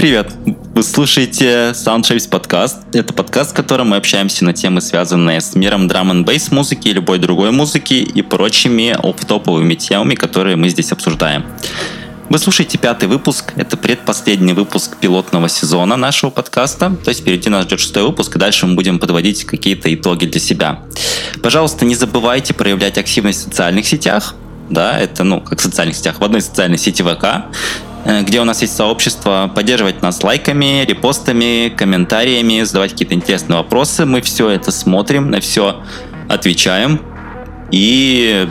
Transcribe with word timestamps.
Привет! 0.00 0.32
Вы 0.74 0.82
слушаете 0.82 1.72
Soundshapes 1.72 2.30
подкаст. 2.30 2.78
Это 2.94 3.12
подкаст, 3.12 3.50
в 3.50 3.54
котором 3.54 3.90
мы 3.90 3.98
общаемся 3.98 4.46
на 4.46 4.54
темы, 4.54 4.80
связанные 4.80 5.42
с 5.42 5.54
миром 5.54 5.88
драм 5.88 6.10
н 6.10 6.24
бейс 6.24 6.50
музыки, 6.50 6.88
любой 6.88 7.18
другой 7.18 7.50
музыки 7.50 7.92
и 7.92 8.22
прочими 8.22 8.96
офф-топовыми 8.98 9.74
темами, 9.74 10.14
которые 10.14 10.56
мы 10.56 10.70
здесь 10.70 10.90
обсуждаем. 10.90 11.44
Вы 12.30 12.38
слушаете 12.38 12.78
пятый 12.78 13.10
выпуск, 13.10 13.52
это 13.56 13.76
предпоследний 13.76 14.54
выпуск 14.54 14.96
пилотного 14.96 15.50
сезона 15.50 15.96
нашего 15.96 16.30
подкаста, 16.30 16.96
то 17.04 17.10
есть 17.10 17.20
впереди 17.20 17.50
нас 17.50 17.66
ждет 17.66 17.80
шестой 17.80 18.04
выпуск, 18.04 18.36
и 18.36 18.38
дальше 18.38 18.64
мы 18.66 18.76
будем 18.76 19.00
подводить 19.00 19.44
какие-то 19.44 19.94
итоги 19.94 20.24
для 20.24 20.40
себя. 20.40 20.80
Пожалуйста, 21.42 21.84
не 21.84 21.94
забывайте 21.94 22.54
проявлять 22.54 22.96
активность 22.96 23.40
в 23.40 23.42
социальных 23.42 23.86
сетях, 23.86 24.34
да, 24.70 24.98
это, 24.98 25.24
ну, 25.24 25.42
как 25.42 25.58
в 25.58 25.62
социальных 25.62 25.96
сетях, 25.96 26.20
в 26.20 26.24
одной 26.24 26.40
социальной 26.40 26.78
сети 26.78 27.02
ВК, 27.02 27.52
где 28.04 28.40
у 28.40 28.44
нас 28.44 28.62
есть 28.62 28.76
сообщество, 28.76 29.50
поддерживать 29.54 30.02
нас 30.02 30.22
лайками, 30.22 30.84
репостами, 30.84 31.68
комментариями, 31.68 32.62
задавать 32.62 32.92
какие-то 32.92 33.14
интересные 33.14 33.58
вопросы. 33.58 34.06
Мы 34.06 34.20
все 34.22 34.48
это 34.50 34.70
смотрим, 34.70 35.30
на 35.30 35.40
все 35.40 35.82
отвечаем. 36.28 37.00
И 37.70 38.48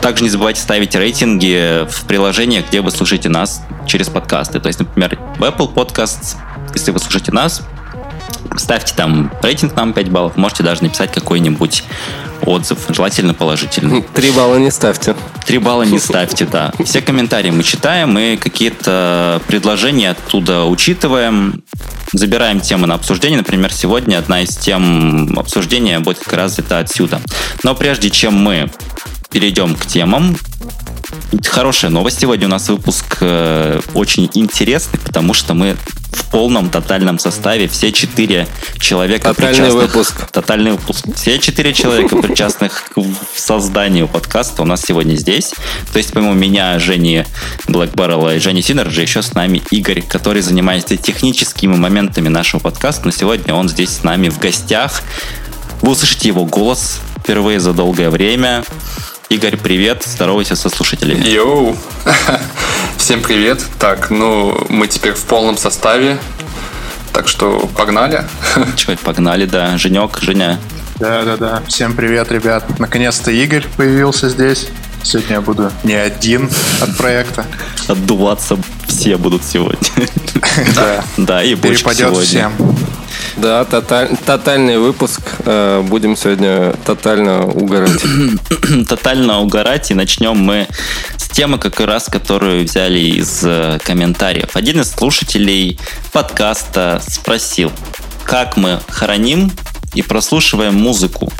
также 0.00 0.22
не 0.22 0.30
забывайте 0.30 0.60
ставить 0.60 0.94
рейтинги 0.94 1.86
в 1.88 2.04
приложениях, 2.06 2.68
где 2.68 2.80
вы 2.80 2.90
слушаете 2.90 3.28
нас 3.28 3.62
через 3.86 4.08
подкасты. 4.08 4.60
То 4.60 4.68
есть, 4.68 4.78
например, 4.78 5.18
в 5.38 5.42
Apple 5.42 5.72
Podcasts, 5.72 6.36
если 6.74 6.90
вы 6.90 6.98
слушаете 6.98 7.32
нас, 7.32 7.62
ставьте 8.56 8.94
там 8.94 9.32
рейтинг 9.42 9.74
нам 9.74 9.92
5 9.92 10.10
баллов. 10.10 10.36
Можете 10.36 10.62
даже 10.62 10.82
написать 10.82 11.12
какой-нибудь 11.12 11.84
отзыв, 12.46 12.78
желательно 12.88 13.34
положительный. 13.34 14.02
Три 14.14 14.30
балла 14.30 14.56
не 14.56 14.70
ставьте. 14.70 15.14
Три 15.46 15.58
балла 15.58 15.82
не 15.82 15.98
ставьте, 16.00 16.46
да. 16.46 16.72
Все 16.84 17.00
комментарии 17.00 17.50
мы 17.50 17.62
читаем 17.62 18.18
и 18.18 18.36
какие-то 18.36 19.40
предложения 19.46 20.10
оттуда 20.10 20.64
учитываем. 20.64 21.62
Забираем 22.12 22.60
темы 22.60 22.86
на 22.86 22.94
обсуждение. 22.94 23.38
Например, 23.38 23.72
сегодня 23.72 24.18
одна 24.18 24.42
из 24.42 24.56
тем 24.56 25.38
обсуждения 25.38 25.98
будет 25.98 26.18
как 26.18 26.32
раз 26.34 26.58
это 26.58 26.78
отсюда. 26.78 27.20
Но 27.62 27.74
прежде 27.74 28.10
чем 28.10 28.34
мы 28.34 28.70
перейдем 29.30 29.74
к 29.74 29.86
темам. 29.86 30.36
Хорошая 31.46 31.90
новость. 31.90 32.20
Сегодня 32.20 32.46
у 32.46 32.50
нас 32.50 32.68
выпуск 32.68 33.18
э, 33.20 33.80
очень 33.94 34.30
интересный, 34.34 34.98
потому 34.98 35.34
что 35.34 35.54
мы 35.54 35.76
в 36.10 36.30
полном 36.30 36.70
тотальном 36.70 37.18
составе 37.18 37.68
все 37.68 37.92
четыре 37.92 38.46
человека 38.78 39.34
Тотальный 39.34 39.56
причастных... 39.56 39.82
выпуск. 39.82 40.30
Тотальный 40.30 40.72
выпуск. 40.72 41.06
Все 41.14 41.38
четыре 41.38 41.72
человека, 41.72 42.16
причастных 42.16 42.90
к 42.94 43.00
созданию 43.36 44.08
подкаста, 44.08 44.62
у 44.62 44.64
нас 44.64 44.82
сегодня 44.82 45.16
здесь. 45.16 45.52
То 45.92 45.98
есть, 45.98 46.12
помимо 46.12 46.34
меня, 46.34 46.78
Жени 46.78 47.24
Black 47.66 47.94
Barrel 47.94 48.36
и 48.36 48.38
Жени 48.38 48.62
Synergy, 48.62 49.02
еще 49.02 49.22
с 49.22 49.34
нами 49.34 49.62
Игорь, 49.70 50.02
который 50.02 50.42
занимается 50.42 50.96
техническими 50.96 51.74
моментами 51.74 52.28
нашего 52.28 52.60
подкаста. 52.60 53.02
Но 53.06 53.10
сегодня 53.10 53.54
он 53.54 53.68
здесь 53.68 53.90
с 53.90 54.02
нами 54.02 54.28
в 54.28 54.38
гостях. 54.38 55.02
Вы 55.82 55.92
услышите 55.92 56.28
его 56.28 56.44
голос 56.44 57.00
впервые 57.18 57.60
за 57.60 57.72
долгое 57.72 58.10
время. 58.10 58.64
Игорь, 59.28 59.56
привет, 59.56 60.02
здоровайся 60.04 60.54
со 60.54 60.68
слушателями. 60.68 61.24
Йоу! 61.26 61.76
Всем 62.98 63.22
привет. 63.22 63.64
Так, 63.78 64.10
ну, 64.10 64.66
мы 64.68 64.86
теперь 64.86 65.14
в 65.14 65.24
полном 65.24 65.56
составе, 65.56 66.18
так 67.12 67.26
что 67.28 67.68
погнали. 67.76 68.24
Чего, 68.76 68.96
погнали, 69.02 69.46
да. 69.46 69.76
Женек, 69.78 70.18
Женя. 70.20 70.58
Да-да-да. 71.00 71.62
Всем 71.66 71.94
привет, 71.94 72.30
ребят. 72.30 72.78
Наконец-то 72.78 73.30
Игорь 73.30 73.64
появился 73.76 74.28
здесь. 74.28 74.68
Сегодня 75.02 75.36
я 75.36 75.40
буду 75.40 75.70
не 75.82 75.94
один 75.94 76.48
от 76.80 76.96
проекта. 76.96 77.44
Отдуваться 77.88 78.56
все 78.86 79.16
будут 79.16 79.44
сегодня. 79.44 79.88
Да. 80.76 81.02
Да, 81.16 81.42
и 81.42 81.56
Перепадет 81.56 81.98
сегодня. 82.10 82.22
всем. 82.24 82.52
Да, 83.36 83.64
тоталь- 83.64 84.16
тотальный 84.24 84.78
выпуск. 84.78 85.20
Э, 85.44 85.82
Будем 85.82 86.16
сегодня 86.16 86.72
тотально 86.84 87.44
угорать. 87.44 88.00
Тотально 88.88 89.40
угорать, 89.40 89.90
и 89.90 89.94
начнем 89.94 90.36
мы 90.36 90.68
с 91.16 91.28
темы, 91.28 91.58
как 91.58 91.80
раз, 91.80 92.04
которую 92.04 92.64
взяли 92.64 93.00
из 93.00 93.40
э, 93.42 93.78
комментариев. 93.82 94.50
Один 94.54 94.80
из 94.80 94.90
слушателей 94.90 95.80
подкаста 96.12 97.02
спросил, 97.06 97.72
как 98.22 98.56
мы 98.56 98.80
храним 98.88 99.50
и 99.94 100.02
прослушиваем 100.02 100.74
музыку. 100.74 101.32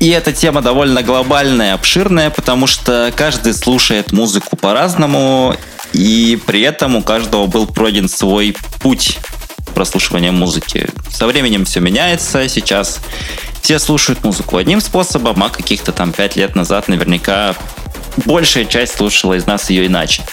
И 0.00 0.08
эта 0.10 0.32
тема 0.32 0.62
довольно 0.62 1.02
глобальная, 1.02 1.74
обширная, 1.74 2.30
потому 2.30 2.66
что 2.66 3.12
каждый 3.16 3.52
слушает 3.54 4.12
музыку 4.12 4.56
по-разному, 4.56 5.56
и 5.92 6.38
при 6.46 6.62
этом 6.62 6.96
у 6.96 7.02
каждого 7.02 7.46
был 7.46 7.66
пройден 7.66 8.08
свой 8.08 8.54
путь 8.80 9.18
прослушивания 9.76 10.32
музыки. 10.32 10.88
Со 11.10 11.26
временем 11.26 11.66
все 11.66 11.80
меняется, 11.80 12.48
сейчас 12.48 12.98
все 13.60 13.78
слушают 13.78 14.24
музыку 14.24 14.56
одним 14.56 14.80
способом, 14.80 15.44
а 15.44 15.50
каких-то 15.50 15.92
там 15.92 16.14
пять 16.14 16.34
лет 16.34 16.56
назад 16.56 16.88
наверняка 16.88 17.54
большая 18.24 18.64
часть 18.64 18.96
слушала 18.96 19.34
из 19.34 19.44
нас 19.44 19.68
ее 19.68 19.86
иначе. 19.86 20.24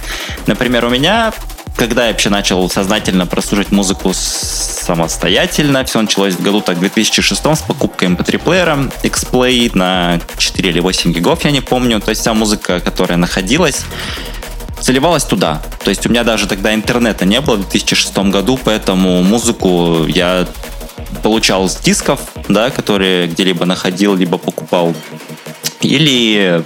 Например, 0.47 0.85
у 0.85 0.89
меня, 0.89 1.33
когда 1.75 2.05
я 2.05 2.13
вообще 2.13 2.29
начал 2.29 2.69
сознательно 2.69 3.27
прослушивать 3.27 3.71
музыку 3.71 4.13
самостоятельно, 4.13 5.83
все 5.83 5.99
началось 6.01 6.35
в 6.35 6.41
году 6.41 6.61
так 6.61 6.77
в 6.77 6.79
2006 6.79 7.41
с 7.41 7.61
покупкой 7.63 8.07
MP3-плеера 8.07 8.93
X-Play 9.03 9.71
на 9.77 10.21
4 10.37 10.69
или 10.69 10.79
8 10.79 11.11
гигов, 11.11 11.43
я 11.43 11.51
не 11.51 11.59
помню. 11.59 11.99
То 11.99 12.11
есть 12.11 12.21
вся 12.21 12.33
музыка, 12.33 12.79
которая 12.79 13.17
находилась, 13.17 13.81
заливалась 14.83 15.23
туда. 15.23 15.61
То 15.83 15.89
есть 15.89 16.05
у 16.05 16.09
меня 16.09 16.23
даже 16.23 16.47
тогда 16.47 16.73
интернета 16.73 17.25
не 17.25 17.39
было 17.41 17.55
в 17.55 17.61
2006 17.61 18.17
году, 18.29 18.59
поэтому 18.63 19.23
музыку 19.23 20.05
я 20.07 20.47
получал 21.23 21.69
с 21.69 21.77
дисков, 21.77 22.19
да, 22.49 22.69
которые 22.69 23.27
где-либо 23.27 23.65
находил, 23.65 24.15
либо 24.15 24.37
покупал. 24.37 24.93
Или 25.81 26.63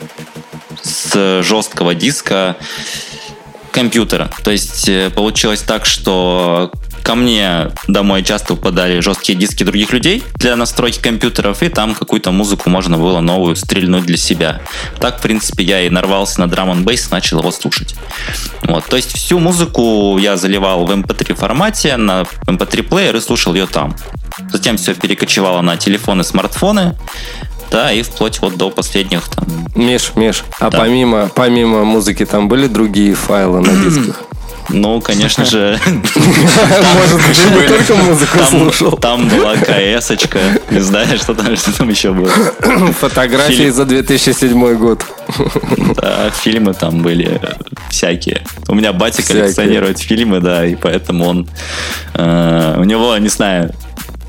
с 0.82 1.44
жесткого 1.44 1.94
диска 1.94 2.56
компьютера. 3.72 4.32
То 4.44 4.52
есть 4.52 4.90
э, 4.90 5.12
получилось 5.12 5.62
так, 5.62 5.86
что 5.86 6.72
ко 7.08 7.16
мне 7.16 7.72
домой 7.88 8.22
часто 8.22 8.56
попадали 8.56 9.00
жесткие 9.00 9.38
диски 9.40 9.64
других 9.64 9.94
людей 9.94 10.26
для 10.36 10.58
настройки 10.58 11.00
компьютеров, 11.00 11.64
и 11.64 11.70
там 11.70 11.96
какую-то 11.96 12.32
музыку 12.32 12.70
можно 12.70 12.98
было 12.98 13.22
новую 13.22 13.56
стрельнуть 13.56 14.04
для 14.04 14.18
себя. 14.18 14.60
Так, 15.00 15.20
в 15.20 15.22
принципе, 15.22 15.64
я 15.64 15.84
и 15.84 15.90
нарвался 15.90 16.42
на 16.42 16.50
драм 16.50 16.70
н 16.70 16.84
бейс, 16.84 17.10
начал 17.10 17.40
его 17.40 17.52
слушать. 17.52 17.96
Вот, 18.64 18.84
то 18.88 18.98
есть 18.98 19.16
всю 19.16 19.40
музыку 19.40 20.18
я 20.18 20.36
заливал 20.36 20.86
в 20.86 20.92
MP3 20.92 21.34
формате 21.36 21.96
на 21.96 22.26
MP3 22.46 22.84
плеер 22.84 23.16
и 23.16 23.22
слушал 23.22 23.54
ее 23.54 23.68
там. 23.68 23.96
Затем 24.52 24.76
все 24.76 24.94
перекочевало 24.94 25.62
на 25.62 25.78
телефоны, 25.78 26.26
смартфоны, 26.26 26.98
да, 27.72 27.94
и 27.94 28.02
вплоть 28.02 28.42
вот 28.42 28.58
до 28.58 28.70
последних 28.70 29.30
там 29.30 29.46
Миш, 29.76 30.12
Миш, 30.16 30.44
а 30.60 30.70
Да. 30.70 30.78
помимо, 30.80 31.30
помимо 31.34 31.86
музыки 31.86 32.26
там 32.26 32.50
были 32.50 32.68
другие 32.68 33.16
файлы 33.16 33.62
на 33.62 33.72
дисках? 33.84 34.24
Ну, 34.70 35.00
конечно 35.02 35.46
же, 35.46 35.80
Может, 35.86 37.22
ты 37.22 37.62
не 37.62 37.68
только 37.68 37.96
музыку 37.96 38.38
там, 38.38 38.48
слушал? 38.48 38.92
там 38.98 39.30
была 39.30 39.56
КС-очка. 39.56 40.40
Не 40.70 40.80
знаю, 40.80 41.18
что 41.18 41.34
там, 41.34 41.56
что 41.56 41.78
там 41.78 41.90
еще 41.90 42.12
было. 42.12 42.30
Фотографии 43.00 43.70
за 43.70 43.86
2007 43.86 44.76
год. 44.76 45.04
Да, 46.02 46.30
фильмы 46.30 46.74
там 46.74 47.02
были 47.02 47.42
всякие. 47.90 48.44
У 48.68 48.76
меня 48.76 48.94
батя 48.94 49.24
коллекционирует 49.24 50.00
фильмы, 50.00 50.40
да, 50.40 50.66
и 50.66 50.76
поэтому 50.76 51.26
он... 51.26 51.50
э, 52.14 52.76
у 52.78 52.84
него, 52.84 53.18
не 53.18 53.28
знаю, 53.30 53.74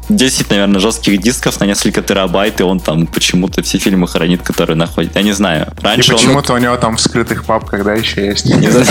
10, 0.09 0.51
наверное, 0.51 0.81
жестких 0.81 1.21
дисков 1.21 1.61
на 1.61 1.65
несколько 1.65 2.03
терабайт, 2.03 2.61
и 2.61 2.63
он 2.63 2.81
там 2.81 3.07
почему-то 3.07 3.63
все 3.63 3.79
фильмы 3.79 4.09
хранит, 4.09 4.43
которые 4.43 4.77
находит. 4.77 5.17
Я 5.17 5.23
не 5.23 5.33
знаю. 5.33 5.69
И 5.81 5.85
Раньше 5.85 6.13
он... 6.13 6.19
почему-то 6.19 6.55
у 6.55 6.59
него 6.59 6.77
там 6.77 6.97
в 6.97 7.01
скрытых 7.01 7.45
папках, 7.45 7.85
да, 7.85 7.95
еще 7.95 8.27
есть. 8.27 8.47
Не 8.47 8.71
знаю. 8.71 8.87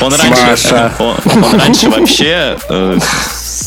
Он 0.00 0.14
раньше, 0.14 0.92
он, 0.98 1.16
он 1.44 1.60
раньше 1.60 1.90
вообще 1.90 2.56
э, 2.68 2.98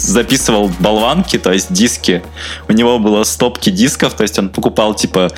записывал 0.03 0.71
болванки, 0.79 1.37
то 1.37 1.51
есть 1.51 1.73
диски. 1.73 2.23
У 2.67 2.73
него 2.73 2.99
было 2.99 3.23
стопки 3.23 3.69
дисков, 3.69 4.13
то 4.13 4.23
есть 4.23 4.39
он 4.39 4.49
покупал 4.49 4.93
типа 4.93 5.29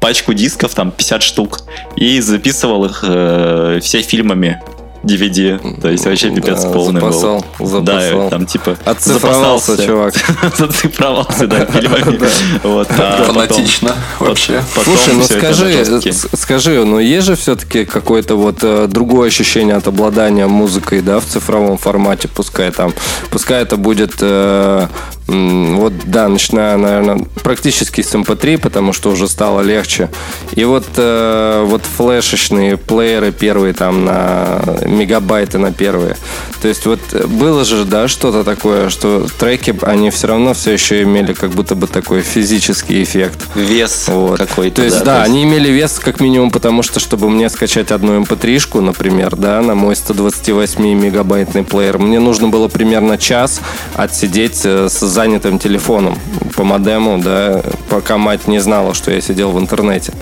пачку 0.00 0.34
дисков, 0.34 0.74
там 0.74 0.90
50 0.92 1.22
штук, 1.22 1.60
и 1.96 2.20
записывал 2.20 2.84
их 2.84 3.00
э, 3.02 3.80
все 3.82 4.02
фильмами 4.02 4.60
DVD. 5.06 5.80
То 5.80 5.88
есть 5.88 6.04
вообще 6.04 6.30
пипец 6.30 6.62
Да, 6.62 6.70
полный 6.70 7.00
запасал, 7.00 7.44
был. 7.58 7.66
запасал. 7.66 8.20
Да, 8.24 8.28
там 8.30 8.46
типа 8.46 8.76
Отцифровался, 8.84 9.82
чувак. 9.84 10.14
Зацифровался, 10.58 11.46
да, 11.46 11.66
фильмами. 11.66 12.20
Вот, 12.62 12.88
а 12.90 13.18
потом- 13.18 13.34
Фанатично 13.34 13.94
вообще. 14.18 14.62
потом 14.74 14.96
Слушай, 14.96 15.14
ну 15.14 15.22
скажи, 15.24 16.12
скажи, 16.34 16.84
ну 16.84 16.98
есть 16.98 17.26
же 17.26 17.36
все-таки 17.36 17.84
какое-то 17.84 18.36
вот 18.36 18.58
э, 18.62 18.86
другое 18.88 19.28
ощущение 19.28 19.76
от 19.76 19.86
обладания 19.86 20.46
музыкой, 20.46 21.00
да, 21.00 21.20
в 21.20 21.24
цифровом 21.24 21.78
формате, 21.78 22.28
пускай 22.28 22.70
там, 22.70 22.92
пускай 23.30 23.62
это 23.62 23.76
будет 23.76 24.14
э, 24.20 24.86
Вот, 25.28 25.92
да, 26.04 26.28
начиная, 26.28 26.76
наверное, 26.76 27.18
практически 27.42 28.00
с 28.00 28.14
MP3, 28.14 28.54
эм 28.54 28.60
потому 28.60 28.92
что 28.92 29.10
уже 29.10 29.28
стало 29.28 29.60
легче. 29.60 30.08
И 30.54 30.64
вот, 30.64 30.84
э, 30.96 31.64
вот 31.66 31.82
флешечные 31.82 32.76
плееры 32.76 33.32
первые 33.32 33.74
там 33.74 34.04
на 34.04 34.60
мегабайты 34.96 35.58
на 35.58 35.72
первые. 35.72 36.16
То 36.60 36.68
есть 36.68 36.86
вот 36.86 37.00
было 37.26 37.64
же, 37.64 37.84
да, 37.84 38.08
что-то 38.08 38.44
такое, 38.44 38.88
что 38.88 39.26
треки, 39.38 39.74
они 39.82 40.10
все 40.10 40.28
равно 40.28 40.54
все 40.54 40.72
еще 40.72 41.02
имели 41.02 41.32
как 41.32 41.50
будто 41.50 41.74
бы 41.74 41.86
такой 41.86 42.22
физический 42.22 43.02
эффект. 43.02 43.38
Вес 43.54 44.08
вот. 44.08 44.38
какой-то. 44.38 44.76
То 44.76 44.84
есть, 44.84 44.98
да, 45.00 45.04
да 45.04 45.12
то 45.12 45.18
есть... 45.20 45.30
они 45.30 45.44
имели 45.44 45.70
вес 45.70 45.98
как 45.98 46.20
минимум, 46.20 46.50
потому 46.50 46.82
что, 46.82 47.00
чтобы 47.00 47.30
мне 47.30 47.48
скачать 47.50 47.90
одну 47.92 48.20
MP3-шку, 48.20 48.78
эм 48.78 48.86
например, 48.86 49.36
да, 49.36 49.60
на 49.62 49.74
мой 49.74 49.94
128 49.96 50.82
мегабайтный 50.94 51.62
плеер, 51.62 51.98
мне 51.98 52.20
нужно 52.20 52.48
было 52.48 52.68
примерно 52.68 53.18
час 53.18 53.60
отсидеть 53.94 54.62
э, 54.64 54.88
с 54.88 55.00
занятым 55.00 55.58
телефоном 55.58 56.18
по 56.56 56.64
модему, 56.64 57.20
да, 57.22 57.62
пока 57.90 58.16
мать 58.16 58.48
не 58.48 58.58
знала, 58.58 58.94
что 58.94 59.10
я 59.10 59.20
сидел 59.20 59.50
в 59.50 59.58
интернете. 59.58 60.12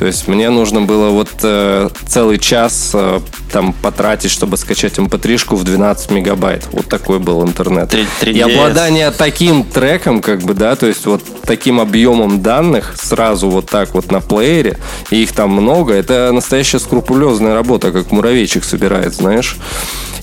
То 0.00 0.06
есть 0.06 0.28
мне 0.28 0.48
нужно 0.48 0.80
было 0.80 1.10
вот 1.10 1.28
э, 1.42 1.90
целый 2.06 2.38
час 2.38 2.92
э, 2.94 3.20
там 3.52 3.74
потратить, 3.74 4.30
чтобы 4.30 4.56
скачать 4.56 4.94
mp3-шку 4.96 5.56
в 5.56 5.64
12 5.64 6.10
мегабайт. 6.10 6.66
Вот 6.72 6.88
такой 6.88 7.18
был 7.18 7.46
интернет. 7.46 7.90
3, 7.90 8.06
3 8.20 8.32
И 8.32 8.40
обладание 8.40 9.10
таким 9.10 9.62
треком, 9.62 10.22
как 10.22 10.40
бы, 10.40 10.54
да, 10.54 10.74
то 10.74 10.86
есть 10.86 11.04
вот 11.04 11.22
таким 11.42 11.80
объемом 11.80 12.40
данных 12.40 12.94
сразу 12.98 13.50
вот 13.50 13.66
так 13.66 13.92
вот 13.92 14.10
на 14.10 14.22
плеере, 14.22 14.78
и 15.10 15.22
их 15.22 15.32
там 15.32 15.50
много, 15.50 15.92
это 15.92 16.32
настоящая 16.32 16.78
скрупулезная 16.78 17.52
работа, 17.52 17.92
как 17.92 18.10
муравейчик 18.10 18.64
собирает, 18.64 19.12
знаешь. 19.12 19.58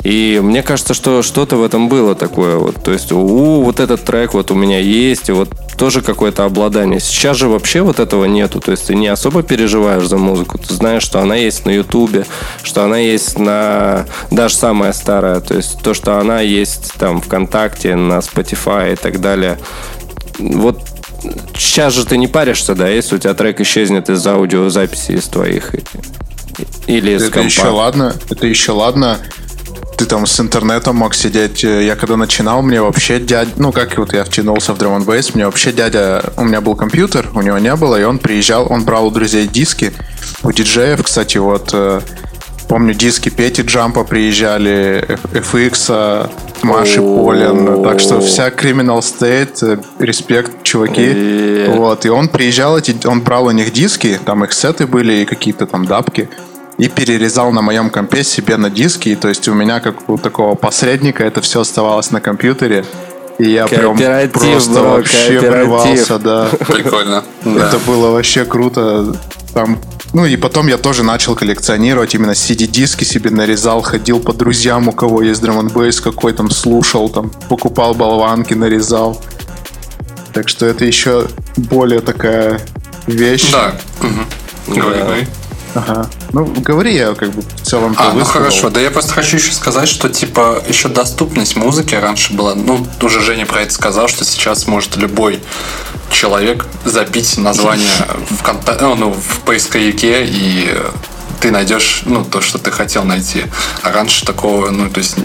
И 0.04 0.40
мне 0.44 0.64
кажется, 0.64 0.94
что 0.94 1.22
что-то 1.22 1.58
в 1.58 1.64
этом 1.64 1.90
было 1.90 2.16
такое. 2.16 2.58
Вот. 2.58 2.84
То 2.84 2.92
есть, 2.92 3.12
у, 3.12 3.62
вот 3.64 3.80
этот 3.80 4.04
трек 4.04 4.34
вот 4.34 4.52
у 4.52 4.56
меня 4.56 4.80
есть, 4.80 5.30
и 5.30 5.32
вот 5.32 5.50
тоже 5.78 6.02
какое-то 6.02 6.46
обладание. 6.46 7.00
Сейчас 7.00 7.38
же 7.38 7.48
вообще 7.48 7.82
вот 7.82 8.00
этого 8.00 8.26
нету. 8.26 8.60
То 8.60 8.72
есть 8.72 8.88
ты 8.88 8.96
не 8.96 9.08
особо 9.08 9.44
переживаешь 9.44 10.08
за 10.08 10.18
музыку. 10.18 10.58
Ты 10.58 10.74
знаешь, 10.74 11.04
что 11.04 11.20
она 11.20 11.36
есть 11.36 11.66
на 11.66 11.72
Ютубе, 11.72 12.26
что 12.64 12.84
она 12.84 12.98
есть 12.98 13.38
на... 13.38 14.06
Даже 14.32 14.56
самая 14.56 14.94
старая. 14.94 15.40
То 15.40 15.56
есть 15.56 15.82
то, 15.82 15.94
что 15.94 16.20
она 16.20 16.42
есть 16.42 16.94
там 16.94 17.22
ВКонтакте, 17.22 17.96
на 17.96 18.20
Spotify 18.20 18.94
и 18.94 18.96
так 18.96 19.22
далее. 19.22 19.58
Вот 20.40 20.82
сейчас 21.58 21.94
же 21.94 22.06
ты 22.06 22.18
не 22.18 22.28
паришься, 22.28 22.76
да, 22.76 22.88
если 22.88 23.16
у 23.16 23.20
тебя 23.20 23.34
трек 23.34 23.60
исчезнет 23.62 24.10
из 24.10 24.26
аудиозаписи 24.26 25.14
из 25.14 25.26
твоих 25.26 25.74
или 26.86 27.12
из 27.12 27.24
это 27.24 27.34
компа. 27.34 27.46
еще 27.48 27.68
ладно, 27.68 28.16
это 28.30 28.48
еще 28.48 28.72
ладно 28.72 29.18
ты 29.98 30.06
там 30.06 30.26
с 30.28 30.40
интернетом 30.40 30.96
мог 30.96 31.16
сидеть. 31.16 31.64
Я 31.64 31.96
когда 31.96 32.18
начинал, 32.18 32.62
мне 32.62 32.82
вообще 32.82 33.20
дядя, 33.20 33.52
ну 33.58 33.72
как 33.72 33.98
вот 33.98 34.14
я 34.14 34.24
втянулся 34.24 34.74
в 34.74 34.78
Drum 34.78 35.04
Bass, 35.04 35.32
мне 35.34 35.46
вообще 35.46 35.72
дядя, 35.72 36.24
у 36.38 36.44
меня 36.44 36.62
был 36.62 36.76
компьютер, 36.76 37.30
у 37.34 37.42
него 37.42 37.58
не 37.58 37.76
было, 37.76 38.00
и 38.00 38.04
он 38.04 38.20
приезжал, 38.20 38.68
он 38.72 38.86
брал 38.86 39.08
у 39.08 39.12
друзей 39.12 39.48
диски, 39.48 39.92
у 40.44 40.52
диджеев, 40.52 41.02
кстати, 41.02 41.40
вот 41.40 41.72
э, 41.74 42.02
помню 42.68 42.94
диски 42.94 43.30
Пети 43.30 43.64
Джампа 43.64 44.04
приезжали, 44.04 45.18
FX, 45.34 46.30
Маши 46.62 47.02
Полин, 47.02 47.84
так 47.84 48.00
что 48.00 48.20
вся 48.22 48.50
Criminal 48.50 49.00
State, 49.00 49.58
э, 49.64 50.04
респект, 50.04 50.62
чуваки. 50.62 51.66
Вот, 51.70 52.06
и 52.06 52.10
он 52.10 52.28
приезжал, 52.28 52.78
эти, 52.78 52.96
он 53.08 53.22
брал 53.22 53.48
у 53.48 53.52
них 53.52 53.74
диски, 53.74 54.20
там 54.24 54.44
их 54.44 54.54
сеты 54.54 54.86
были 54.86 55.14
и 55.14 55.26
какие-то 55.26 55.66
там 55.66 55.86
дапки 55.86 56.30
и 56.78 56.88
перерезал 56.88 57.52
на 57.52 57.62
моем 57.62 57.90
компе 57.90 58.24
себе 58.24 58.58
на 58.58 58.70
диске. 58.70 59.12
И, 59.12 59.16
то 59.16 59.28
есть 59.28 59.48
у 59.48 59.54
меня, 59.54 59.80
как 59.80 60.10
у 60.10 60.18
такого 60.18 60.56
посредника, 60.56 61.24
это 61.24 61.42
все 61.42 61.62
оставалось 61.62 62.12
на 62.12 62.22
компьютере. 62.22 62.86
И 63.40 63.50
я 63.50 63.68
прям 63.68 63.98
просто 64.30 64.74
бро, 64.74 64.90
вообще 64.90 65.40
плевался, 65.40 66.20
да. 66.20 66.48
Прикольно. 66.68 67.24
Это 67.46 67.80
было 67.86 68.12
вообще 68.12 68.46
круто. 68.46 69.16
Там 69.54 69.80
ну 70.14 70.26
и 70.26 70.38
потом 70.38 70.68
я 70.68 70.78
тоже 70.78 71.04
начал 71.04 71.36
коллекционировать 71.36 72.16
именно 72.16 72.32
CD-диски 72.32 73.04
себе 73.04 73.30
нарезал, 73.30 73.82
ходил 73.82 74.20
по 74.20 74.34
друзьям, 74.34 74.88
у 74.88 74.92
кого 74.92 75.22
есть 75.22 75.42
драм 75.42 75.68
бейс 75.68 76.00
какой 76.00 76.34
там 76.34 76.50
слушал, 76.50 77.10
там 77.10 77.30
покупал 77.50 77.94
болванки, 77.94 78.54
нарезал. 78.54 79.22
Так 80.34 80.50
что 80.50 80.66
это 80.66 80.86
еще 80.86 81.28
более 81.58 82.00
такая 82.00 82.62
вещь. 83.06 83.52
Да. 83.52 83.76
Угу. 84.02 84.76
Говори, 84.76 85.00
говори. 85.00 85.28
Ага. 85.76 86.10
Ну, 86.34 86.46
говори, 86.46 86.96
я 86.96 87.14
как 87.16 87.32
бы 87.32 87.42
в 87.42 87.62
целом 87.62 87.96
А, 87.98 88.14
ну 88.14 88.26
хорошо. 88.26 88.70
Да 88.70 88.82
я 88.82 88.92
просто 88.92 89.14
хочу 89.14 89.38
еще 89.38 89.54
сказать, 89.54 89.88
что 89.88 90.10
типа 90.10 90.64
еще 90.68 90.90
доступность 90.90 91.56
музыки 91.56 91.96
раньше 91.96 92.34
была. 92.34 92.56
Ну, 92.56 92.86
уже 93.02 93.22
Женя 93.22 93.46
про 93.46 93.62
это 93.62 93.74
сказал, 93.74 94.08
что 94.08 94.26
сейчас 94.26 94.68
может 94.68 94.98
любой 94.98 95.40
человек 96.12 96.66
забить 96.86 97.38
название 97.38 97.90
в, 98.30 98.44
конта... 98.44 98.78
Э, 98.80 98.96
ну, 98.96 99.14
в 99.14 99.40
поисковике 99.42 100.26
и 100.26 100.78
ты 101.40 101.52
найдешь 101.52 102.02
ну, 102.06 102.26
то, 102.26 102.42
что 102.42 102.58
ты 102.58 102.72
хотел 102.72 103.04
найти. 103.04 103.44
А 103.82 103.92
раньше 103.92 104.26
такого, 104.26 104.70
ну, 104.70 104.90
то 104.90 105.00
есть 105.00 105.16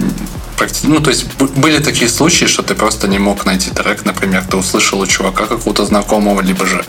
ну, 0.84 1.00
то 1.00 1.10
есть 1.10 1.26
были 1.34 1.78
такие 1.78 2.08
случаи, 2.08 2.44
что 2.44 2.62
ты 2.62 2.74
просто 2.74 3.08
не 3.08 3.18
мог 3.18 3.44
найти 3.44 3.70
трек, 3.70 4.04
например, 4.04 4.44
ты 4.48 4.56
услышал 4.56 5.00
у 5.00 5.06
чувака 5.06 5.46
какого-то 5.46 5.84
знакомого, 5.84 6.40
либо 6.40 6.66
же 6.66 6.84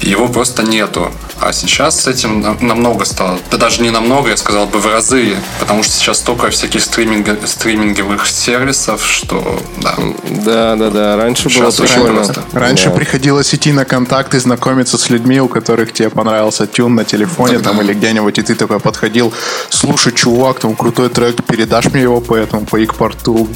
его 0.00 0.28
просто 0.28 0.62
нету. 0.62 1.12
А 1.40 1.52
сейчас 1.52 2.00
с 2.00 2.06
этим 2.06 2.40
намного 2.60 3.04
стало. 3.04 3.38
Да 3.50 3.58
даже 3.58 3.82
не 3.82 3.90
намного, 3.90 4.30
я 4.30 4.36
сказал 4.36 4.66
бы 4.66 4.78
в 4.78 4.86
разы. 4.86 5.36
Потому 5.60 5.82
что 5.82 5.92
сейчас 5.92 6.18
столько 6.18 6.50
всяких 6.50 6.82
стриминг, 6.82 7.28
стриминговых 7.46 8.26
сервисов, 8.26 9.04
что 9.04 9.60
да. 9.78 9.94
Да, 10.44 10.76
да, 10.76 10.90
да. 10.90 11.16
Раньше 11.16 11.48
сейчас 11.48 11.78
было 11.78 11.86
прикольно. 11.86 12.24
Просто. 12.24 12.44
Раньше 12.52 12.90
да. 12.90 12.96
приходилось 12.96 13.54
идти 13.54 13.72
на 13.72 13.84
контакты, 13.84 14.40
знакомиться 14.40 14.98
с 14.98 15.10
людьми, 15.10 15.40
у 15.40 15.48
которых 15.48 15.92
тебе 15.92 16.10
понравился 16.10 16.66
тюн 16.66 16.94
на 16.94 17.04
телефоне 17.04 17.54
так, 17.54 17.64
там 17.64 17.80
или 17.80 17.94
где-нибудь, 17.94 18.38
и 18.38 18.42
ты 18.42 18.54
такой 18.54 18.80
подходил, 18.80 19.32
слушай, 19.68 20.12
чувак, 20.12 20.60
там 20.60 20.74
крутой 20.74 21.08
трек, 21.08 21.42
передашь 21.44 21.86
мне 21.86 22.02
его 22.02 22.20
по 22.20 22.36
этому, 22.36 22.66
по 22.66 22.82
икпорту. 22.82 23.48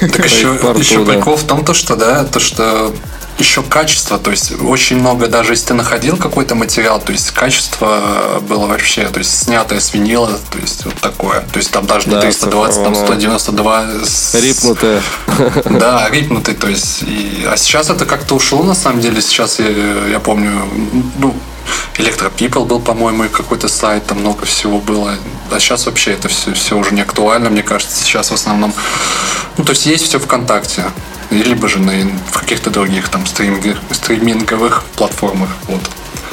Так 0.00 0.24
еще, 0.24 0.54
еще 0.76 1.04
прикол 1.04 1.36
в 1.36 1.44
том, 1.44 1.64
то, 1.64 1.74
что, 1.74 1.96
да, 1.96 2.24
то, 2.24 2.40
что 2.40 2.92
еще 3.38 3.62
качество, 3.62 4.18
то 4.18 4.30
есть 4.30 4.52
очень 4.60 4.98
много, 4.98 5.26
даже 5.26 5.52
если 5.52 5.68
ты 5.68 5.74
находил 5.74 6.16
какой-то 6.16 6.54
материал, 6.54 7.00
то 7.00 7.12
есть 7.12 7.30
качество 7.30 8.40
было 8.48 8.66
вообще, 8.66 9.08
то 9.08 9.18
есть 9.18 9.44
снятое 9.44 9.80
с 9.80 9.94
винила, 9.94 10.28
то 10.50 10.58
есть 10.58 10.84
вот 10.84 10.94
такое, 10.96 11.40
то 11.40 11.58
есть 11.58 11.70
там 11.70 11.86
даже 11.86 12.08
не 12.08 12.14
да, 12.14 12.20
320, 12.20 12.84
там 12.84 12.94
192. 12.94 13.84
С... 14.04 14.34
Рипнутое. 14.34 15.02
Да, 15.64 16.08
рипнутый, 16.10 16.54
то 16.54 16.68
есть, 16.68 17.02
и... 17.02 17.46
а 17.50 17.56
сейчас 17.56 17.90
это 17.90 18.06
как-то 18.06 18.34
ушло 18.34 18.62
на 18.62 18.74
самом 18.74 19.00
деле, 19.00 19.20
сейчас 19.20 19.58
я, 19.58 19.68
я 20.08 20.20
помню, 20.20 20.50
ну, 21.18 21.34
Electro 21.96 22.32
People 22.34 22.64
был, 22.64 22.80
по-моему, 22.80 23.24
и 23.24 23.28
какой-то 23.28 23.68
сайт, 23.68 24.06
там 24.06 24.18
много 24.18 24.46
всего 24.46 24.78
было. 24.78 25.14
А 25.50 25.60
сейчас 25.60 25.86
вообще 25.86 26.12
это 26.12 26.28
все, 26.28 26.52
все 26.54 26.76
уже 26.76 26.94
не 26.94 27.02
актуально, 27.02 27.50
мне 27.50 27.62
кажется. 27.62 28.02
Сейчас 28.02 28.30
в 28.30 28.34
основном... 28.34 28.72
Ну, 29.56 29.64
то 29.64 29.70
есть 29.70 29.86
есть 29.86 30.06
все 30.06 30.18
ВКонтакте 30.18 30.86
либо 31.32 31.68
же 31.68 31.78
на, 31.78 31.92
в 32.30 32.38
каких-то 32.38 32.70
других 32.70 33.08
там 33.08 33.26
стриминг, 33.26 33.78
стриминговых 33.90 34.84
платформах. 34.96 35.50
Вот. 35.68 35.80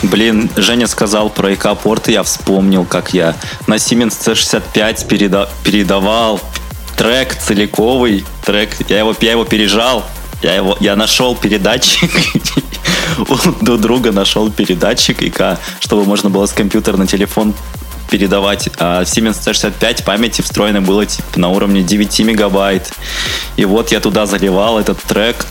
Блин, 0.04 0.50
Женя 0.56 0.88
сказал 0.88 1.30
про 1.30 1.54
ИК-порт, 1.54 2.10
и 2.10 2.14
я 2.14 2.24
вспомнил, 2.24 2.86
как 2.86 3.14
я 3.14 3.36
на 3.68 3.76
Siemens 3.76 4.18
C65 4.18 5.08
переда- 5.08 5.50
передавал 5.64 6.40
трек 6.98 7.36
целиковый, 7.36 8.26
трек, 8.46 8.76
я 8.90 9.00
его, 9.00 9.16
я 9.20 9.32
его 9.32 9.46
пережал, 9.46 10.06
я, 10.42 10.56
его, 10.56 10.78
я 10.80 10.96
нашел 10.96 11.36
передатчик, 11.36 12.12
у 13.30 13.78
друга 13.78 14.12
нашел 14.12 14.50
передатчик 14.50 15.22
ИК, 15.22 15.60
чтобы 15.80 16.06
можно 16.06 16.30
было 16.30 16.46
с 16.46 16.52
компьютера 16.52 16.96
на 16.98 17.08
телефон 17.08 17.54
передавать. 18.10 18.70
А 18.78 19.04
Siemens 19.04 19.40
C65 19.40 20.04
памяти 20.04 20.42
встроено 20.42 20.82
было 20.82 21.06
типа 21.06 21.40
на 21.40 21.50
уровне 21.50 21.84
9 21.84 22.20
мегабайт. 22.22 22.92
И 23.56 23.66
вот 23.66 23.92
я 23.92 24.00
туда 24.00 24.26
заливал 24.26 24.80
этот 24.80 25.02
трек. 25.04 25.46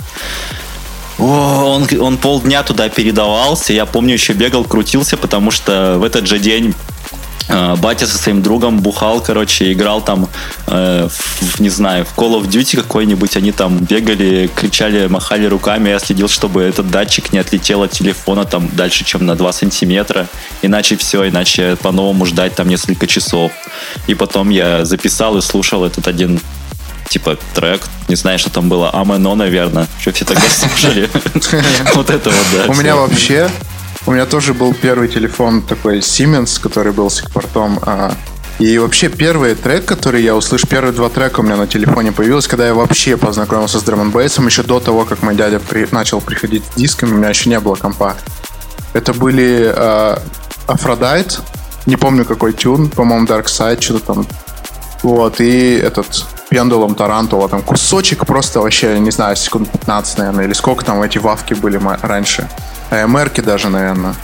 О, 1.18 1.76
он, 1.76 1.88
он 2.00 2.16
полдня 2.16 2.62
туда 2.62 2.88
передавался. 2.88 3.72
Я 3.72 3.86
помню, 3.86 4.14
еще 4.14 4.32
бегал, 4.34 4.64
крутился, 4.64 5.16
потому 5.16 5.50
что 5.50 5.96
в 5.98 6.04
этот 6.04 6.26
же 6.26 6.38
день 6.38 6.74
батя 7.48 8.06
со 8.06 8.18
своим 8.18 8.42
другом 8.42 8.80
бухал, 8.80 9.20
короче, 9.20 9.72
играл 9.72 10.00
там, 10.00 10.28
э, 10.66 11.08
в, 11.08 11.60
не 11.60 11.70
знаю, 11.70 12.04
в 12.04 12.16
Call 12.18 12.40
of 12.40 12.48
Duty 12.48 12.76
какой-нибудь, 12.76 13.36
они 13.36 13.52
там 13.52 13.78
бегали, 13.78 14.50
кричали, 14.54 15.06
махали 15.06 15.46
руками, 15.46 15.88
я 15.88 15.98
следил, 15.98 16.28
чтобы 16.28 16.62
этот 16.62 16.90
датчик 16.90 17.32
не 17.32 17.38
отлетел 17.38 17.82
от 17.82 17.92
телефона 17.92 18.44
там 18.44 18.68
дальше, 18.74 19.04
чем 19.04 19.24
на 19.26 19.34
2 19.34 19.52
сантиметра, 19.52 20.26
иначе 20.62 20.96
все, 20.96 21.28
иначе 21.28 21.76
по-новому 21.76 22.26
ждать 22.26 22.54
там 22.54 22.68
несколько 22.68 23.06
часов. 23.06 23.52
И 24.06 24.14
потом 24.14 24.50
я 24.50 24.84
записал 24.84 25.36
и 25.38 25.40
слушал 25.40 25.84
этот 25.84 26.08
один 26.08 26.40
типа 27.08 27.38
трек, 27.54 27.82
не 28.08 28.16
знаю, 28.16 28.38
что 28.38 28.50
там 28.50 28.68
было, 28.68 28.90
Амено, 28.90 29.34
наверное, 29.34 29.86
что 30.00 30.12
все 30.12 30.24
тогда 30.24 30.42
слушали. 30.48 31.08
Вот 31.94 32.10
это 32.10 32.30
вот, 32.30 32.46
да. 32.52 32.72
У 32.72 32.74
меня 32.74 32.96
вообще 32.96 33.48
у 34.06 34.12
меня 34.12 34.26
тоже 34.26 34.54
был 34.54 34.74
первый 34.74 35.08
телефон 35.08 35.62
такой 35.62 35.98
Siemens, 35.98 36.60
который 36.60 36.92
был 36.92 37.10
с 37.10 37.22
ИК-портом. 37.22 37.78
А, 37.82 38.12
И 38.58 38.78
вообще 38.78 39.08
первый 39.08 39.54
трек, 39.54 39.84
который 39.84 40.22
я 40.22 40.34
услышал, 40.34 40.68
первые 40.68 40.92
два 40.92 41.08
трека 41.08 41.40
у 41.40 41.42
меня 41.42 41.56
на 41.56 41.66
телефоне 41.66 42.10
появилось, 42.12 42.48
когда 42.48 42.66
я 42.66 42.74
вообще 42.74 43.16
познакомился 43.16 43.78
с 43.78 43.82
drum 43.82 44.10
еще 44.18 44.62
до 44.62 44.80
того, 44.80 45.04
как 45.04 45.22
мой 45.22 45.34
дядя 45.34 45.60
при, 45.60 45.86
начал 45.92 46.20
приходить 46.20 46.64
с 46.64 46.74
дисками, 46.76 47.12
у 47.12 47.16
меня 47.16 47.28
еще 47.28 47.50
не 47.50 47.60
было 47.60 47.76
компа. 47.76 48.16
Это 48.94 49.12
были 49.12 49.72
э, 49.74 50.16
Aphrodite, 50.66 51.40
не 51.86 51.96
помню 51.96 52.24
какой 52.24 52.52
tune, 52.52 52.90
по-моему, 52.90 53.26
Dark 53.26 53.44
Side, 53.46 53.80
что-то 53.80 54.14
там. 54.14 54.26
Вот, 55.02 55.40
и 55.40 55.74
этот 55.74 56.24
Pendulum 56.48 56.94
Tarantula, 56.94 57.48
там 57.48 57.62
кусочек 57.62 58.26
просто 58.26 58.60
вообще, 58.60 58.98
не 58.98 59.10
знаю, 59.10 59.36
секунд 59.36 59.70
15, 59.70 60.18
наверное, 60.18 60.44
или 60.44 60.52
сколько 60.54 60.84
там 60.84 61.02
эти 61.02 61.18
wav 61.18 61.40
ки 61.40 61.54
были 61.54 61.80
раньше. 62.02 62.48
АМРки 62.90 63.42
даже, 63.42 63.68
наверное. 63.68 64.14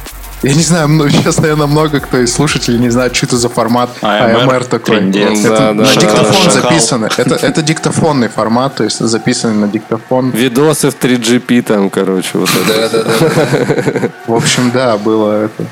Я 0.42 0.54
не 0.54 0.62
знаю, 0.62 0.88
сейчас, 1.10 1.38
наверное, 1.38 1.66
много 1.66 2.00
кто 2.00 2.18
из 2.18 2.32
слушателей 2.32 2.78
не 2.78 2.90
знает, 2.90 3.16
что 3.16 3.26
это 3.26 3.36
за 3.36 3.48
формат 3.48 3.90
AMR, 4.02 4.46
AMR 4.46 4.64
такой. 4.64 4.98
Трендец. 4.98 5.40
Это 5.40 5.48
Да, 5.48 5.58
да, 5.58 5.72
на 5.72 5.84
да, 5.84 5.92
диктофон 5.92 6.44
да. 6.44 6.50
записано. 6.50 7.08
Это, 7.16 7.34
это 7.34 7.62
диктофонный 7.62 8.28
формат, 8.28 8.74
то 8.76 8.84
есть 8.84 8.98
записанный 8.98 9.56
на 9.56 9.68
диктофон. 9.68 10.30
Видосы 10.30 10.90
в 10.90 10.98
3GP 10.98 11.62
там, 11.62 11.90
короче, 11.90 12.38
вот 12.38 12.50
это. 12.50 12.88
Да, 12.88 12.88
да, 12.88 13.04
да. 13.04 14.08
В 14.26 14.34
общем, 14.34 14.70
да, 14.70 14.96
было 14.98 15.44
это 15.44 15.64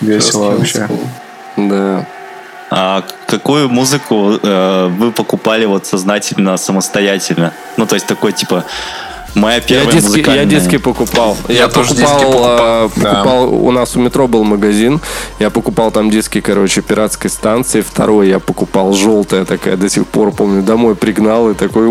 весело 0.00 0.56
вообще. 0.56 0.88
Да. 1.56 2.06
А 2.70 3.04
какую 3.26 3.68
музыку 3.68 4.38
э, 4.40 4.86
вы 4.86 5.10
покупали 5.10 5.64
вот 5.64 5.86
сознательно, 5.86 6.56
самостоятельно? 6.56 7.52
Ну, 7.76 7.86
то 7.86 7.96
есть 7.96 8.06
такой, 8.06 8.32
типа, 8.32 8.64
моя 9.34 9.56
Я 9.56 9.60
первая 9.62 9.86
диски, 9.92 10.04
я 10.04 10.08
музыкальная... 10.08 10.44
диски 10.46 10.76
покупал. 10.78 11.36
Я 11.48 11.68
тоже 11.68 11.94
диски 11.94 12.02
покупал, 12.04 12.32
покупал. 12.32 12.58
а, 12.60 12.88
покупал- 12.88 13.54
У 13.54 13.70
нас 13.70 13.96
у 13.96 14.00
метро 14.00 14.26
был 14.28 14.44
магазин. 14.44 15.00
Я 15.38 15.50
покупал 15.50 15.90
там 15.90 16.10
диски, 16.10 16.40
короче, 16.40 16.82
пиратской 16.82 17.30
станции. 17.30 17.80
Второй 17.80 18.28
я 18.28 18.38
покупал 18.38 18.92
желтая 18.92 19.44
такая, 19.44 19.76
до 19.76 19.88
сих 19.88 20.06
пор 20.06 20.32
помню. 20.32 20.62
Домой 20.62 20.94
пригнал 20.94 21.50
и 21.50 21.54
такой, 21.54 21.86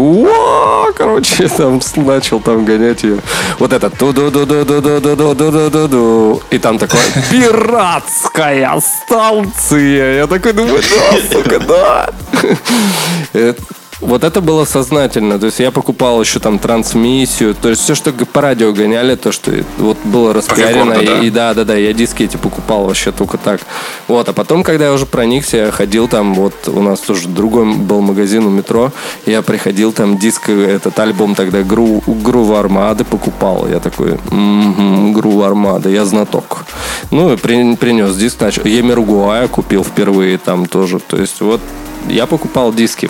короче, 0.96 1.48
там 1.48 1.79
начал 1.96 2.39
там 2.39 2.65
гонять 2.65 3.03
ее. 3.03 3.17
Вот 3.60 3.74
это 3.74 3.89
ту 3.89 4.12
ду 4.13 4.29
ду 4.29 4.46
ду 4.46 4.63
ду 4.65 4.81
ду 4.81 5.00
ду 5.00 5.15
ду 5.15 5.36
ду 5.36 5.51
ду 5.51 5.69
ду 5.69 5.88
ду 5.88 6.41
И 6.51 6.58
там 6.60 6.77
такое 6.77 7.01
пиратская 7.31 8.79
станция. 8.79 10.17
Я 10.19 10.27
такой 10.27 10.53
думаю, 10.53 10.81
да, 10.81 11.17
сука, 11.31 11.60
да. 11.60 13.53
Э, 14.01 14.05
Вот 14.05 14.23
это 14.23 14.41
было 14.41 14.65
сознательно. 14.65 15.39
То 15.39 15.47
есть 15.47 15.59
я 15.59 15.71
покупал 15.71 16.21
еще 16.21 16.39
там 16.39 16.59
трансмиссию. 16.59 17.53
То 17.55 17.69
есть 17.69 17.81
все, 17.81 17.95
что 17.95 18.11
по 18.13 18.41
радио 18.41 18.71
гоняли, 18.71 19.15
то, 19.15 19.31
что 19.31 19.51
вот 19.77 19.97
было 20.03 20.33
распиарено. 20.33 20.91
рекорду, 20.93 21.05
да? 21.05 21.19
И, 21.19 21.27
и 21.27 21.29
да, 21.29 21.53
да, 21.53 21.63
да, 21.65 21.75
я 21.75 21.93
диски 21.93 22.23
эти 22.23 22.37
покупал 22.37 22.85
вообще 22.85 23.11
только 23.11 23.37
так. 23.37 23.61
Вот, 24.07 24.27
а 24.29 24.33
потом, 24.33 24.63
когда 24.63 24.85
я 24.85 24.93
уже 24.93 25.05
проникся, 25.05 25.57
я 25.57 25.71
ходил 25.71 26.07
там, 26.07 26.33
вот 26.33 26.53
у 26.67 26.81
нас 26.81 26.99
тоже 26.99 27.27
другой 27.27 27.73
был 27.75 28.01
магазин 28.01 28.45
у 28.45 28.49
метро, 28.49 28.91
я 29.25 29.41
приходил 29.41 29.91
там 29.91 30.17
диск, 30.17 30.49
этот 30.49 30.97
альбом 30.99 31.35
тогда 31.35 31.61
Гру, 31.63 32.01
Грув 32.07 32.51
Армады 32.57 33.03
покупал. 33.03 33.67
Я 33.67 33.79
такой, 33.79 34.13
угу, 34.13 35.11
Грув 35.13 35.43
Армада, 35.43 35.89
я 35.89 36.05
знаток. 36.05 36.65
Ну, 37.11 37.33
и 37.33 37.37
при- 37.37 37.75
принес 37.75 38.15
диск, 38.15 38.39
начал. 38.41 38.63
Емергуая 38.65 39.47
купил 39.47 39.83
впервые 39.83 40.37
там 40.37 40.65
тоже. 40.65 40.99
То 40.99 41.17
есть 41.17 41.41
вот 41.41 41.61
я 42.07 42.25
покупал 42.25 42.73
диски, 42.73 43.09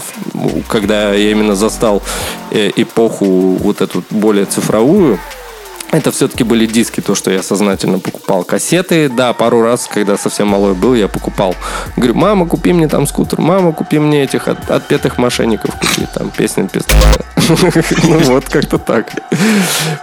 когда 0.68 1.14
я 1.14 1.32
именно 1.32 1.56
застал 1.56 2.02
э, 2.52 2.72
эпоху 2.76 3.26
вот 3.60 3.82
эту 3.82 4.04
более 4.10 4.46
цифровую. 4.46 5.20
Это 5.92 6.12
все-таки 6.12 6.44
были 6.44 6.68
диски, 6.68 7.02
то, 7.02 7.16
что 7.16 7.32
я 7.32 7.42
сознательно 7.42 7.98
покупал. 7.98 8.44
Кассеты, 8.44 9.10
да, 9.10 9.34
пару 9.34 9.64
раз, 9.64 9.90
когда 9.92 10.18
совсем 10.18 10.48
малой 10.50 10.76
был, 10.76 10.94
я 10.94 11.08
покупал. 11.08 11.56
Говорю, 11.98 12.14
мама, 12.14 12.46
купи 12.46 12.74
мне 12.74 12.88
там 12.88 13.08
скутер, 13.08 13.42
мама, 13.42 13.72
купи 13.72 13.98
мне 13.98 14.22
этих 14.24 14.48
от- 14.48 14.70
отпетых 14.70 15.18
мошенников, 15.18 15.74
купи 15.74 16.08
там 16.14 16.30
песни 16.30 16.68
пистолета. 16.68 17.26
Ну 18.04 18.20
вот, 18.20 18.48
как-то 18.48 18.78
так. 18.78 19.08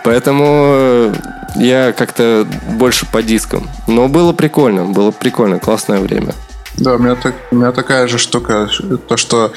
Поэтому 0.02 0.44
э, 0.44 1.14
я 1.54 1.92
как-то 1.92 2.44
больше 2.70 3.06
по 3.06 3.22
дискам. 3.22 3.68
Но 3.86 4.08
было 4.08 4.32
прикольно, 4.32 4.86
было 4.86 5.12
прикольно, 5.12 5.60
классное 5.60 6.00
время. 6.00 6.34
Да, 6.78 6.94
у 6.94 6.98
меня, 6.98 7.14
так, 7.14 7.34
у 7.50 7.56
меня 7.56 7.72
такая 7.72 8.06
же 8.06 8.18
штука, 8.18 8.68
то 9.08 9.16
что 9.16 9.52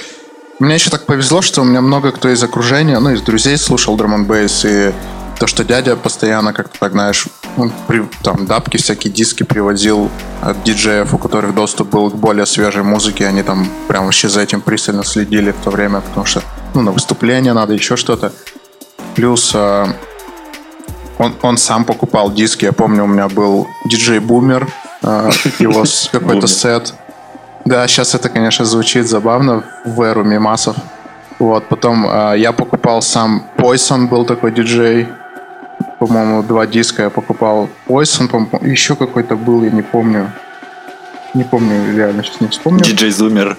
мне 0.59 0.75
еще 0.75 0.89
так 0.89 1.05
повезло, 1.05 1.41
что 1.41 1.61
у 1.61 1.63
меня 1.65 1.81
много 1.81 2.11
кто 2.11 2.29
из 2.29 2.41
окружения, 2.43 2.99
ну, 2.99 3.11
из 3.11 3.21
друзей 3.21 3.57
слушал 3.57 3.95
драм 3.97 4.25
бейс 4.25 4.65
и 4.65 4.93
то, 5.39 5.47
что 5.47 5.63
дядя 5.63 5.95
постоянно 5.95 6.51
как-то 6.51 6.77
так, 6.79 6.91
знаешь, 6.91 7.27
он 7.55 7.71
при- 7.87 8.07
там 8.23 8.45
дапки, 8.45 8.75
всякие 8.77 9.11
диски 9.11 9.43
привозил 9.43 10.09
от 10.41 10.63
диджеев, 10.63 11.13
у 11.13 11.17
которых 11.17 11.55
доступ 11.55 11.89
был 11.89 12.09
к 12.11 12.15
более 12.15 12.45
свежей 12.45 12.83
музыке, 12.83 13.25
они 13.25 13.41
там 13.41 13.67
прям 13.87 14.05
вообще 14.05 14.27
за 14.27 14.41
этим 14.41 14.59
пристально 14.59 15.05
следили 15.05 15.51
в 15.51 15.63
то 15.63 15.69
время, 15.69 16.01
потому 16.01 16.25
что, 16.25 16.41
ну, 16.73 16.81
на 16.81 16.91
выступление 16.91 17.53
надо, 17.53 17.73
еще 17.73 17.95
что-то. 17.95 18.33
Плюс 19.15 19.51
а, 19.55 19.87
он, 21.17 21.35
он 21.41 21.57
сам 21.57 21.85
покупал 21.85 22.31
диски. 22.31 22.65
Я 22.65 22.73
помню, 22.73 23.03
у 23.05 23.07
меня 23.07 23.29
был 23.29 23.67
диджей 23.85 24.19
Бумер, 24.19 24.67
а, 25.01 25.29
его 25.59 25.83
какой-то 26.11 26.47
сет. 26.47 26.93
Да, 27.69 27.87
сейчас 27.87 28.15
это, 28.15 28.29
конечно, 28.29 28.65
звучит 28.65 29.07
забавно 29.07 29.63
в 29.85 30.01
эру 30.01 30.23
мимасов. 30.23 30.75
Вот, 31.37 31.67
потом 31.69 32.03
а, 32.09 32.33
я 32.33 32.51
покупал 32.51 33.03
сам 33.03 33.43
Poison, 33.57 34.07
был 34.07 34.25
такой 34.25 34.51
диджей. 34.51 35.07
По-моему, 35.99 36.41
два 36.41 36.65
диска 36.65 37.03
я 37.03 37.09
покупал. 37.11 37.69
Poison, 37.87 38.27
по-моему, 38.27 38.59
еще 38.63 38.95
какой-то 38.95 39.35
был, 39.35 39.63
я 39.63 39.69
не 39.69 39.83
помню. 39.83 40.31
Не 41.35 41.43
помню, 41.43 41.95
реально 41.95 42.23
сейчас 42.23 42.41
не 42.41 42.47
вспомню. 42.47 42.83
Диджей 42.83 43.11
Зумер. 43.11 43.55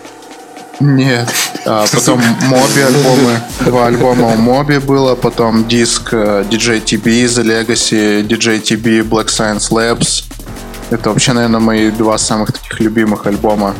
Нет. 0.81 1.33
А, 1.64 1.85
потом 1.93 2.21
Моби 2.49 2.81
альбомы. 2.81 3.40
Два 3.61 3.87
альбома 3.87 4.26
у 4.26 4.37
Моби 4.37 4.79
было. 4.79 5.14
Потом 5.14 5.69
диск 5.69 6.12
э, 6.14 6.45
DJ 6.50 6.83
TB 6.83 7.26
The 7.26 7.45
Legacy, 7.45 8.26
DJ 8.26 8.61
TB 8.61 9.09
Black 9.09 9.26
Science 9.26 9.71
Labs. 9.71 10.25
Это 10.90 11.11
вообще, 11.11 11.33
наверное, 11.33 11.61
мои 11.61 11.93
два 11.93 12.19
самых 12.19 12.52
таких 12.52 12.81
любимых 12.81 13.26
альбома. 13.26 13.76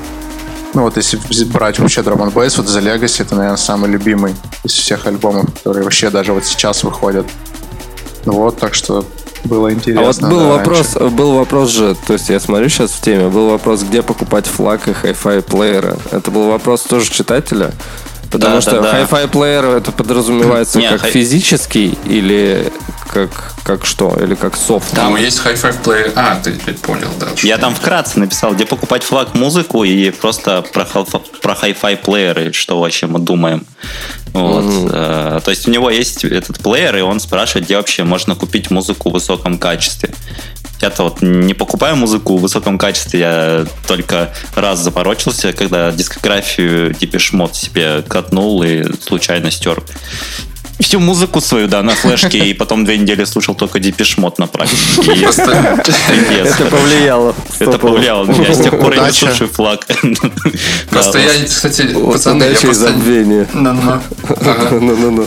Ну 0.75 0.83
вот 0.83 0.97
если 0.97 1.19
брать 1.47 1.79
вообще 1.79 2.00
Drum 2.03 2.19
and 2.19 2.33
Bass, 2.33 2.55
вот 2.59 2.67
The 2.67 2.81
Legacy 2.81 3.23
это, 3.23 3.35
наверное, 3.35 3.57
самый 3.57 3.91
любимый 3.91 4.35
из 4.62 4.73
всех 4.73 5.07
альбомов, 5.07 5.47
которые 5.55 5.83
вообще 5.85 6.11
даже 6.11 6.33
вот 6.33 6.45
сейчас 6.45 6.85
выходят. 6.85 7.27
Ну 8.25 8.33
вот, 8.35 8.59
так 8.59 8.75
что 8.75 9.05
было 9.45 9.69
А 9.69 9.73
интересно. 9.73 10.29
вот 10.29 10.37
был 10.37 10.41
да, 10.41 10.47
вопрос, 10.59 10.95
раньше. 10.97 11.17
был 11.17 11.33
вопрос 11.35 11.71
же, 11.71 11.97
то 12.07 12.12
есть 12.12 12.29
я 12.29 12.39
смотрю 12.39 12.69
сейчас 12.69 12.91
в 12.93 13.00
теме, 13.00 13.29
был 13.29 13.49
вопрос, 13.50 13.83
где 13.83 14.03
покупать 14.03 14.47
флаг 14.47 14.87
и 14.87 14.91
hi-fi 14.93 15.43
плееры. 15.43 15.97
Это 16.12 16.31
был 16.31 16.49
вопрос 16.49 16.83
тоже 16.83 17.11
читателя. 17.11 17.73
Потому 18.31 18.57
Да, 18.57 18.61
что 18.61 18.81
да, 18.81 18.93
да. 18.93 19.00
hi-fi 19.03 19.27
плеер 19.29 19.65
это 19.65 19.91
подразумевается 19.91 20.79
Не, 20.79 20.89
как 20.89 21.00
хай- 21.00 21.11
физический 21.11 21.99
или 22.05 22.71
как, 23.12 23.55
как 23.64 23.85
что? 23.85 24.17
Или 24.21 24.35
как 24.35 24.57
софт? 24.57 24.95
Там 24.95 25.17
есть 25.17 25.40
High-Five 25.45 25.83
Player. 25.83 26.12
А, 26.14 26.40
ты 26.43 26.52
теперь 26.52 26.76
понял, 26.76 27.09
да. 27.19 27.29
Я 27.43 27.59
там 27.59 27.75
вкратце 27.75 28.21
написал, 28.21 28.55
где 28.55 28.64
покупать 28.67 29.02
флаг 29.02 29.35
музыку 29.35 29.85
и 29.85 30.11
просто 30.11 30.62
про, 30.73 30.85
про 30.85 31.55
hi-fi 31.55 31.97
плееры, 31.97 32.52
что 32.52 32.81
вообще 32.81 33.07
мы 33.07 33.19
думаем. 33.19 33.67
Вот. 34.33 34.93
Э, 34.93 35.40
то 35.45 35.50
есть 35.50 35.67
у 35.67 35.71
него 35.71 35.90
есть 35.90 36.25
этот 36.25 36.61
плеер, 36.61 36.97
и 36.97 37.00
он 37.00 37.19
спрашивает, 37.19 37.67
где 37.67 37.76
вообще 37.76 38.05
можно 38.05 38.37
купить 38.37 38.71
музыку 38.71 39.11
в 39.11 39.14
высоком 39.14 39.59
качестве. 39.59 40.11
Я-то 40.81 41.02
вот 41.02 41.21
не 41.21 41.52
покупаю 41.52 41.97
музыку 41.97 42.38
в 42.38 42.40
высоком 42.40 42.79
качестве, 42.79 43.21
я 43.21 43.67
только 43.87 44.33
раз 44.55 44.79
запорочился, 44.79 45.52
когда 45.52 45.90
дискографию 45.93 46.93
Depeche 46.93 47.35
Mode 47.35 47.55
себе 47.55 48.02
катнул 48.02 48.62
и 48.62 48.85
случайно 49.02 49.50
стер 49.50 49.83
всю 50.81 51.01
музыку 51.01 51.41
свою, 51.41 51.69
да, 51.69 51.83
на 51.83 51.95
флешке, 51.95 52.39
и 52.39 52.55
потом 52.55 52.85
две 52.85 52.99
недели 52.99 53.25
слушал 53.25 53.55
только 53.55 53.79
Mode 53.79 54.35
на 54.39 54.47
практике. 54.47 55.13
Это 55.23 56.67
повлияло. 56.71 57.35
Это 57.59 57.79
повлияло 57.79 58.25
на 58.25 58.33
меня. 58.33 58.55
С 58.55 58.63
тех 58.63 58.79
пор 58.79 58.95
я 58.95 59.07
не 59.07 59.13
слушаю 59.13 59.51
флаг. 59.51 59.87
Просто 60.91 61.19
я, 61.19 61.45
кстати, 61.45 61.93
пацаны, 61.93 62.45
я 62.45 62.59
просто... 62.59 62.91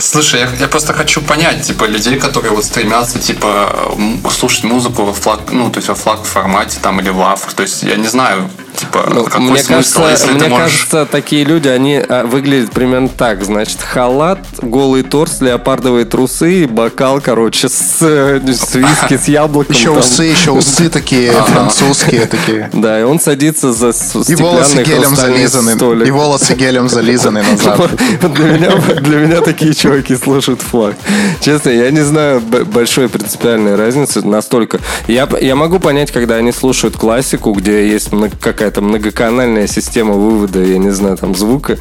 Слушай, 0.00 0.40
я, 0.40 0.48
я 0.60 0.68
просто 0.68 0.92
хочу 0.92 1.20
понять, 1.20 1.62
типа, 1.62 1.84
людей, 1.84 2.16
которые 2.16 2.52
вот 2.52 2.64
стремятся, 2.64 3.18
типа, 3.18 3.94
слушать 4.30 4.64
музыку 4.64 5.04
во 5.04 5.12
флаг, 5.12 5.52
ну, 5.52 5.70
то 5.70 5.78
есть 5.78 5.88
во 5.88 5.94
флаг 5.94 6.24
формате 6.24 6.78
там 6.82 7.00
или 7.00 7.10
в 7.10 7.20
AV. 7.20 7.54
То 7.54 7.62
есть 7.62 7.82
я 7.82 7.96
не 7.96 8.08
знаю, 8.08 8.48
типа, 8.76 9.08
Ну, 9.12 9.24
какой 9.24 9.40
мне 9.40 9.62
смысл, 9.62 10.02
кажется, 10.02 10.10
если 10.10 10.30
мне 10.32 10.44
ты 10.44 10.48
можешь... 10.50 10.86
кажется, 10.86 11.06
такие 11.10 11.44
люди, 11.44 11.68
они 11.68 11.96
а, 11.96 12.26
выглядят 12.26 12.70
примерно 12.72 13.08
так. 13.08 13.44
Значит, 13.44 13.80
халат, 13.80 14.38
голый 14.60 15.02
торс, 15.02 15.40
леопардовые 15.40 16.04
трусы, 16.04 16.66
бокал, 16.66 17.20
короче, 17.20 17.68
с, 17.68 17.98
э, 18.00 18.40
с 18.44 18.74
виски, 18.74 19.16
с 19.16 19.28
яблоком. 19.28 19.74
Еще 19.74 19.90
там. 19.90 19.98
усы, 19.98 20.24
еще 20.24 20.50
усы 20.50 20.88
такие 20.88 21.32
французские 21.46 22.26
такие. 22.26 22.70
Да, 22.72 23.00
и 23.00 23.02
он 23.02 23.20
садится 23.20 23.72
за 23.72 23.90
И 24.28 24.34
волосы 24.34 24.82
гелем 24.82 25.14
зализаны. 25.16 25.74
столик. 25.74 26.06
И 26.06 26.10
волосы 26.10 26.54
гелем 26.54 26.88
зализаны 26.88 27.42
назад. 27.50 27.78
Вот 27.78 28.34
Для 28.34 28.52
меня, 28.52 28.70
для 29.00 29.18
меня 29.18 29.40
такие 29.40 29.74
чуваки 29.74 30.16
слушают 30.16 30.60
флаг. 30.62 30.96
Честно, 31.40 31.70
я 31.70 31.90
не 31.90 32.00
знаю 32.04 32.40
большой 32.40 33.08
принципиальной 33.08 33.76
разницы 33.76 34.22
настолько. 34.26 34.80
Я, 35.06 35.28
я 35.40 35.54
могу 35.54 35.78
понять, 35.78 36.10
когда 36.10 36.36
они 36.36 36.52
слушают 36.52 36.96
классику, 36.96 37.52
где 37.52 37.88
есть 37.88 38.10
какая 38.40 38.63
какая-то 38.64 38.80
многоканальная 38.80 39.66
система 39.66 40.14
вывода, 40.14 40.62
я 40.62 40.78
не 40.78 40.88
знаю, 40.88 41.18
там 41.18 41.34
звука, 41.34 41.76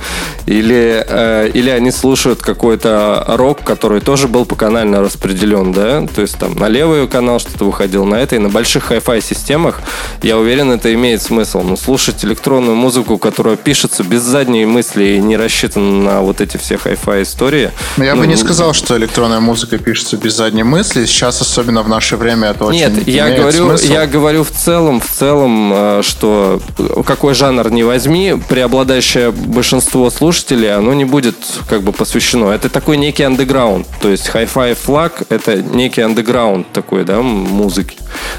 или, 0.46 1.02
э, 1.08 1.50
или 1.54 1.70
они 1.70 1.92
слушают 1.92 2.42
какой-то 2.42 3.24
рок, 3.28 3.64
который 3.64 4.02
тоже 4.02 4.28
был 4.28 4.44
по 4.44 4.56
канально 4.56 5.00
распределен, 5.00 5.72
да, 5.72 6.06
то 6.14 6.22
есть 6.22 6.38
там 6.38 6.56
на 6.56 6.68
левый 6.68 7.08
канал 7.08 7.40
что-то 7.40 7.64
выходил, 7.64 8.04
на 8.04 8.16
это, 8.16 8.36
и 8.36 8.40
на 8.40 8.50
больших 8.50 8.84
хай-фай 8.84 9.22
системах, 9.22 9.80
я 10.22 10.38
уверен, 10.38 10.72
это 10.72 10.94
имеет 10.94 11.22
смысл. 11.22 11.62
Но 11.62 11.78
слушать 11.78 12.26
электронную 12.26 12.76
музыку, 12.76 13.18
которая 13.18 13.56
пишется 13.56 14.04
без 14.04 14.22
задней 14.22 14.66
мысли 14.66 15.16
и 15.16 15.20
не 15.20 15.38
рассчитана 15.38 16.04
на 16.04 16.22
вот 16.22 16.42
эти 16.42 16.58
все 16.58 16.78
хай-фай 16.78 17.24
истории. 17.24 17.72
Но 17.96 18.04
я 18.04 18.16
ну, 18.16 18.22
бы 18.22 18.28
не 18.28 18.36
сказал, 18.36 18.74
что 18.74 18.98
электронная 18.98 19.40
музыка 19.40 19.78
пишется 19.78 20.18
без 20.18 20.34
задней 20.34 20.64
мысли. 20.64 21.06
Сейчас, 21.06 21.40
особенно 21.40 21.82
в 21.82 21.88
наше 21.88 22.18
время, 22.18 22.50
это 22.50 22.66
очень 22.66 22.80
Нет, 22.80 23.08
я 23.08 23.30
говорю, 23.38 23.68
смысл. 23.70 23.94
я 23.94 24.06
говорю 24.06 24.44
в 24.44 24.52
целом, 24.52 25.00
в 25.00 25.08
целом, 25.08 25.72
э, 25.74 26.02
что 26.04 26.62
какой 27.06 27.34
жанр 27.34 27.70
не 27.72 27.84
возьми, 27.84 28.36
преобладающее 28.50 29.32
большинство 29.32 30.10
слушателей, 30.10 30.74
оно 30.76 30.94
не 30.94 31.06
будет 31.06 31.36
как 31.70 31.82
бы 31.84 31.92
посвящено. 31.92 32.50
Это 32.52 32.70
такой 32.70 32.98
некий 32.98 33.24
андеграунд. 33.24 33.88
То 34.02 34.10
есть 34.10 34.30
Hi-Fi 34.34 34.76
флаг 34.76 35.24
это 35.30 35.58
некий 35.62 36.02
андеграунд 36.02 36.72
такой, 36.72 37.04
да, 37.06 37.22
музыки. 37.22 37.98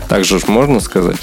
Так 0.09 0.25
же 0.25 0.38
можно 0.47 0.81
сказать. 0.81 1.16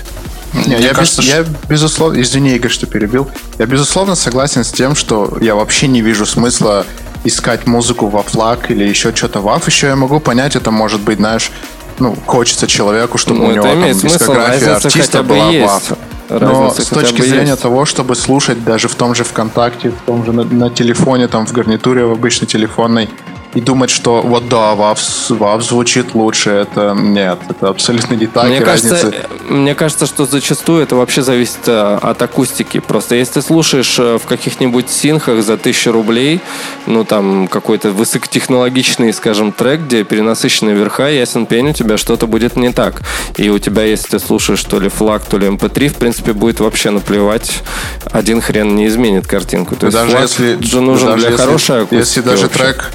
Не, 0.54 0.76
Мне 0.76 0.88
я, 0.88 0.94
кажется, 0.94 1.22
без- 1.22 1.28
я 1.30 1.46
безусловно, 1.70 2.20
извини, 2.22 2.52
Игорь, 2.56 2.72
что 2.72 2.86
перебил. 2.86 3.30
Я 3.58 3.66
безусловно 3.66 4.16
согласен 4.16 4.64
с 4.66 4.72
тем, 4.72 4.96
что 4.96 5.38
я 5.40 5.56
вообще 5.56 5.88
не 5.88 6.02
вижу 6.02 6.26
смысла 6.26 6.86
искать 7.24 7.68
музыку 7.68 8.08
во 8.08 8.22
флаг 8.24 8.70
или 8.72 8.84
еще 8.84 9.16
что-то 9.16 9.40
ваф. 9.40 9.68
Еще 9.68 9.88
я 9.88 9.96
могу 9.96 10.20
понять, 10.20 10.56
это 10.58 10.72
может 10.72 11.00
быть, 11.02 11.18
знаешь, 11.20 11.52
ну, 12.00 12.16
хочется 12.26 12.68
человеку, 12.68 13.18
чтобы 13.18 13.40
Ну, 13.40 13.46
у 13.48 13.52
него 13.52 13.64
там 13.64 13.94
смысл, 13.94 14.08
дискография 14.18 14.76
артиста 14.76 15.24
была 15.24 15.50
есть. 15.52 15.72
ваф. 15.72 15.94
Но 16.40 16.70
с 16.70 16.88
точки 16.88 17.22
зрения 17.22 17.52
есть. 17.52 17.62
того, 17.62 17.86
чтобы 17.86 18.16
слушать 18.16 18.64
даже 18.64 18.88
в 18.88 18.96
том 18.96 19.16
же 19.16 19.24
ВКонтакте, 19.24 19.90
в 19.90 20.02
том 20.06 20.26
же 20.26 20.32
на, 20.32 20.44
на 20.44 20.70
телефоне, 20.70 21.28
там 21.28 21.46
в 21.46 21.52
гарнитуре 21.52 22.06
в 22.06 22.12
обычной 22.12 22.48
телефонной, 22.48 23.10
и 23.54 23.62
думать, 23.62 23.90
что 23.90 24.22
вот 24.22 24.48
да, 24.50 24.76
вав, 24.76 25.00
вав 25.30 25.64
звучит 25.64 26.14
лучше, 26.16 26.50
это 26.52 26.96
нет, 26.98 27.40
это 27.50 27.70
абсолютно 27.70 28.16
не 28.16 28.28
так. 28.28 28.46
Мне 28.46 28.58
и 28.58 28.64
кажется, 28.64 28.90
разница- 28.96 29.28
э, 29.50 29.52
мне 29.54 29.76
кажется, 29.76 30.06
что 30.06 30.26
зачастую 30.26 30.84
это 30.84 30.96
вообще 30.96 31.22
зависит 31.22 31.68
э, 31.68 32.00
от 32.02 32.22
акустики. 32.22 32.80
Просто 32.80 33.16
если 33.16 33.34
ты 33.36 33.42
слушаешь 33.42 33.98
э, 34.00 34.18
в 34.18 34.26
каких-нибудь 34.26 34.90
синхах 34.90 35.44
за 35.44 35.58
тысячу 35.58 35.92
рублей, 35.92 36.40
ну 36.86 37.04
там 37.04 37.48
какой-то 37.48 37.92
высокотехнологичный, 37.92 39.14
скажем, 39.14 39.52
трек, 39.52 39.82
где 39.82 40.04
перенасыщенные 40.04 40.76
верха, 40.76 41.10
ясен 41.10 41.46
пень, 41.46 41.70
у 41.70 41.74
тебя 41.74 41.98
что-то 41.98 42.28
будет 42.28 42.56
не 42.56 42.72
так. 42.72 43.02
И 43.38 43.50
у 43.50 43.60
тебя, 43.60 43.84
если 43.84 44.10
ты 44.12 44.20
слушаешь 44.20 44.64
то 44.64 44.80
ли 44.80 44.90
флаг, 44.90 45.26
то 45.26 45.38
ли 45.38 45.48
MP3, 45.48 45.90
в 45.90 45.96
принципе, 45.96 46.34
будет 46.34 46.60
вообще 46.60 46.90
наплевать. 46.90 47.64
Один 48.12 48.42
хрен 48.42 48.76
не 48.76 48.88
изменит 48.88 49.28
картинку. 49.28 49.76
То 49.76 49.88
есть 49.88 49.98
даже 49.98 50.12
флаг 50.12 50.24
если 50.24 50.64
же 50.64 50.82
нужен 50.82 51.08
даже 51.08 51.22
для 51.22 51.30
если- 51.32 51.44
хорошей 51.44 51.78
акустики. 51.84 51.96
Если 52.00 52.22
даже 52.22 52.44
вообще. 52.44 52.60
трек 52.60 52.92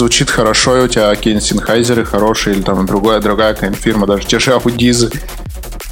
звучит 0.00 0.30
хорошо, 0.30 0.78
и 0.78 0.80
у 0.80 0.88
тебя 0.88 1.14
какие-нибудь 1.14 1.46
синхайзеры 1.46 2.06
хорошие, 2.06 2.56
или 2.56 2.62
там 2.62 2.86
другая, 2.86 3.20
другая 3.20 3.52
какая-нибудь 3.52 3.82
фирма, 3.82 4.06
даже 4.06 4.26
те 4.26 4.38
же 4.38 4.54
аудизы, 4.54 5.10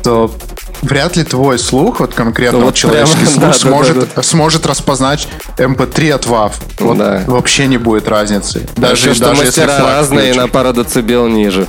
то 0.03 0.35
вряд 0.81 1.17
ли 1.17 1.25
твой 1.25 1.59
слух, 1.59 2.01
вот 2.01 2.15
конкретно 2.15 2.61
Ну, 2.61 2.65
вот 2.67 2.75
человеческий 2.75 3.27
прямо, 3.27 3.31
слух, 3.37 3.43
да, 3.43 3.49
да, 3.49 3.53
сможет, 3.53 4.09
да, 4.17 4.23
сможет 4.23 4.67
распознать 4.67 5.29
MP3 5.59 6.13
от 6.13 6.25
WAV. 6.27 6.53
Вот 6.79 6.97
Да. 6.97 7.25
вообще 7.27 7.67
не 7.67 7.77
будет 7.77 8.09
разницы. 8.09 8.67
Даже, 8.77 9.15
что 9.15 9.31
если 9.33 9.45
мастера 9.45 9.79
разные 9.79 10.33
на 10.33 10.49
пару 10.49 10.73
децибел 10.73 11.27
ниже. 11.27 11.67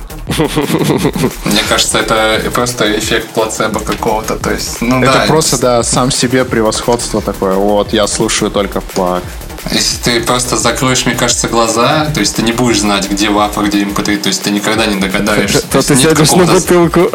Мне 1.44 1.60
кажется, 1.68 1.98
это 1.98 2.40
просто 2.54 2.98
эффект 2.98 3.28
плацебо 3.34 3.80
какого-то. 3.80 4.36
То 4.36 4.50
есть, 4.50 4.80
ну 4.80 5.02
Это 5.02 5.12
да, 5.12 5.24
просто, 5.26 5.58
да, 5.58 5.82
сам 5.82 6.10
себе 6.10 6.46
превосходство 6.46 7.20
такое. 7.20 7.54
Вот, 7.56 7.92
я 7.92 8.06
слушаю 8.06 8.50
только 8.50 8.80
флаг. 8.80 9.22
Если 9.70 9.96
ты 9.98 10.20
просто 10.20 10.56
закроешь, 10.56 11.04
мне 11.06 11.14
кажется, 11.14 11.48
глаза, 11.48 12.06
то 12.06 12.20
есть 12.20 12.36
ты 12.36 12.42
не 12.42 12.52
будешь 12.52 12.80
знать, 12.80 13.10
где 13.10 13.28
вафа, 13.28 13.60
где 13.62 13.82
mp3, 13.82 14.16
то 14.18 14.28
есть 14.28 14.42
ты 14.42 14.50
никогда 14.50 14.86
не 14.86 15.00
догадаешься. 15.00 15.66
То 15.68 15.82
ты 15.82 15.96
сядешь 15.96 16.32
на 16.32 16.44
бутылку. 16.44 17.00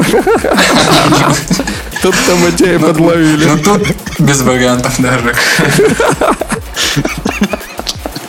Тут 2.01 2.15
там 2.27 2.55
тебя 2.55 2.79
подловили. 2.79 3.45
Ну 3.45 3.57
тут 3.57 3.87
без 4.19 4.41
вариантов 4.41 4.93
даже. 4.99 5.33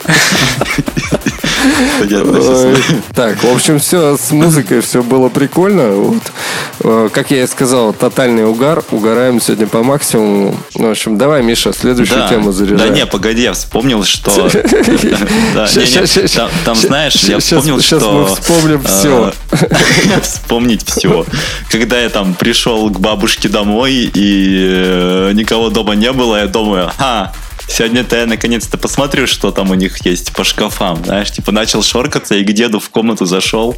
Сейчас. 2.01 2.27
Так, 3.15 3.43
в 3.43 3.53
общем, 3.53 3.79
все 3.79 4.17
с 4.17 4.31
музыкой, 4.31 4.81
все 4.81 5.03
было 5.03 5.29
прикольно. 5.29 6.21
Э, 6.81 7.09
Как 7.13 7.31
я 7.31 7.43
и 7.43 7.47
сказал, 7.47 7.93
тотальный 7.93 8.45
угар. 8.45 8.85
Угораем 8.91 9.41
сегодня 9.41 9.67
по 9.67 9.83
максимуму. 9.83 10.57
Ну, 10.75 10.89
В 10.89 10.91
общем, 10.91 11.19
давай, 11.19 11.43
Миша, 11.43 11.73
следующую 11.73 12.29
тему 12.29 12.53
заряжай. 12.53 12.89
да 12.89 12.95
не, 12.95 13.07
погоди, 13.07 13.43
я 13.43 13.53
вспомнил, 13.53 14.05
что... 14.05 14.31
Там- 16.65 16.77
знаешь, 16.77 17.15
я 17.25 17.39
вспомнил, 17.39 17.81
что... 17.81 18.13
мы 18.13 18.27
вспомним 18.27 18.83
э, 18.85 18.87
всё. 18.87 19.33
Вспомнить 20.23 20.89
все. 20.89 21.25
Когда 21.71 21.99
я 22.01 22.09
там 22.11 22.35
пришел 22.35 22.91
к 22.91 23.01
бабушке 23.01 23.49
домой, 23.49 24.11
и 24.15 24.67
э, 24.71 25.33
никого 25.35 25.71
дома 25.71 25.95
не 25.95 26.13
было, 26.13 26.37
я 26.37 26.47
думаю, 26.47 26.91
ха, 26.97 27.33
Сегодня-то 27.69 28.17
я 28.17 28.27
наконец-то 28.27 28.79
посмотрю, 28.79 29.27
что 29.27 29.51
там 29.51 29.71
у 29.71 29.75
них 29.75 30.05
есть 30.07 30.33
по 30.33 30.45
шкафам. 30.45 31.05
Знаешь, 31.05 31.31
типа 31.31 31.53
начал 31.53 31.83
шоркаться 31.83 32.35
и 32.35 32.45
к 32.45 32.53
деду 32.53 32.81
в 32.81 32.89
комнату 32.91 33.27
зашел. 33.27 33.77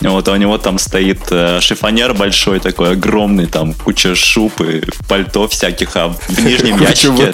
Вот, 0.00 0.28
а 0.28 0.32
у 0.32 0.36
него 0.36 0.58
там 0.58 0.78
стоит 0.78 1.20
э, 1.30 1.60
шифонер 1.60 2.14
большой 2.14 2.60
такой, 2.60 2.92
огромный, 2.92 3.46
там 3.46 3.74
куча 3.74 4.14
шуб 4.14 4.60
и 4.60 4.82
пальто 5.08 5.48
всяких, 5.48 5.96
а 5.96 6.08
в 6.08 6.44
нижнем 6.44 6.80
ящике 6.80 7.32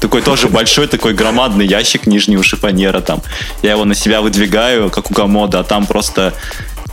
такой 0.00 0.22
тоже 0.22 0.48
большой, 0.48 0.86
такой 0.86 1.14
громадный 1.14 1.66
ящик 1.66 2.06
нижнего 2.06 2.42
шифонера 2.42 3.00
там. 3.00 3.22
Я 3.62 3.72
его 3.72 3.84
на 3.84 3.94
себя 3.94 4.22
выдвигаю, 4.22 4.90
как 4.90 5.10
у 5.10 5.14
комода, 5.14 5.60
а 5.60 5.64
там 5.64 5.86
просто 5.86 6.34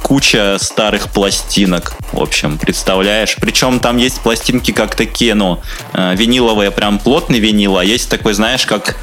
куча 0.02 0.58
старых 0.60 1.10
пластинок, 1.10 1.94
в 2.12 2.22
общем, 2.22 2.58
представляешь? 2.58 3.36
Причем 3.40 3.80
там 3.80 3.98
есть 3.98 4.22
пластинки 4.22 4.72
как 4.72 4.96
такие, 4.96 5.34
ну, 5.34 5.60
э, 5.94 6.16
виниловые, 6.16 6.72
прям 6.72 7.00
плотный 7.00 7.40
винил, 7.40 7.78
а 7.78 7.84
есть 7.84 8.10
такой, 8.10 8.34
знаешь, 8.34 8.66
как 8.66 8.96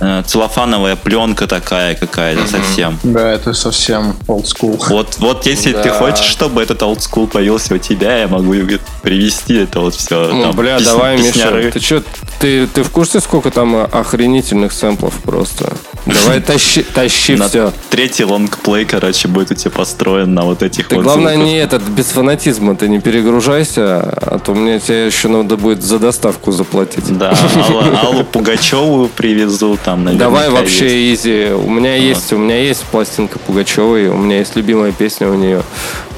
э, 0.00 0.22
целлофановая 0.26 0.96
пленка 0.96 1.46
такая 1.46 1.94
какая-то 1.94 2.46
совсем. 2.46 2.98
Да, 3.02 3.30
это 3.32 3.52
совсем 3.52 4.16
old 4.28 4.44
school. 4.44 4.82
Вот, 4.88 5.16
вот 5.18 5.46
если 5.46 5.72
ты 5.72 5.84
Да. 5.90 5.94
хочешь, 5.94 6.26
чтобы 6.26 6.62
этот 6.62 6.82
old 6.82 6.98
school 6.98 7.26
появился 7.26 7.74
у 7.74 7.78
тебя, 7.78 8.18
я 8.18 8.28
могу 8.28 8.54
привести 9.02 9.54
это 9.54 9.80
вот 9.80 9.94
все. 9.94 10.28
Ну, 10.32 10.52
бля, 10.52 10.78
давай, 10.80 11.18
Миша, 11.18 11.70
ты 11.72 11.80
что, 11.80 12.02
ты, 12.40 12.66
ты 12.66 12.82
в 12.82 12.90
курсе, 12.90 13.20
сколько 13.20 13.50
там 13.50 13.76
э, 13.76 13.84
охренительных 13.84 14.72
сэмплов 14.72 15.14
просто? 15.22 15.72
Давай 16.06 16.40
тащи, 16.40 16.82
тащи 16.82 17.34
На 17.34 17.48
все. 17.48 17.72
третий 17.90 18.24
лонгплей, 18.24 18.84
короче, 18.84 19.26
будет 19.28 19.50
у 19.50 19.54
тебя 19.54 19.70
построен 19.72 20.34
на 20.34 20.42
вот 20.44 20.62
этих 20.62 20.86
Ты 20.88 20.96
вот 20.96 21.04
главное 21.04 21.34
звуках. 21.34 21.48
не 21.52 21.58
этот, 21.58 21.82
без 21.82 22.06
фанатизма 22.06 22.76
ты 22.76 22.88
не 22.88 23.00
перегружайся, 23.00 24.00
а 24.02 24.38
то 24.38 24.54
мне 24.54 24.78
тебе 24.78 25.06
еще 25.06 25.28
надо 25.28 25.56
будет 25.56 25.82
за 25.82 25.98
доставку 25.98 26.52
заплатить. 26.52 27.16
Да, 27.18 27.34
Алла- 27.68 28.00
Аллу 28.02 28.24
Пугачеву 28.24 29.08
привезу 29.08 29.76
там, 29.84 30.04
наверняка 30.04 30.24
Давай 30.26 30.44
есть. 30.48 30.56
вообще 30.56 31.12
изи. 31.14 31.48
У 31.52 31.68
меня 31.70 31.96
есть, 31.96 32.32
у 32.32 32.38
меня 32.38 32.58
есть 32.60 32.84
пластинка 32.84 33.38
Пугачевой, 33.40 34.08
у 34.08 34.16
меня 34.16 34.38
есть 34.38 34.54
любимая 34.54 34.92
песня 34.92 35.28
у 35.28 35.34
нее. 35.34 35.62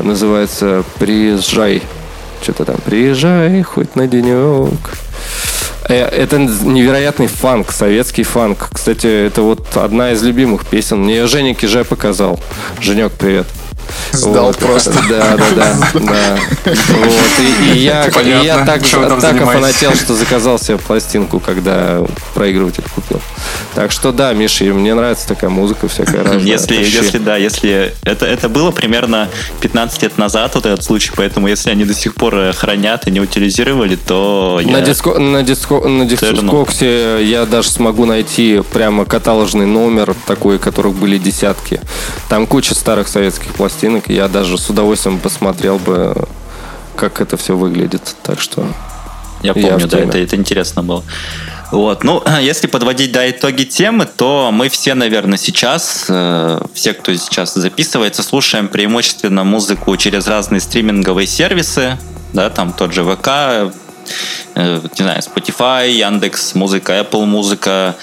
Называется 0.00 0.84
«Приезжай». 0.98 1.82
Что-то 2.42 2.64
там 2.66 2.76
«Приезжай 2.84 3.62
хоть 3.62 3.96
на 3.96 4.06
денек». 4.06 4.68
Э, 5.88 6.04
Это 6.04 6.38
невероятный 6.38 7.26
фанк, 7.26 7.72
советский 7.72 8.22
фанк. 8.22 8.68
Кстати, 8.72 9.26
это 9.26 9.42
вот 9.42 9.76
одна 9.76 10.12
из 10.12 10.22
любимых 10.22 10.66
песен. 10.66 11.02
Мне 11.04 11.26
Женя 11.26 11.54
Киже 11.54 11.84
показал. 11.84 12.38
Женек, 12.80 13.12
привет. 13.12 13.46
Сдал 14.12 14.52
просто. 14.54 14.92
Да, 15.08 15.36
да, 15.36 15.44
да. 15.54 16.00
да. 16.00 16.38
Вот. 16.64 16.74
И, 17.40 17.72
и 17.72 17.78
я, 17.78 18.06
и 18.06 18.44
я 18.44 18.64
так, 18.64 18.82
так 19.20 19.40
офанател, 19.40 19.94
что 19.94 20.14
заказал 20.14 20.58
себе 20.58 20.76
пластинку, 20.76 21.40
когда 21.40 22.02
проигрыватель 22.34 22.84
купил. 22.94 23.20
Так 23.74 23.92
что 23.92 24.12
да, 24.12 24.32
Миша, 24.32 24.64
и 24.64 24.72
мне 24.72 24.94
нравится 24.94 25.28
такая 25.28 25.50
музыка 25.50 25.88
всякая 25.88 26.24
разная. 26.24 26.40
Если, 26.40 26.78
Тащи. 26.78 26.96
если, 26.96 27.18
да, 27.18 27.36
если 27.36 27.94
это, 28.02 28.26
это 28.26 28.48
было 28.48 28.70
примерно 28.70 29.28
15 29.60 30.02
лет 30.02 30.18
назад, 30.18 30.54
вот 30.54 30.66
этот 30.66 30.84
случай, 30.84 31.12
поэтому 31.14 31.48
если 31.48 31.70
они 31.70 31.84
до 31.84 31.94
сих 31.94 32.14
пор 32.14 32.34
э, 32.34 32.52
хранят 32.52 33.06
и 33.06 33.10
не 33.10 33.20
утилизировали, 33.20 33.96
то 33.96 34.60
На, 34.64 34.78
я... 34.78 34.80
диско, 34.80 35.18
на, 35.18 35.42
диско, 35.42 35.80
на 35.80 36.06
дискоксе 36.06 37.24
я 37.24 37.46
даже 37.46 37.70
смогу 37.70 38.04
найти 38.04 38.62
прямо 38.72 39.04
каталожный 39.04 39.66
номер 39.66 40.14
такой, 40.26 40.58
которых 40.58 40.94
были 40.94 41.18
десятки. 41.18 41.80
Там 42.28 42.46
куча 42.46 42.74
старых 42.74 43.08
советских 43.08 43.52
пластинок, 43.54 43.77
и 43.82 44.14
я 44.14 44.28
даже 44.28 44.58
с 44.58 44.68
удовольствием 44.70 45.18
посмотрел 45.18 45.78
бы, 45.78 46.14
как 46.96 47.20
это 47.20 47.36
все 47.36 47.56
выглядит. 47.56 48.16
Так 48.22 48.40
что 48.40 48.66
Я 49.42 49.52
Я 49.54 49.54
помню, 49.54 49.86
в 49.86 49.88
да, 49.88 49.98
это, 49.98 50.18
это 50.18 50.36
интересно 50.36 50.82
было. 50.82 51.04
Вот, 51.70 52.02
ну, 52.02 52.22
если 52.40 52.66
подводить, 52.66 53.12
да, 53.12 53.28
итоги 53.28 53.64
темы, 53.64 54.06
то 54.06 54.50
мы 54.52 54.68
все, 54.68 54.94
наверное, 54.94 55.38
сейчас, 55.38 56.06
э, 56.08 56.60
все, 56.74 56.94
кто 56.94 57.14
сейчас 57.14 57.54
записывается, 57.54 58.22
слушаем 58.22 58.68
преимущественно 58.68 59.44
музыку 59.44 59.96
через 59.96 60.26
разные 60.26 60.60
стриминговые 60.60 61.26
сервисы, 61.26 61.98
да, 62.32 62.50
там 62.50 62.72
тот 62.72 62.92
же 62.92 63.04
ВК, 63.04 63.28
э, 64.54 64.80
не 64.98 65.02
знаю, 65.02 65.20
Spotify, 65.20 65.90
Яндекс, 65.90 66.54
музыка, 66.54 66.94
Apple 67.00 67.26
музыка, 67.26 67.96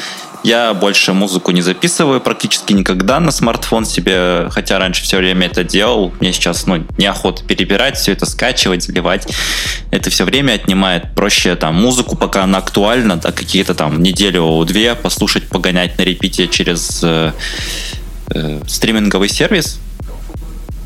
я 0.46 0.76
больше 0.76 1.14
музыку 1.14 1.50
не 1.50 1.64
записываю 1.64 2.22
практически 2.22 2.72
никогда 2.72 3.20
на 3.20 3.32
смартфон 3.32 3.84
себе, 3.84 4.48
хотя 4.52 4.78
раньше 4.78 5.04
все 5.04 5.18
время 5.18 5.48
это 5.48 5.64
делал. 5.64 6.14
Мне 6.20 6.34
сейчас 6.34 6.68
ну, 6.68 6.86
неохота 7.00 7.44
перебирать, 7.44 7.98
все 7.98 8.12
это 8.12 8.28
скачивать, 8.28 8.84
заливать. 8.84 9.28
Это 9.90 10.12
все 10.12 10.24
время 10.24 10.54
отнимает. 10.54 11.16
Проще 11.16 11.56
там 11.56 11.74
музыку, 11.74 12.16
пока 12.16 12.44
она 12.44 12.60
актуальна, 12.60 13.16
да, 13.18 13.32
какие-то 13.32 13.74
там 13.74 14.04
неделю-две 14.04 14.94
послушать, 14.94 15.50
погонять 15.50 15.98
на 15.98 16.04
репите 16.04 16.48
через 16.48 17.00
э, 17.02 17.32
э, 18.36 18.62
стриминговый 18.68 19.30
сервис, 19.30 19.80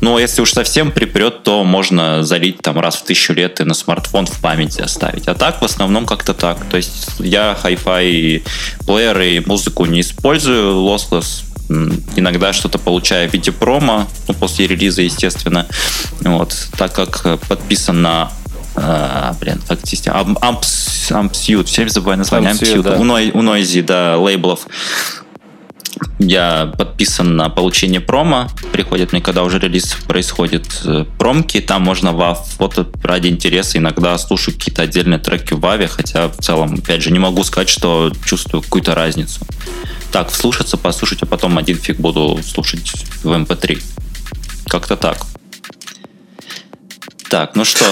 но 0.00 0.18
если 0.18 0.42
уж 0.42 0.52
совсем 0.52 0.92
припрет, 0.92 1.42
то 1.42 1.64
можно 1.64 2.22
залить 2.22 2.60
там 2.62 2.78
раз 2.78 2.96
в 2.96 3.04
тысячу 3.04 3.32
лет 3.32 3.60
и 3.60 3.64
на 3.64 3.74
смартфон 3.74 4.26
в 4.26 4.40
памяти 4.40 4.80
оставить. 4.80 5.28
А 5.28 5.34
так 5.34 5.60
в 5.60 5.64
основном 5.64 6.06
как-то 6.06 6.34
так. 6.34 6.58
То 6.70 6.76
есть 6.76 7.08
я 7.18 7.56
Hi-Fi 7.62 8.42
плееры 8.86 9.36
и 9.36 9.40
музыку 9.46 9.84
не 9.86 10.00
использую, 10.00 10.74
lossless 10.76 11.44
иногда 12.16 12.52
что-то 12.52 12.78
получаю 12.78 13.30
в 13.30 13.32
виде 13.32 13.52
промо, 13.52 14.08
ну, 14.26 14.34
после 14.34 14.66
релиза, 14.66 15.02
естественно. 15.02 15.66
Вот, 16.20 16.52
так 16.76 16.92
как 16.92 17.38
подписан 17.46 18.02
на 18.02 18.32
а, 18.76 19.34
блин, 19.40 19.60
как 19.68 19.80
система? 19.84 20.20
Ampsuit, 20.20 21.64
все 21.64 21.76
время 21.76 21.90
забываю 21.90 22.18
название. 22.18 22.52
Ampsuit, 22.52 22.82
да. 22.82 22.96
у, 22.96 23.02
у 23.02 23.42
Noisy, 23.42 23.82
да, 23.82 24.16
лейблов 24.16 24.66
я 26.18 26.72
подписан 26.78 27.36
на 27.36 27.48
получение 27.48 28.00
промо. 28.00 28.48
Приходит 28.72 29.12
мне, 29.12 29.20
когда 29.20 29.42
уже 29.42 29.58
релиз 29.58 29.96
происходит, 30.06 30.82
э, 30.84 31.04
промки. 31.18 31.60
Там 31.60 31.82
можно 31.82 32.12
в 32.12 32.38
вот 32.58 32.96
ради 33.02 33.28
интереса 33.28 33.78
иногда 33.78 34.16
слушаю 34.18 34.54
какие-то 34.54 34.82
отдельные 34.82 35.18
треки 35.18 35.54
в 35.54 35.60
Ваве, 35.60 35.88
хотя 35.88 36.28
в 36.28 36.36
целом, 36.36 36.74
опять 36.74 37.02
же, 37.02 37.10
не 37.10 37.18
могу 37.18 37.42
сказать, 37.44 37.68
что 37.68 38.12
чувствую 38.24 38.62
какую-то 38.62 38.94
разницу. 38.94 39.40
Так, 40.12 40.30
вслушаться, 40.30 40.76
послушать, 40.76 41.22
а 41.22 41.26
потом 41.26 41.56
один 41.58 41.76
фиг 41.76 41.98
буду 41.98 42.40
слушать 42.44 42.92
в 43.22 43.28
MP3. 43.28 43.72
Эм 43.74 43.80
Как-то 44.66 44.96
так. 44.96 45.26
Так, 47.30 47.54
ну 47.54 47.64
что? 47.64 47.84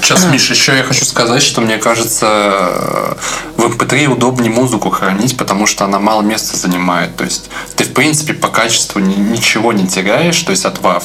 Сейчас, 0.00 0.24
Миша, 0.24 0.54
еще 0.54 0.74
я 0.74 0.82
хочу 0.82 1.04
сказать, 1.04 1.42
что 1.42 1.60
мне 1.60 1.76
кажется, 1.76 3.18
в 3.58 3.66
MP3 3.66 4.06
удобнее 4.06 4.50
музыку 4.50 4.88
хранить, 4.88 5.36
потому 5.36 5.66
что 5.66 5.84
она 5.84 5.98
мало 5.98 6.22
места 6.22 6.56
занимает. 6.56 7.14
То 7.14 7.24
есть 7.24 7.50
ты, 7.76 7.84
в 7.84 7.92
принципе, 7.92 8.32
по 8.32 8.48
качеству 8.48 8.98
ничего 9.00 9.74
не 9.74 9.86
теряешь, 9.86 10.40
то 10.40 10.52
есть 10.52 10.64
от 10.64 10.78
WAV. 10.78 11.02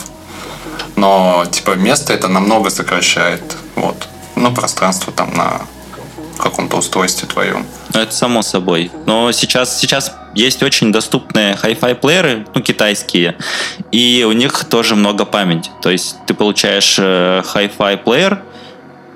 Но, 0.96 1.46
типа, 1.52 1.72
место 1.72 2.13
это 2.13 2.30
намного 2.30 2.69
сокращает. 2.69 3.58
Вот. 3.76 4.08
Ну, 4.38 4.54
пространство 4.54 5.12
там 5.12 5.34
на 5.34 5.60
каком-то 6.44 6.78
устройстве 6.78 7.28
твоем. 7.28 7.66
Ну, 7.94 8.00
это 8.00 8.12
само 8.12 8.42
собой. 8.42 8.92
Но 9.06 9.32
сейчас, 9.32 9.80
сейчас 9.80 10.14
есть 10.36 10.62
очень 10.62 10.92
доступные 10.92 11.56
Hi-Fi 11.56 11.96
плееры, 11.96 12.46
ну, 12.54 12.62
китайские, 12.62 13.38
и 13.92 14.26
у 14.28 14.32
них 14.34 14.66
тоже 14.66 14.96
много 14.96 15.26
памяти. 15.26 15.72
То 15.82 15.90
есть 15.90 16.18
ты 16.28 16.34
получаешь 16.34 16.98
э, 17.00 17.42
Hi-Fi 17.54 17.98
плеер, 17.98 18.42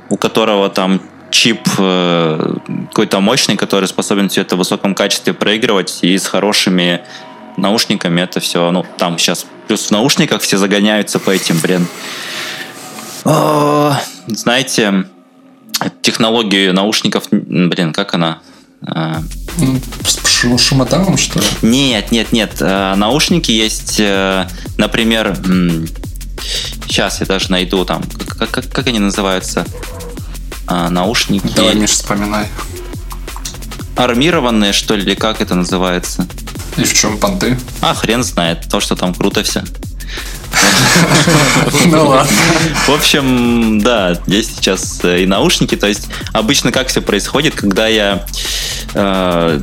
у 0.10 0.18
которого 0.18 0.70
там 0.70 1.02
чип 1.30 1.68
э, 1.78 2.56
какой-то 2.90 3.20
мощный, 3.20 3.58
который 3.58 3.88
способен 3.88 4.30
все 4.30 4.42
это 4.42 4.56
в 4.56 4.60
высоком 4.60 4.96
качестве 4.96 5.34
проигрывать, 5.34 6.00
и 6.02 6.18
с 6.18 6.26
хорошими 6.26 7.02
наушниками 7.58 8.22
это 8.22 8.40
все, 8.40 8.72
ну, 8.72 8.86
там 8.98 9.18
сейчас 9.18 9.46
плюс 9.68 9.88
в 9.88 9.92
наушниках 9.92 10.42
все 10.42 10.58
загоняются 10.58 11.20
по 11.20 11.32
этим, 11.32 11.60
блин. 11.60 11.88
Знаете, 14.28 15.06
технологию 16.02 16.74
наушников, 16.74 17.26
блин, 17.32 17.94
как 17.94 18.14
она? 18.14 18.40
А, 18.82 19.22
с 20.04 20.60
шумотавом, 20.60 21.18
что 21.18 21.40
ли? 21.40 21.46
Нет, 21.62 22.12
нет, 22.12 22.32
нет. 22.32 22.58
А, 22.62 22.96
наушники 22.96 23.52
есть, 23.52 24.00
э, 24.00 24.48
например, 24.78 25.38
сейчас 26.88 27.20
я 27.20 27.26
даже 27.26 27.52
найду 27.52 27.86
там, 27.86 28.04
как, 28.38 28.50
как, 28.52 28.72
как 28.72 28.88
они 28.88 29.00
называются? 29.00 29.66
А, 30.68 30.90
наушники. 30.90 31.52
Давай, 31.56 31.76
Миш, 31.76 31.92
вспоминай. 31.92 32.48
Армированные, 33.96 34.74
что 34.74 34.96
ли, 34.96 35.04
или 35.04 35.16
как 35.16 35.42
это 35.42 35.56
называется? 35.56 36.28
И 36.78 36.84
в 36.84 36.94
чем 36.94 37.18
понты? 37.18 37.58
А, 37.82 37.96
хрен 37.96 38.24
знает. 38.24 38.68
То, 38.70 38.80
что 38.80 38.96
там 38.96 39.14
круто 39.14 39.44
все. 39.44 39.64
Ну 41.86 42.08
ладно. 42.08 42.32
В 42.88 42.90
общем, 42.90 43.80
да, 43.82 44.20
есть 44.28 44.58
сейчас 44.58 45.04
э, 45.04 45.24
и 45.24 45.26
наушники. 45.26 45.76
То 45.76 45.88
есть 45.88 46.08
обычно 46.34 46.72
как 46.72 46.88
все 46.88 47.02
происходит, 47.02 47.56
когда 47.56 47.88
я 47.88 48.26
э, 48.94 49.62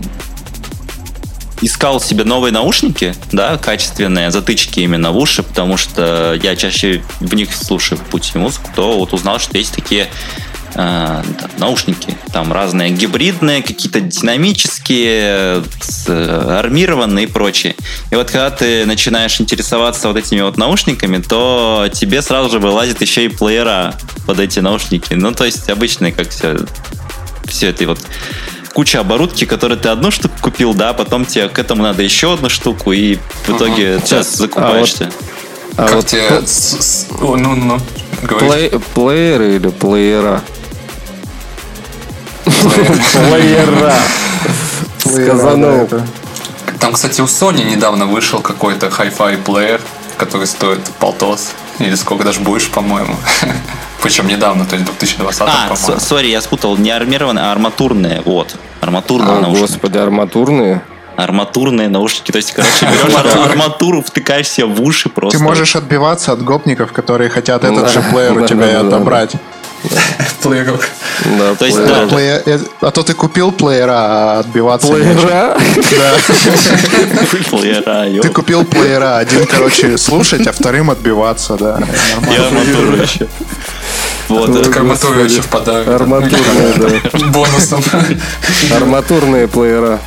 искал 1.60 2.00
себе 2.00 2.24
новые 2.24 2.52
наушники, 2.52 3.14
да, 3.32 3.56
качественные, 3.56 4.30
затычки 4.30 4.80
именно 4.80 5.12
в 5.12 5.16
уши, 5.16 5.42
потому 5.42 5.76
что 5.76 6.38
я 6.42 6.56
чаще 6.56 7.02
в 7.20 7.34
них 7.34 7.54
слушаю 7.54 7.98
путь 8.10 8.32
и 8.34 8.38
музыку, 8.38 8.70
то 8.74 8.98
вот 8.98 9.12
узнал, 9.12 9.38
что 9.38 9.56
есть 9.56 9.74
такие 9.74 10.08
э, 10.74 11.22
наушники. 11.58 12.16
Там 12.32 12.52
разные 12.52 12.90
гибридные, 12.90 13.62
какие-то 13.62 14.00
динамические, 14.00 15.62
э, 16.08 16.56
армированные 16.58 17.24
и 17.24 17.28
прочее. 17.28 17.74
И 18.10 18.14
вот 18.14 18.30
когда 18.30 18.50
ты 18.50 18.86
начинаешь 18.86 19.40
интересоваться 19.40 20.08
вот 20.08 20.16
этими 20.16 20.40
вот 20.40 20.56
наушниками, 20.56 21.18
то 21.18 21.88
тебе 21.92 22.22
сразу 22.22 22.50
же 22.50 22.58
вылазит 22.58 23.00
еще 23.00 23.24
и 23.24 23.28
плеера 23.28 23.94
под 24.26 24.40
эти 24.40 24.60
наушники. 24.60 25.14
Ну, 25.14 25.32
то 25.32 25.44
есть 25.44 25.68
обычные, 25.70 26.12
как 26.12 26.30
все, 26.30 26.56
все 27.44 27.68
это 27.68 27.86
вот 27.86 28.00
куча 28.72 29.00
оборудки, 29.00 29.44
которые 29.44 29.78
ты 29.78 29.88
одну 29.88 30.10
штуку 30.10 30.34
купил, 30.40 30.74
да, 30.74 30.92
потом 30.92 31.24
тебе 31.24 31.48
к 31.48 31.58
этому 31.58 31.82
надо 31.82 32.02
еще 32.02 32.34
одну 32.34 32.48
штуку, 32.48 32.92
и 32.92 33.18
в 33.46 33.50
итоге 33.50 33.94
uh-huh. 33.94 34.08
ты 34.08 34.22
закупаешься. 34.22 35.10
А 35.76 35.82
вот, 35.82 35.86
а 35.86 35.86
как 35.86 35.94
вот 35.94 36.06
тебе... 36.06 36.28
Ну, 37.20 37.36
ну, 37.36 37.54
ну, 37.54 37.80
Плей, 38.38 38.70
плееры 38.94 39.56
или 39.56 39.68
плеера? 39.68 40.42
Плеера. 42.44 43.94
Сказанул. 44.98 45.88
Там, 46.80 46.92
кстати, 46.92 47.20
у 47.20 47.24
Sony 47.24 47.64
недавно 47.64 48.06
вышел 48.06 48.40
какой-то 48.40 48.86
Hi-Fi 48.86 49.42
плеер, 49.42 49.80
который 50.16 50.46
стоит 50.46 50.80
полтос. 50.98 51.52
Или 51.78 51.94
сколько 51.94 52.24
даже 52.24 52.40
будешь, 52.40 52.70
по-моему. 52.70 53.16
Причем 54.02 54.28
недавно, 54.28 54.64
то 54.64 54.76
есть 54.76 54.86
2020 54.86 55.42
А, 55.42 55.74
сори, 55.76 56.28
я 56.28 56.40
спутал, 56.40 56.76
не 56.76 56.90
армированные, 56.90 57.46
а 57.46 57.52
арматурные. 57.52 58.22
Вот. 58.24 58.56
Арматурные 58.80 59.38
а, 59.38 59.40
наушники. 59.40 59.72
Господи, 59.72 59.98
арматурные? 59.98 60.82
арматурные 61.16 61.88
наушники. 61.88 62.32
То 62.32 62.38
есть, 62.38 62.52
короче, 62.56 62.86
берешь 62.86 63.50
арматуру, 63.50 64.02
втыкаешь 64.02 64.48
себе 64.48 64.66
в 64.66 64.80
уши 64.82 65.08
просто. 65.08 65.38
Ты 65.38 65.44
можешь 65.44 65.76
отбиваться 65.76 66.32
от 66.32 66.42
гопников, 66.42 66.92
которые 66.92 67.30
хотят 67.30 67.64
этот 67.64 67.90
же 67.90 68.02
плеер 68.02 68.36
у 68.36 68.46
тебя 68.46 68.70
и 68.70 68.74
отобрать. 68.74 69.32
Плееров. 70.42 70.88
Да, 71.38 71.54
то 71.54 71.64
есть, 71.64 71.78
да. 71.78 72.06
Плеер, 72.06 72.42
э, 72.46 72.58
а 72.80 72.90
то 72.90 73.02
ты 73.02 73.14
купил 73.14 73.52
плеера, 73.52 73.94
а 73.96 74.38
отбиваться 74.40 74.88
Плеера? 74.88 75.20
Да. 75.22 75.56
Плеера, 77.50 78.22
Ты 78.22 78.28
купил 78.28 78.64
плеера, 78.64 79.18
один, 79.18 79.46
короче, 79.46 79.96
слушать, 79.98 80.46
а 80.46 80.52
вторым 80.52 80.90
отбиваться, 80.90 81.56
да. 81.56 81.78
Я 82.30 82.46
арматуру 82.46 82.96
еще. 82.96 83.28
Вот, 84.28 84.62
так 84.62 84.76
арматура 84.76 85.24
еще 85.24 85.42
в 85.42 85.48
подарок. 85.48 85.88
Арматурные, 85.88 86.72
да. 86.76 87.18
Бонусом. 87.28 87.82
Арматурные 88.74 89.48
плеера. 89.48 90.00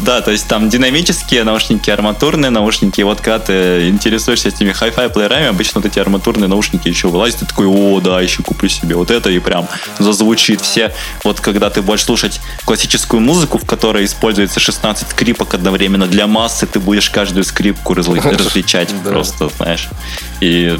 Да, 0.00 0.20
то 0.20 0.30
есть 0.30 0.48
там 0.48 0.68
динамические 0.68 1.44
наушники, 1.44 1.90
арматурные 1.90 2.50
наушники. 2.50 3.00
И 3.00 3.04
вот 3.04 3.20
когда 3.20 3.38
ты 3.38 3.88
интересуешься 3.88 4.48
этими 4.48 4.70
hi-fi 4.70 5.08
плеерами, 5.10 5.46
обычно 5.46 5.80
вот 5.80 5.90
эти 5.90 5.98
арматурные 5.98 6.48
наушники 6.48 6.88
еще 6.88 7.08
вылазят, 7.08 7.40
ты 7.40 7.46
такой, 7.46 7.66
о, 7.66 8.00
да, 8.00 8.20
еще 8.20 8.42
куплю 8.42 8.68
себе 8.68 8.96
вот 8.96 9.10
это, 9.10 9.30
и 9.30 9.38
прям 9.38 9.68
зазвучит 9.98 10.60
все. 10.60 10.92
Вот 11.24 11.40
когда 11.40 11.70
ты 11.70 11.82
будешь 11.82 12.04
слушать 12.04 12.40
классическую 12.64 13.20
музыку, 13.20 13.58
в 13.58 13.66
которой 13.66 14.04
используется 14.04 14.60
16 14.60 15.10
скрипок 15.10 15.54
одновременно 15.54 16.06
для 16.06 16.26
массы, 16.26 16.66
ты 16.66 16.80
будешь 16.80 17.10
каждую 17.10 17.44
скрипку 17.44 17.94
различать 17.94 18.88
просто, 19.04 19.50
знаешь. 19.56 19.88
И 20.40 20.78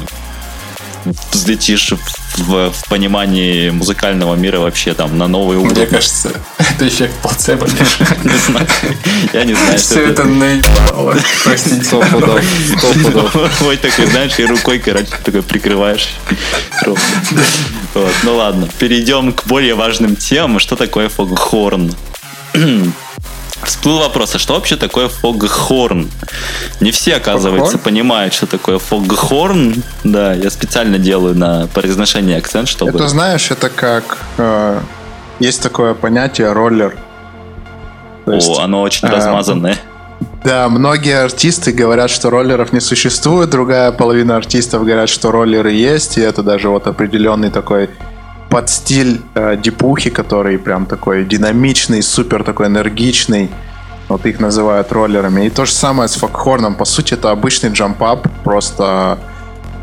взлетишь 1.31 1.91
в, 1.91 2.28
в 2.43 2.89
понимании 2.89 3.69
музыкального 3.69 4.35
мира 4.35 4.59
вообще 4.59 4.93
там 4.93 5.17
на 5.17 5.27
новый 5.27 5.57
уровень. 5.57 5.75
Мне 5.75 5.85
кажется, 5.85 6.31
это 6.57 6.87
эффект 6.87 7.13
плацебо. 7.21 7.67
Не 8.23 8.37
знаю. 8.37 8.67
Я 9.33 9.43
не 9.43 9.53
знаю. 9.53 9.77
Все 9.77 10.07
это 10.07 10.23
наебало. 10.23 11.17
Простите. 11.43 11.83
Сто 11.83 12.01
пудов. 12.11 13.61
Ой, 13.61 13.77
такой, 13.77 14.05
знаешь, 14.07 14.39
и 14.39 14.45
рукой, 14.45 14.79
короче, 14.79 15.11
такой 15.23 15.43
прикрываешь. 15.43 16.09
Вот, 16.85 18.13
ну 18.23 18.35
ладно, 18.35 18.69
перейдем 18.79 19.33
к 19.33 19.45
более 19.45 19.75
важным 19.75 20.15
темам. 20.15 20.59
Что 20.59 20.75
такое 20.75 21.09
фогхорн? 21.09 21.93
Всплыл 23.63 23.99
вопрос, 23.99 24.35
а 24.35 24.39
что 24.39 24.53
вообще 24.53 24.75
такое 24.77 25.09
фогхорн? 25.09 26.09
Не 26.79 26.91
все, 26.91 27.15
оказывается, 27.15 27.73
фогхорн? 27.73 27.83
понимают, 27.83 28.33
что 28.33 28.47
такое 28.47 28.79
фогхорн. 28.79 29.83
Да, 30.03 30.33
я 30.33 30.49
специально 30.49 30.97
делаю 30.97 31.35
на 31.35 31.67
произношение 31.67 32.37
акцент, 32.37 32.67
чтобы... 32.67 32.91
Это, 32.91 33.07
знаешь, 33.07 33.51
это 33.51 33.69
как... 33.69 34.17
Э, 34.37 34.79
есть 35.39 35.61
такое 35.61 35.93
понятие 35.93 36.51
роллер. 36.53 36.97
То 38.25 38.33
есть, 38.33 38.47
О, 38.47 38.61
оно 38.61 38.81
очень 38.81 39.07
э, 39.07 39.11
размазанное. 39.11 39.77
Да, 40.43 40.69
многие 40.69 41.21
артисты 41.21 41.71
говорят, 41.71 42.09
что 42.09 42.29
роллеров 42.29 42.71
не 42.71 42.79
существует, 42.79 43.49
другая 43.49 43.91
половина 43.91 44.37
артистов 44.37 44.83
говорят, 44.83 45.09
что 45.09 45.31
роллеры 45.31 45.71
есть, 45.71 46.17
и 46.17 46.21
это 46.21 46.43
даже 46.43 46.69
вот 46.69 46.87
определенный 46.87 47.49
такой 47.49 47.89
под 48.49 48.69
стиль 48.69 49.21
э, 49.35 49.57
дипухи, 49.57 50.09
который 50.09 50.57
прям 50.57 50.85
такой 50.85 51.23
динамичный, 51.23 52.01
супер 52.01 52.43
такой 52.43 52.67
энергичный. 52.67 53.49
Вот 54.07 54.25
их 54.25 54.39
называют 54.39 54.91
роллерами. 54.91 55.45
И 55.45 55.49
то 55.49 55.65
же 55.65 55.71
самое 55.71 56.09
с 56.09 56.15
фокхорном. 56.15 56.75
По 56.75 56.85
сути, 56.85 57.13
это 57.13 57.29
обычный 57.29 57.69
джамп-ап, 57.69 58.27
просто 58.43 59.19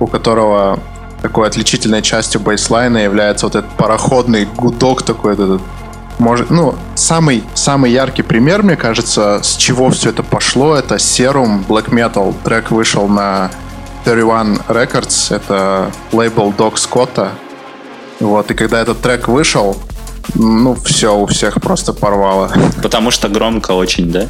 у 0.00 0.06
которого 0.08 0.80
такой 1.22 1.46
отличительной 1.46 2.02
частью 2.02 2.40
бейслайна 2.40 2.98
является 2.98 3.46
вот 3.46 3.54
этот 3.54 3.70
пароходный 3.72 4.46
гудок 4.56 5.02
такой, 5.02 5.34
этот 5.34 5.60
может, 6.18 6.48
ну, 6.48 6.74
самый, 6.94 7.44
самый 7.54 7.92
яркий 7.92 8.22
пример, 8.22 8.62
мне 8.62 8.76
кажется, 8.76 9.40
с 9.42 9.54
чего 9.56 9.90
все 9.90 10.10
это 10.10 10.22
пошло, 10.22 10.74
это 10.74 10.94
Serum 10.94 11.66
Black 11.66 11.90
Metal. 11.90 12.34
Трек 12.42 12.70
вышел 12.70 13.06
на 13.06 13.50
31 14.04 14.62
Records, 14.68 15.34
это 15.34 15.90
лейбл 16.12 16.52
Док 16.52 16.78
Скотта. 16.78 17.32
Вот, 18.20 18.50
и 18.50 18.54
когда 18.54 18.80
этот 18.80 19.00
трек 19.00 19.28
вышел, 19.28 19.76
ну, 20.34 20.74
все 20.74 21.16
у 21.16 21.26
всех 21.26 21.60
просто 21.60 21.92
порвало. 21.92 22.50
Потому 22.82 23.10
что 23.10 23.28
громко 23.28 23.72
очень, 23.72 24.10
да? 24.10 24.28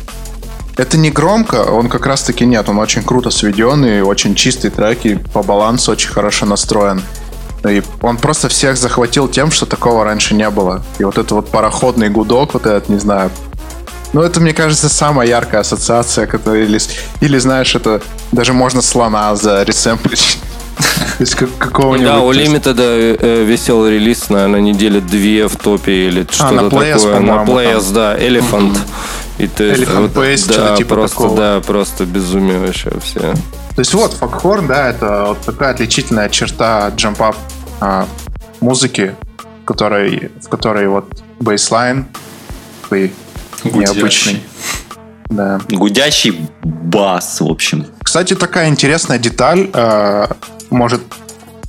Это 0.77 0.99
не 0.99 1.11
громко, 1.11 1.65
он 1.65 1.89
как 1.89 2.07
раз 2.07 2.23
таки 2.23 2.45
нет, 2.45 2.69
он 2.69 2.79
очень 2.79 3.03
круто 3.03 3.31
сведен 3.31 3.85
и 3.85 4.01
очень 4.01 4.35
чистый 4.35 4.71
трек, 4.71 5.07
и 5.07 5.15
по 5.15 5.43
балансу 5.43 5.93
очень 5.93 6.11
хорошо 6.11 6.45
настроен. 6.45 7.03
И 7.69 7.83
он 8.03 8.19
просто 8.19 8.49
всех 8.49 8.77
захватил 8.77 9.27
тем, 9.27 9.51
что 9.51 9.67
такого 9.67 10.05
раньше 10.05 10.35
не 10.35 10.49
было. 10.51 10.85
И 10.99 11.05
вот 11.05 11.17
это 11.17 11.35
вот 11.35 11.49
пароходный 11.49 12.11
гудок, 12.11 12.55
вот 12.55 12.67
этот, 12.67 12.89
не 12.89 12.99
знаю, 12.99 13.31
ну, 14.13 14.23
это, 14.23 14.41
мне 14.41 14.53
кажется, 14.53 14.89
самая 14.89 15.29
яркая 15.29 15.63
ассоциация, 15.63 16.27
которая... 16.27 16.63
Или, 16.63 16.81
или 17.21 17.39
знаешь, 17.39 17.75
это 17.75 18.01
даже 18.33 18.53
можно 18.53 18.81
слона 18.81 19.35
заресемплить. 19.37 20.39
То 20.77 21.21
есть 21.21 21.35
какого-нибудь... 21.35 22.07
Да, 22.07 22.21
у 22.21 22.33
Limited 22.33 22.77
э, 22.79 23.17
э, 23.19 23.45
висел 23.45 23.87
релиз 23.87 24.29
на, 24.29 24.47
на 24.49 24.57
неделе 24.57 25.01
две 25.01 25.49
в 25.49 25.57
топе 25.57 26.09
или 26.09 26.27
а, 26.29 26.33
что-то 26.33 26.71
такое. 26.71 27.21
На 27.21 27.45
Players, 27.45 27.93
да, 27.95 28.19
Elephant. 28.19 28.77
И 29.39 29.47
ты, 29.47 29.73
Elephant 29.73 30.13
Base, 30.13 30.49
да, 30.49 30.77
типа 30.77 30.95
просто, 30.95 31.17
такого. 31.17 31.37
да, 31.37 31.61
просто 31.61 32.05
безумие 32.05 32.59
вообще 32.59 32.91
все. 33.03 33.21
То 33.21 33.81
есть 33.81 33.95
вот, 33.95 34.13
фокхорн, 34.15 34.67
да, 34.67 34.89
это 34.89 35.25
вот 35.29 35.41
такая 35.43 35.71
отличительная 35.71 36.29
черта 36.29 36.91
джампап 36.95 37.37
а, 37.81 38.07
музыки, 38.61 39.15
в 39.63 39.65
которой, 39.65 40.31
в 40.43 40.49
которой 40.49 40.89
вот 40.89 41.23
бейслайн 41.41 42.07
такой 42.83 43.13
необычный. 43.65 44.43
Да. 45.29 45.61
Гудящий 45.69 46.49
бас, 46.63 47.41
в 47.41 47.51
общем. 47.51 47.87
Кстати, 48.03 48.35
такая 48.35 48.69
интересная 48.69 49.19
деталь. 49.19 49.71
Э, 49.73 50.29
может, 50.71 51.03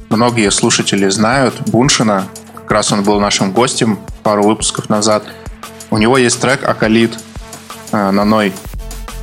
многие 0.10 0.52
слушатели 0.52 1.10
знают 1.10 1.56
Буншина. 1.70 2.26
Как 2.56 2.72
раз 2.72 2.91
он 2.91 3.04
был 3.04 3.20
нашим 3.20 3.52
гостем 3.52 4.00
пару 4.24 4.43
выпусков 4.43 4.89
назад. 4.89 5.24
У 5.89 5.98
него 5.98 6.17
есть 6.17 6.39
трек 6.39 6.67
«Акалит» 6.67 7.17
э, 7.91 8.12
на 8.12 8.26
Ной, 8.26 8.54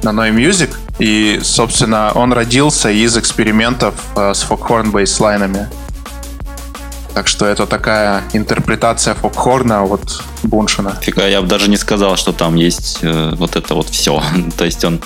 на 0.02 0.12
Ной 0.12 0.30
Music. 0.30 0.70
И, 0.98 1.40
собственно, 1.42 2.12
он 2.14 2.32
родился 2.32 2.90
из 2.90 3.16
экспериментов 3.16 3.94
э, 4.16 4.32
с 4.34 4.42
фокхорн 4.42 4.90
бейслайнами. 4.90 5.68
Так 7.14 7.28
что 7.28 7.46
это 7.46 7.66
такая 7.66 8.24
интерпретация 8.32 9.14
фокхорна 9.14 9.84
от 9.84 10.22
Буншина. 10.42 10.98
Фига, 11.00 11.28
я 11.28 11.40
бы 11.40 11.46
даже 11.46 11.70
не 11.70 11.76
сказал, 11.76 12.16
что 12.16 12.32
там 12.32 12.56
есть 12.56 12.98
э, 13.02 13.34
вот 13.36 13.54
это 13.54 13.74
вот 13.74 13.88
все. 13.88 14.20
То 14.58 14.64
есть 14.64 14.84
он 14.84 15.00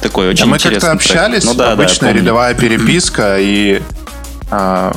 такой 0.00 0.28
очень 0.28 0.46
да 0.46 0.50
мы 0.50 0.58
как-то 0.58 0.92
общались, 0.92 1.44
ну, 1.44 1.54
да, 1.54 1.72
обычная 1.72 2.12
да, 2.12 2.18
рядовая 2.18 2.54
переписка, 2.54 3.36
и 3.38 3.82
э, 4.50 4.92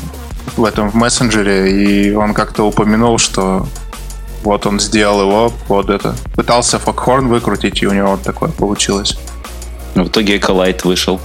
в 0.56 0.64
этом 0.64 0.92
в 0.92 0.96
мессенджере, 0.96 1.72
и 1.72 2.14
он 2.14 2.34
как-то 2.34 2.64
упомянул, 2.64 3.18
что 3.18 3.68
вот 4.44 4.66
он 4.66 4.80
сделал 4.80 5.22
его 5.22 5.54
под 5.68 5.90
это. 5.90 6.16
Пытался 6.36 6.80
фокхорн 6.80 7.28
выкрутить, 7.28 7.84
и 7.84 7.88
у 7.88 7.92
него 7.92 8.12
вот 8.12 8.24
такое 8.24 8.50
получилось. 8.50 9.18
В 9.96 10.08
итоге 10.08 10.38
Эколайт 10.38 10.86
вышел. 10.86 11.20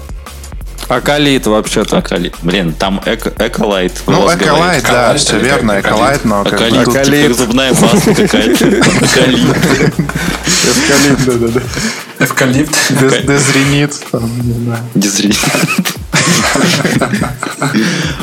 Акалит 0.88 1.46
вообще-то. 1.46 1.98
Акалит. 1.98 2.34
Блин, 2.42 2.72
там 2.72 3.00
эко, 3.04 3.32
Эколайт. 3.38 3.92
Ну, 4.06 4.26
Эколайт, 4.32 4.82
да, 4.84 5.14
все 5.14 5.38
верно, 5.38 5.80
Эколайт, 5.80 6.24
но 6.24 6.40
Акалит. 6.40 6.84
Тут 6.84 7.02
типа 7.02 7.34
зубная 7.34 7.74
паста 7.74 8.14
какая-то. 8.14 8.66
Акалит. 9.04 9.56
Эвкалипт, 10.66 11.24
да-да-да. 11.26 11.60
Эвкалипт. 12.18 12.74
Дезринит. 12.90 13.94
Дезринит. 14.94 15.38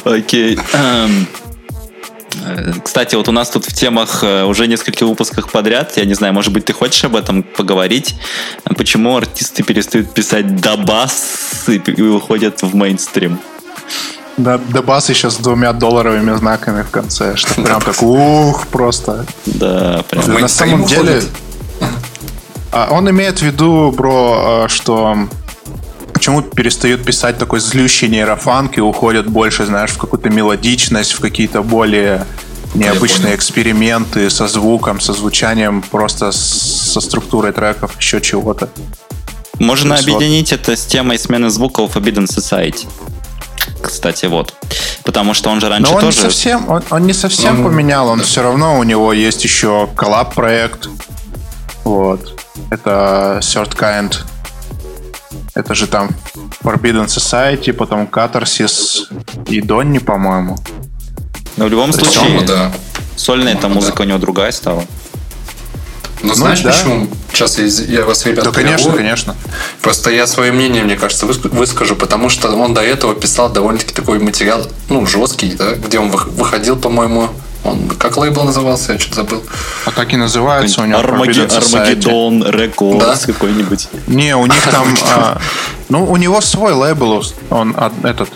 Окей. 0.05 0.57
Э, 2.45 2.73
кстати, 2.83 3.15
вот 3.15 3.27
у 3.27 3.31
нас 3.31 3.49
тут 3.49 3.65
в 3.65 3.73
темах 3.73 4.23
э, 4.23 4.43
уже 4.43 4.67
несколько 4.67 5.05
выпусках 5.05 5.49
подряд, 5.49 5.97
я 5.97 6.05
не 6.05 6.13
знаю, 6.13 6.33
может 6.33 6.53
быть, 6.53 6.65
ты 6.65 6.73
хочешь 6.73 7.03
об 7.03 7.15
этом 7.15 7.43
поговорить? 7.43 8.15
Почему 8.63 9.17
артисты 9.17 9.63
перестают 9.63 10.13
писать 10.13 10.59
дабас 10.61 11.65
и 11.67 11.79
выходят 12.01 12.61
в 12.61 12.75
мейнстрим? 12.75 13.39
Да, 14.37 14.57
дабас 14.57 15.09
еще 15.09 15.29
с 15.29 15.37
двумя 15.37 15.73
долларовыми 15.73 16.35
знаками 16.37 16.83
в 16.83 16.89
конце, 16.89 17.35
что 17.35 17.61
прям 17.61 17.81
так 17.81 18.01
ух, 18.01 18.67
просто. 18.67 19.25
Да, 19.45 20.03
прям. 20.09 20.39
На 20.39 20.47
самом 20.47 20.85
деле, 20.85 21.21
а, 22.71 22.87
он 22.91 23.09
имеет 23.09 23.39
в 23.39 23.41
виду, 23.41 23.93
бро, 23.95 24.63
а, 24.63 24.69
что 24.69 25.27
почему 26.21 26.43
перестают 26.43 27.03
писать 27.03 27.39
такой 27.39 27.59
злющий 27.59 28.07
нейрофанк 28.07 28.77
и 28.77 28.81
уходят 28.81 29.27
больше, 29.27 29.65
знаешь, 29.65 29.89
в 29.89 29.97
какую-то 29.97 30.29
мелодичность, 30.29 31.13
в 31.13 31.19
какие-то 31.19 31.63
более 31.63 32.27
необычные 32.75 33.35
эксперименты 33.35 34.29
со 34.29 34.47
звуком, 34.47 34.99
со 34.99 35.13
звучанием, 35.13 35.81
просто 35.81 36.31
со 36.31 37.01
структурой 37.01 37.53
треков, 37.53 37.99
еще 37.99 38.21
чего-то. 38.21 38.69
Можно 39.57 39.93
есть 39.93 40.03
объединить 40.03 40.51
вот. 40.51 40.59
это 40.59 40.75
с 40.75 40.85
темой 40.85 41.17
смены 41.17 41.49
звука 41.49 41.79
у 41.79 41.87
Forbidden 41.87 42.27
Society. 42.27 42.87
Кстати, 43.81 44.27
вот. 44.27 44.53
Потому 45.03 45.33
что 45.33 45.49
он 45.49 45.59
же 45.59 45.69
раньше 45.69 45.89
Но 45.89 45.97
он 45.97 46.01
тоже... 46.03 46.17
Не 46.17 46.21
совсем, 46.21 46.69
он, 46.69 46.83
он 46.91 47.07
не 47.07 47.13
совсем 47.13 47.63
ну, 47.63 47.69
поменял, 47.69 48.07
он 48.07 48.21
все 48.21 48.43
равно, 48.43 48.77
у 48.77 48.83
него 48.83 49.11
есть 49.11 49.43
еще 49.43 49.89
коллаб-проект. 49.95 50.87
Вот. 51.83 52.39
Это 52.69 53.39
Third 53.41 53.75
Kind 53.75 54.17
это 55.53 55.75
же 55.75 55.87
там 55.87 56.09
Forbidden 56.63 57.07
Society, 57.07 57.73
потом 57.73 58.05
Catharsis 58.05 59.07
и 59.47 59.61
Донни, 59.61 59.99
по-моему. 59.99 60.57
Но 61.57 61.65
в 61.65 61.69
любом 61.69 61.93
случае, 61.93 62.27
Тема, 62.27 62.41
да. 62.43 62.71
сольная 63.15 63.53
эта 63.53 63.67
музыка 63.67 63.97
да. 63.99 64.03
у 64.03 64.07
него 64.07 64.17
другая 64.19 64.51
стала. 64.51 64.83
Ну, 66.23 66.29
ну 66.29 66.35
знаешь, 66.35 66.61
да. 66.61 66.71
почему? 66.71 67.07
Сейчас 67.33 67.57
я, 67.57 67.65
я 67.99 68.05
вас, 68.05 68.25
ребят, 68.25 68.45
Да, 68.45 68.51
конечно, 68.51 68.77
перевожу. 68.77 68.97
конечно. 68.97 69.35
Просто 69.81 70.11
я 70.11 70.27
свое 70.27 70.51
мнение, 70.51 70.83
мне 70.83 70.95
кажется, 70.95 71.25
выскажу, 71.25 71.95
потому 71.95 72.29
что 72.29 72.49
он 72.55 72.73
до 72.73 72.81
этого 72.81 73.15
писал 73.15 73.49
довольно-таки 73.49 73.93
такой 73.93 74.19
материал, 74.19 74.67
ну, 74.89 75.05
жесткий, 75.07 75.53
да, 75.53 75.73
где 75.73 75.99
он 75.99 76.09
выходил, 76.11 76.75
по-моему, 76.75 77.29
он 77.63 77.89
как 77.89 78.17
лейбл 78.17 78.43
назывался, 78.43 78.93
я 78.93 78.99
что-то 78.99 79.15
забыл. 79.17 79.43
А 79.85 79.91
как 79.91 80.13
и 80.13 80.17
называется 80.17 80.81
у 80.81 80.85
него? 80.85 80.99
Армаги... 80.99 81.39
Армагеддон 81.41 82.43
Рекордс 82.49 83.25
да? 83.25 83.33
какой-нибудь. 83.33 83.87
Не, 84.07 84.35
у 84.35 84.45
них 84.45 84.61
там... 84.69 84.87
а, 85.15 85.39
ну, 85.89 86.09
у 86.09 86.17
него 86.17 86.41
свой 86.41 86.73
лейбл, 86.73 87.23
он 87.49 87.75
этот... 88.03 88.29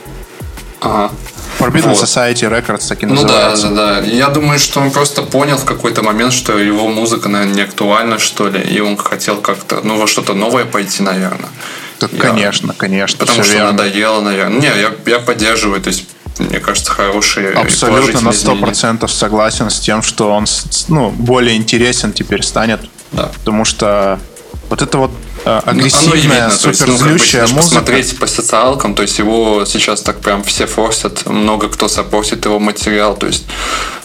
Ага. 0.81 1.11
Forbidden 1.59 1.93
вот. 1.93 2.03
Society 2.03 2.49
Records 2.49 2.88
таки 2.88 3.05
называется. 3.05 3.69
Ну 3.69 3.75
да, 3.75 3.95
да, 3.95 4.01
да. 4.01 4.07
Я 4.07 4.27
думаю, 4.27 4.59
что 4.59 4.81
он 4.81 4.91
просто 4.91 5.21
понял 5.21 5.57
в 5.57 5.65
какой-то 5.65 6.03
момент, 6.03 6.33
что 6.33 6.57
его 6.57 6.88
музыка, 6.89 7.29
наверное, 7.29 7.55
не 7.55 7.61
актуальна, 7.61 8.19
что 8.19 8.49
ли, 8.49 8.59
и 8.61 8.79
он 8.81 8.97
хотел 8.97 9.38
как-то, 9.38 9.81
ну, 9.83 9.97
во 9.97 10.05
что-то 10.05 10.33
новое 10.33 10.65
пойти, 10.65 11.01
наверное. 11.01 11.49
Так, 11.99 12.11
я... 12.13 12.19
конечно, 12.19 12.73
конечно. 12.73 13.19
Потому 13.19 13.43
что 13.43 13.53
верно. 13.53 13.71
надоело, 13.71 14.21
наверное. 14.21 14.59
Не, 14.59 14.67
я, 14.67 14.91
я 15.05 15.19
поддерживаю, 15.19 15.81
то 15.81 15.89
есть 15.89 16.05
мне 16.39 16.59
кажется, 16.59 16.91
хорошие 16.91 17.51
Абсолютно 17.51 18.21
на 18.21 18.31
сто 18.31 18.55
процентов 18.55 19.11
согласен 19.11 19.69
с 19.69 19.79
тем, 19.79 20.01
что 20.01 20.31
он 20.31 20.45
ну, 20.87 21.09
более 21.11 21.55
интересен 21.55 22.13
теперь 22.13 22.43
станет. 22.43 22.81
Да. 23.11 23.31
Потому 23.33 23.65
что 23.65 24.19
вот 24.69 24.81
это 24.81 24.97
вот 24.97 25.11
э, 25.45 25.61
агрессивная, 25.65 26.49
суперзлющая 26.49 27.47
ну, 27.47 27.55
музыка. 27.55 27.75
Посмотреть 27.75 28.19
по 28.19 28.27
социалкам, 28.27 28.95
то 28.95 29.03
есть 29.03 29.19
его 29.19 29.63
сейчас 29.65 30.01
так 30.01 30.19
прям 30.19 30.43
все 30.43 30.65
форсят, 30.65 31.25
много 31.27 31.69
кто 31.69 31.87
сопросит 31.87 32.45
его 32.45 32.59
материал, 32.59 33.15
то 33.15 33.27
есть 33.27 33.45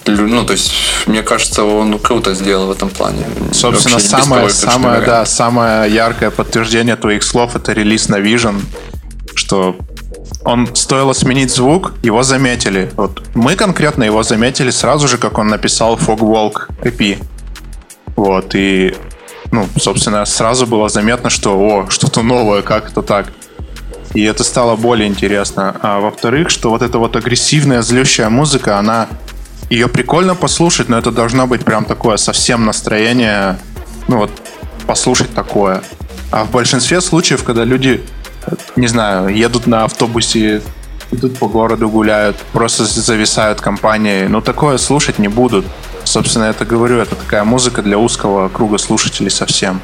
ну, 0.06 0.44
то 0.44 0.54
есть, 0.54 0.72
мне 1.06 1.22
кажется, 1.22 1.62
он 1.62 1.98
круто 1.98 2.34
сделал 2.34 2.66
в 2.66 2.70
этом 2.70 2.88
плане. 2.88 3.26
Собственно, 3.52 3.94
Вообще 3.94 4.08
самое, 4.08 4.50
самое, 4.50 5.00
да, 5.02 5.26
самое 5.26 5.92
яркое 5.92 6.30
подтверждение 6.30 6.96
твоих 6.96 7.22
слов 7.22 7.54
это 7.54 7.72
релиз 7.72 8.08
на 8.08 8.18
Vision, 8.18 8.60
что 9.34 9.76
он 10.44 10.74
стоило 10.74 11.12
сменить 11.12 11.50
звук, 11.50 11.92
его 12.02 12.22
заметили. 12.22 12.90
Вот 12.96 13.22
мы 13.34 13.56
конкретно 13.56 14.04
его 14.04 14.22
заметили 14.22 14.70
сразу 14.70 15.06
же, 15.08 15.18
как 15.18 15.38
он 15.38 15.48
написал 15.48 15.96
Fog 15.96 16.18
Walk 16.18 16.70
EP. 16.82 17.22
Вот, 18.16 18.54
и, 18.54 18.94
ну, 19.50 19.66
собственно, 19.78 20.24
сразу 20.24 20.66
было 20.66 20.88
заметно, 20.88 21.30
что, 21.30 21.58
о, 21.58 21.90
что-то 21.90 22.22
новое, 22.22 22.62
как 22.62 22.90
это 22.90 23.02
так. 23.02 23.32
И 24.14 24.22
это 24.24 24.42
стало 24.44 24.76
более 24.76 25.08
интересно. 25.08 25.76
А 25.82 26.00
во-вторых, 26.00 26.50
что 26.50 26.70
вот 26.70 26.82
эта 26.82 26.98
вот 26.98 27.16
агрессивная, 27.16 27.82
злющая 27.82 28.28
музыка, 28.28 28.78
она... 28.78 29.08
Ее 29.68 29.86
прикольно 29.86 30.34
послушать, 30.34 30.88
но 30.88 30.98
это 30.98 31.12
должно 31.12 31.46
быть 31.46 31.64
прям 31.64 31.84
такое 31.84 32.16
совсем 32.16 32.64
настроение, 32.64 33.56
ну 34.08 34.16
вот, 34.16 34.32
послушать 34.84 35.32
такое. 35.32 35.84
А 36.32 36.44
в 36.44 36.50
большинстве 36.50 37.00
случаев, 37.00 37.44
когда 37.44 37.62
люди, 37.62 38.02
не 38.76 38.88
знаю, 38.88 39.34
едут 39.34 39.66
на 39.66 39.84
автобусе, 39.84 40.62
идут 41.12 41.38
по 41.38 41.48
городу, 41.48 41.88
гуляют, 41.88 42.36
просто 42.52 42.84
зависают 42.84 43.60
компанией, 43.60 44.28
ну 44.28 44.40
такое 44.40 44.78
слушать 44.78 45.18
не 45.18 45.28
будут. 45.28 45.66
Собственно, 46.04 46.44
я 46.44 46.50
это 46.50 46.64
говорю, 46.64 46.98
это 46.98 47.14
такая 47.14 47.44
музыка 47.44 47.82
для 47.82 47.98
узкого 47.98 48.48
круга 48.48 48.78
слушателей 48.78 49.30
совсем. 49.30 49.80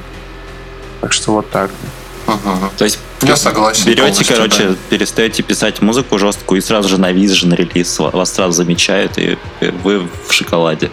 Так 1.00 1.12
что 1.12 1.32
вот 1.32 1.50
так. 1.50 1.70
Ага. 2.26 2.70
То 2.76 2.84
есть 2.84 2.98
я 3.22 3.36
согласен. 3.36 3.84
Берете, 3.86 4.24
короче, 4.24 4.68
да. 4.68 4.74
перестаете 4.90 5.42
писать 5.42 5.80
музыку 5.80 6.18
жесткую 6.18 6.60
и 6.60 6.64
сразу 6.64 6.88
же 6.88 6.98
на 6.98 7.12
Vision 7.12 7.54
релиз 7.54 7.98
вас 7.98 8.34
сразу 8.34 8.52
замечают, 8.52 9.18
и 9.18 9.38
вы 9.60 10.08
в 10.26 10.32
шоколаде. 10.32 10.90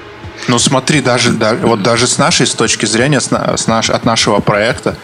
Ну 0.47 0.59
смотри, 0.59 1.01
даже, 1.01 1.31
да, 1.31 1.55
вот 1.55 1.81
даже 1.83 2.07
с 2.07 2.17
нашей 2.17 2.45
с 2.45 2.53
точки 2.53 2.85
зрения, 2.85 3.21
с, 3.21 3.29
с 3.31 3.67
наш, 3.67 3.89
от 3.89 4.03
нашего 4.05 4.39
проекта, 4.39 4.97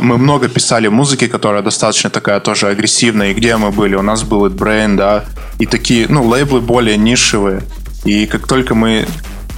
мы 0.00 0.18
много 0.18 0.48
писали 0.48 0.88
музыки, 0.88 1.28
которая 1.28 1.62
достаточно 1.62 2.10
такая 2.10 2.40
тоже 2.40 2.68
агрессивная. 2.68 3.30
И 3.30 3.34
где 3.34 3.56
мы 3.56 3.70
были? 3.70 3.94
У 3.94 4.02
нас 4.02 4.22
был 4.22 4.46
Brain, 4.48 4.96
да, 4.96 5.24
и 5.58 5.66
такие, 5.66 6.06
ну, 6.08 6.24
лейблы 6.24 6.60
более 6.60 6.96
нишевые. 6.96 7.62
И 8.04 8.26
как 8.26 8.46
только 8.46 8.74
мы 8.74 9.06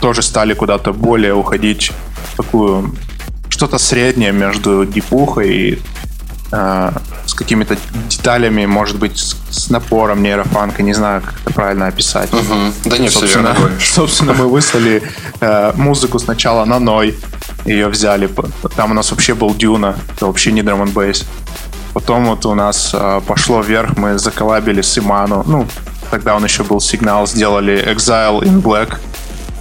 тоже 0.00 0.22
стали 0.22 0.54
куда-то 0.54 0.92
более 0.92 1.34
уходить 1.34 1.92
в 2.32 2.36
такую 2.36 2.94
что-то 3.48 3.78
среднее 3.78 4.32
между 4.32 4.86
дипухой 4.86 5.48
и 5.50 5.78
э, 6.52 6.92
с 7.26 7.34
какими-то 7.34 7.76
деталями, 8.08 8.64
может 8.66 8.98
быть, 8.98 9.18
с, 9.18 9.36
с 9.50 9.70
напором 9.70 10.22
нейрофанка, 10.22 10.82
не 10.82 10.94
знаю, 10.94 11.20
как 11.20 11.34
это 11.42 11.52
правильно 11.52 11.86
описать. 11.86 12.32
Угу. 12.32 12.44
Да 12.86 12.98
не 12.98 13.10
собственно, 13.10 13.52
все 13.52 13.62
верно 13.62 13.80
собственно, 13.80 14.32
мы 14.34 14.48
выслали 14.48 15.02
э, 15.40 15.72
музыку 15.76 16.18
сначала 16.18 16.64
на 16.64 16.78
Ной, 16.78 17.14
ее 17.64 17.88
взяли. 17.88 18.28
Там 18.76 18.92
у 18.92 18.94
нас 18.94 19.10
вообще 19.10 19.34
был 19.34 19.54
Дюна, 19.54 19.96
это 20.16 20.26
вообще 20.26 20.52
не 20.52 20.62
драм 20.62 20.88
бейс. 20.88 21.24
Потом 21.94 22.26
вот 22.26 22.46
у 22.46 22.54
нас 22.54 22.90
э, 22.94 23.20
пошло 23.26 23.60
вверх, 23.60 23.96
мы 23.96 24.18
заколабили 24.18 24.80
с 24.80 24.96
Иману. 24.98 25.44
Ну, 25.46 25.66
тогда 26.10 26.36
он 26.36 26.44
еще 26.44 26.62
был 26.62 26.80
сигнал, 26.80 27.26
сделали 27.26 27.84
Exile 27.94 28.42
in 28.42 28.62
Black— 28.62 28.98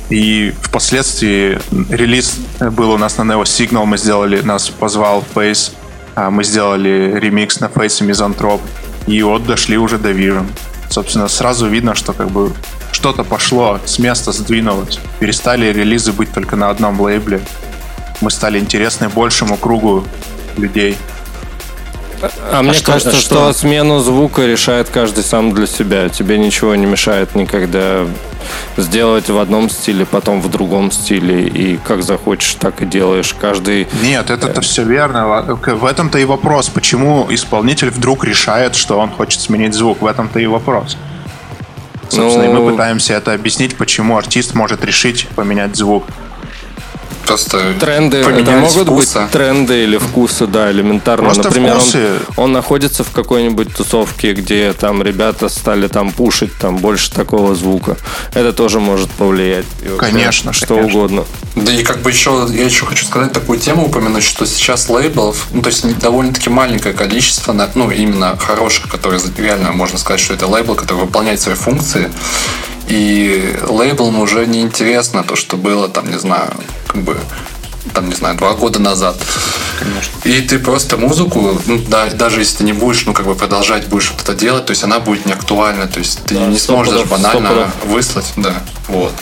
и 0.09 0.53
впоследствии 0.63 1.59
релиз 1.89 2.37
был 2.59 2.91
у 2.91 2.97
нас 2.97 3.17
на 3.17 3.21
Neo 3.21 3.43
Signal, 3.43 3.85
мы 3.85 3.97
сделали, 3.97 4.41
нас 4.41 4.69
позвал 4.69 5.23
Face, 5.35 5.71
а 6.15 6.31
мы 6.31 6.43
сделали 6.43 7.17
ремикс 7.19 7.59
на 7.59 7.65
Face 7.65 8.03
и 8.03 8.07
Мизантроп, 8.07 8.61
и 9.05 9.21
вот 9.21 9.45
дошли 9.45 9.77
уже 9.77 9.99
до 9.99 10.11
Vision. 10.11 10.47
Собственно, 10.89 11.27
сразу 11.27 11.67
видно, 11.67 11.93
что 11.93 12.13
как 12.13 12.31
бы 12.31 12.51
что-то 12.91 13.23
пошло, 13.23 13.79
с 13.85 13.99
места 13.99 14.31
сдвинулось. 14.31 14.99
Перестали 15.19 15.67
релизы 15.67 16.11
быть 16.11 16.33
только 16.33 16.55
на 16.55 16.71
одном 16.71 16.99
лейбле. 16.99 17.41
Мы 18.21 18.31
стали 18.31 18.59
интересны 18.59 19.09
большему 19.09 19.57
кругу 19.57 20.03
людей. 20.57 20.97
А, 22.21 22.59
а 22.59 22.61
мне 22.61 22.73
что, 22.73 22.91
кажется, 22.91 23.11
что? 23.11 23.21
что 23.21 23.53
смену 23.53 23.99
звука 23.99 24.45
решает 24.45 24.89
каждый 24.89 25.23
сам 25.23 25.53
для 25.53 25.67
себя. 25.67 26.09
Тебе 26.09 26.37
ничего 26.37 26.75
не 26.75 26.85
мешает 26.85 27.35
никогда 27.35 28.05
сделать 28.77 29.29
в 29.29 29.37
одном 29.37 29.69
стиле, 29.69 30.05
потом 30.05 30.41
в 30.41 30.49
другом 30.49 30.91
стиле. 30.91 31.47
И 31.47 31.77
как 31.77 32.03
захочешь, 32.03 32.55
так 32.55 32.81
и 32.81 32.85
делаешь. 32.85 33.33
Каждый... 33.39 33.87
Нет, 34.01 34.29
это-то 34.29 34.61
все 34.61 34.83
верно. 34.83 35.55
В 35.55 35.85
этом-то 35.85 36.17
и 36.19 36.25
вопрос. 36.25 36.69
Почему 36.69 37.27
исполнитель 37.29 37.89
вдруг 37.89 38.25
решает, 38.25 38.75
что 38.75 38.99
он 38.99 39.09
хочет 39.11 39.39
сменить 39.41 39.73
звук? 39.73 40.01
В 40.01 40.05
этом-то 40.05 40.39
и 40.39 40.45
вопрос. 40.45 40.97
Собственно, 42.09 42.45
ну... 42.45 42.51
и 42.51 42.53
мы 42.53 42.59
ну, 42.65 42.71
пытаемся 42.71 43.13
это 43.13 43.33
объяснить, 43.33 43.77
почему 43.77 44.17
артист 44.17 44.55
может 44.55 44.83
решить 44.83 45.27
поменять 45.35 45.75
звук 45.75 46.05
просто 47.29 47.73
тренды 47.79 48.17
это 48.17 48.51
могут 48.51 48.87
вкуса. 48.87 49.21
быть 49.21 49.31
тренды 49.31 49.83
или 49.83 49.97
вкусы, 49.97 50.47
да, 50.47 50.71
элементарно. 50.71 51.25
Просто 51.25 51.43
Например, 51.43 51.77
он, 51.77 52.43
он 52.43 52.51
находится 52.51 53.03
в 53.03 53.11
какой-нибудь 53.11 53.75
тусовке, 53.75 54.33
где 54.33 54.73
там 54.73 55.01
ребята 55.03 55.47
стали 55.49 55.87
там 55.87 56.11
пушить 56.11 56.51
там 56.59 56.77
больше 56.77 57.11
такого 57.11 57.55
звука. 57.55 57.97
Это 58.33 58.51
тоже 58.53 58.79
может 58.79 59.09
повлиять. 59.11 59.65
Конечно, 59.97 60.53
что 60.53 60.75
конечно. 60.75 60.87
угодно. 60.87 61.25
Да 61.55 61.71
и 61.71 61.83
как 61.83 61.99
бы 62.01 62.09
еще 62.09 62.47
я 62.49 62.65
еще 62.65 62.85
хочу 62.85 63.05
сказать 63.05 63.31
такую 63.31 63.59
тему 63.59 63.85
упомянуть, 63.85 64.23
что 64.23 64.45
сейчас 64.45 64.89
лейблов, 64.89 65.47
ну 65.51 65.61
то 65.61 65.69
есть 65.69 65.99
довольно-таки 65.99 66.49
маленькое 66.49 66.93
количество, 66.93 67.53
ну 67.75 67.91
именно 67.91 68.37
хороших, 68.37 68.89
которые 68.89 69.21
реально 69.37 69.71
можно 69.71 69.97
сказать, 69.97 70.19
что 70.19 70.33
это 70.33 70.47
лейбл, 70.47 70.75
который 70.75 70.97
выполняет 70.97 71.39
свои 71.39 71.55
функции. 71.55 72.09
И 72.89 73.55
лейблам 73.67 74.19
уже 74.19 74.45
не 74.45 74.61
интересно 74.61 75.23
то, 75.23 75.35
что 75.35 75.57
было 75.57 75.87
там, 75.87 76.09
не 76.09 76.17
знаю, 76.17 76.51
как 76.87 77.03
бы 77.03 77.17
там, 77.93 78.09
не 78.09 78.15
знаю, 78.15 78.35
два 78.35 78.53
года 78.53 78.79
назад. 78.79 79.17
Конечно. 79.79 80.11
И 80.23 80.41
ты 80.41 80.59
просто 80.59 80.97
музыку, 80.97 81.59
ну, 81.65 81.79
да, 81.87 82.07
даже 82.07 82.41
если 82.41 82.57
ты 82.57 82.63
не 82.63 82.73
будешь, 82.73 83.05
ну, 83.05 83.13
как 83.13 83.25
бы 83.25 83.35
продолжать 83.35 83.87
будешь 83.87 84.11
вот 84.11 84.21
это 84.21 84.35
делать, 84.35 84.65
то 84.65 84.71
есть 84.71 84.83
она 84.83 84.99
будет 84.99 85.25
не 85.25 85.33
актуальна, 85.33 85.87
то 85.87 85.99
есть 85.99 86.23
ты 86.25 86.35
да, 86.35 86.45
не 86.47 86.57
сможешь 86.57 86.93
даже 86.93 87.05
банально 87.05 87.71
выслать, 87.85 88.33
да, 88.35 88.61
вот. 88.87 89.13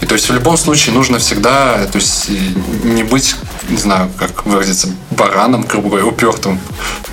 И 0.00 0.06
то 0.06 0.14
есть 0.14 0.28
в 0.28 0.34
любом 0.34 0.56
случае 0.56 0.94
нужно 0.94 1.18
всегда, 1.18 1.86
то 1.86 1.96
есть 1.96 2.28
не 2.84 3.02
быть, 3.02 3.36
не 3.68 3.78
знаю, 3.78 4.10
как 4.18 4.44
выразиться, 4.44 4.88
бараном, 5.10 5.62
грубо 5.62 5.88
говоря, 5.88 6.06
упертым. 6.06 6.60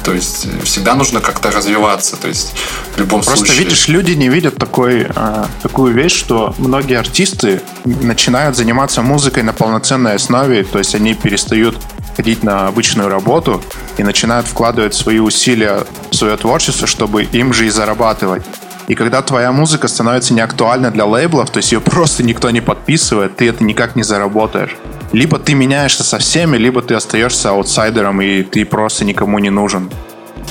То 0.03 0.13
есть 0.13 0.47
всегда 0.63 0.95
нужно 0.95 1.21
как-то 1.21 1.49
развиваться. 1.49 2.17
То 2.17 2.27
есть 2.27 2.53
в 2.95 2.99
любом 2.99 3.21
Просто 3.21 3.45
случае. 3.45 3.63
Видишь, 3.63 3.87
люди 3.87 4.11
не 4.11 4.27
видят 4.27 4.57
такой, 4.57 5.07
э, 5.15 5.45
такую 5.61 5.93
вещь, 5.93 6.13
что 6.13 6.53
многие 6.57 6.97
артисты 6.97 7.61
начинают 7.85 8.57
заниматься 8.57 9.01
музыкой 9.01 9.43
на 9.43 9.53
полноценной 9.53 10.15
основе, 10.15 10.63
то 10.65 10.79
есть 10.79 10.93
они 10.93 11.13
перестают 11.13 11.77
ходить 12.17 12.43
на 12.43 12.67
обычную 12.67 13.09
работу 13.09 13.63
и 13.97 14.03
начинают 14.03 14.45
вкладывать 14.47 14.93
свои 14.93 15.19
усилия 15.19 15.85
в 16.11 16.15
свое 16.15 16.37
творчество, 16.37 16.85
чтобы 16.85 17.23
им 17.23 17.53
же 17.53 17.65
и 17.67 17.69
зарабатывать. 17.69 18.43
И 18.87 18.95
когда 18.95 19.21
твоя 19.21 19.51
музыка 19.51 19.87
становится 19.87 20.33
неактуальна 20.33 20.91
для 20.91 21.05
лейблов, 21.05 21.49
то 21.49 21.57
есть 21.57 21.71
ее 21.71 21.79
просто 21.79 22.23
никто 22.23 22.49
не 22.49 22.61
подписывает, 22.61 23.37
ты 23.37 23.47
это 23.47 23.63
никак 23.63 23.95
не 23.95 24.03
заработаешь. 24.03 24.75
Либо 25.13 25.39
ты 25.39 25.53
меняешься 25.53 26.03
со 26.03 26.17
всеми, 26.17 26.57
либо 26.57 26.81
ты 26.81 26.93
остаешься 26.95 27.51
аутсайдером, 27.51 28.21
и 28.21 28.43
ты 28.43 28.65
просто 28.65 29.05
никому 29.05 29.39
не 29.39 29.49
нужен. 29.49 29.89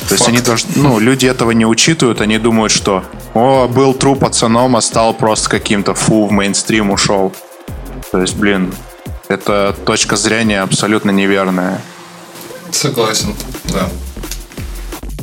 То 0.08 0.14
есть 0.14 0.26
они 0.28 0.40
тоже, 0.40 0.64
ну, 0.74 0.98
люди 0.98 1.26
этого 1.26 1.50
не 1.50 1.66
учитывают, 1.66 2.20
они 2.20 2.38
думают, 2.38 2.72
что 2.72 3.04
о, 3.34 3.68
был 3.68 3.92
тру 3.92 4.16
пацаном, 4.16 4.76
а 4.76 4.80
стал 4.80 5.14
просто 5.14 5.50
каким-то 5.50 5.94
фу, 5.94 6.26
в 6.26 6.32
мейнстрим 6.32 6.90
ушел. 6.90 7.32
То 8.10 8.20
есть, 8.20 8.36
блин, 8.36 8.72
это 9.28 9.76
точка 9.84 10.16
зрения 10.16 10.62
абсолютно 10.62 11.10
неверная. 11.10 11.80
Согласен, 12.70 13.34
да 13.64 13.88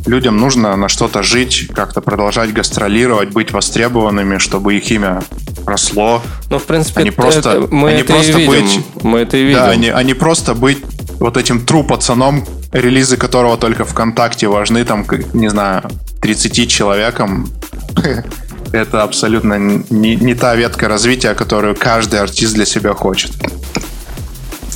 людям 0.05 0.37
нужно 0.37 0.75
на 0.75 0.89
что-то 0.89 1.23
жить, 1.23 1.69
как-то 1.73 2.01
продолжать 2.01 2.53
гастролировать, 2.53 3.29
быть 3.29 3.51
востребованными, 3.51 4.37
чтобы 4.37 4.75
их 4.75 4.91
имя 4.91 5.23
росло. 5.65 6.21
Ну, 6.49 6.59
в 6.59 6.63
принципе, 6.63 7.01
они 7.01 7.11
просто, 7.11 7.51
это, 7.51 7.67
мы 7.73 7.89
они 7.89 8.01
это 8.01 8.13
просто 8.13 8.39
и 8.39 8.47
видим. 8.47 8.83
Быть, 8.93 9.03
мы 9.03 9.19
это 9.19 9.37
и 9.37 9.43
видим. 9.43 9.59
Да, 9.59 9.69
они, 9.69 9.89
они 9.89 10.13
просто 10.13 10.53
быть 10.55 10.79
вот 11.19 11.37
этим 11.37 11.65
тру 11.65 11.83
пацаном, 11.83 12.45
релизы 12.71 13.17
которого 13.17 13.57
только 13.57 13.85
ВКонтакте 13.85 14.47
важны, 14.47 14.83
там, 14.85 15.05
не 15.33 15.49
знаю, 15.49 15.83
30 16.21 16.69
человекам. 16.69 17.49
Это 18.71 19.01
абсолютно 19.01 19.55
не, 19.57 20.15
не 20.15 20.35
та 20.35 20.55
ветка 20.55 20.87
развития, 20.87 21.33
которую 21.33 21.75
каждый 21.75 22.19
артист 22.19 22.53
для 22.53 22.65
себя 22.65 22.93
хочет. 22.93 23.31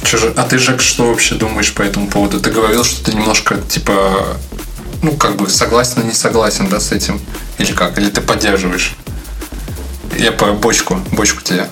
Че 0.04 0.18
же, 0.18 0.34
а 0.36 0.44
ты, 0.44 0.58
Жек, 0.58 0.82
что 0.82 1.10
вообще 1.10 1.36
думаешь 1.36 1.74
по 1.74 1.84
этому 1.84 2.08
поводу? 2.08 2.40
Ты 2.40 2.50
говорил, 2.50 2.84
что 2.84 3.06
ты 3.06 3.16
немножко, 3.16 3.58
типа, 3.70 4.38
ну, 5.04 5.12
как 5.12 5.36
бы 5.36 5.50
согласен 5.50 6.02
и 6.02 6.06
не 6.06 6.14
согласен, 6.14 6.68
да, 6.70 6.80
с 6.80 6.92
этим? 6.92 7.20
Или 7.60 7.72
как? 7.74 7.98
Или 7.98 8.10
ты 8.10 8.22
поддерживаешь? 8.22 8.96
Я 10.18 10.32
по 10.32 10.54
бочку, 10.54 10.98
бочку 11.12 11.42
тебе. 11.44 11.68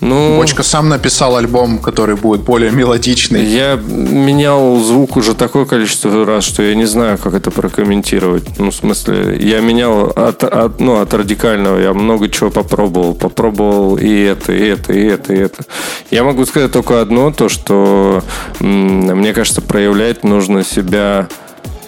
Ну, 0.00 0.36
Бочка 0.36 0.62
сам 0.62 0.88
написал 0.88 1.36
альбом, 1.36 1.78
который 1.78 2.14
будет 2.14 2.42
более 2.42 2.70
мелодичный. 2.70 3.44
Я 3.44 3.76
менял 3.76 4.78
звук 4.78 5.16
уже 5.16 5.34
такое 5.34 5.64
количество 5.64 6.24
раз, 6.24 6.44
что 6.44 6.62
я 6.62 6.74
не 6.74 6.84
знаю, 6.84 7.18
как 7.18 7.34
это 7.34 7.50
прокомментировать. 7.50 8.58
Ну, 8.58 8.70
в 8.70 8.74
смысле, 8.74 9.36
я 9.40 9.60
менял 9.60 10.12
от, 10.14 10.44
от, 10.44 10.78
ну, 10.80 11.00
от 11.00 11.12
радикального, 11.14 11.78
я 11.78 11.92
много 11.94 12.28
чего 12.28 12.50
попробовал. 12.50 13.14
Попробовал 13.14 13.96
и 13.96 14.08
это, 14.08 14.52
и 14.52 14.66
это, 14.68 14.92
и 14.92 15.04
это, 15.04 15.34
и 15.34 15.38
это. 15.38 15.64
Я 16.10 16.22
могу 16.22 16.46
сказать 16.46 16.70
только 16.70 17.00
одно, 17.00 17.32
то, 17.32 17.48
что 17.48 18.22
мне 18.60 19.32
кажется, 19.32 19.62
проявлять 19.62 20.22
нужно 20.22 20.64
себя 20.64 21.28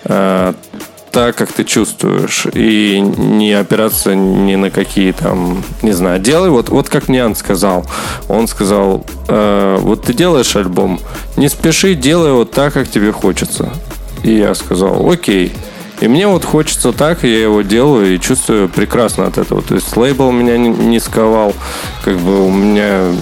э, 0.05 0.55
так, 1.11 1.36
как 1.36 1.52
ты 1.52 1.64
чувствуешь, 1.64 2.46
и 2.52 3.00
не 3.00 3.52
опираться 3.52 4.14
ни 4.14 4.56
на 4.56 4.70
какие 4.70 5.12
там, 5.12 5.62
не 5.82 5.92
знаю, 5.92 6.20
делай 6.20 6.50
вот, 6.50 6.68
вот 6.68 6.88
как 6.88 7.08
Ниан 7.08 7.34
сказал. 7.34 7.84
Он 8.28 8.48
сказал, 8.48 9.04
э, 9.28 9.76
вот 9.80 10.02
ты 10.02 10.14
делаешь 10.14 10.56
альбом, 10.56 11.00
не 11.36 11.48
спеши, 11.48 11.94
делай 11.94 12.32
вот 12.32 12.50
так, 12.50 12.74
как 12.74 12.88
тебе 12.88 13.12
хочется. 13.12 13.72
И 14.22 14.34
я 14.34 14.54
сказал, 14.54 15.11
окей. 15.11 15.52
И 16.00 16.08
мне 16.08 16.26
вот 16.26 16.44
хочется 16.44 16.92
так, 16.92 17.24
я 17.24 17.42
его 17.42 17.61
делаю 17.61 18.14
и 18.14 18.20
чувствую 18.20 18.68
прекрасно 18.70 19.26
от 19.26 19.36
этого. 19.36 19.61
То 19.61 19.74
есть 19.74 19.94
лейбл 19.96 20.30
меня 20.30 20.56
не 20.56 20.98
сковал, 20.98 21.52
как 22.02 22.16
бы 22.16 22.46
у 22.46 22.50
меня 22.50 23.12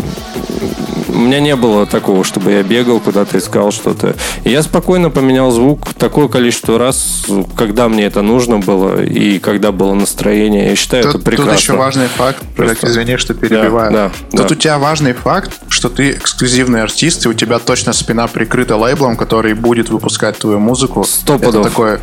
у 1.18 1.20
меня 1.20 1.40
не 1.40 1.56
было 1.56 1.84
такого, 1.84 2.22
чтобы 2.22 2.52
я 2.52 2.62
бегал 2.62 3.00
куда-то, 3.00 3.38
искал 3.38 3.72
что-то. 3.72 4.14
И 4.44 4.50
я 4.50 4.62
спокойно 4.62 5.10
поменял 5.10 5.50
звук 5.50 5.92
такое 5.94 6.28
количество 6.28 6.78
раз, 6.78 7.26
когда 7.56 7.88
мне 7.88 8.04
это 8.04 8.22
нужно 8.22 8.58
было 8.58 9.02
и 9.02 9.40
когда 9.40 9.72
было 9.72 9.94
настроение. 9.94 10.70
Я 10.70 10.76
считаю, 10.76 11.02
тут, 11.02 11.14
это 11.16 11.24
прекрасно. 11.24 11.52
Тут 11.52 11.60
еще 11.60 11.72
важный 11.76 12.06
факт, 12.06 12.38
Просто... 12.56 12.86
извини, 12.86 13.16
что 13.16 13.34
перебиваю. 13.34 13.92
Да, 13.92 14.12
да, 14.30 14.38
тут 14.38 14.48
да. 14.48 14.54
у 14.54 14.56
тебя 14.56 14.78
важный 14.78 15.12
факт, 15.12 15.58
что 15.68 15.88
ты 15.88 16.12
эксклюзивный 16.12 16.82
артист, 16.82 17.26
и 17.26 17.28
у 17.28 17.34
тебя 17.34 17.58
точно 17.58 17.92
спина 17.92 18.28
прикрыта 18.28 18.76
лейблом, 18.76 19.16
который 19.16 19.54
будет 19.54 19.90
выпускать 19.90 20.38
твою 20.38 20.60
музыку. 20.60 21.02
Сто 21.04 21.34
Это 21.34 21.64
такое 21.64 22.00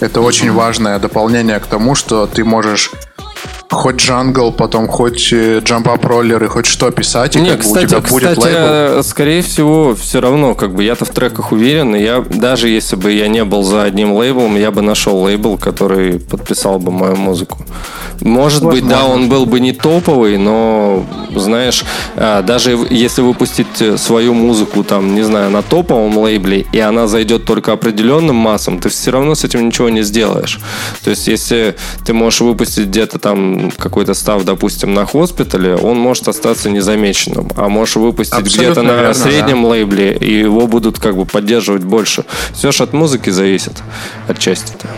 это 0.00 0.20
очень 0.20 0.52
важное 0.52 0.98
дополнение 0.98 1.58
к 1.58 1.66
тому, 1.66 1.94
что 1.94 2.26
ты 2.26 2.44
можешь 2.44 2.92
хоть 3.70 3.96
джангл, 3.96 4.52
потом 4.52 4.88
хоть 4.88 5.32
джампап 5.32 6.04
э, 6.04 6.08
роллеры, 6.08 6.48
хоть 6.48 6.66
что 6.66 6.90
писать, 6.90 7.36
и 7.36 7.40
Не, 7.40 7.50
как 7.50 7.60
кстати, 7.60 7.86
бы 7.92 7.98
у 7.98 8.00
тебя 8.00 8.10
будет 8.10 8.38
кстати, 8.38 8.54
лейбл. 8.54 9.02
скорее 9.02 9.42
всего, 9.42 9.94
все 9.94 10.20
равно, 10.20 10.54
как 10.54 10.74
бы 10.74 10.82
я-то 10.82 11.04
в 11.04 11.10
треках 11.10 11.52
уверен, 11.52 11.94
и 11.94 12.02
я 12.02 12.20
даже 12.20 12.68
если 12.68 12.96
бы 12.96 13.12
я 13.12 13.28
не 13.28 13.44
был 13.44 13.62
за 13.62 13.82
одним 13.82 14.12
лейблом, 14.12 14.56
я 14.56 14.70
бы 14.70 14.80
нашел 14.80 15.18
лейбл, 15.22 15.58
который 15.58 16.18
подписал 16.18 16.78
бы 16.78 16.90
мою 16.90 17.16
музыку. 17.16 17.58
Может 18.20 18.62
Возможно. 18.62 18.80
быть, 18.80 18.88
да, 18.88 19.04
он 19.04 19.28
был 19.28 19.46
бы 19.46 19.60
не 19.60 19.72
топовый, 19.72 20.38
но, 20.38 21.04
знаешь, 21.34 21.84
а, 22.16 22.42
даже 22.42 22.76
если 22.90 23.22
выпустить 23.22 24.00
свою 24.00 24.34
музыку, 24.34 24.82
там, 24.82 25.14
не 25.14 25.22
знаю, 25.22 25.50
на 25.50 25.62
топовом 25.62 26.16
лейбле, 26.18 26.66
и 26.72 26.80
она 26.80 27.06
зайдет 27.06 27.44
только 27.44 27.72
определенным 27.72 28.36
массам, 28.36 28.78
ты 28.80 28.88
все 28.88 29.10
равно 29.10 29.34
с 29.34 29.44
этим 29.44 29.66
ничего 29.66 29.88
не 29.88 30.02
сделаешь. 30.02 30.58
То 31.04 31.10
есть, 31.10 31.28
если 31.28 31.76
ты 32.04 32.12
можешь 32.12 32.40
выпустить 32.40 32.86
где-то 32.86 33.18
там 33.18 33.57
какой-то 33.76 34.14
став, 34.14 34.44
допустим, 34.44 34.94
на 34.94 35.06
хоспитале, 35.06 35.76
он 35.76 35.98
может 35.98 36.28
остаться 36.28 36.70
незамеченным. 36.70 37.50
А 37.56 37.68
можешь 37.68 37.96
выпустить 37.96 38.38
где-то 38.38 38.82
на 38.82 38.92
верно, 38.92 39.14
среднем 39.14 39.62
да. 39.62 39.68
лейбле, 39.68 40.16
и 40.16 40.38
его 40.38 40.66
будут 40.66 40.98
как 40.98 41.16
бы 41.16 41.26
поддерживать 41.26 41.84
больше. 41.84 42.24
Все 42.52 42.72
же 42.72 42.82
от 42.82 42.92
музыки 42.92 43.30
зависит 43.30 43.82
отчасти-то. 44.28 44.88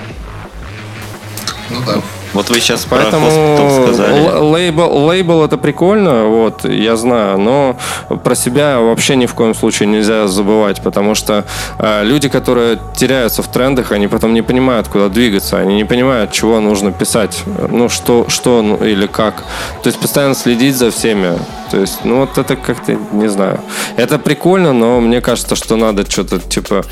Ну 1.71 1.77
да. 1.87 2.03
Вот 2.33 2.49
вы 2.49 2.61
сейчас 2.61 2.87
Поэтому 2.89 3.27
про 3.57 3.93
сказали. 3.93 4.39
Лейбл, 4.39 5.07
лейбл 5.07 5.45
это 5.45 5.57
прикольно, 5.59 6.27
вот, 6.27 6.65
я 6.65 6.97
знаю, 6.97 7.39
но 7.39 7.77
про 8.23 8.35
себя 8.35 8.81
вообще 8.81 9.17
ни 9.17 9.27
в 9.27 9.35
коем 9.35 9.55
случае 9.55 9.89
нельзя 9.89 10.29
забывать, 10.29 10.81
потому 10.81 11.15
что 11.15 11.45
э, 11.79 12.05
люди, 12.05 12.29
которые 12.29 12.79
теряются 12.97 13.43
в 13.43 13.49
трендах, 13.49 13.93
они 13.93 14.09
потом 14.09 14.35
не 14.35 14.43
понимают, 14.43 14.89
куда 14.89 15.09
двигаться, 15.09 15.59
они 15.59 15.75
не 15.75 15.85
понимают, 15.85 16.33
чего 16.33 16.61
нужно 16.61 16.93
писать, 16.93 17.43
ну, 17.69 17.89
что, 17.89 18.27
что 18.29 18.63
ну, 18.63 18.77
или 18.77 19.07
как. 19.07 19.43
То 19.83 19.89
есть 19.89 19.99
постоянно 19.99 20.35
следить 20.35 20.77
за 20.77 20.91
всеми. 20.91 21.39
То 21.71 21.79
есть, 21.79 22.05
ну, 22.05 22.21
вот 22.21 22.37
это 22.37 22.57
как-то, 22.57 22.99
не 23.13 23.29
знаю. 23.29 23.61
Это 23.97 24.19
прикольно, 24.19 24.73
но 24.73 25.01
мне 25.01 25.21
кажется, 25.21 25.55
что 25.55 25.77
надо 25.77 26.11
что-то, 26.11 26.41
типа, 26.41 26.85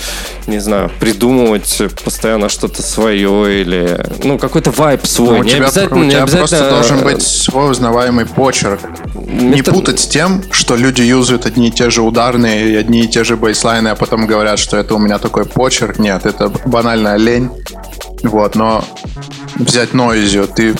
не 0.46 0.58
знаю, 0.58 0.90
придумывать 1.00 1.82
постоянно 2.04 2.48
что-то 2.48 2.82
свое 2.82 3.60
или, 3.60 4.00
ну, 4.22 4.38
какой-то 4.38 4.70
вайп 4.70 5.06
свой. 5.06 5.38
Ну, 5.38 5.42
не 5.42 5.50
тебя, 5.50 5.66
обязательно, 5.66 6.06
у 6.06 6.10
тебя 6.10 6.22
обязательно... 6.22 6.58
просто 6.58 6.70
должен 6.70 7.04
быть 7.04 7.22
свой 7.22 7.70
узнаваемый 7.70 8.26
почерк. 8.26 8.80
Не 9.14 9.62
путать 9.62 10.00
с 10.00 10.06
тем, 10.06 10.42
что 10.52 10.76
люди 10.76 11.02
юзают 11.02 11.46
одни 11.46 11.68
и 11.68 11.70
те 11.70 11.90
же 11.90 12.02
ударные 12.02 12.70
и 12.70 12.76
одни 12.76 13.00
и 13.00 13.08
те 13.08 13.24
же 13.24 13.36
бейслайны, 13.36 13.88
а 13.88 13.96
потом 13.96 14.26
говорят, 14.26 14.58
что 14.58 14.76
это 14.76 14.94
у 14.94 14.98
меня 14.98 15.18
такой 15.18 15.44
почерк. 15.44 15.98
Нет, 15.98 16.24
это 16.26 16.48
банальная 16.66 17.16
лень. 17.16 17.50
Вот, 18.22 18.54
но 18.54 18.84
взять 19.56 19.90
Noisy, 19.90 20.46
ты 20.52 20.74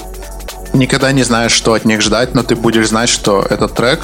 никогда 0.79 1.12
не 1.12 1.22
знаешь, 1.22 1.53
что 1.53 1.74
от 1.74 1.85
них 1.85 2.01
ждать, 2.01 2.35
но 2.35 2.43
ты 2.43 2.57
будешь 2.57 2.89
знать, 2.89 3.09
что 3.09 3.47
этот 3.49 3.74
трек 3.74 4.01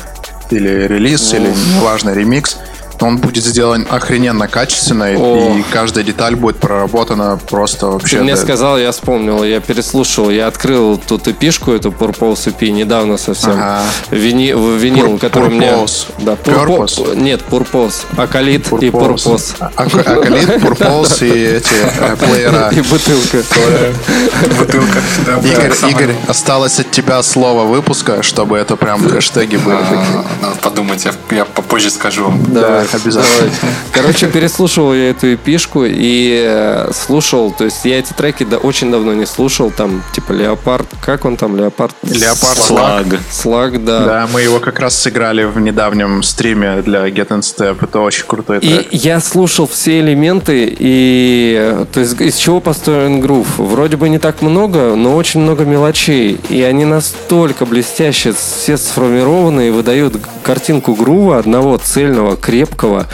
или 0.51 0.87
релиз, 0.87 1.33
или 1.33 1.53
неважно, 1.77 2.11
ремикс— 2.11 2.59
он 3.01 3.19
будет 3.19 3.45
сделан 3.45 3.87
охрененно 3.91 4.49
качественно, 4.49 5.07
О. 5.07 5.57
и 5.57 5.63
каждая 5.73 6.05
деталь 6.05 6.37
будет 6.37 6.57
проработана 6.59 7.39
просто 7.49 7.87
вообще. 7.87 8.19
Ты 8.19 8.23
мне 8.23 8.37
сказал, 8.37 8.79
я 8.79 8.93
вспомнил, 8.93 9.45
я 9.45 9.61
переслушал, 9.61 10.31
я 10.31 10.47
открыл 10.47 10.99
тут 10.99 11.29
эпишку, 11.29 11.73
эту 11.73 11.91
Purpose 11.91 12.47
EP, 12.47 12.71
недавно 12.71 13.17
совсем. 13.17 13.53
Ага. 13.53 13.83
Вини, 14.11 14.53
винил, 14.53 15.15
Pur- 15.15 15.19
который 15.19 15.51
Purpose. 15.51 16.07
мне... 16.19 16.27
Да, 16.27 16.33
Purpose? 16.35 17.17
Нет, 17.17 17.43
Purpose. 17.51 18.05
Акалит 18.17 18.67
и 18.73 18.89
Purpose. 18.91 19.55
А, 19.61 19.71
Акалит, 19.77 20.49
Purpose 20.63 21.27
и 21.27 21.57
эти 21.57 21.75
э, 22.01 22.17
плеера. 22.17 22.71
И 22.71 22.81
бутылка. 22.81 23.39
Бутылка. 24.59 24.99
Игорь, 25.43 25.91
Игорь, 25.91 26.15
осталось 26.29 26.81
от 26.81 26.91
тебя 26.91 27.23
слово 27.23 27.65
выпуска, 27.65 28.23
чтобы 28.23 28.57
это 28.59 28.77
прям 28.77 29.09
хэштеги 29.09 29.57
были. 29.57 29.77
А, 29.77 30.25
надо 30.43 30.57
подумать, 30.57 31.07
я 31.31 31.45
попозже 31.45 31.91
скажу. 31.91 32.33
Да, 32.49 32.84
обязательно. 32.93 33.51
Короче, 33.93 34.27
переслушивал 34.27 34.95
я 34.95 35.11
эту 35.11 35.35
эпишку 35.35 35.85
и 35.85 36.45
э, 36.47 36.91
слушал, 36.93 37.53
то 37.53 37.65
есть 37.65 37.85
я 37.85 37.99
эти 37.99 38.13
треки 38.13 38.45
да, 38.45 38.57
очень 38.57 38.91
давно 38.91 39.15
не 39.15 39.27
слушал, 39.27 39.71
там 39.71 40.03
типа 40.15 40.33
Леопард, 40.33 40.87
как 41.01 41.25
он 41.25 41.37
там, 41.37 41.57
Леопард? 41.57 41.95
Леопард 42.03 42.59
Слаг. 42.59 43.07
Слаг, 43.31 43.85
да. 43.85 44.05
Да, 44.05 44.29
мы 44.33 44.43
его 44.43 44.59
как 44.59 44.81
раз 44.81 44.99
сыграли 44.99 45.45
в 45.45 45.61
недавнем 45.61 46.23
стриме 46.23 46.83
для 46.83 47.09
Get 47.09 47.29
and 47.29 47.41
Step, 47.41 47.79
это 47.83 48.01
очень 48.01 48.25
крутой 48.27 48.61
трек. 48.61 48.93
И 48.93 48.97
я 48.97 49.21
слушал 49.21 49.67
все 49.67 50.01
элементы, 50.01 50.75
и 50.79 51.85
то 51.93 52.01
есть 52.01 52.21
из 52.21 52.37
чего 52.37 52.61
построен 52.61 53.21
грув? 53.21 53.59
Вроде 53.59 53.97
бы 53.97 54.09
не 54.09 54.19
так 54.19 54.43
много, 54.43 54.95
но 54.97 55.15
очень 55.15 55.41
много 55.41 55.65
мелочей, 55.65 56.41
и 56.49 56.63
они 56.63 56.85
настолько 56.85 57.67
блестяще 57.67 58.33
все 58.33 58.77
сформированы 58.77 59.69
и 59.69 59.71
выдают 59.71 60.17
картинку 60.43 60.95
грува 60.95 61.39
одного 61.39 61.77
цельного, 61.79 62.37
крепкого, 62.37 62.74
крепкого, 62.74 63.06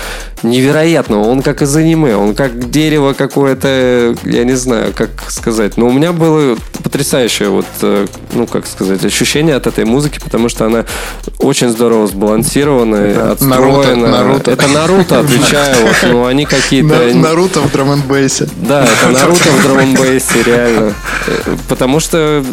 невероятного. 0.42 1.28
Он 1.28 1.42
как 1.42 1.62
из 1.62 1.74
аниме, 1.76 2.16
он 2.16 2.34
как 2.34 2.70
дерево 2.70 3.12
какое-то, 3.12 4.14
я 4.24 4.44
не 4.44 4.54
знаю, 4.54 4.92
как 4.94 5.30
сказать. 5.30 5.76
Но 5.76 5.86
у 5.86 5.92
меня 5.92 6.12
было 6.12 6.56
потрясающее 6.82 7.48
вот, 7.48 7.66
э, 7.82 8.06
ну, 8.32 8.46
как 8.46 8.66
сказать, 8.66 9.04
ощущение 9.04 9.54
от 9.54 9.66
этой 9.66 9.84
музыки, 9.84 10.18
потому 10.22 10.48
что 10.48 10.66
она 10.66 10.84
очень 11.38 11.68
здорово 11.68 12.06
сбалансирована, 12.06 12.96
это 12.96 13.32
отстроена. 13.32 14.08
Наруто, 14.08 14.24
Наруто. 14.24 14.50
Это 14.50 14.68
Наруто, 14.68 15.20
отвечаю. 15.20 15.76
Вот, 15.86 15.96
ну, 16.10 16.26
они 16.26 16.44
какие-то... 16.44 17.14
Наруто 17.14 17.60
в 17.60 17.72
драм 17.72 18.00
бейсе 18.02 18.48
Да, 18.56 18.84
это 18.84 19.08
Наруто 19.10 19.50
в 19.50 19.62
драм 19.62 19.94
бейсе 19.94 20.42
реально. 20.44 20.94
Потому 21.68 22.00
что... 22.00 22.44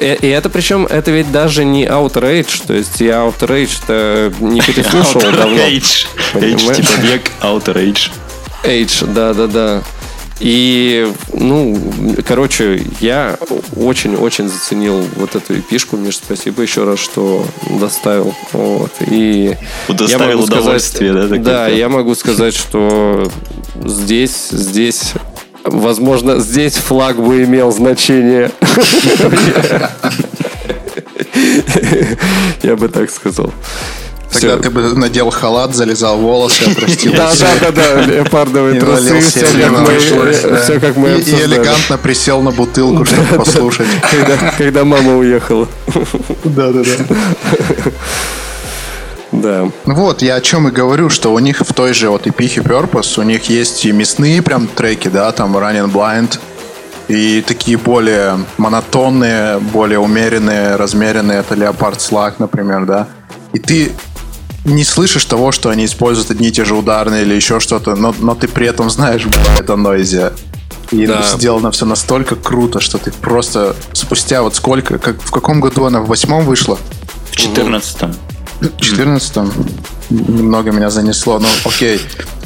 Э, 0.00 0.16
и 0.16 0.28
это 0.28 0.48
причем, 0.48 0.86
это 0.86 1.10
ведь 1.10 1.30
даже 1.30 1.64
не 1.64 1.84
Outrage, 1.84 2.62
то 2.66 2.74
есть 2.74 3.00
я 3.00 3.18
Outrage-то 3.26 4.32
не 4.40 4.60
переслушал 4.60 5.20
давно. 5.20 5.56
Age, 5.56 6.06
типа 6.74 7.00
век 7.00 7.22
Outer 7.40 7.74
Age. 7.74 8.10
Age, 8.64 9.12
да-да-да. 9.12 9.82
И, 10.38 11.10
ну, 11.32 11.78
короче, 12.26 12.82
я 13.00 13.38
очень-очень 13.74 14.48
заценил 14.48 15.02
вот 15.16 15.34
эту 15.34 15.58
эпишку. 15.58 15.96
Миш, 15.96 16.16
спасибо 16.16 16.60
еще 16.62 16.84
раз, 16.84 16.98
что 16.98 17.46
доставил. 17.80 18.34
Вот. 18.52 18.92
И 19.00 19.56
Удоставил 19.88 20.28
я 20.28 20.36
могу 20.36 20.44
удовольствие, 20.44 21.12
сказать, 21.12 21.42
да? 21.42 21.50
Да, 21.50 21.68
я 21.68 21.88
могу 21.88 22.14
сказать, 22.14 22.54
что 22.54 23.30
здесь, 23.82 24.48
здесь 24.50 25.14
Возможно, 25.66 26.38
здесь 26.38 26.76
флаг 26.76 27.16
бы 27.20 27.42
имел 27.42 27.72
значение. 27.72 28.52
Я 32.62 32.76
бы 32.76 32.88
так 32.88 33.10
сказал. 33.10 33.52
Тогда 34.32 34.54
все. 34.54 34.62
ты 34.62 34.70
бы 34.70 34.82
надел 34.94 35.30
халат, 35.30 35.74
залезал 35.74 36.18
волосы, 36.18 36.64
отрастил 36.70 37.12
Да, 37.12 37.32
да, 37.38 37.48
да, 37.60 37.70
да, 37.70 38.02
леопардовые 38.02 38.80
трусы, 38.80 39.20
все 39.20 40.80
как 40.80 40.96
мы 40.96 41.10
И 41.18 41.30
элегантно 41.30 41.98
присел 41.98 42.42
на 42.42 42.50
бутылку, 42.50 43.04
чтобы 43.04 43.36
послушать. 43.36 43.88
Когда 44.58 44.84
мама 44.84 45.16
уехала. 45.16 45.68
Да, 46.44 46.72
да, 46.72 46.82
да. 46.82 47.16
Да. 49.32 49.70
Вот, 49.84 50.22
я 50.22 50.36
о 50.36 50.40
чем 50.40 50.68
и 50.68 50.70
говорю, 50.70 51.10
что 51.10 51.32
у 51.34 51.38
них 51.40 51.60
в 51.60 51.72
той 51.74 51.92
же 51.92 52.08
вот 52.08 52.26
эпихе 52.26 52.60
Purpose, 52.60 53.20
у 53.20 53.22
них 53.22 53.50
есть 53.50 53.84
и 53.84 53.92
мясные 53.92 54.40
прям 54.40 54.66
треки, 54.66 55.08
да, 55.08 55.30
там 55.32 55.54
Running 55.56 55.92
Blind, 55.92 56.38
и 57.08 57.42
такие 57.46 57.76
более 57.76 58.38
монотонные, 58.56 59.58
более 59.58 59.98
умеренные, 59.98 60.76
размеренные, 60.76 61.40
это 61.40 61.54
Leopard 61.54 61.98
Slug, 61.98 62.34
например, 62.38 62.86
да. 62.86 63.08
И 63.52 63.58
ты 63.58 63.92
не 64.66 64.84
слышишь 64.84 65.24
того, 65.24 65.52
что 65.52 65.70
они 65.70 65.84
используют 65.84 66.30
одни 66.30 66.48
и 66.48 66.52
те 66.52 66.64
же 66.64 66.74
ударные 66.74 67.22
или 67.22 67.34
еще 67.34 67.60
что-то, 67.60 67.94
но, 67.94 68.14
но 68.18 68.34
ты 68.34 68.48
при 68.48 68.66
этом 68.66 68.90
знаешь, 68.90 69.26
это 69.58 69.76
нойзи. 69.76 70.32
И 70.92 71.06
Да. 71.06 71.22
сделано 71.22 71.70
все 71.72 71.84
настолько 71.84 72.36
круто, 72.36 72.80
что 72.80 72.98
ты 72.98 73.10
просто 73.10 73.74
спустя 73.92 74.42
вот 74.42 74.54
сколько, 74.54 74.98
как 74.98 75.20
в 75.20 75.30
каком 75.30 75.60
году 75.60 75.84
она 75.84 76.00
в 76.00 76.06
восьмом 76.06 76.44
вышла? 76.44 76.78
В 77.30 77.36
14 77.36 78.14
В 78.60 78.80
14 78.80 79.36
немного 80.10 80.70
меня 80.70 80.90
занесло. 80.90 81.38
Ну, 81.38 81.48
окей. 81.64 82.00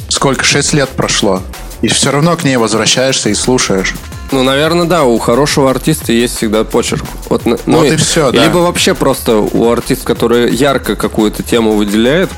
Сколько? 0.09 0.43
6 0.43 0.73
лет 0.73 0.89
прошло. 0.89 1.41
И 1.81 1.87
все 1.87 2.11
равно 2.11 2.35
к 2.35 2.43
ней 2.43 2.57
возвращаешься 2.57 3.29
и 3.29 3.33
слушаешь. 3.33 3.93
Ну, 4.31 4.43
наверное, 4.43 4.85
да, 4.85 5.03
у 5.03 5.17
хорошего 5.19 5.69
артиста 5.69 6.13
есть 6.13 6.37
всегда 6.37 6.63
почерк. 6.63 7.03
Вот, 7.29 7.45
ну, 7.45 7.57
Вот 7.65 7.87
и 7.87 7.95
всё, 7.97 8.31
да. 8.31 8.43
Либо 8.43 8.59
вообще 8.59 8.93
просто 8.93 9.37
у 9.37 9.69
артиста, 9.71 10.05
который 10.05 10.53
ярко 10.53 10.95
какую-то 10.95 11.43
тему 11.43 11.73
выделяет, 11.73 12.29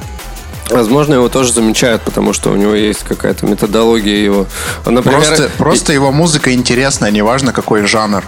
возможно, 0.70 1.14
его 1.16 1.30
тоже 1.30 1.54
замечают, 1.54 2.02
потому 2.02 2.34
что 2.34 2.52
у 2.52 2.56
него 2.56 2.74
есть 2.74 3.02
какая-то 3.04 3.46
методология 3.46 4.18
его. 4.18 4.48
Например, 4.86 5.20
Просто, 5.24 5.50
просто 5.58 5.94
его 5.94 6.12
музыка 6.12 6.54
интересная, 6.54 7.12
неважно 7.12 7.54
какой 7.54 7.86
жанр. 7.86 8.24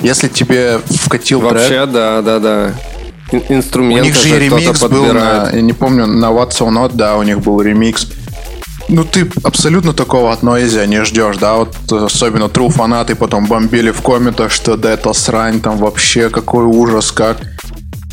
Если 0.00 0.28
тебе 0.28 0.80
вкатил 1.04 1.40
трек, 1.40 1.52
Вообще, 1.52 1.86
да, 1.86 2.22
да, 2.22 2.38
да. 2.38 2.74
Ин- 3.30 3.62
у 3.74 3.98
них 3.98 4.14
же 4.14 4.28
и 4.28 4.38
ремикс 4.38 4.80
был 4.82 5.06
на, 5.12 5.50
я 5.52 5.60
не 5.60 5.72
помню, 5.72 6.06
на 6.06 6.26
What's 6.26 6.50
So 6.52 6.68
Not, 6.68 6.92
да, 6.94 7.16
у 7.16 7.22
них 7.22 7.40
был 7.40 7.60
ремикс. 7.60 8.06
Ну, 8.88 9.04
ты 9.04 9.30
абсолютно 9.44 9.92
такого 9.92 10.32
от 10.32 10.42
Noisy 10.42 10.86
не 10.86 11.04
ждешь, 11.04 11.36
да, 11.36 11.54
вот 11.54 11.74
особенно 11.90 12.44
true 12.44 12.70
фанаты 12.70 13.14
потом 13.14 13.46
бомбили 13.46 13.90
в 13.90 14.02
комментах, 14.02 14.50
что 14.50 14.76
да 14.76 14.92
это 14.92 15.12
срань, 15.12 15.60
там 15.60 15.78
вообще 15.78 16.28
какой 16.28 16.64
ужас, 16.64 17.12
как. 17.12 17.38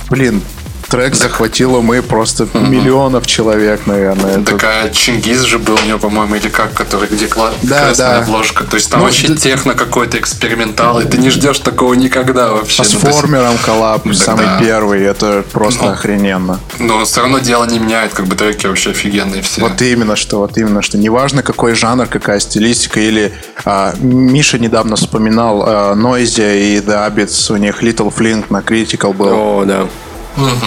Блин, 0.09 0.41
трек 0.89 1.15
захватил 1.15 1.75
умы 1.75 2.01
просто 2.01 2.47
миллионов 2.53 3.25
человек, 3.27 3.81
наверное. 3.85 4.43
Такая 4.43 4.89
Чингиз 4.89 5.41
же 5.41 5.59
был 5.59 5.75
у 5.81 5.87
него, 5.87 5.99
по-моему, 5.99 6.35
или 6.35 6.49
как, 6.49 6.73
который, 6.73 7.07
где 7.07 7.25
кла- 7.25 7.53
Да, 7.61 7.85
красная 7.85 8.07
да. 8.09 8.19
обложка. 8.19 8.63
То 8.65 8.75
есть 8.75 8.89
там 8.89 8.99
Ну, 8.99 9.05
вообще 9.05 9.27
да- 9.29 9.35
техно 9.35 9.73
какой-то 9.75 10.17
экспериментал, 10.17 10.99
и 10.99 11.05
ты 11.05 11.17
не 11.17 11.29
ждешь 11.29 11.59
такого 11.59 11.93
никогда 11.93 12.51
вообще. 12.51 12.81
А 12.81 12.85
с 12.85 12.93
Ну, 12.93 12.99
то 12.99 13.07
есть- 13.07 13.19
формером 13.19 13.57
коллаб, 13.65 14.03
Да, 14.05 14.13
самый 14.13 14.45
первый, 14.59 15.01
это 15.03 15.43
просто 15.51 15.85
Ну. 15.85 15.91
охрененно. 15.91 16.59
Но 16.79 17.03
все 17.05 17.21
равно 17.21 17.39
дело 17.39 17.65
не 17.65 17.79
меняет, 17.79 18.13
как 18.13 18.25
бы 18.27 18.35
треки 18.35 18.65
вообще 18.67 18.91
офигенные 18.91 19.41
все. 19.41 19.61
Вот 19.61 19.81
именно 19.81 20.15
что, 20.15 20.39
вот 20.39 20.57
именно 20.57 20.81
что. 20.81 20.97
Неважно, 20.97 21.43
какой 21.43 21.75
жанр, 21.75 22.07
какая 22.07 22.39
стилистика, 22.39 22.99
или 22.99 23.31
а, 23.65 23.93
Миша 23.99 24.57
недавно 24.59 24.95
вспоминал 24.95 25.63
а, 25.65 25.93
Noisy 25.95 26.59
и 26.75 26.77
The 26.79 27.07
Abits, 27.13 27.53
у 27.53 27.57
них 27.57 27.83
Little 27.83 28.13
Flink 28.15 28.45
на 28.49 28.57
Critical 28.59 29.13
был 29.13 29.27
О, 29.33 29.65
да. 29.65 29.87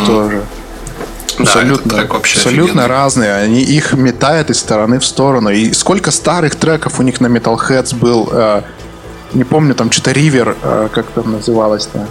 Тоже. 0.06 0.42
Да, 1.38 1.44
абсолютно, 1.44 1.94
трек 1.94 2.12
вообще 2.12 2.36
абсолютно 2.38 2.82
офигенный. 2.82 2.86
разные. 2.86 3.34
Они 3.34 3.62
их 3.62 3.94
метают 3.94 4.50
из 4.50 4.58
стороны 4.58 4.98
в 4.98 5.04
сторону. 5.04 5.50
И 5.50 5.72
сколько 5.72 6.10
старых 6.10 6.56
треков 6.56 7.00
у 7.00 7.02
них 7.02 7.20
на 7.20 7.26
Metalheads 7.26 7.96
был. 7.96 8.28
а, 8.32 8.64
не 9.32 9.44
помню, 9.44 9.74
там 9.74 9.90
что-то 9.90 10.10
River, 10.10 10.56
а, 10.62 10.88
как 10.88 11.06
там 11.06 11.32
называлось-то. 11.32 12.06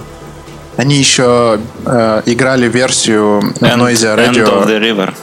Они 0.77 0.95
еще 0.95 1.59
а, 1.85 2.23
играли 2.25 2.67
версию 2.67 3.41
End, 3.59 3.77
Noisy 3.77 4.15
End 4.15 4.33
Radio. 4.33 4.63
of 4.63 4.67
the 4.67 4.79
River. 4.79 5.13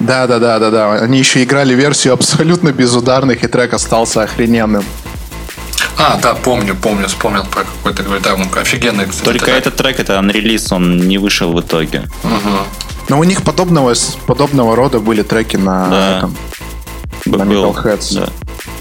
Да, 0.00 0.26
да, 0.26 0.38
да, 0.40 0.58
да, 0.58 0.70
да. 0.70 0.92
Они 0.94 1.18
еще 1.18 1.44
играли 1.44 1.74
версию 1.74 2.14
абсолютно 2.14 2.72
безударных, 2.72 3.44
и 3.44 3.46
трек 3.46 3.72
остался 3.74 4.22
охрененным. 4.22 4.84
А, 5.98 6.18
да, 6.20 6.34
помню, 6.34 6.74
помню, 6.74 7.06
вспомнил 7.08 7.44
про 7.44 7.62
какой-то, 7.64 8.02
говорю, 8.02 8.20
да, 8.22 8.36
ну, 8.36 8.44
офигенный, 8.60 9.06
кстати, 9.06 9.24
Только 9.24 9.44
трек. 9.46 9.56
этот 9.58 9.76
трек, 9.76 10.00
это 10.00 10.18
анрелиз, 10.18 10.72
он 10.72 10.98
не 11.08 11.18
вышел 11.18 11.52
в 11.52 11.60
итоге. 11.60 12.04
Но 13.08 13.18
у 13.18 13.24
них 13.24 13.42
подобного, 13.42 13.94
подобного 14.26 14.74
рода 14.76 14.98
были 14.98 15.22
треки 15.22 15.56
на, 15.56 15.88
Да. 15.88 16.30
Б- 17.26 17.38
На 17.38 17.44
был, 17.46 17.64
Metalheads. 17.72 18.14
да. 18.14 18.28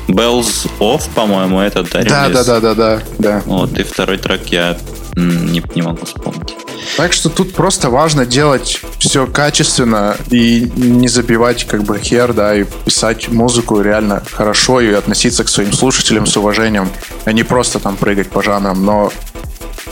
Bells 0.07 0.67
Off, 0.79 1.03
по-моему, 1.15 1.59
это 1.61 1.83
да, 1.83 2.03
Да, 2.03 2.29
да, 2.29 2.43
да, 2.43 2.59
да, 2.59 2.73
да, 2.75 3.01
да. 3.19 3.41
Вот, 3.45 3.77
и 3.77 3.83
второй 3.83 4.17
трек 4.17 4.47
я 4.47 4.77
не, 5.15 5.63
не 5.75 5.81
могу 5.81 6.05
вспомнить. 6.05 6.55
Так 6.97 7.13
что 7.13 7.29
тут 7.29 7.53
просто 7.53 7.89
важно 7.89 8.25
делать 8.25 8.81
все 8.99 9.25
качественно 9.25 10.15
и 10.29 10.71
не 10.75 11.07
забивать 11.07 11.65
как 11.65 11.83
бы 11.83 11.97
хер, 11.99 12.33
да, 12.33 12.55
и 12.55 12.65
писать 12.85 13.29
музыку 13.29 13.81
реально 13.81 14.23
хорошо 14.31 14.79
и 14.81 14.91
относиться 14.91 15.43
к 15.43 15.49
своим 15.49 15.73
слушателям 15.73 16.25
с 16.25 16.37
уважением, 16.37 16.89
а 17.25 17.31
не 17.31 17.43
просто 17.43 17.79
там 17.79 17.95
прыгать 17.95 18.29
по 18.29 18.43
жанрам. 18.43 18.83
Но 18.83 19.11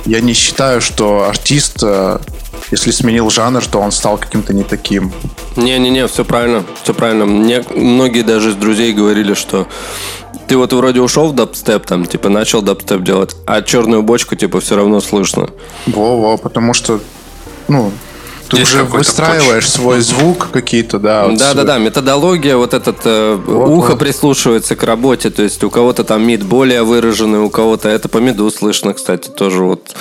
я 0.05 0.21
не 0.21 0.33
считаю, 0.33 0.81
что 0.81 1.27
артист, 1.27 1.79
э, 1.83 2.19
если 2.71 2.91
сменил 2.91 3.29
жанр, 3.29 3.65
то 3.65 3.79
он 3.79 3.91
стал 3.91 4.17
каким-то 4.17 4.53
не 4.53 4.63
таким. 4.63 5.11
Не-не-не, 5.55 6.07
все 6.07 6.23
правильно, 6.23 6.63
все 6.83 6.93
правильно. 6.93 7.25
Мне 7.25 7.63
многие 7.73 8.23
даже 8.23 8.51
из 8.51 8.55
друзей 8.55 8.93
говорили, 8.93 9.33
что 9.33 9.67
ты 10.51 10.57
вот 10.57 10.73
вроде 10.73 10.99
ушел 10.99 11.29
в 11.29 11.33
дабстеп, 11.33 11.85
там, 11.85 12.05
типа, 12.05 12.27
начал 12.27 12.61
дабстеп 12.61 13.03
делать, 13.03 13.37
а 13.45 13.61
черную 13.61 14.03
бочку, 14.03 14.35
типа, 14.35 14.59
все 14.59 14.75
равно 14.75 14.99
слышно. 14.99 15.47
Во-во, 15.85 16.35
потому 16.35 16.73
что, 16.73 16.99
ну, 17.69 17.89
ты 18.49 18.57
Есть 18.57 18.73
уже 18.73 18.83
выстраиваешь 18.83 19.69
свой 19.69 20.01
звук 20.01 20.49
какие-то, 20.51 20.99
да. 20.99 21.27
вот 21.27 21.37
Да, 21.37 21.53
да, 21.53 21.63
да, 21.63 21.77
методология, 21.77 22.57
вот 22.57 22.73
этот 22.73 22.97
э, 23.05 23.35
ухо 23.47 23.91
вот. 23.91 23.99
прислушивается 23.99 24.75
к 24.75 24.83
работе, 24.83 25.29
то 25.29 25.41
есть 25.41 25.63
у 25.63 25.69
кого-то 25.69 26.03
там 26.03 26.27
мид 26.27 26.43
более 26.43 26.83
выраженный, 26.83 27.39
у 27.39 27.49
кого-то 27.49 27.87
это 27.87 28.09
по 28.09 28.17
миду 28.17 28.51
слышно, 28.51 28.93
кстати, 28.93 29.29
тоже 29.29 29.63
вот 29.63 29.95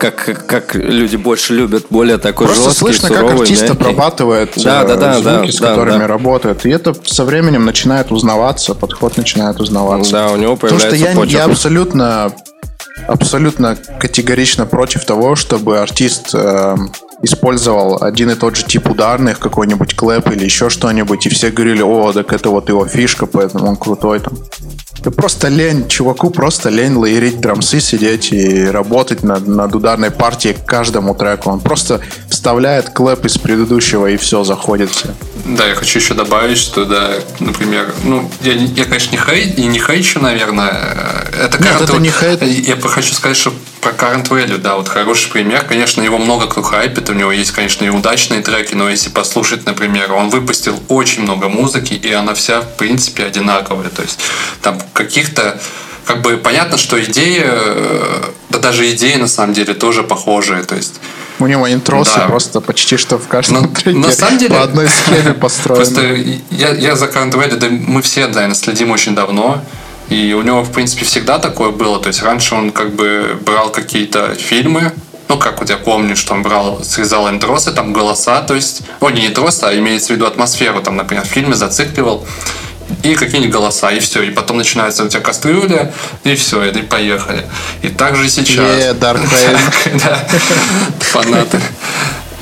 как, 0.00 0.46
как 0.46 0.74
люди 0.74 1.16
больше 1.16 1.54
любят, 1.54 1.86
более 1.90 2.16
такой 2.16 2.46
Просто 2.46 2.64
жесткий, 2.64 2.80
слышно, 2.80 3.08
суровый, 3.08 3.30
как 3.30 3.40
артист 3.42 3.62
мягкий. 3.62 3.76
обрабатывает 3.76 4.52
Да, 4.56 4.82
э, 4.82 4.86
да, 4.88 4.96
да, 4.96 5.12
звуки, 5.14 5.46
да, 5.46 5.52
с 5.52 5.56
да, 5.56 5.68
которыми 5.68 5.98
да. 5.98 6.06
работает. 6.06 6.64
И 6.64 6.70
это 6.70 6.94
со 7.04 7.24
временем 7.24 7.64
начинает 7.66 8.10
узнаваться, 8.10 8.74
подход 8.74 9.16
начинает 9.18 9.60
узнаваться. 9.60 10.12
Да, 10.12 10.28
у 10.32 10.36
него 10.36 10.56
Потому 10.56 10.80
что 10.80 10.88
появляется 10.90 11.18
я, 11.20 11.20
почерк. 11.20 11.38
я 11.38 11.44
абсолютно, 11.44 12.32
абсолютно 13.06 13.76
категорично 14.00 14.64
против 14.64 15.04
того, 15.04 15.36
чтобы 15.36 15.78
артист 15.78 16.30
э, 16.32 16.76
использовал 17.22 18.02
один 18.02 18.30
и 18.30 18.34
тот 18.34 18.56
же 18.56 18.64
тип 18.64 18.88
ударных, 18.90 19.38
какой-нибудь 19.38 19.94
клэп 19.94 20.30
или 20.30 20.44
еще 20.44 20.70
что-нибудь, 20.70 21.26
и 21.26 21.28
все 21.28 21.50
говорили, 21.50 21.82
о, 21.82 22.12
так 22.12 22.32
это 22.32 22.50
вот 22.50 22.68
его 22.68 22.86
фишка, 22.86 23.26
поэтому 23.26 23.66
он 23.68 23.76
крутой 23.76 24.20
там. 24.20 24.34
Да 25.02 25.10
просто 25.10 25.48
лень, 25.48 25.88
чуваку 25.88 26.28
просто 26.30 26.68
лень 26.68 26.94
layer 26.94 27.23
ить 27.23 27.40
drums 27.40 27.69
ы, 27.69 27.80
сидеть 27.80 28.32
и 28.32 28.66
работать 28.66 29.22
над, 29.22 29.46
над 29.48 29.74
ударной 29.74 30.10
партией 30.10 30.54
к 30.54 30.66
каждому 30.66 31.14
треку. 31.14 31.48
Он 31.50 31.60
просто 31.60 32.00
вставляет 32.28 32.90
clap 32.90 33.24
из 33.24 33.38
предыдущего 33.38 34.08
и 34.08 34.18
все, 34.18 34.44
заходит 34.44 34.90
все. 34.90 35.08
Да, 35.46 35.66
я 35.66 35.74
хочу 35.74 35.98
еще 36.00 36.12
добавить, 36.12 36.58
что, 36.58 36.84
да, 36.84 37.12
например, 37.38 37.94
ну, 38.04 38.30
я, 38.42 38.52
я 38.52 38.84
конечно, 38.84 39.12
не 39.12 39.18
хейт, 39.18 39.58
и 39.58 39.64
не 39.64 39.78
хейчу, 39.78 40.20
наверное. 40.20 40.70
э, 41.32 41.46
Это 41.46 41.62
Нет, 41.62 41.72
Current- 41.72 41.84
это 41.84 41.96
не 41.98 42.10
хейт. 42.10 42.42
Я 42.42 42.76
хочу 42.76 43.14
сказать, 43.14 43.38
что 43.38 43.54
про 43.80 43.92
Current 43.92 44.28
Value, 44.28 44.58
да, 44.58 44.76
вот 44.76 44.88
хороший 44.88 45.30
пример. 45.32 45.64
Конечно, 45.66 46.02
его 46.02 46.18
много 46.18 46.46
кто 46.46 46.60
хайпит, 46.60 47.08
у 47.10 47.14
него 47.14 47.32
есть, 47.32 47.50
конечно, 47.52 47.84
и 47.84 47.88
удачные 47.88 48.40
треки, 48.42 48.74
но 48.74 48.88
если 48.88 49.10
послушать, 49.10 49.66
например, 49.66 50.12
он 50.12 50.28
выпустил 50.30 50.80
очень 50.88 51.22
много 51.22 51.48
музыки, 51.48 51.94
и 51.94 52.12
она 52.12 52.34
вся, 52.34 52.60
в 52.60 52.76
принципе, 52.76 53.24
одинаковая. 53.24 53.88
То 53.90 54.02
есть 54.02 54.18
там 54.62 54.80
каких-то 54.92 55.60
как 56.06 56.22
бы 56.22 56.36
понятно, 56.38 56.76
что 56.78 57.00
идеи, 57.02 57.44
да 58.48 58.58
даже 58.58 58.90
идеи 58.90 59.14
на 59.16 59.28
самом 59.28 59.52
деле 59.54 59.74
тоже 59.74 60.02
похожие. 60.02 60.62
То 60.64 60.74
есть 60.76 60.94
У 61.38 61.46
него 61.46 61.70
интросы 61.72 62.16
Да. 62.16 62.26
просто 62.26 62.60
почти 62.60 62.96
что 62.96 63.16
в 63.18 63.26
каждом 63.28 63.62
Ну, 63.62 63.68
треке 63.68 63.98
на 63.98 64.12
самом 64.12 64.38
деле- 64.38 64.54
по 64.54 64.62
одной 64.62 64.88
схеме 64.88 65.32
построены. 65.34 65.84
Просто 65.84 66.02
я, 66.50 66.70
я 66.70 66.96
за 66.96 67.06
Current 67.06 67.32
Value, 67.32 67.56
да 67.56 67.68
мы 67.70 68.02
все, 68.02 68.26
наверное, 68.26 68.54
следим 68.54 68.90
очень 68.90 69.14
давно. 69.14 69.62
И 70.08 70.32
у 70.34 70.42
него, 70.42 70.62
в 70.62 70.72
принципе, 70.72 71.04
всегда 71.04 71.38
такое 71.38 71.70
было. 71.70 72.00
То 72.00 72.08
есть 72.08 72.22
раньше 72.22 72.54
он 72.56 72.72
как 72.72 72.92
бы 72.94 73.38
брал 73.46 73.70
какие-то 73.70 74.34
фильмы, 74.34 74.92
ну, 75.30 75.38
как 75.38 75.60
вот 75.60 75.70
я 75.70 75.76
помню, 75.76 76.16
что 76.16 76.34
он 76.34 76.42
брал, 76.42 76.82
срезал 76.82 77.28
интросы, 77.30 77.70
там 77.70 77.92
голоса, 77.92 78.40
то 78.42 78.56
есть, 78.56 78.82
о, 78.98 79.10
не 79.10 79.28
интросы, 79.28 79.62
а 79.62 79.72
имеется 79.78 80.08
в 80.08 80.16
виду 80.16 80.26
атмосферу, 80.26 80.82
там, 80.82 80.96
например, 80.96 81.24
в 81.24 81.28
фильме 81.28 81.54
зацикливал, 81.54 82.26
и 83.04 83.14
какие-нибудь 83.14 83.54
голоса, 83.54 83.92
и 83.92 84.00
все. 84.00 84.22
И 84.24 84.30
потом 84.30 84.56
начинается 84.56 85.04
у 85.04 85.08
тебя 85.08 85.20
кастрюля, 85.20 85.92
и 86.24 86.34
все, 86.34 86.64
и 86.64 86.82
поехали. 86.82 87.46
И 87.82 87.88
так 87.88 88.16
же 88.16 88.28
сейчас. 88.28 88.66
Yeah, 88.66 88.98
Dark. 88.98 89.20
Да, 90.04 90.28
фанаты. 90.98 91.60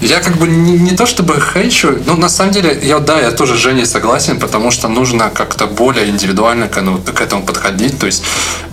Я 0.00 0.20
как 0.20 0.36
бы 0.36 0.46
не, 0.46 0.78
не 0.78 0.96
то 0.96 1.06
чтобы 1.06 1.40
хейчу, 1.40 1.98
но 2.06 2.14
на 2.14 2.28
самом 2.28 2.52
деле, 2.52 2.78
я, 2.82 3.00
да, 3.00 3.20
я 3.20 3.32
тоже 3.32 3.56
с 3.56 3.58
Женей 3.58 3.84
согласен, 3.84 4.38
потому 4.38 4.70
что 4.70 4.88
нужно 4.88 5.28
как-то 5.28 5.66
более 5.66 6.08
индивидуально 6.08 6.68
к, 6.68 6.80
ну, 6.80 6.98
к 6.98 7.20
этому 7.20 7.42
подходить. 7.42 7.98
То 7.98 8.06
есть 8.06 8.22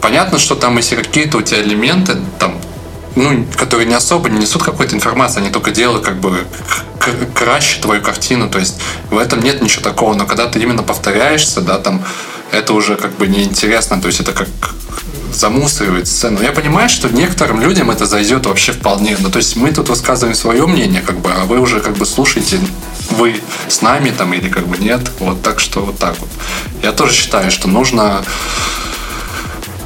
понятно, 0.01 0.37
что 0.37 0.55
там 0.55 0.77
если 0.77 0.95
какие-то 0.95 1.39
у 1.39 1.41
тебя 1.41 1.61
элементы, 1.61 2.15
там, 2.39 2.61
ну, 3.15 3.45
которые 3.55 3.87
не 3.87 3.93
особо 3.93 4.29
не 4.29 4.39
несут 4.39 4.63
какой-то 4.63 4.95
информации, 4.95 5.39
они 5.39 5.49
только 5.49 5.71
делают 5.71 6.03
как 6.03 6.17
бы 6.19 6.45
краще 7.33 7.81
твою 7.81 8.01
картину. 8.01 8.49
То 8.49 8.59
есть 8.59 8.79
в 9.09 9.17
этом 9.17 9.41
нет 9.41 9.61
ничего 9.61 9.83
такого. 9.83 10.13
Но 10.13 10.25
когда 10.25 10.47
ты 10.47 10.59
именно 10.59 10.83
повторяешься, 10.83 11.61
да, 11.61 11.77
там, 11.77 12.03
это 12.51 12.73
уже 12.73 12.95
как 12.95 13.15
бы 13.17 13.27
неинтересно. 13.27 14.01
То 14.01 14.07
есть 14.07 14.19
это 14.19 14.31
как 14.31 14.47
замусоривает 15.33 16.07
сцену. 16.07 16.41
Я 16.41 16.51
понимаю, 16.51 16.89
что 16.89 17.09
некоторым 17.09 17.61
людям 17.61 17.91
это 17.91 18.05
зайдет 18.05 18.45
вообще 18.45 18.71
вполне. 18.71 19.17
Ну, 19.19 19.29
то 19.29 19.37
есть 19.37 19.55
мы 19.55 19.71
тут 19.71 19.89
высказываем 19.89 20.35
свое 20.35 20.65
мнение, 20.65 21.01
как 21.01 21.19
бы, 21.19 21.31
а 21.31 21.45
вы 21.45 21.59
уже 21.59 21.79
как 21.81 21.97
бы 21.97 22.05
слушаете, 22.05 22.59
вы 23.11 23.41
с 23.67 23.81
нами 23.81 24.11
там 24.11 24.33
или 24.33 24.49
как 24.49 24.65
бы 24.67 24.77
нет. 24.77 25.01
Вот 25.19 25.41
так 25.41 25.59
что 25.59 25.81
вот 25.81 25.99
так 25.99 26.17
вот. 26.19 26.29
Я 26.81 26.91
тоже 26.91 27.13
считаю, 27.13 27.51
что 27.51 27.67
нужно 27.67 28.23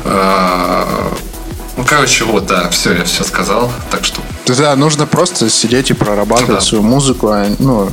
А, 0.05 1.11
ну, 1.79 1.85
короче, 1.87 2.25
вот, 2.25 2.45
да, 2.45 2.69
все, 2.69 2.93
я 2.93 3.05
все 3.05 3.23
сказал. 3.23 3.71
Так 3.89 4.03
что 4.03 4.21
Да, 4.47 4.75
нужно 4.75 5.05
просто 5.05 5.49
сидеть 5.49 5.91
и 5.91 5.93
прорабатывать 5.93 6.55
Да. 6.55 6.61
свою 6.61 6.83
музыку, 6.83 7.27
а, 7.29 7.47
ну, 7.57 7.89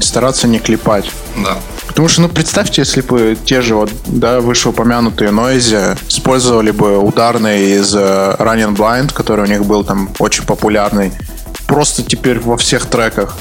стараться 0.00 0.46
не 0.46 0.60
клепать. 0.60 1.10
Да. 1.36 1.56
Потому 1.88 2.06
что, 2.06 2.22
ну, 2.22 2.28
представьте, 2.28 2.82
если 2.82 3.00
бы 3.00 3.36
те 3.44 3.60
же 3.60 3.74
вот, 3.74 3.90
да, 4.06 4.40
вышеупомянутые 4.40 5.30
Noisy 5.32 5.98
использовали 6.08 6.70
бы 6.70 6.98
ударные 6.98 7.76
из 7.80 7.92
э, 7.94 8.36
Running 8.38 8.76
Blind, 8.76 9.12
который 9.12 9.44
у 9.44 9.48
них 9.48 9.64
был 9.64 9.82
там 9.82 10.10
очень 10.20 10.44
популярный, 10.44 11.12
просто 11.66 12.04
теперь 12.04 12.38
во 12.38 12.56
всех 12.56 12.86
треках. 12.86 13.36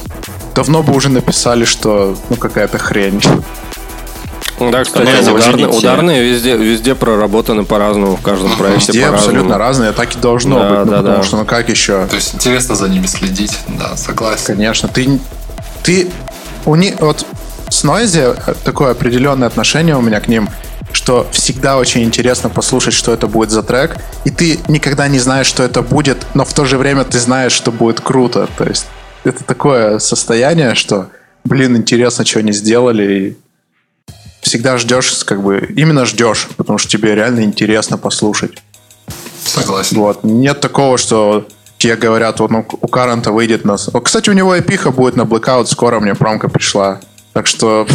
Давно 0.55 0.81
бы 0.81 0.95
уже 0.95 1.09
написали, 1.09 1.65
что, 1.65 2.17
ну, 2.29 2.35
какая-то 2.35 2.79
хрень. 2.79 3.21
Да, 4.59 4.83
кстати, 4.83 5.09
Ну, 5.25 5.33
ударные, 5.33 5.67
ударные 5.67 6.23
везде, 6.23 6.55
везде 6.55 6.95
проработаны 6.95 7.63
по-разному, 7.65 8.15
в 8.15 8.21
каждом 8.21 8.51
проекте 8.57 8.91
Везде 8.91 9.05
абсолютно 9.07 9.57
разные, 9.57 9.91
так 9.91 10.15
и 10.15 10.19
должно 10.19 10.59
Да, 10.59 10.69
быть, 10.69 10.79
ну, 10.85 10.91
да, 10.91 10.97
потому 10.97 11.17
да. 11.17 11.23
что, 11.23 11.37
ну, 11.37 11.45
как 11.45 11.69
еще? 11.69 12.05
То 12.07 12.15
есть 12.15 12.35
интересно 12.35 12.75
за 12.75 12.87
ними 12.89 13.05
следить. 13.07 13.57
Да, 13.67 13.95
согласен. 13.97 14.45
Конечно, 14.45 14.87
ты, 14.89 15.19
ты 15.83 16.07
у 16.65 16.75
них 16.75 16.99
вот 17.01 17.25
с 17.69 17.83
Noisy 17.83 18.55
такое 18.63 18.91
определенное 18.91 19.47
отношение 19.47 19.95
у 19.97 20.01
меня 20.01 20.19
к 20.19 20.27
ним, 20.27 20.49
что 20.91 21.27
всегда 21.31 21.77
очень 21.77 22.03
интересно 22.03 22.49
послушать, 22.49 22.93
что 22.93 23.11
это 23.11 23.27
будет 23.27 23.49
за 23.49 23.63
трек, 23.63 23.97
и 24.25 24.29
ты 24.29 24.59
никогда 24.67 25.07
не 25.07 25.19
знаешь, 25.19 25.47
что 25.47 25.63
это 25.63 25.81
будет, 25.81 26.17
но 26.35 26.45
в 26.45 26.53
то 26.53 26.65
же 26.65 26.77
время 26.77 27.03
ты 27.03 27.19
знаешь, 27.19 27.51
что 27.51 27.71
будет 27.71 27.99
круто. 27.99 28.47
То 28.57 28.65
есть 28.65 28.85
это 29.23 29.43
такое 29.43 29.99
состояние, 29.99 30.75
что, 30.75 31.07
блин, 31.43 31.75
интересно, 31.77 32.25
что 32.25 32.39
они 32.39 32.51
сделали, 32.51 33.13
и 33.13 33.37
всегда 34.43 34.77
ждешь, 34.77 35.23
как 35.25 35.41
бы, 35.41 35.67
именно 35.75 36.05
ждешь, 36.05 36.47
потому 36.57 36.77
что 36.77 36.89
тебе 36.89 37.15
реально 37.15 37.41
интересно 37.41 37.97
послушать. 37.97 38.61
Согласен. 39.43 39.97
Вот. 39.97 40.23
Нет 40.23 40.61
такого, 40.61 40.97
что 40.97 41.47
тебе 41.77 41.95
говорят, 41.95 42.39
вот 42.39 42.51
ну, 42.51 42.65
у 42.81 42.87
Карента 42.87 43.31
выйдет 43.31 43.65
нас. 43.65 43.89
О, 43.93 43.99
Кстати, 43.99 44.29
у 44.29 44.33
него 44.33 44.57
эпиха 44.57 44.91
будет 44.91 45.15
на 45.15 45.23
Blackout, 45.23 45.65
скоро 45.67 45.99
мне 45.99 46.15
промка 46.15 46.49
пришла. 46.49 47.01
Так 47.33 47.47
что 47.47 47.87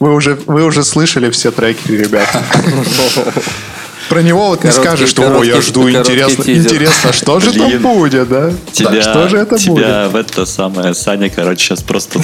вы 0.00 0.14
уже, 0.14 0.34
вы 0.46 0.64
уже 0.64 0.84
слышали 0.84 1.30
все 1.30 1.50
треки, 1.50 1.92
ребят. 1.92 2.28
Про 4.12 4.20
него 4.20 4.48
вот 4.48 4.62
не 4.62 4.68
Короткий- 4.70 4.88
скажешь, 4.88 5.08
что 5.08 5.22
«О, 5.22 5.24
я 5.42 5.52
короткий- 5.52 5.60
жду, 5.62 5.80
короткий 5.84 6.12
интересно, 6.12 6.44
тизер». 6.44 6.72
интересно, 6.72 7.12
что 7.14 7.40
же 7.40 7.52
там 7.54 7.78
будет, 7.78 8.28
да? 8.28 8.52
Тебя, 8.70 9.00
Что 9.00 9.28
же 9.28 9.38
это 9.38 9.58
тебя 9.58 10.08
в 10.10 10.16
это 10.16 10.44
самое 10.44 10.92
Саня, 10.94 11.30
короче, 11.30 11.64
сейчас 11.64 11.80
просто 11.82 12.20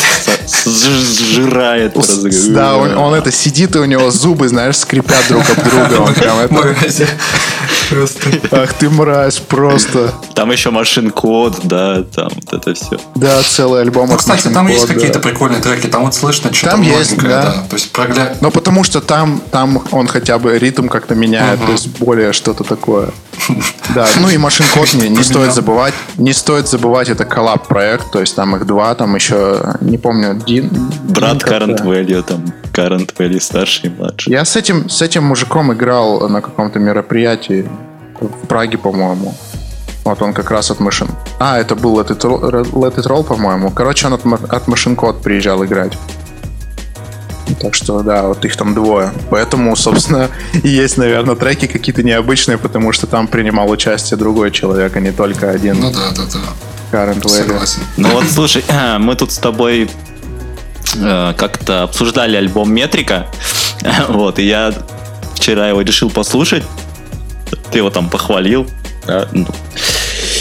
сжирает. 0.66 1.94
будет? 1.94 2.52
Да, 2.52 2.76
он, 2.76 3.14
это 3.14 3.32
сидит, 3.32 3.74
и 3.76 3.78
у 3.78 3.86
него 3.86 4.10
зубы, 4.10 4.48
знаешь, 4.48 4.76
скрипят 4.76 5.24
друг 5.28 5.44
об 5.48 5.64
друга. 5.64 6.48
Просто. 7.90 8.28
ах 8.50 8.74
ты 8.74 8.90
мразь, 8.90 9.38
просто. 9.38 10.12
Там 10.34 10.50
еще 10.52 10.70
машин 10.70 11.10
код, 11.10 11.56
да, 11.62 12.02
там 12.02 12.28
вот 12.34 12.52
это 12.52 12.74
все. 12.74 12.98
Да, 13.14 13.42
целый 13.42 13.80
альбом. 13.80 14.10
Ну, 14.10 14.16
кстати, 14.16 14.48
там 14.48 14.68
есть 14.68 14.86
какие-то 14.86 15.20
прикольные 15.20 15.62
треки, 15.62 15.86
там 15.86 16.04
вот 16.04 16.14
слышно 16.14 16.52
что-то 16.52 16.72
Там 16.72 16.82
есть, 16.82 17.16
да. 17.16 17.42
да. 17.42 17.52
То 17.70 17.76
есть 17.76 17.90
прогля... 17.92 18.36
Ну, 18.42 18.50
потому 18.50 18.84
что 18.84 19.00
там, 19.00 19.40
там 19.50 19.82
он 19.90 20.06
хотя 20.06 20.38
бы 20.38 20.58
ритм 20.58 20.88
как-то 20.88 21.14
меняет, 21.14 21.64
то 21.64 21.77
есть 21.78 21.98
более 21.98 22.32
что-то 22.32 22.64
такое. 22.64 23.10
Да, 23.94 24.06
ну 24.20 24.28
и 24.28 24.36
машин 24.36 24.66
код 24.74 24.92
не, 24.92 25.08
не 25.08 25.22
стоит 25.22 25.54
забывать. 25.54 25.94
Не 26.18 26.34
стоит 26.34 26.68
забывать, 26.68 27.08
это 27.08 27.24
коллаб 27.24 27.66
проект, 27.66 28.10
то 28.12 28.20
есть 28.20 28.36
там 28.36 28.54
их 28.54 28.66
два, 28.66 28.94
там 28.94 29.14
еще, 29.14 29.76
не 29.80 29.96
помню, 29.96 30.34
Дин. 30.46 30.70
Брат. 31.04 31.42
Current 31.42 31.82
Value, 31.82 32.22
там 32.22 32.44
Current 32.74 33.14
Value 33.16 33.40
старший 33.40 33.88
и 33.88 33.92
младший. 33.94 34.30
Я 34.30 34.44
с 34.44 34.56
этим, 34.56 34.90
с 34.90 35.00
этим 35.00 35.24
мужиком 35.24 35.72
играл 35.72 36.28
на 36.28 36.42
каком-то 36.42 36.78
мероприятии 36.78 37.66
в 38.20 38.46
Праге, 38.46 38.76
по-моему. 38.76 39.34
Вот 40.04 40.22
он 40.22 40.32
как 40.32 40.50
раз 40.50 40.70
от 40.70 40.80
машин. 40.80 41.08
А, 41.38 41.58
это 41.58 41.74
был 41.74 41.98
Let 41.98 42.08
It 42.08 42.20
Roll, 42.20 42.70
Let 42.72 42.96
It 42.96 43.06
Roll, 43.06 43.24
по-моему. 43.24 43.70
Короче, 43.70 44.06
он 44.06 44.12
от, 44.12 44.26
от 44.26 44.68
Machine 44.68 44.96
Code 44.96 45.22
приезжал 45.22 45.64
играть. 45.64 45.92
Так 47.60 47.74
что, 47.74 48.02
да, 48.02 48.22
вот 48.22 48.44
их 48.44 48.56
там 48.56 48.74
двое. 48.74 49.12
Поэтому, 49.30 49.74
собственно, 49.76 50.30
и 50.62 50.68
есть, 50.68 50.96
наверное, 50.96 51.36
треки 51.36 51.66
какие-то 51.66 52.02
необычные, 52.02 52.58
потому 52.58 52.92
что 52.92 53.06
там 53.06 53.26
принимал 53.26 53.70
участие 53.70 54.16
другой 54.16 54.50
человек, 54.50 54.96
а 54.96 55.00
не 55.00 55.12
только 55.12 55.50
один 55.50 55.80
Ну 55.80 55.92
да, 55.92 56.10
да, 56.16 56.22
да. 56.32 56.38
Current. 56.90 57.28
Согласен. 57.28 57.80
Ну 57.96 58.08
вот, 58.10 58.24
слушай, 58.30 58.64
мы 58.98 59.14
тут 59.14 59.32
с 59.32 59.38
тобой 59.38 59.90
э, 60.96 61.34
как-то 61.36 61.82
обсуждали 61.82 62.36
альбом 62.36 62.72
Метрика, 62.72 63.26
вот, 64.08 64.38
и 64.38 64.46
я 64.46 64.72
вчера 65.34 65.68
его 65.68 65.82
решил 65.82 66.10
послушать, 66.10 66.64
ты 67.70 67.78
его 67.78 67.90
там 67.90 68.08
похвалил, 68.08 68.66
да, 69.06 69.28
ну, 69.32 69.46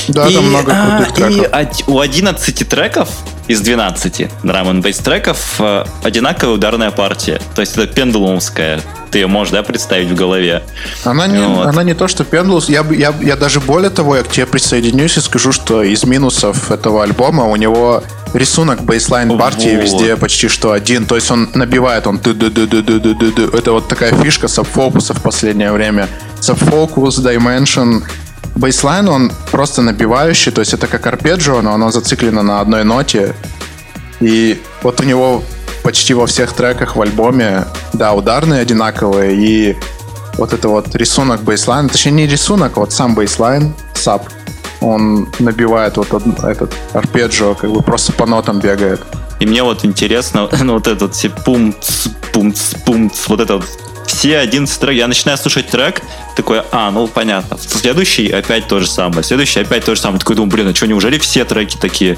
да, 0.07 0.27
и, 0.27 0.33
там 0.33 0.47
много 0.47 0.71
а, 0.73 0.97
крутых 0.97 1.13
треков. 1.13 1.79
И 1.79 1.91
у 1.91 1.99
11 1.99 2.69
треков 2.69 3.09
из 3.47 3.61
12 3.61 4.29
драм 4.43 4.69
н 4.69 4.81
треков 4.81 5.55
э, 5.59 5.85
одинаковая 6.03 6.55
ударная 6.55 6.91
партия. 6.91 7.39
То 7.55 7.61
есть 7.61 7.77
это 7.77 7.87
пендулумская. 7.87 8.81
Ты 9.11 9.19
ее 9.19 9.27
можешь, 9.27 9.53
да, 9.53 9.63
представить 9.63 10.09
в 10.09 10.15
голове. 10.15 10.63
Она 11.05 11.27
не, 11.27 11.39
вот. 11.39 11.67
она 11.67 11.83
не 11.83 11.93
то, 11.93 12.09
что 12.09 12.25
пендулус. 12.25 12.67
Я, 12.67 12.85
я, 12.91 13.13
я 13.21 13.35
даже 13.37 13.61
более 13.61 13.89
того, 13.89 14.17
я 14.17 14.23
к 14.23 14.29
тебе 14.29 14.45
присоединюсь 14.45 15.17
и 15.17 15.21
скажу, 15.21 15.53
что 15.53 15.81
из 15.81 16.03
минусов 16.03 16.71
этого 16.71 17.03
альбома 17.03 17.45
у 17.45 17.55
него 17.55 18.03
рисунок 18.33 18.83
бейслайн 18.83 19.37
партии 19.37 19.75
вот. 19.75 19.83
везде 19.83 20.17
почти 20.17 20.49
что 20.49 20.71
один. 20.71 21.05
То 21.05 21.15
есть 21.15 21.31
он 21.31 21.49
набивает, 21.53 22.05
он 22.05 22.17
ды 22.17 22.33
ды 22.33 22.49
ды 22.49 22.67
ды 22.67 22.81
ды 22.81 22.99
ды 22.99 23.31
ды 23.31 23.57
Это 23.57 23.71
вот 23.71 23.87
такая 23.87 24.13
фишка 24.21 24.49
сабфокуса 24.49 25.13
в 25.13 25.21
последнее 25.21 25.71
время. 25.71 26.09
Sub 26.41 26.67
Focus, 26.67 27.19
Dimension, 27.19 28.03
bassline, 28.57 29.07
он 29.07 29.31
просто 29.51 29.81
набивающий, 29.81 30.51
то 30.51 30.61
есть 30.61 30.73
это 30.73 30.87
как 30.87 31.05
арпеджио, 31.05 31.61
но 31.61 31.73
оно 31.73 31.91
зациклено 31.91 32.41
на 32.41 32.59
одной 32.59 32.83
ноте. 32.83 33.35
И 34.19 34.59
вот 34.81 34.99
у 34.99 35.03
него 35.03 35.43
почти 35.83 36.13
во 36.13 36.25
всех 36.25 36.53
треках 36.53 36.95
в 36.95 37.01
альбоме, 37.01 37.65
да, 37.93 38.13
ударные 38.13 38.61
одинаковые, 38.61 39.35
и 39.35 39.77
вот 40.37 40.53
это 40.53 40.69
вот 40.69 40.95
рисунок 40.95 41.41
bassline, 41.41 41.87
точнее 41.87 42.11
не 42.11 42.27
рисунок, 42.27 42.77
а 42.77 42.79
вот 42.81 42.91
сам 42.91 43.13
bassline, 43.13 43.75
sub, 43.93 44.27
он 44.81 45.29
набивает 45.39 45.97
вот 45.97 46.07
этот 46.43 46.73
арпеджио, 46.93 47.53
как 47.53 47.71
бы 47.71 47.81
просто 47.81 48.11
по 48.11 48.25
нотам 48.25 48.59
бегает. 48.59 49.01
И 49.39 49.45
мне 49.45 49.61
вот 49.61 49.85
интересно, 49.85 50.49
ну, 50.61 50.73
вот 50.73 50.87
этот 50.87 51.13
все 51.13 51.29
пум 51.29 51.75
пум 52.33 52.53
пум 52.85 53.11
вот 53.27 53.39
это 53.39 53.57
вот 53.57 53.65
все 54.07 54.39
11 54.39 54.79
трек, 54.79 54.95
я 54.95 55.07
начинаю 55.07 55.37
слушать 55.37 55.67
трек, 55.67 56.01
такой, 56.35 56.63
а, 56.71 56.89
ну 56.91 57.07
понятно. 57.07 57.57
Следующий 57.57 58.31
опять 58.31 58.67
то 58.67 58.79
же 58.79 58.87
самое, 58.87 59.23
следующий 59.23 59.59
опять 59.59 59.85
то 59.85 59.93
же 59.95 60.01
самое. 60.01 60.19
Такой 60.19 60.35
думаю, 60.35 60.51
блин, 60.51 60.67
а 60.69 60.75
что, 60.75 60.87
неужели 60.87 61.19
все 61.19 61.45
треки 61.45 61.77
такие? 61.77 62.17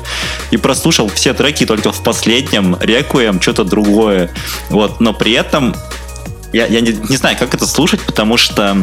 И 0.51 0.57
прослушал 0.57 1.09
все 1.09 1.33
треки, 1.33 1.65
только 1.65 1.91
в 1.91 2.03
последнем 2.03 2.77
Рекуем 2.79 3.41
что-то 3.41 3.63
другое. 3.63 4.31
Вот, 4.69 4.99
но 4.99 5.13
при 5.13 5.33
этом 5.33 5.75
я, 6.53 6.65
я 6.67 6.81
не, 6.81 6.93
не 6.93 7.17
знаю, 7.17 7.37
как 7.37 7.53
это 7.53 7.65
слушать, 7.67 8.01
потому 8.01 8.37
что 8.37 8.77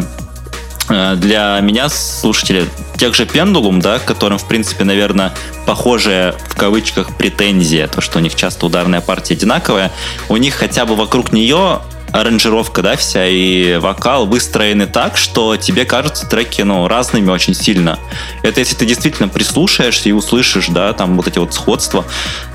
э, 0.88 1.14
для 1.16 1.59
меня, 1.62 1.88
слушателя, 1.88 2.64
тех 2.96 3.14
же 3.14 3.26
Пендулум, 3.26 3.80
да, 3.80 3.98
которым, 3.98 4.38
в 4.38 4.46
принципе, 4.46 4.84
наверное, 4.84 5.32
похожая 5.64 6.32
в 6.48 6.57
кавычках 6.57 7.16
претензия, 7.16 7.86
то, 7.88 8.00
что 8.00 8.18
у 8.18 8.20
них 8.22 8.34
часто 8.34 8.66
ударная 8.66 9.00
партия 9.00 9.34
одинаковая, 9.34 9.92
у 10.28 10.36
них 10.36 10.54
хотя 10.54 10.86
бы 10.86 10.96
вокруг 10.96 11.32
нее 11.32 11.80
аранжировка, 12.16 12.82
да, 12.82 12.96
вся 12.96 13.26
и 13.26 13.76
вокал 13.76 14.26
выстроены 14.26 14.86
так, 14.86 15.16
что 15.16 15.56
тебе 15.56 15.84
кажутся 15.84 16.26
треки, 16.26 16.62
ну, 16.62 16.88
разными 16.88 17.30
очень 17.30 17.54
сильно. 17.54 17.98
Это 18.42 18.60
если 18.60 18.74
ты 18.74 18.86
действительно 18.86 19.28
прислушаешься 19.28 20.08
и 20.08 20.12
услышишь, 20.12 20.68
да, 20.68 20.92
там 20.92 21.16
вот 21.16 21.28
эти 21.28 21.38
вот 21.38 21.52
сходства. 21.52 22.04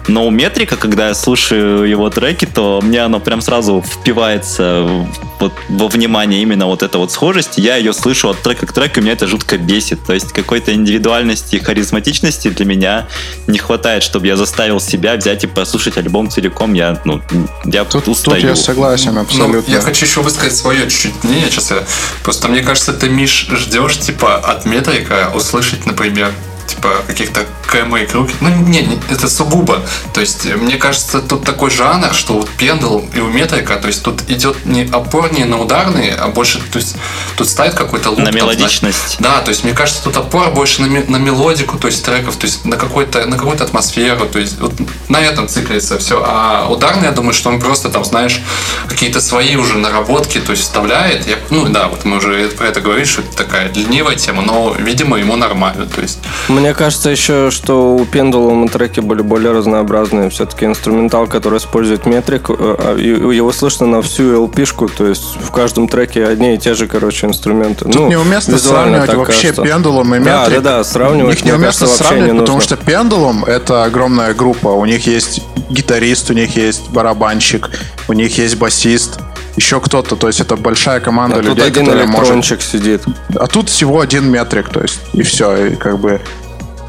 Но 0.08 0.26
у 0.26 0.32
Метрика, 0.32 0.78
когда 0.78 1.10
я 1.10 1.14
слушаю 1.14 1.84
его 1.88 2.10
треки, 2.10 2.45
то 2.45 2.80
мне 2.84 2.99
оно 3.02 3.20
прям 3.20 3.41
сразу 3.41 3.82
впивается 3.86 4.82
в- 4.84 5.08
вот, 5.39 5.54
во 5.70 5.88
внимание 5.88 6.41
именно 6.41 6.66
вот 6.68 6.84
эта 6.84 6.97
вот 6.97 7.12
схожесть. 7.12 7.58
Я 7.58 7.76
ее 7.78 7.93
слышу 7.93 8.30
от 8.30 8.39
трека 8.41 8.66
к 8.66 8.74
треку, 8.74 8.99
и 8.99 9.04
меня 9.04 9.14
это 9.14 9.28
жутко 9.28 9.58
бесит. 9.58 10.04
То 10.06 10.14
есть 10.14 10.32
какой-то 10.34 10.74
индивидуальности 10.74 11.56
и 11.56 11.60
харизматичности 11.60 12.49
для 12.49 12.66
меня 12.66 13.08
не 13.47 13.58
хватает, 13.60 14.04
чтобы 14.04 14.28
я 14.28 14.36
заставил 14.38 14.80
себя 14.80 15.16
взять 15.16 15.43
и 15.43 15.47
послушать 15.47 15.97
альбом 15.97 16.30
целиком. 16.30 16.74
Я, 16.74 16.99
ну, 17.06 17.22
я 17.66 17.84
Тут, 17.86 18.08
устаю. 18.08 18.41
тут 18.41 18.49
я 18.49 18.56
согласен 18.56 19.14
Ну, 19.16 19.22
абсолютно. 19.22 19.72
я 19.72 19.82
хочу 19.82 20.06
еще 20.06 20.22
высказать 20.22 20.56
свое 20.56 20.89
чуть-чуть 20.89 21.24
мнение. 21.24 21.49
Сейчас 21.49 21.72
я... 21.72 21.84
Просто 22.24 22.47
мне 22.47 22.62
кажется, 22.62 22.93
ты, 22.93 23.10
Миш, 23.10 23.47
ждешь, 23.52 23.97
типа, 23.99 24.38
от 24.38 24.66
метрика 24.66 25.32
услышать, 25.36 25.86
например, 25.86 26.32
типа, 26.76 26.89
каких-то 27.07 27.45
КМ 27.67 27.95
и 27.95 28.05
Крукет. 28.05 28.36
Ну, 28.41 28.49
не, 28.49 28.82
не, 28.82 28.99
это 29.09 29.30
сугубо. 29.30 29.82
То 30.13 30.22
есть, 30.22 30.45
мне 30.55 30.78
кажется, 30.78 31.22
тут 31.22 31.43
такой 31.43 31.69
жанр, 31.69 32.13
что 32.13 32.34
вот 32.34 32.49
пендл 32.49 33.01
и 33.13 33.19
у 33.19 33.28
метрика, 33.28 33.76
то 33.78 33.88
есть 33.88 34.03
тут 34.03 34.30
идет 34.30 34.65
не 34.65 34.84
опор 34.91 35.32
не 35.34 35.45
на 35.45 35.59
ударные, 35.59 36.13
а 36.13 36.28
больше, 36.28 36.59
то 36.72 36.80
есть 36.80 36.95
тут 37.36 37.47
ставит 37.49 37.74
какой-то 37.74 38.09
луп. 38.09 38.19
На 38.19 38.26
там, 38.26 38.36
мелодичность. 38.36 39.17
знаешь. 39.17 39.36
да, 39.38 39.41
то 39.41 39.49
есть 39.49 39.63
мне 39.63 39.74
кажется, 39.74 40.03
тут 40.03 40.17
опор 40.17 40.51
больше 40.51 40.82
на, 40.82 40.88
на 40.88 41.17
мелодику, 41.17 41.78
то 41.78 41.88
есть 41.88 42.03
треков, 42.03 42.36
то 42.36 42.45
есть 42.45 42.65
на 42.65 42.78
какой-то 42.78 43.26
на 43.26 43.38
какую-то 43.38 43.63
атмосферу, 43.63 44.28
то 44.28 44.39
есть 44.39 44.59
вот 44.59 44.74
на 45.09 45.19
этом 45.19 45.47
циклится 45.47 45.97
все. 45.97 46.24
А 46.26 46.67
ударный, 46.69 47.05
я 47.05 47.11
думаю, 47.11 47.34
что 47.34 47.49
он 47.49 47.59
просто 47.59 47.89
там, 47.89 48.03
знаешь, 48.03 48.41
какие-то 48.88 49.22
свои 49.22 49.55
уже 49.55 49.78
наработки, 49.78 50.39
то 50.39 50.51
есть 50.51 50.63
вставляет. 50.63 51.28
Я, 51.28 51.38
ну 51.49 51.67
да, 51.69 51.88
вот 51.88 52.05
мы 52.05 52.17
уже 52.17 52.49
про 52.49 52.67
это 52.67 52.82
говорили, 52.82 53.05
что 53.05 53.22
это 53.22 53.36
такая 53.36 53.72
ленивая 53.74 54.15
тема, 54.15 54.41
но, 54.41 54.76
видимо, 54.78 55.17
ему 55.17 55.36
нормально. 55.36 55.86
То 55.88 56.01
есть 56.01 56.19
Мне 56.47 56.61
кажется 56.74 57.09
еще, 57.09 57.49
что 57.51 57.93
у 57.95 58.03
Pendulum 58.05 58.70
треки 58.70 58.99
были 58.99 59.22
более 59.22 59.51
разнообразные. 59.51 60.30
Все-таки 60.30 60.66
инструментал, 60.66 61.28
который 61.28 61.57
использует 61.57 62.05
метрик, 62.05 62.49
э, 62.49 62.53
а, 62.57 62.95
его 62.97 63.51
слышно 63.51 63.88
на 63.88 64.01
всю 64.01 64.45
LP-шку, 64.45 64.89
то 64.95 65.07
есть 65.07 65.38
в 65.41 65.51
каждом 65.51 65.88
треке 65.88 66.26
одни 66.26 66.55
и 66.55 66.57
те 66.57 66.74
же, 66.74 66.88
короче, 66.88 67.28
инструменты. 67.28 67.86
Тут 67.86 67.95
ну, 67.95 68.07
неуместно 68.09 68.57
сравнивать 68.57 69.07
так 69.07 69.18
вообще 69.18 69.49
кажется. 69.49 69.64
пендулум 69.64 70.16
и 70.16 70.20
Да, 70.20 70.43
метрик. 70.43 70.62
да, 70.62 70.78
да, 70.78 70.84
сравнивать, 70.84 71.38
Их 71.38 71.43
мне 71.43 71.51
неуместно 71.53 71.88
кажется, 71.88 72.03
сравнивать, 72.03 72.34
не 72.34 72.39
потому 72.39 72.57
нужно. 72.59 72.76
что 72.76 72.86
пендулум 72.86 73.45
это 73.45 73.84
огромная 73.84 74.34
группа. 74.34 74.68
У 74.70 74.86
них 74.86 75.07
есть 75.07 75.41
гитарист, 75.70 76.30
у 76.30 76.34
них 76.34 76.55
есть 76.55 76.89
барабанщик, 76.89 77.70
у 78.07 78.14
них 78.14 78.38
есть 78.38 78.57
басист, 78.57 79.20
еще 79.55 79.80
кто-то. 79.80 80.16
То 80.16 80.28
есть 80.28 80.39
это 80.39 80.55
большая 80.55 80.99
команда 80.99 81.38
А 81.38 81.39
тут 81.39 81.49
людей, 81.49 81.66
один 81.68 81.86
которая 81.86 82.05
может 82.07 82.20
электрончик 82.20 82.62
сидит. 82.62 83.01
А 83.36 83.47
тут 83.47 83.70
всего 83.70 83.99
один 83.99 84.30
метрик, 84.30 84.70
то 84.70 84.82
есть, 84.82 84.99
и 85.14 85.24
все, 85.24 85.68
и 85.68 85.76
как 85.76 85.99
бы 85.99 86.22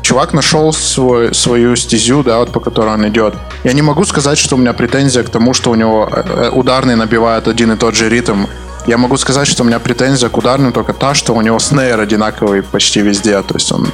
чувак 0.03 0.33
нашел 0.35 0.73
свой, 0.73 1.35
свою 1.35 1.77
стезю, 1.77 2.23
да, 2.23 2.39
вот 2.39 2.53
по 2.53 2.61
которой 2.61 2.95
он 2.95 3.09
идет. 3.09 3.35
Я 3.65 3.73
не 3.73 3.83
могу 3.83 4.05
сказать, 4.05 4.39
что 4.39 4.57
у 4.57 4.59
меня 4.59 4.73
претензия 4.73 5.23
к 5.23 5.31
тому, 5.31 5.55
что 5.55 5.71
у 5.71 5.75
него 5.75 6.09
э, 6.11 6.23
э, 6.27 6.51
ударный 6.51 6.97
набивает 6.97 7.49
один 7.49 7.73
и 7.73 7.77
тот 7.77 7.95
же 7.95 8.09
ритм. 8.09 8.47
Я 8.87 8.99
могу 8.99 9.17
сказать, 9.17 9.47
что 9.47 9.63
у 9.63 9.67
меня 9.67 9.79
претензия 9.79 10.29
к 10.29 10.37
ударным 10.37 10.73
только 10.73 10.93
та, 10.93 11.15
что 11.15 11.35
у 11.35 11.41
него 11.41 11.59
снейр 11.61 12.01
одинаковый 12.01 12.63
почти 12.63 13.01
везде, 13.01 13.41
то 13.43 13.55
есть 13.55 13.71
он, 13.73 13.93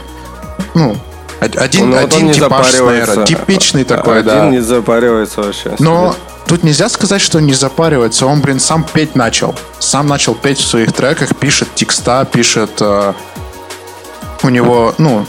ну, 0.74 0.96
од- 1.42 1.56
один, 1.56 1.90
Ну, 1.90 1.96
вот 2.00 2.04
один 2.14 2.26
не 2.28 2.32
типаж 2.34 2.70
снейра, 2.70 3.24
типичный 3.26 3.84
такой, 3.84 4.20
Один 4.20 4.26
да. 4.34 4.46
не 4.48 4.60
запаривается 4.60 5.42
вообще. 5.42 5.76
Но 5.78 6.16
тут 6.46 6.64
нельзя 6.64 6.88
сказать, 6.88 7.20
что 7.20 7.36
он 7.38 7.44
не 7.46 7.52
запаривается. 7.52 8.24
Он, 8.26 8.40
блин, 8.40 8.60
сам 8.60 8.82
петь 8.82 9.14
начал. 9.14 9.54
Сам 9.78 10.06
начал 10.06 10.34
петь 10.34 10.58
в 10.58 10.66
своих 10.66 10.92
треках, 10.94 11.36
пишет 11.36 11.68
текста, 11.74 12.24
пишет... 12.24 12.70
э, 12.80 13.12
у 14.42 14.48
него, 14.48 14.94
ну, 14.98 15.26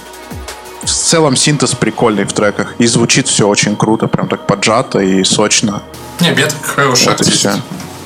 в 0.84 0.90
целом 0.90 1.36
синтез 1.36 1.76
прикольный 1.76 2.26
в 2.26 2.34
треках. 2.34 2.74
И 2.78 2.88
звучит 2.88 3.28
все 3.28 3.48
очень 3.48 3.76
круто, 3.76 4.08
прям 4.08 4.28
так 4.28 4.48
поджато 4.48 5.00
и 5.00 5.24
сочно. 5.24 5.84
Не, 6.20 6.32
Бет 6.32 6.56
хороший 6.64 7.08
Вот 7.10 7.22
и 7.22 7.24
артист. 7.26 7.48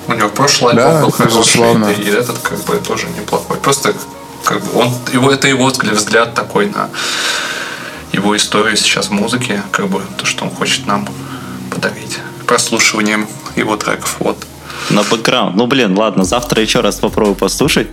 У 0.07 0.13
него 0.13 0.29
прошлый 0.29 0.75
Да, 0.75 0.87
альбом 0.87 1.03
был 1.03 1.11
хороший, 1.11 1.37
безусловно. 1.37 1.85
и 1.87 2.09
этот 2.09 2.37
как 2.39 2.59
бы 2.65 2.75
тоже 2.75 3.07
неплохой. 3.17 3.57
Просто 3.57 3.93
как 4.43 4.61
бы 4.61 4.79
он, 4.81 4.93
его, 5.13 5.31
это 5.31 5.47
его 5.47 5.67
взгляд, 5.67 5.95
взгляд 5.95 6.33
такой 6.33 6.67
на 6.67 6.89
его 8.11 8.35
историю 8.35 8.75
сейчас 8.77 9.07
в 9.07 9.11
музыке, 9.11 9.61
как 9.71 9.87
бы 9.87 10.01
то, 10.17 10.25
что 10.25 10.43
он 10.43 10.51
хочет 10.51 10.85
нам 10.85 11.07
подарить 11.71 12.19
прослушиванием 12.45 13.27
его 13.55 13.77
треков. 13.77 14.17
Вот. 14.19 14.37
На 14.89 15.03
бэкграунд. 15.03 15.55
Ну, 15.55 15.65
блин, 15.67 15.97
ладно, 15.97 16.23
завтра 16.25 16.61
еще 16.61 16.81
раз 16.81 16.95
попробую 16.97 17.35
послушать. 17.35 17.87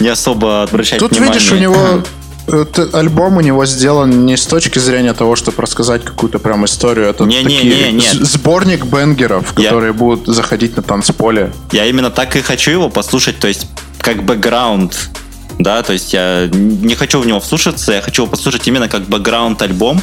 Не 0.00 0.08
особо 0.08 0.62
обращать 0.64 0.98
Тут, 0.98 1.12
внимание. 1.12 1.34
видишь, 1.34 1.52
у 1.52 1.56
него... 1.56 2.02
этот 2.48 2.94
альбом 2.94 3.36
у 3.36 3.40
него 3.40 3.64
сделан 3.66 4.26
не 4.26 4.36
с 4.36 4.46
точки 4.46 4.78
зрения 4.78 5.12
того, 5.14 5.36
чтобы 5.36 5.62
рассказать 5.62 6.04
какую-то 6.04 6.38
прям 6.38 6.64
историю. 6.64 7.06
Это 7.06 7.24
Не-не-не, 7.24 7.48
такие 7.70 7.92
нет. 7.92 8.02
с- 8.04 8.32
сборник 8.32 8.84
бенгеров, 8.86 9.52
Я- 9.56 9.64
которые 9.64 9.92
будут 9.92 10.26
заходить 10.26 10.76
на 10.76 10.82
танцполе. 10.82 11.52
Я 11.72 11.86
именно 11.86 12.10
так 12.10 12.34
и 12.36 12.40
хочу 12.40 12.70
его 12.70 12.88
послушать, 12.90 13.38
то 13.38 13.48
есть 13.48 13.66
как 14.00 14.22
бэкграунд. 14.24 15.10
Да, 15.58 15.82
то 15.82 15.92
есть 15.92 16.12
я 16.12 16.48
не 16.52 16.94
хочу 16.94 17.18
в 17.20 17.26
него 17.26 17.40
вслушаться, 17.40 17.92
я 17.92 18.00
хочу 18.00 18.22
его 18.22 18.30
послушать 18.30 18.68
именно 18.68 18.88
как 18.88 19.02
бэкграунд 19.08 19.60
альбом, 19.60 20.00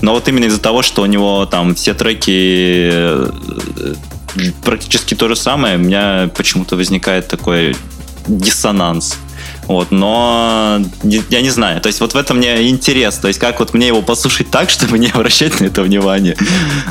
но 0.00 0.12
вот 0.12 0.26
именно 0.26 0.46
из-за 0.46 0.58
того, 0.60 0.82
что 0.82 1.02
у 1.02 1.06
него 1.06 1.46
там 1.46 1.76
все 1.76 1.94
треки 1.94 2.90
э, 2.92 3.30
практически 4.64 5.14
то 5.14 5.28
же 5.28 5.36
самое, 5.36 5.76
у 5.76 5.78
меня 5.78 6.28
почему-то 6.36 6.74
возникает 6.76 7.28
такой 7.28 7.76
диссонанс. 8.26 9.16
Вот, 9.66 9.90
но 9.90 10.80
я 11.02 11.42
не 11.42 11.50
знаю. 11.50 11.80
То 11.80 11.88
есть 11.88 12.00
вот 12.00 12.14
в 12.14 12.16
этом 12.16 12.38
мне 12.38 12.68
интерес. 12.68 13.16
То 13.16 13.28
есть 13.28 13.40
как 13.40 13.58
вот 13.58 13.74
мне 13.74 13.88
его 13.88 14.02
послушать 14.02 14.50
так, 14.50 14.70
чтобы 14.76 14.98
не 14.98 15.08
обращать 15.08 15.60
на 15.60 15.66
это 15.66 15.82
внимание. 15.82 16.36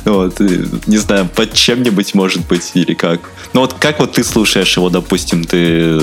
Вот, 0.03 0.39
не 0.39 0.97
знаю, 0.97 1.27
под 1.33 1.53
чем-нибудь 1.53 2.13
может 2.13 2.45
быть 2.47 2.71
или 2.73 2.93
как. 2.93 3.21
Ну 3.53 3.61
вот 3.61 3.73
как 3.73 3.99
вот 3.99 4.13
ты 4.13 4.23
слушаешь 4.23 4.75
его, 4.75 4.89
допустим, 4.89 5.45
ты 5.45 5.99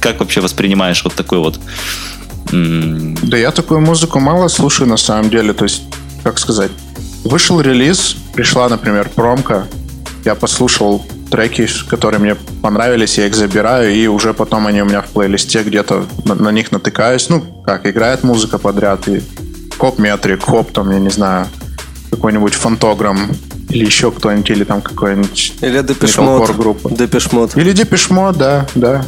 как 0.00 0.20
вообще 0.20 0.40
воспринимаешь 0.40 1.04
вот 1.04 1.14
такой 1.14 1.38
вот 1.38 1.60
Да 2.50 3.36
я 3.36 3.50
такую 3.50 3.80
музыку 3.80 4.18
мало 4.18 4.48
слушаю 4.48 4.88
на 4.88 4.96
самом 4.96 5.28
деле. 5.30 5.52
То 5.52 5.64
есть, 5.64 5.82
как 6.22 6.38
сказать, 6.38 6.70
вышел 7.24 7.60
релиз, 7.60 8.16
пришла, 8.34 8.68
например, 8.68 9.10
промка, 9.14 9.66
я 10.24 10.34
послушал 10.34 11.04
треки, 11.30 11.66
которые 11.88 12.20
мне 12.20 12.34
понравились, 12.62 13.18
я 13.18 13.26
их 13.26 13.34
забираю, 13.34 13.92
и 13.94 14.06
уже 14.06 14.34
потом 14.34 14.66
они 14.66 14.82
у 14.82 14.84
меня 14.84 15.00
в 15.02 15.08
плейлисте 15.08 15.62
где-то 15.62 16.04
на, 16.24 16.34
на 16.34 16.50
них 16.50 16.72
натыкаюсь. 16.72 17.28
Ну, 17.28 17.40
как, 17.64 17.86
играет 17.86 18.24
музыка 18.24 18.58
подряд, 18.58 19.08
и 19.08 19.22
хоп 19.78 19.98
метрик, 19.98 20.44
хоп 20.44 20.72
там, 20.72 20.90
я 20.90 20.98
не 20.98 21.10
знаю, 21.10 21.46
какой-нибудь 22.10 22.54
фантограмм, 22.54 23.30
или 23.68 23.84
еще 23.84 24.10
кто-нибудь, 24.10 24.50
или 24.50 24.64
там 24.64 24.82
какой-нибудь 24.82 25.54
Или 25.62 25.80
Депешмот. 25.82 26.50
Группа. 26.56 26.90
Депешмот. 26.90 27.56
Или 27.56 27.72
Депешмо, 27.72 28.32
да, 28.32 28.66
да. 28.74 29.04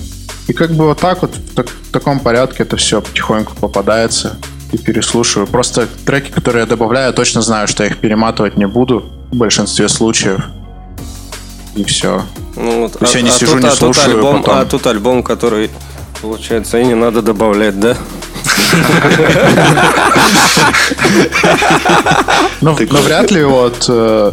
И 0.48 0.52
как 0.52 0.70
бы 0.72 0.86
вот 0.86 1.00
так 1.00 1.22
вот, 1.22 1.34
в, 1.36 1.54
так- 1.54 1.68
в 1.68 1.90
таком 1.92 2.20
порядке 2.20 2.62
это 2.62 2.76
все 2.76 3.00
потихоньку 3.02 3.54
попадается 3.54 4.36
и 4.72 4.78
переслушиваю. 4.78 5.46
Просто 5.46 5.88
треки, 6.06 6.30
которые 6.30 6.62
я 6.62 6.66
добавляю, 6.66 7.08
я 7.08 7.12
точно 7.12 7.42
знаю, 7.42 7.68
что 7.68 7.82
я 7.84 7.90
их 7.90 7.98
перематывать 7.98 8.56
не 8.56 8.66
буду 8.66 9.04
в 9.30 9.36
большинстве 9.36 9.88
случаев. 9.88 10.44
И 11.74 11.84
все. 11.84 12.24
Ну, 12.56 12.82
вот, 12.82 12.92
То 12.98 12.98
есть 13.02 13.14
я 13.14 13.22
не 13.22 13.30
сижу, 13.30 13.52
тут, 13.52 13.62
не 13.62 13.68
а 13.68 13.70
тут 13.70 13.78
слушаю, 13.78 14.16
альбом, 14.16 14.42
потом- 14.42 14.58
а 14.58 14.64
тут 14.66 14.86
альбом, 14.86 15.22
который, 15.22 15.70
получается, 16.20 16.78
и 16.78 16.84
не 16.84 16.94
надо 16.94 17.22
добавлять, 17.22 17.78
да? 17.80 17.96
Но, 22.60 22.76
но 22.90 23.00
вряд 23.00 23.30
ли 23.30 23.44
вот 23.44 23.86
э, 23.88 24.32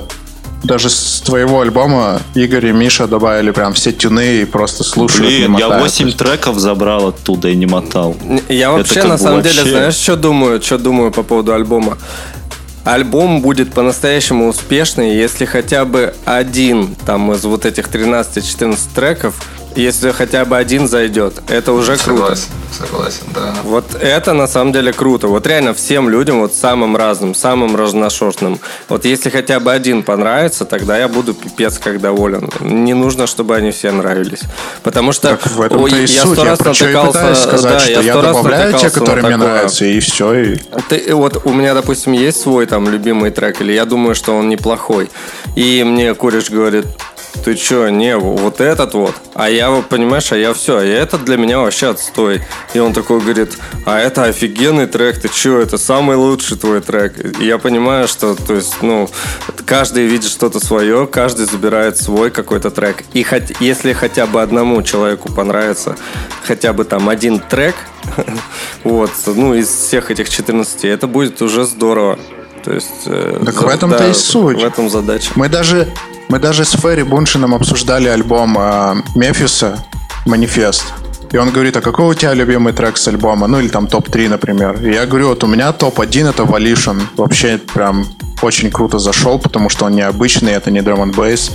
даже 0.63 0.89
с 0.89 1.21
твоего 1.25 1.61
альбома 1.61 2.21
Игорь 2.35 2.67
и 2.67 2.71
Миша 2.71 3.07
добавили 3.07 3.51
прям 3.51 3.73
все 3.73 3.91
тюны 3.91 4.41
и 4.41 4.45
просто 4.45 4.83
слушают. 4.83 5.23
не 5.31 5.37
Блин, 5.39 5.55
я 5.57 5.67
мотают. 5.67 5.83
8 5.83 6.11
треков 6.13 6.59
забрал 6.59 7.07
оттуда 7.07 7.49
и 7.49 7.55
не 7.55 7.65
мотал. 7.65 8.15
Я 8.49 8.71
вообще, 8.71 9.03
на 9.03 9.17
самом 9.17 9.41
деле, 9.41 9.63
знаешь, 9.63 9.95
что 9.95 10.15
думаю, 10.15 10.61
что 10.61 10.77
думаю 10.77 11.11
по 11.11 11.23
поводу 11.23 11.53
альбома? 11.53 11.97
Альбом 12.85 13.41
будет 13.41 13.73
по-настоящему 13.73 14.47
успешный, 14.47 15.15
если 15.15 15.45
хотя 15.45 15.85
бы 15.85 16.13
один 16.25 16.95
там 17.05 17.31
из 17.33 17.43
вот 17.43 17.65
этих 17.65 17.87
13-14 17.87 18.77
треков, 18.95 19.35
если 19.79 20.11
хотя 20.11 20.45
бы 20.45 20.57
один 20.57 20.87
зайдет, 20.87 21.41
это 21.47 21.71
уже 21.73 21.97
круто. 21.97 22.35
Согласен, 22.35 22.47
согласен, 22.71 23.23
да. 23.33 23.55
Вот 23.63 23.95
это 23.95 24.33
на 24.33 24.47
самом 24.47 24.73
деле 24.73 24.93
круто. 24.93 25.27
Вот 25.27 25.47
реально 25.47 25.73
всем 25.73 26.09
людям, 26.09 26.39
вот 26.41 26.53
самым 26.53 26.95
разным, 26.97 27.33
самым 27.35 27.75
разношерстным. 27.75 28.59
Вот 28.87 29.05
если 29.05 29.29
хотя 29.29 29.59
бы 29.59 29.71
один 29.71 30.03
понравится, 30.03 30.65
тогда 30.65 30.97
я 30.97 31.07
буду 31.07 31.33
пипец 31.33 31.79
как 31.79 32.01
доволен. 32.01 32.49
Не 32.59 32.93
нужно, 32.93 33.27
чтобы 33.27 33.55
они 33.55 33.71
все 33.71 33.91
нравились. 33.91 34.41
Потому 34.83 35.11
что 35.11 35.29
Так 35.29 35.45
в 35.47 35.61
этом-то 35.61 35.83
ой, 35.83 36.03
и 36.03 36.07
суть. 36.07 36.37
Я 36.37 36.43
раз 36.45 36.59
про 36.59 36.73
что 36.73 36.89
и 36.89 36.93
натыкался- 36.93 37.35
сказать, 37.35 37.73
да, 37.73 37.79
что 37.79 38.01
я 38.01 38.13
сто 38.13 38.21
раз 38.21 38.35
добавляю 38.35 38.73
те, 38.77 38.89
которые 38.89 39.25
мне 39.25 39.37
такое. 39.37 39.47
нравятся, 39.47 39.85
и 39.85 39.99
все. 39.99 40.33
И... 40.33 40.57
Ты, 40.89 41.15
вот 41.15 41.41
у 41.45 41.53
меня, 41.53 41.73
допустим, 41.73 42.13
есть 42.13 42.41
свой 42.41 42.65
там 42.65 42.89
любимый 42.89 43.31
трек, 43.31 43.61
или 43.61 43.73
я 43.73 43.85
думаю, 43.85 44.15
что 44.15 44.35
он 44.35 44.49
неплохой. 44.49 45.09
И 45.55 45.83
мне 45.83 46.13
кореш 46.13 46.49
говорит, 46.49 46.85
ты 47.43 47.55
чё, 47.55 47.89
не, 47.89 48.17
вот 48.17 48.61
этот 48.61 48.93
вот. 48.93 49.15
А 49.33 49.49
я, 49.49 49.71
понимаешь, 49.89 50.31
а 50.31 50.37
я 50.37 50.53
все, 50.53 50.81
и 50.81 50.89
этот 50.89 51.25
для 51.25 51.37
меня 51.37 51.59
вообще 51.59 51.89
отстой. 51.89 52.41
И 52.73 52.79
он 52.79 52.93
такой 52.93 53.19
говорит, 53.19 53.57
а 53.85 53.99
это 53.99 54.25
офигенный 54.25 54.87
трек, 54.87 55.19
ты 55.21 55.29
чё, 55.29 55.59
это 55.59 55.77
самый 55.77 56.15
лучший 56.15 56.57
твой 56.57 56.81
трек. 56.81 57.39
И 57.39 57.45
я 57.45 57.57
понимаю, 57.57 58.07
что, 58.07 58.35
то 58.35 58.55
есть, 58.55 58.81
ну, 58.81 59.09
каждый 59.65 60.07
видит 60.07 60.29
что-то 60.29 60.59
свое, 60.59 61.07
каждый 61.07 61.45
забирает 61.45 61.97
свой 61.97 62.31
какой-то 62.31 62.71
трек. 62.71 63.03
И 63.13 63.23
хоть, 63.23 63.53
если 63.59 63.93
хотя 63.93 64.25
бы 64.25 64.41
одному 64.41 64.81
человеку 64.83 65.31
понравится 65.31 65.95
хотя 66.43 66.73
бы 66.73 66.83
там 66.83 67.09
один 67.09 67.39
трек, 67.39 67.75
вот, 68.83 69.11
ну, 69.27 69.53
из 69.53 69.67
всех 69.67 70.09
этих 70.11 70.29
14, 70.29 70.85
это 70.85 71.07
будет 71.07 71.41
уже 71.41 71.63
здорово. 71.63 72.17
То 72.69 72.75
есть... 72.75 73.07
э, 73.07 73.41
Так 73.43 73.55
за- 73.55 73.61
в 73.65 73.67
этом-то 73.67 73.97
да, 73.97 74.07
и 74.09 74.13
суть. 74.13 74.61
В 74.61 74.63
этом 74.63 74.91
задача. 74.91 75.31
Мы 75.33 75.49
даже, 75.49 75.87
мы 76.27 76.37
даже 76.37 76.65
с 76.65 76.73
Ферри 76.73 77.01
Буншином 77.01 77.55
обсуждали 77.55 78.07
альбом 78.07 78.55
э, 78.59 78.95
Мефиса 79.15 79.83
«Манифест». 80.27 80.83
И 81.31 81.37
он 81.37 81.49
говорит, 81.49 81.75
а 81.77 81.81
какой 81.81 82.05
у 82.05 82.13
тебя 82.13 82.35
любимый 82.35 82.73
трек 82.73 82.97
с 82.97 83.07
альбома? 83.07 83.47
Ну 83.47 83.59
или 83.59 83.69
там 83.69 83.87
топ-3, 83.87 84.29
например. 84.29 84.79
И 84.85 84.93
я 84.93 85.07
говорю, 85.07 85.29
вот 85.29 85.43
у 85.43 85.47
меня 85.47 85.71
топ-1 85.73 86.29
это 86.29 86.43
Volition. 86.43 87.01
Вообще 87.17 87.57
прям 87.73 88.05
очень 88.43 88.69
круто 88.69 88.99
зашел, 88.99 89.39
потому 89.39 89.69
что 89.69 89.85
он 89.85 89.95
необычный, 89.95 90.51
это 90.51 90.69
не 90.69 90.81
драм 90.81 91.09
бейс. 91.11 91.51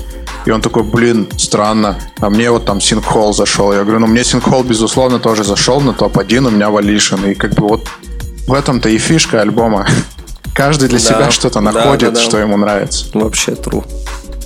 И 0.47 0.51
он 0.51 0.63
такой, 0.63 0.83
блин, 0.83 1.29
странно. 1.37 1.97
А 2.19 2.29
мне 2.29 2.51
вот 2.51 2.65
там 2.65 2.81
Синхол 2.81 3.33
зашел. 3.33 3.73
Я 3.73 3.83
говорю, 3.83 4.01
ну 4.01 4.09
мне 4.09 4.25
Синхол, 4.25 4.65
безусловно, 4.65 5.21
тоже 5.21 5.45
зашел, 5.45 5.81
на 5.81 5.93
топ-1 5.93 6.49
у 6.49 6.51
меня 6.51 6.71
Volition. 6.71 7.31
И 7.31 7.35
как 7.37 7.55
бы 7.55 7.69
вот 7.69 7.89
в 8.49 8.53
этом-то 8.53 8.89
и 8.89 8.99
фишка 8.99 9.41
альбома. 9.43 9.87
Каждый 10.55 10.89
для 10.89 10.99
Да, 10.99 11.05
себя 11.05 11.31
что-то 11.31 11.61
находит, 11.61 12.13
да, 12.15 12.21
да. 12.21 12.21
что 12.21 12.39
ему 12.39 12.57
нравится. 12.57 13.07
Вообще 13.13 13.53
true. 13.53 13.85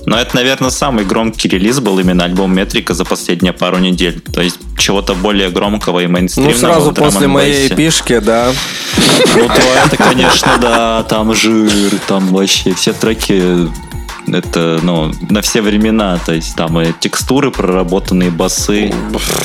Но 0.07 0.19
это, 0.19 0.37
наверное, 0.37 0.71
самый 0.71 1.05
громкий 1.05 1.49
релиз 1.49 1.81
был 1.81 1.99
именно 1.99 2.25
альбом 2.25 2.55
Метрика 2.55 2.95
за 2.95 3.05
последние 3.05 3.53
пару 3.53 3.77
недель. 3.79 4.21
То 4.33 4.41
есть 4.41 4.57
чего-то 4.79 5.15
более 5.15 5.51
громкого 5.51 6.01
и 6.01 6.07
Ну, 6.07 6.13
мейнстримного. 6.15 6.57
сразу 6.57 6.91
в 6.91 6.95
драм 6.95 7.11
после 7.13 7.27
моей 7.27 7.69
пишки, 7.69 8.19
да. 8.19 8.51
Ну, 9.37 9.47
то 9.49 9.63
это, 9.85 9.97
конечно, 9.99 10.57
да, 10.63 11.03
там 11.03 11.35
жир, 11.35 11.93
там 12.07 12.29
вообще 12.29 12.73
все 12.73 12.95
треки 12.95 13.69
это, 14.35 14.81
ну, 14.83 15.13
на 15.31 15.41
все 15.43 15.63
времена, 15.63 16.19
то 16.25 16.33
есть 16.33 16.55
там 16.57 16.81
и 16.81 16.93
текстуры, 16.99 17.51
проработанные 17.51 18.31
басы, 18.31 18.93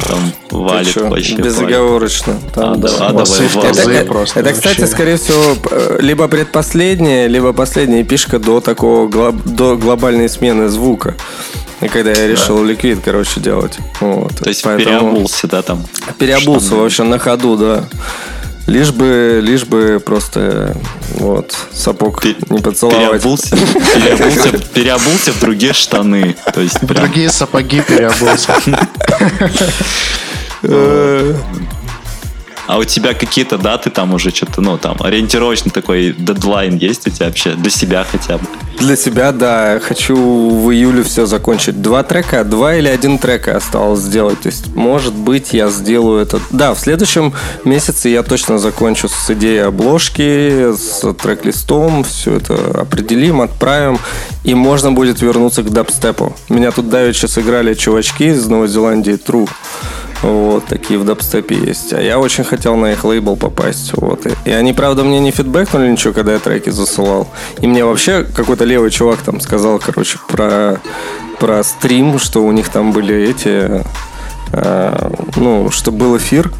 там 0.07 0.19
валит 0.51 0.93
чё, 0.93 1.07
вообще. 1.07 1.33
валит. 1.33 1.45
Безоговорочно. 1.45 2.35
Там, 2.53 2.73
А, 2.73 2.75
да. 2.75 2.89
да, 2.99 3.13
Басы 3.13 3.49
давай. 3.53 3.95
Это, 3.97 4.05
просто 4.11 4.39
это, 4.39 4.53
кстати, 4.53 4.85
скорее 4.85 5.17
всего, 5.17 5.55
э, 5.71 5.97
либо 6.01 6.27
предпоследняя, 6.27 7.27
либо 7.27 7.53
последняя 7.53 8.03
пишка 8.03 8.39
до 8.39 8.59
такого 8.61 9.31
до 9.31 9.75
глобальной 9.77 10.29
смены 10.29 10.69
звука. 10.69 11.15
И 11.81 11.87
когда 11.89 12.11
я 12.11 12.27
решил 12.27 12.63
ликвид, 12.63 12.99
короче, 13.03 13.41
делать. 13.41 13.77
Вот. 13.99 14.37
То 14.37 14.47
есть 14.49 14.63
Поэтому 14.63 14.99
переобулся, 14.99 15.47
да, 15.47 15.61
там. 15.61 15.83
Переобулся 16.17 16.67
Штаны. 16.67 16.81
вообще 16.81 17.03
на 17.03 17.19
ходу, 17.19 17.57
да. 17.57 17.83
Лишь 18.65 18.91
бы, 18.91 19.39
лишь 19.43 19.65
бы 19.65 20.01
просто 20.03 20.75
вот 21.15 21.55
сапог 21.73 22.21
Пе- 22.21 22.35
не 22.49 22.59
поцеловать. 22.59 23.21
Переобулся, 23.21 23.57
переобулся, 23.57 24.49
переобулся 24.73 25.31
в 25.33 25.39
другие 25.39 25.73
штаны. 25.73 26.35
То 26.53 26.61
есть 26.61 26.79
прям 26.79 27.03
Другие 27.05 27.29
сапоги 27.29 27.81
переобулся. 27.81 28.55
А 32.67 32.77
у 32.77 32.83
тебя 32.83 33.13
какие-то 33.13 33.57
даты 33.57 33.89
там 33.89 34.13
уже 34.13 34.31
что-то, 34.31 34.61
ну, 34.61 34.77
там, 34.77 34.97
ориентировочный 34.99 35.71
такой 35.71 36.15
дедлайн 36.17 36.77
есть 36.77 37.07
у 37.07 37.09
тебя 37.09 37.27
вообще? 37.27 37.53
Для 37.55 37.69
себя 37.69 38.05
хотя 38.09 38.37
бы? 38.37 38.45
Для 38.79 38.95
себя, 38.95 39.31
да, 39.31 39.79
хочу 39.81 40.15
в 40.15 40.71
июле 40.71 41.03
все 41.03 41.25
закончить. 41.25 41.81
Два 41.81 42.03
трека, 42.03 42.43
два 42.43 42.75
или 42.75 42.87
один 42.87 43.17
трек 43.17 43.47
осталось 43.47 43.99
сделать. 43.99 44.41
То 44.41 44.47
есть, 44.47 44.73
может 44.75 45.13
быть, 45.13 45.53
я 45.53 45.69
сделаю 45.69 46.21
это. 46.21 46.39
Да, 46.51 46.73
в 46.73 46.79
следующем 46.79 47.33
месяце 47.65 48.09
я 48.09 48.23
точно 48.23 48.59
закончу 48.59 49.07
с 49.07 49.29
идеей 49.29 49.67
обложки, 49.67 50.73
с 50.75 51.13
трек-листом. 51.13 52.03
Все 52.03 52.35
это 52.35 52.55
определим, 52.79 53.41
отправим. 53.41 53.99
И 54.43 54.55
можно 54.55 54.91
будет 54.91 55.21
вернуться 55.21 55.63
к 55.63 55.69
дабстепу. 55.69 56.35
Меня 56.49 56.71
тут 56.71 56.89
давеча 56.89 57.27
сыграли 57.27 57.73
чувачки 57.73 58.25
из 58.25 58.47
Новой 58.47 58.67
Зеландии, 58.67 59.13
True. 59.13 59.49
Вот, 60.21 60.65
такие 60.65 60.97
в 60.97 61.05
дабстепе 61.05 61.55
есть. 61.55 61.91
А 61.91 62.01
я 62.01 62.17
очень 62.17 62.45
хотел 62.45 62.77
на 62.77 62.93
их 62.93 63.03
лейбл 63.03 63.35
попасть. 63.35 63.91
Вот. 63.93 64.25
И, 64.25 64.31
и 64.45 64.51
они, 64.51 64.71
правда, 64.71 65.03
мне 65.03 65.19
не 65.19 65.31
фидбэкнули 65.31 65.91
ничего, 65.91 66.13
когда 66.13 66.33
я 66.33 66.39
треки 66.39 66.69
засылал. 66.69 67.27
И 67.59 67.67
мне 67.67 67.83
вообще 67.83 68.23
какой-то 68.23 68.63
левый 68.63 68.89
чувак 68.89 69.19
там 69.19 69.41
сказал, 69.41 69.79
короче, 69.79 70.17
про, 70.29 70.79
про 71.39 71.61
стрим, 71.63 72.19
что 72.19 72.43
у 72.43 72.51
них 72.53 72.69
там 72.69 72.93
были 72.93 73.15
эти... 73.15 73.83
э, 74.53 75.11
ну, 75.35 75.69
что 75.71 75.91
был 75.91 76.15
эфир. 76.15 76.51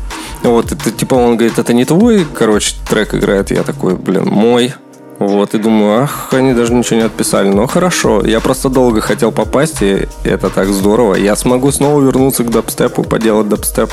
Вот, 0.42 0.74
это 0.74 0.92
типа 0.92 1.16
он 1.16 1.38
говорит, 1.38 1.58
это 1.58 1.74
не 1.74 1.86
твой, 1.86 2.26
короче, 2.34 2.76
трек 2.90 3.16
играет. 3.16 3.52
Я 3.52 3.64
такой, 3.64 3.96
блин, 3.96 4.26
мой. 4.26 4.74
Вот, 5.20 5.54
и 5.54 5.58
думаю, 5.58 6.04
ах, 6.04 6.34
они 6.34 6.54
даже 6.54 6.74
ничего 6.74 7.00
не 7.00 7.06
отписали. 7.06 7.50
Но 7.50 7.68
хорошо, 7.68 8.26
я 8.26 8.40
просто 8.40 8.70
долго 8.70 9.00
хотел 9.02 9.32
попасть, 9.32 9.82
и 9.82 10.08
это 10.24 10.50
так 10.50 10.68
здорово. 10.68 11.16
Я 11.16 11.36
смогу 11.36 11.72
снова 11.72 12.02
вернуться 12.02 12.44
к 12.44 12.50
дабстепу, 12.50 13.04
поделать 13.04 13.48
дабстеп. 13.48 13.90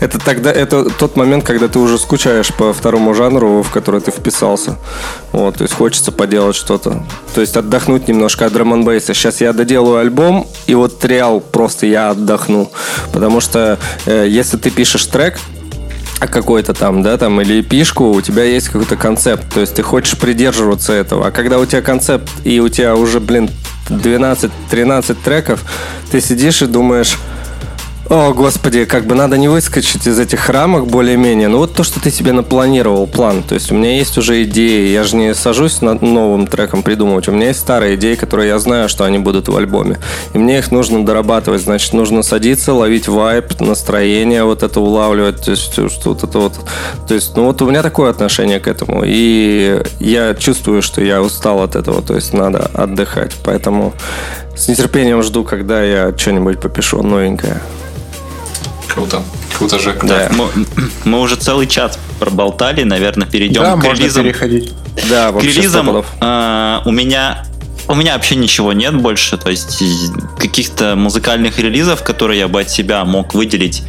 Это 0.00 0.18
тогда, 0.18 0.52
это 0.52 0.90
тот 0.90 1.16
момент, 1.16 1.44
когда 1.44 1.68
ты 1.68 1.78
уже 1.78 1.98
скучаешь 1.98 2.52
по 2.52 2.72
второму 2.72 3.14
жанру, 3.14 3.62
в 3.62 3.70
который 3.70 4.00
ты 4.00 4.10
вписался. 4.10 4.76
Вот, 5.32 5.56
то 5.56 5.62
есть 5.62 5.74
хочется 5.74 6.12
поделать 6.12 6.56
что-то. 6.56 7.04
То 7.34 7.40
есть 7.40 7.56
отдохнуть 7.56 8.08
немножко 8.08 8.46
от 8.46 8.52
драм 8.52 8.84
бейса. 8.84 9.14
Сейчас 9.14 9.40
я 9.40 9.52
доделаю 9.52 9.98
альбом, 9.98 10.46
и 10.66 10.74
вот 10.74 11.04
реал 11.04 11.40
просто 11.40 11.86
я 11.86 12.10
отдохну. 12.10 12.70
Потому 13.12 13.40
что 13.40 13.78
э, 14.06 14.26
если 14.28 14.56
ты 14.56 14.70
пишешь 14.70 15.06
трек, 15.06 15.38
какой-то 16.30 16.74
там, 16.74 17.02
да, 17.02 17.16
там, 17.16 17.40
или 17.40 17.62
пишку, 17.62 18.10
у 18.10 18.20
тебя 18.20 18.44
есть 18.44 18.68
какой-то 18.68 18.96
концепт, 18.96 19.52
то 19.52 19.60
есть 19.60 19.74
ты 19.74 19.82
хочешь 19.82 20.18
придерживаться 20.18 20.92
этого. 20.92 21.26
А 21.26 21.30
когда 21.30 21.58
у 21.58 21.66
тебя 21.66 21.82
концепт, 21.82 22.28
и 22.44 22.60
у 22.60 22.68
тебя 22.68 22.96
уже, 22.96 23.20
блин, 23.20 23.50
12-13 23.88 25.16
треков, 25.24 25.64
ты 26.10 26.20
сидишь 26.20 26.62
и 26.62 26.66
думаешь, 26.66 27.18
о, 28.10 28.34
господи, 28.34 28.84
как 28.84 29.06
бы 29.06 29.14
надо 29.14 29.38
не 29.38 29.48
выскочить 29.48 30.06
из 30.06 30.18
этих 30.18 30.50
рамок 30.50 30.86
более-менее. 30.86 31.48
Ну 31.48 31.58
вот 31.58 31.72
то, 31.72 31.82
что 31.82 32.00
ты 32.00 32.10
себе 32.10 32.32
напланировал, 32.32 33.06
план. 33.06 33.42
То 33.42 33.54
есть 33.54 33.72
у 33.72 33.74
меня 33.74 33.96
есть 33.96 34.18
уже 34.18 34.42
идеи. 34.42 34.88
Я 34.88 35.04
же 35.04 35.16
не 35.16 35.34
сажусь 35.34 35.80
над 35.80 36.02
новым 36.02 36.46
треком 36.46 36.82
придумывать. 36.82 37.28
У 37.28 37.32
меня 37.32 37.48
есть 37.48 37.60
старые 37.60 37.94
идеи, 37.94 38.14
которые 38.14 38.48
я 38.48 38.58
знаю, 38.58 38.90
что 38.90 39.04
они 39.04 39.18
будут 39.18 39.48
в 39.48 39.56
альбоме. 39.56 39.98
И 40.34 40.38
мне 40.38 40.58
их 40.58 40.70
нужно 40.70 41.04
дорабатывать. 41.04 41.62
Значит, 41.62 41.94
нужно 41.94 42.22
садиться, 42.22 42.74
ловить 42.74 43.08
вайп, 43.08 43.58
настроение 43.60 44.44
вот 44.44 44.62
это 44.62 44.80
улавливать. 44.80 45.42
То 45.42 45.52
есть 45.52 45.72
что 45.72 46.10
вот 46.10 46.22
это 46.22 46.38
вот. 46.38 46.52
То 47.08 47.14
есть, 47.14 47.34
ну 47.36 47.46
вот 47.46 47.62
у 47.62 47.70
меня 47.70 47.82
такое 47.82 48.10
отношение 48.10 48.60
к 48.60 48.68
этому. 48.68 49.02
И 49.04 49.82
я 49.98 50.34
чувствую, 50.34 50.82
что 50.82 51.02
я 51.02 51.22
устал 51.22 51.62
от 51.62 51.74
этого. 51.74 52.02
То 52.02 52.14
есть 52.14 52.34
надо 52.34 52.70
отдыхать. 52.74 53.32
Поэтому 53.42 53.94
с 54.54 54.68
нетерпением 54.68 55.22
жду, 55.22 55.42
когда 55.42 55.82
я 55.82 56.12
что-нибудь 56.14 56.60
попишу 56.60 57.02
новенькое. 57.02 57.62
Круто. 58.94 59.22
Круто, 59.58 59.78
Жек. 59.78 60.04
Да. 60.04 60.30
Мы, 60.30 60.66
мы 61.04 61.20
уже 61.20 61.36
целый 61.36 61.66
час 61.66 61.98
проболтали, 62.20 62.84
наверное, 62.84 63.26
перейдем 63.26 63.62
Да, 63.62 63.72
к 63.72 63.84
можно 63.84 64.02
релизам. 64.02 64.24
переходить. 64.24 64.72
Да, 65.10 65.32
К 65.32 65.42
релизам 65.42 66.04
а, 66.20 66.82
у 66.84 66.92
меня 66.92 67.44
у 67.86 67.94
меня 67.94 68.14
вообще 68.14 68.36
ничего 68.36 68.72
нет 68.72 68.94
больше, 68.94 69.36
то 69.36 69.50
есть 69.50 69.82
каких-то 70.38 70.96
музыкальных 70.96 71.58
релизов, 71.58 72.02
которые 72.02 72.38
я 72.40 72.48
бы 72.48 72.62
от 72.62 72.70
себя 72.70 73.04
мог 73.04 73.34
выделить. 73.34 73.82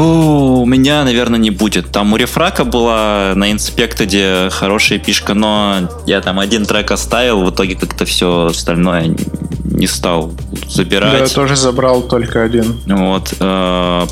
У 0.00 0.64
меня, 0.66 1.02
наверное, 1.04 1.38
не 1.38 1.50
будет. 1.50 1.90
Там 1.90 2.12
у 2.12 2.16
Рефрака 2.16 2.64
была 2.64 3.32
на 3.34 3.50
Инспектоде 3.52 4.48
хорошая 4.50 4.98
пишка, 4.98 5.34
но 5.34 5.88
я 6.06 6.20
там 6.20 6.38
один 6.38 6.64
трек 6.66 6.90
оставил, 6.90 7.42
в 7.44 7.50
итоге 7.50 7.74
как-то 7.74 8.04
все 8.04 8.46
остальное 8.46 9.16
не 9.64 9.86
стал 9.86 10.28
Да, 10.28 10.58
я 10.62 10.68
забирать. 10.70 11.34
тоже 11.34 11.56
забрал 11.56 12.02
только 12.02 12.42
один. 12.42 12.80
Вот. 12.86 13.34
э, 13.40 14.06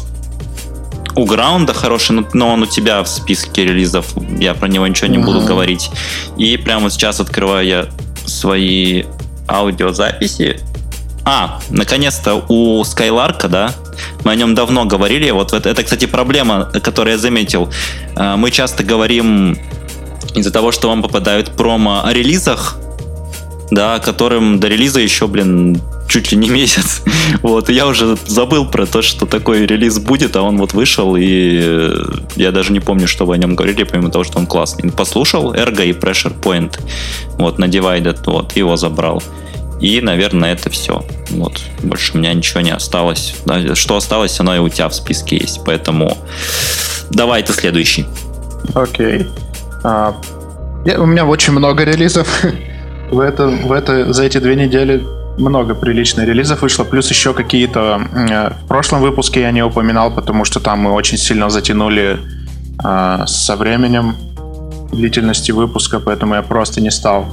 У 1.14 1.24
Граунда 1.24 1.72
хороший, 1.72 2.12
но- 2.32 2.48
он 2.52 2.62
у 2.62 2.66
тебя 2.66 3.02
в 3.02 3.08
списке 3.08 3.64
релизов. 3.64 4.06
Я 4.38 4.54
про 4.54 4.68
него 4.68 4.86
ничего 4.86 5.08
не 5.08 5.18
буду 5.18 5.40
говорить. 5.40 5.90
И 6.36 6.56
прямо 6.58 6.90
сейчас 6.90 7.20
открываю 7.20 7.66
я 7.66 7.86
свои 8.26 9.04
аудиозаписи. 9.48 10.58
А, 11.28 11.58
наконец-то 11.70 12.44
у 12.48 12.84
Скайларка, 12.84 13.48
да? 13.48 13.74
Мы 14.22 14.30
о 14.30 14.36
нем 14.36 14.54
давно 14.54 14.84
говорили. 14.84 15.28
Вот 15.32 15.52
это, 15.52 15.68
это, 15.68 15.82
кстати, 15.82 16.06
проблема, 16.06 16.70
которую 16.80 17.14
я 17.14 17.18
заметил. 17.18 17.68
Э, 18.14 18.36
Мы 18.36 18.52
часто 18.52 18.84
говорим 18.84 19.58
из-за 20.36 20.52
того, 20.52 20.70
что 20.70 20.88
вам 20.88 21.02
попадают 21.02 21.56
промо 21.56 22.04
о 22.04 22.12
релизах, 22.12 22.78
да, 23.72 23.98
которым 23.98 24.60
до 24.60 24.68
релиза 24.68 25.00
еще, 25.00 25.26
блин, 25.26 25.80
чуть 26.08 26.30
ли 26.30 26.38
не 26.38 26.48
месяц. 26.60 27.02
Вот, 27.42 27.70
и 27.70 27.72
я 27.72 27.88
уже 27.88 28.16
забыл 28.26 28.64
про 28.64 28.86
то, 28.86 29.02
что 29.02 29.26
такой 29.26 29.66
релиз 29.66 29.98
будет, 29.98 30.36
а 30.36 30.42
он 30.42 30.58
вот 30.58 30.74
вышел, 30.74 31.16
и 31.16 31.60
э, 31.60 32.04
я 32.36 32.52
даже 32.52 32.72
не 32.72 32.78
помню, 32.78 33.08
что 33.08 33.26
вы 33.26 33.34
о 33.34 33.38
нем 33.38 33.56
говорили, 33.56 33.82
помимо 33.82 34.12
того, 34.12 34.22
что 34.22 34.38
он 34.38 34.46
классный. 34.46 34.92
Послушал 34.92 35.54
Ergo 35.54 35.84
и 35.84 35.90
Pressure 35.90 36.40
Point, 36.40 36.78
вот, 37.36 37.58
на 37.58 37.64
Divided, 37.64 38.20
вот, 38.26 38.54
его 38.56 38.76
забрал. 38.76 39.20
И, 39.80 40.00
наверное, 40.00 40.54
это 40.54 40.70
все. 40.70 41.04
Вот, 41.30 41.60
больше 41.82 42.14
у 42.14 42.18
меня 42.18 42.32
ничего 42.32 42.60
не 42.60 42.70
осталось. 42.70 43.34
Что 43.74 43.96
осталось, 43.96 44.38
оно 44.40 44.54
и 44.56 44.58
у 44.58 44.68
тебя 44.68 44.88
в 44.88 44.94
списке 44.94 45.36
есть, 45.36 45.60
поэтому 45.66 46.16
давай 47.10 47.42
ты 47.42 47.52
следующий. 47.52 48.06
Окей. 48.74 49.26
А, 49.84 50.14
я- 50.84 51.00
у 51.00 51.06
меня 51.06 51.26
очень 51.26 51.52
много 51.52 51.84
релизов. 51.84 52.26
в, 53.10 53.20
это, 53.20 53.48
в 53.48 53.70
это, 53.72 54.12
за 54.12 54.24
эти 54.24 54.38
две 54.38 54.56
недели 54.56 55.04
много 55.38 55.74
приличных 55.74 56.26
релизов 56.26 56.62
вышло. 56.62 56.84
Плюс 56.84 57.10
еще 57.10 57.34
какие-то... 57.34 58.00
э, 58.30 58.54
В 58.64 58.68
прошлом 58.68 59.02
выпуске 59.02 59.42
я 59.42 59.50
не 59.50 59.62
упоминал, 59.62 60.10
потому 60.10 60.46
что 60.46 60.60
там 60.60 60.78
мы 60.80 60.92
очень 60.92 61.18
сильно 61.18 61.50
затянули 61.50 62.18
а, 62.82 63.26
со 63.26 63.56
временем 63.56 64.16
длительности 64.90 65.52
выпуска, 65.52 66.00
поэтому 66.00 66.34
я 66.36 66.42
просто 66.42 66.80
не 66.80 66.90
стал. 66.90 67.26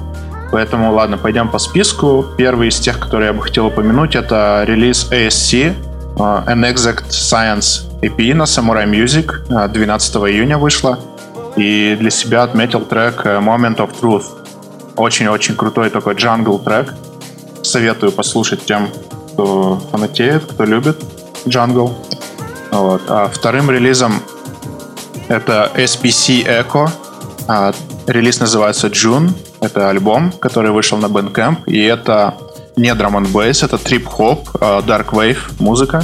Поэтому, 0.54 0.94
ладно, 0.94 1.18
пойдем 1.18 1.50
по 1.50 1.58
списку. 1.58 2.28
Первый 2.38 2.68
из 2.68 2.80
тех, 2.80 3.00
которые 3.00 3.30
я 3.30 3.34
бы 3.34 3.42
хотел 3.42 3.66
упомянуть, 3.66 4.16
это 4.16 4.64
релиз 4.68 5.10
ASC. 5.12 5.74
An 6.16 6.62
Exact 6.72 7.10
Science 7.10 7.90
EP 8.04 8.36
на 8.36 8.44
Samurai 8.44 8.86
Music 8.86 9.48
12 9.50 10.16
июня 10.16 10.60
вышла. 10.60 11.00
И 11.56 11.98
для 12.00 12.12
себя 12.12 12.44
отметил 12.44 12.82
трек 12.82 13.26
Moment 13.26 13.78
of 13.78 14.00
Truth. 14.00 14.26
Очень-очень 14.96 15.56
крутой 15.56 15.90
такой 15.90 16.14
джангл 16.14 16.60
трек. 16.60 16.94
Советую 17.64 18.12
послушать 18.12 18.64
тем, 18.64 18.90
кто 19.34 19.82
фанатеет, 19.92 20.46
кто 20.46 20.66
любит 20.66 21.04
джангл. 21.48 21.98
Вот. 22.70 23.02
А 23.08 23.28
вторым 23.28 23.72
релизом 23.72 24.22
это 25.30 25.72
SPC 25.74 26.46
Echo. 26.46 26.92
А, 27.48 27.74
релиз 28.06 28.40
называется 28.40 28.90
June. 28.90 29.32
Это 29.64 29.90
альбом, 29.90 30.34
который 30.34 30.72
вышел 30.72 30.98
на 30.98 31.06
Bandcamp. 31.06 31.64
И 31.68 31.82
это 31.82 32.34
не 32.76 32.90
drum 32.90 33.14
and 33.14 33.32
bass, 33.32 33.64
это 33.64 33.78
трип-хоп, 33.78 34.50
а, 34.60 34.82
dark 34.82 35.12
wave 35.12 35.38
музыка. 35.60 36.04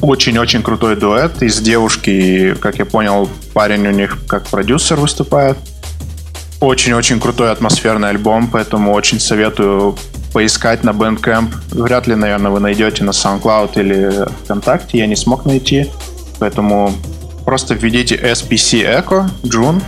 Очень-очень 0.00 0.62
крутой 0.62 0.96
дуэт 0.96 1.42
из 1.42 1.60
девушки. 1.60 2.54
Как 2.54 2.78
я 2.78 2.86
понял, 2.86 3.28
парень 3.52 3.86
у 3.86 3.90
них 3.90 4.18
как 4.26 4.46
продюсер 4.46 4.96
выступает. 4.96 5.58
Очень-очень 6.60 7.20
крутой 7.20 7.52
атмосферный 7.52 8.08
альбом, 8.08 8.48
поэтому 8.50 8.94
очень 8.94 9.20
советую 9.20 9.96
поискать 10.32 10.82
на 10.82 10.90
Bandcamp. 10.90 11.52
Вряд 11.72 12.06
ли, 12.06 12.14
наверное, 12.14 12.50
вы 12.50 12.60
найдете 12.60 13.04
на 13.04 13.10
SoundCloud 13.10 13.78
или 13.78 14.26
ВКонтакте. 14.44 14.98
Я 14.98 15.06
не 15.06 15.16
смог 15.16 15.44
найти. 15.44 15.90
Поэтому 16.38 16.92
просто 17.44 17.74
введите 17.74 18.16
SPC 18.16 19.02
Echo, 19.02 19.28
June, 19.42 19.82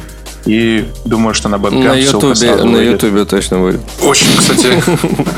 и 0.49 0.89
думаю, 1.05 1.35
что 1.35 1.51
на 1.51 1.57
Bandcamp 1.57 1.89
на 1.89 1.93
Ютубе, 1.93 2.55
на 2.65 2.79
Ютубе 2.79 3.25
точно 3.27 3.59
будет. 3.59 3.81
Очень, 4.03 4.35
кстати, 4.37 4.83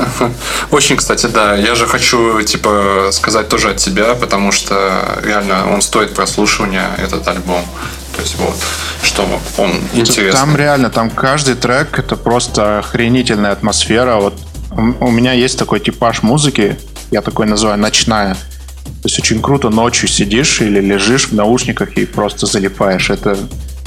очень, 0.71 0.95
кстати, 0.95 1.25
да. 1.25 1.55
Я 1.57 1.75
же 1.75 1.85
хочу, 1.85 2.41
типа, 2.43 3.09
сказать 3.11 3.49
тоже 3.49 3.71
от 3.71 3.81
себя, 3.81 4.15
потому 4.15 4.53
что 4.53 5.19
реально 5.21 5.69
он 5.73 5.81
стоит 5.81 6.13
прослушивания, 6.13 6.85
этот 6.97 7.27
альбом. 7.27 7.65
То 8.15 8.21
есть 8.21 8.35
вот, 8.37 8.55
что 9.03 9.27
он 9.57 9.71
интересный. 9.93 10.39
Там 10.39 10.55
реально, 10.55 10.89
там 10.89 11.09
каждый 11.09 11.55
трек 11.55 11.99
это 11.99 12.15
просто 12.15 12.79
охренительная 12.79 13.51
атмосфера. 13.51 14.15
Вот 14.15 14.35
у 15.01 15.11
меня 15.11 15.33
есть 15.33 15.59
такой 15.59 15.81
типаж 15.81 16.23
музыки, 16.23 16.79
я 17.11 17.21
такой 17.21 17.47
называю 17.47 17.77
ночная. 17.77 18.35
То 18.35 19.07
есть 19.07 19.19
очень 19.19 19.41
круто 19.41 19.69
ночью 19.69 20.07
сидишь 20.07 20.61
или 20.61 20.79
лежишь 20.79 21.27
в 21.27 21.33
наушниках 21.33 21.97
и 21.97 22.05
просто 22.05 22.45
залипаешь. 22.45 23.09
Это, 23.09 23.37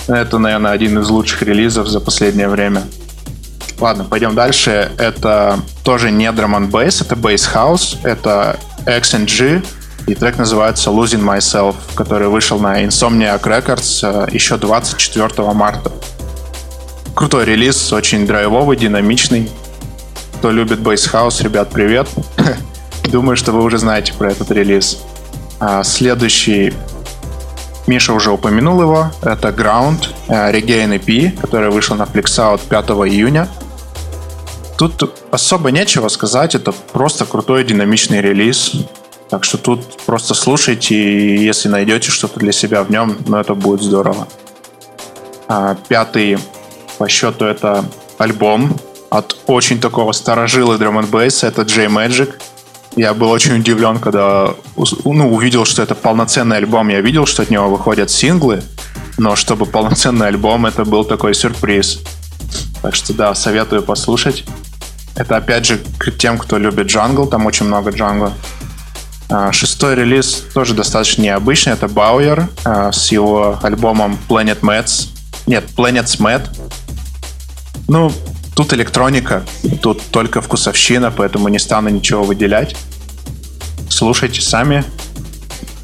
это 0.07 0.39
наверное, 0.39 0.73
один 0.73 0.99
из 0.99 1.09
лучших 1.09 1.43
релизов 1.43 1.89
за 1.89 2.01
последнее 2.01 2.49
время. 2.49 2.83
Ладно, 3.79 4.05
пойдем 4.05 4.35
дальше. 4.35 4.93
Это 4.99 5.61
тоже 5.83 6.11
не 6.11 6.27
drum 6.27 6.57
and 6.57 6.71
bass, 6.71 7.05
это 7.05 7.15
bass 7.15 7.49
house, 7.53 7.99
это 8.03 8.57
XNG, 8.87 9.67
и 10.07 10.15
трек 10.15 10.39
называется 10.39 10.91
Losing 10.91 11.25
Myself, 11.25 11.77
который 11.95 12.29
вышел 12.29 12.59
на 12.59 12.85
Insomniac 12.85 13.43
Records 13.43 14.27
э, 14.29 14.29
еще 14.33 14.59
24 14.59 15.53
марта. 15.53 15.91
Крутой 17.15 17.47
релиз, 17.47 17.93
очень 17.93 18.27
драйвовый, 18.27 18.77
динамичный 18.77 19.51
кто 20.45 20.51
любит 20.51 20.81
Bass 20.81 21.11
House, 21.11 21.43
ребят, 21.43 21.71
привет. 21.71 22.07
Думаю, 23.11 23.35
что 23.35 23.51
вы 23.53 23.63
уже 23.63 23.79
знаете 23.79 24.13
про 24.13 24.31
этот 24.31 24.51
релиз. 24.51 24.99
А 25.59 25.83
следующий, 25.85 26.75
Миша 27.87 28.13
уже 28.13 28.31
упомянул 28.31 28.81
его, 28.81 29.11
это 29.23 29.49
Ground 29.49 30.09
uh, 30.29 30.53
Regain 30.53 30.99
EP, 30.99 31.39
который 31.39 31.71
вышел 31.71 31.97
на 31.97 32.05
Flexout 32.05 32.61
5 32.69 32.91
июня. 33.09 33.49
Тут 34.79 35.13
особо 35.31 35.71
нечего 35.71 36.09
сказать, 36.09 36.55
это 36.55 36.73
просто 36.73 37.25
крутой 37.27 37.65
динамичный 37.65 38.21
релиз. 38.21 38.73
Так 39.29 39.45
что 39.45 39.59
тут 39.59 40.03
просто 40.07 40.35
слушайте, 40.35 40.95
и 40.95 41.39
если 41.45 41.69
найдете 41.69 42.11
что-то 42.11 42.41
для 42.41 42.53
себя 42.53 42.83
в 42.83 42.91
нем, 42.91 43.17
ну 43.27 43.37
это 43.37 43.55
будет 43.55 43.83
здорово. 43.83 44.29
А, 45.49 45.77
пятый 45.89 46.39
по 46.99 47.09
счету 47.09 47.45
это 47.45 47.85
альбом 48.19 48.77
от 49.11 49.37
очень 49.47 49.81
такого 49.81 50.13
старожила 50.13 50.79
драм 50.79 50.99
н 50.99 51.05
это 51.05 51.65
J 51.65 51.87
Magic. 51.87 52.35
Я 52.97 53.13
был 53.13 53.31
очень 53.31 53.59
удивлен, 53.59 53.99
когда 53.99 54.55
ну, 54.77 55.35
увидел, 55.35 55.65
что 55.65 55.83
это 55.83 55.95
полноценный 55.95 56.59
альбом. 56.59 56.89
Я 56.89 57.01
видел, 57.01 57.27
что 57.27 57.43
от 57.43 57.51
него 57.51 57.69
выходят 57.69 58.11
синглы, 58.11 58.63
но 59.19 59.35
чтобы 59.35 59.67
полноценный 59.67 60.29
альбом, 60.29 60.67
это 60.67 60.85
был 60.85 61.05
такой 61.05 61.35
сюрприз. 61.35 62.01
Так 62.83 62.95
что 62.95 63.13
да, 63.13 63.35
советую 63.35 63.83
послушать. 63.83 64.45
Это 65.17 65.37
опять 65.37 65.67
же 65.67 65.81
к 65.99 66.13
тем, 66.13 66.39
кто 66.39 66.59
любит 66.59 66.87
джангл, 66.87 67.27
там 67.27 67.47
очень 67.47 67.67
много 67.67 67.91
джангла. 67.91 68.33
А, 69.29 69.53
шестой 69.53 69.97
релиз 69.97 70.45
тоже 70.53 70.75
достаточно 70.75 71.23
необычный. 71.23 71.73
Это 71.73 71.89
Бауэр 71.89 72.49
с 72.65 73.11
его 73.11 73.59
альбомом 73.63 74.19
Planet 74.29 74.61
Mats. 74.61 75.09
Нет, 75.47 75.65
Planet's 75.77 76.21
Mad. 76.21 76.49
Ну, 77.89 78.13
Тут 78.55 78.73
электроника, 78.73 79.45
тут 79.83 80.03
только 80.11 80.41
вкусовщина, 80.41 81.11
поэтому 81.11 81.49
не 81.49 81.59
стану 81.59 81.89
ничего 81.89 82.23
выделять. 82.23 82.77
Слушайте 83.89 84.41
сами, 84.41 84.85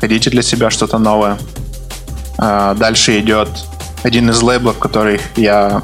ходите 0.01 0.31
для 0.31 0.43
себя 0.43 0.71
что-то 0.71 0.99
новое. 0.99 1.39
А, 2.39 2.75
дальше 2.75 3.19
идет 3.19 3.49
один 4.03 4.31
из 4.31 4.41
лейблов, 4.41 4.79
который 4.79 5.21
я, 5.37 5.83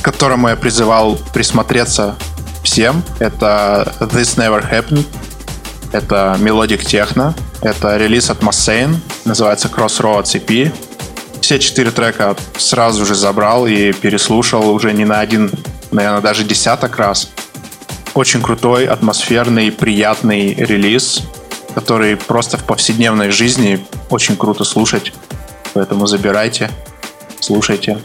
к 0.00 0.04
которому 0.04 0.48
я 0.48 0.56
призывал 0.56 1.16
присмотреться 1.32 2.16
всем. 2.62 3.02
Это 3.18 3.92
This 4.00 4.36
Never 4.36 4.68
Happened. 4.68 5.06
Это 5.92 6.36
melodic 6.38 6.84
техно. 6.84 7.34
Это 7.62 7.96
релиз 7.96 8.30
от 8.30 8.42
Massane. 8.42 8.96
Называется 9.24 9.68
Crossroads 9.68 10.34
EP. 10.34 10.72
Все 11.40 11.58
четыре 11.58 11.90
трека 11.90 12.36
сразу 12.56 13.04
же 13.04 13.14
забрал 13.14 13.66
и 13.66 13.92
переслушал 13.92 14.70
уже 14.70 14.92
не 14.92 15.04
на 15.04 15.20
один 15.20 15.50
наверное, 15.90 16.20
даже 16.20 16.44
десяток 16.44 16.96
раз. 16.96 17.30
Очень 18.14 18.42
крутой, 18.42 18.86
атмосферный, 18.86 19.70
приятный 19.70 20.54
релиз, 20.54 21.22
который 21.74 22.16
просто 22.16 22.56
в 22.56 22.64
повседневной 22.64 23.30
жизни 23.30 23.84
очень 24.08 24.36
круто 24.36 24.64
слушать. 24.64 25.12
Поэтому 25.74 26.06
забирайте, 26.06 26.70
слушайте. 27.38 27.98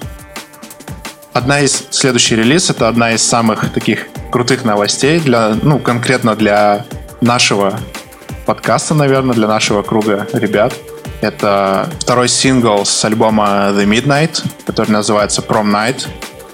Одна 1.34 1.60
из 1.60 1.88
следующий 1.90 2.36
релиз 2.36 2.70
это 2.70 2.88
одна 2.88 3.14
из 3.14 3.24
самых 3.24 3.74
таких 3.74 4.08
крутых 4.32 4.64
новостей 4.64 5.20
для, 5.20 5.58
ну, 5.62 5.80
конкретно 5.80 6.36
для 6.36 6.86
нашего 7.20 7.80
подкаста, 8.46 8.94
наверное, 8.94 9.36
для 9.36 9.48
нашего 9.48 9.82
круга 9.82 10.28
ребят. 10.34 10.74
Это 11.26 11.90
второй 12.00 12.30
сингл 12.30 12.86
с 12.86 13.04
альбома 13.04 13.72
The 13.72 13.86
Midnight, 13.86 14.44
который 14.68 14.92
называется 14.92 15.42
Prom 15.42 15.72
Night. 15.72 16.06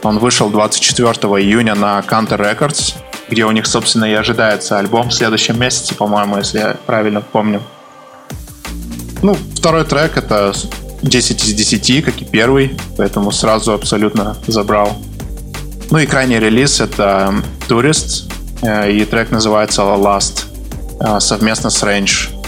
Он 0.01 0.17
вышел 0.17 0.49
24 0.49 1.11
июня 1.43 1.75
на 1.75 1.99
Counter 1.99 2.39
Records, 2.39 2.93
где 3.29 3.43
у 3.43 3.51
них, 3.51 3.65
собственно, 3.65 4.05
и 4.05 4.13
ожидается 4.13 4.79
альбом 4.79 5.09
в 5.09 5.13
следующем 5.13 5.59
месяце, 5.59 5.93
по-моему, 5.93 6.37
если 6.37 6.59
я 6.59 6.77
правильно 6.85 7.19
помню. 7.19 7.61
Ну, 9.21 9.35
второй 9.57 9.83
трек— 9.83 10.11
это 10.15 10.53
10 11.01 11.43
из 11.43 11.53
10, 11.53 12.05
как 12.05 12.21
и 12.21 12.23
первый, 12.23 12.77
поэтому 12.95 13.33
сразу 13.33 13.73
абсолютно 13.73 14.37
забрал. 14.47 14.97
Ну 15.89 15.97
и 15.97 16.05
крайний 16.05 16.39
релиз— 16.39 16.79
это 16.79 17.33
Tourist, 17.67 18.31
э, 18.61 18.89
и 18.89 19.03
трек 19.03 19.31
называется 19.31 19.81
Last, 19.81 20.45
э, 21.01 21.19
совместно 21.19 21.69
с 21.69 21.83
Range. 21.83 22.40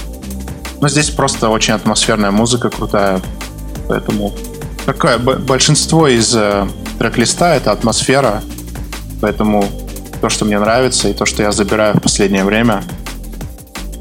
Ну, 0.83 0.89
здесь 0.89 1.09
просто 1.11 1.47
очень 1.47 1.73
атмосферная 1.75 2.31
музыка 2.31 2.69
крутая, 2.69 3.21
поэтому 3.87 4.33
такое 4.85 5.17
большинство 5.17 6.09
из 6.09 6.35
э, 6.35 6.67
трек-листа— 6.99 7.55
это 7.55 7.71
атмосфера, 7.71 8.43
поэтому 9.21 9.63
то, 10.19 10.27
что 10.27 10.43
мне 10.43 10.59
нравится, 10.59 11.07
и 11.07 11.13
то, 11.13 11.25
что 11.25 11.41
я 11.41 11.53
забираю 11.53 11.95
в 11.95 12.01
последнее 12.01 12.43
время, 12.43 12.83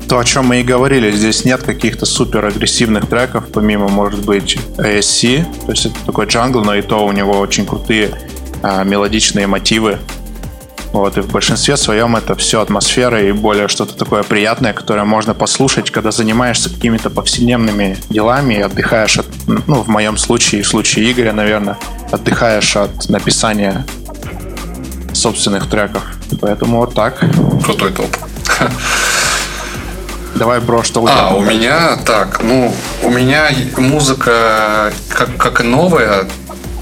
то, 0.09 0.19
о 0.19 0.25
чем 0.25 0.47
мы 0.47 0.61
и 0.61 0.65
говорили, 0.65 1.13
здесь 1.13 1.45
нет 1.45 1.63
каких-то 1.63 2.05
супер 2.05 2.47
агрессивных 2.47 3.09
треков, 3.09 3.45
помимо, 3.53 3.87
может 3.87 4.25
быть, 4.25 4.59
ASC, 4.77 5.45
то 5.65 5.71
есть 5.71 5.87
это 5.87 5.95
такой 6.05 6.27
джангл, 6.27 6.65
но 6.65 6.75
и 6.75 6.83
то 6.83 7.07
у 7.07 7.13
него 7.13 7.39
очень 7.39 7.65
крутые 7.65 8.11
а, 8.61 8.83
мелодичные 8.83 9.47
мотивы, 9.47 10.01
вот, 10.93 11.17
и 11.17 11.21
в 11.23 11.29
большинстве 11.33 11.77
своем 11.77 12.17
это 12.17 12.35
все 12.35 12.61
атмосфера 12.61 13.23
и 13.23 13.33
более 13.33 13.69
что-то 13.69 13.95
такое 13.95 14.23
приятное, 14.23 14.75
которое 14.75 15.05
можно 15.05 15.33
послушать, 15.33 15.91
когда 15.91 16.11
занимаешься 16.11 16.69
какими-то 16.69 17.09
повседневными 17.09 17.97
делами 18.11 18.55
и 18.55 18.61
отдыхаешь 18.61 19.19
от, 19.19 19.27
ну, 19.47 19.83
в 19.83 19.89
моем 19.89 20.19
случае, 20.19 20.63
в 20.63 20.69
случае 20.69 21.11
Игоря, 21.11 21.33
наверное, 21.33 21.79
отдыхаешь 22.11 22.77
от 22.77 23.09
написания 23.09 23.87
собственных 25.15 25.69
треков. 25.69 26.03
Поэтому 26.41 26.79
вот 26.79 26.95
так. 26.95 27.25
Крутой 27.65 27.93
топ. 27.93 28.09
Давай, 30.35 30.61
бро, 30.61 30.83
что 30.83 31.03
у 31.03 31.07
тебя? 31.07 31.29
А, 31.29 31.35
у 31.35 31.41
меня 31.41 31.97
так, 32.05 32.43
ну, 32.43 32.75
у 33.03 33.11
меня 33.11 33.51
музыка 33.77 34.93
как, 35.09 35.37
как 35.37 35.61
и 35.61 35.63
новая, 35.63 36.27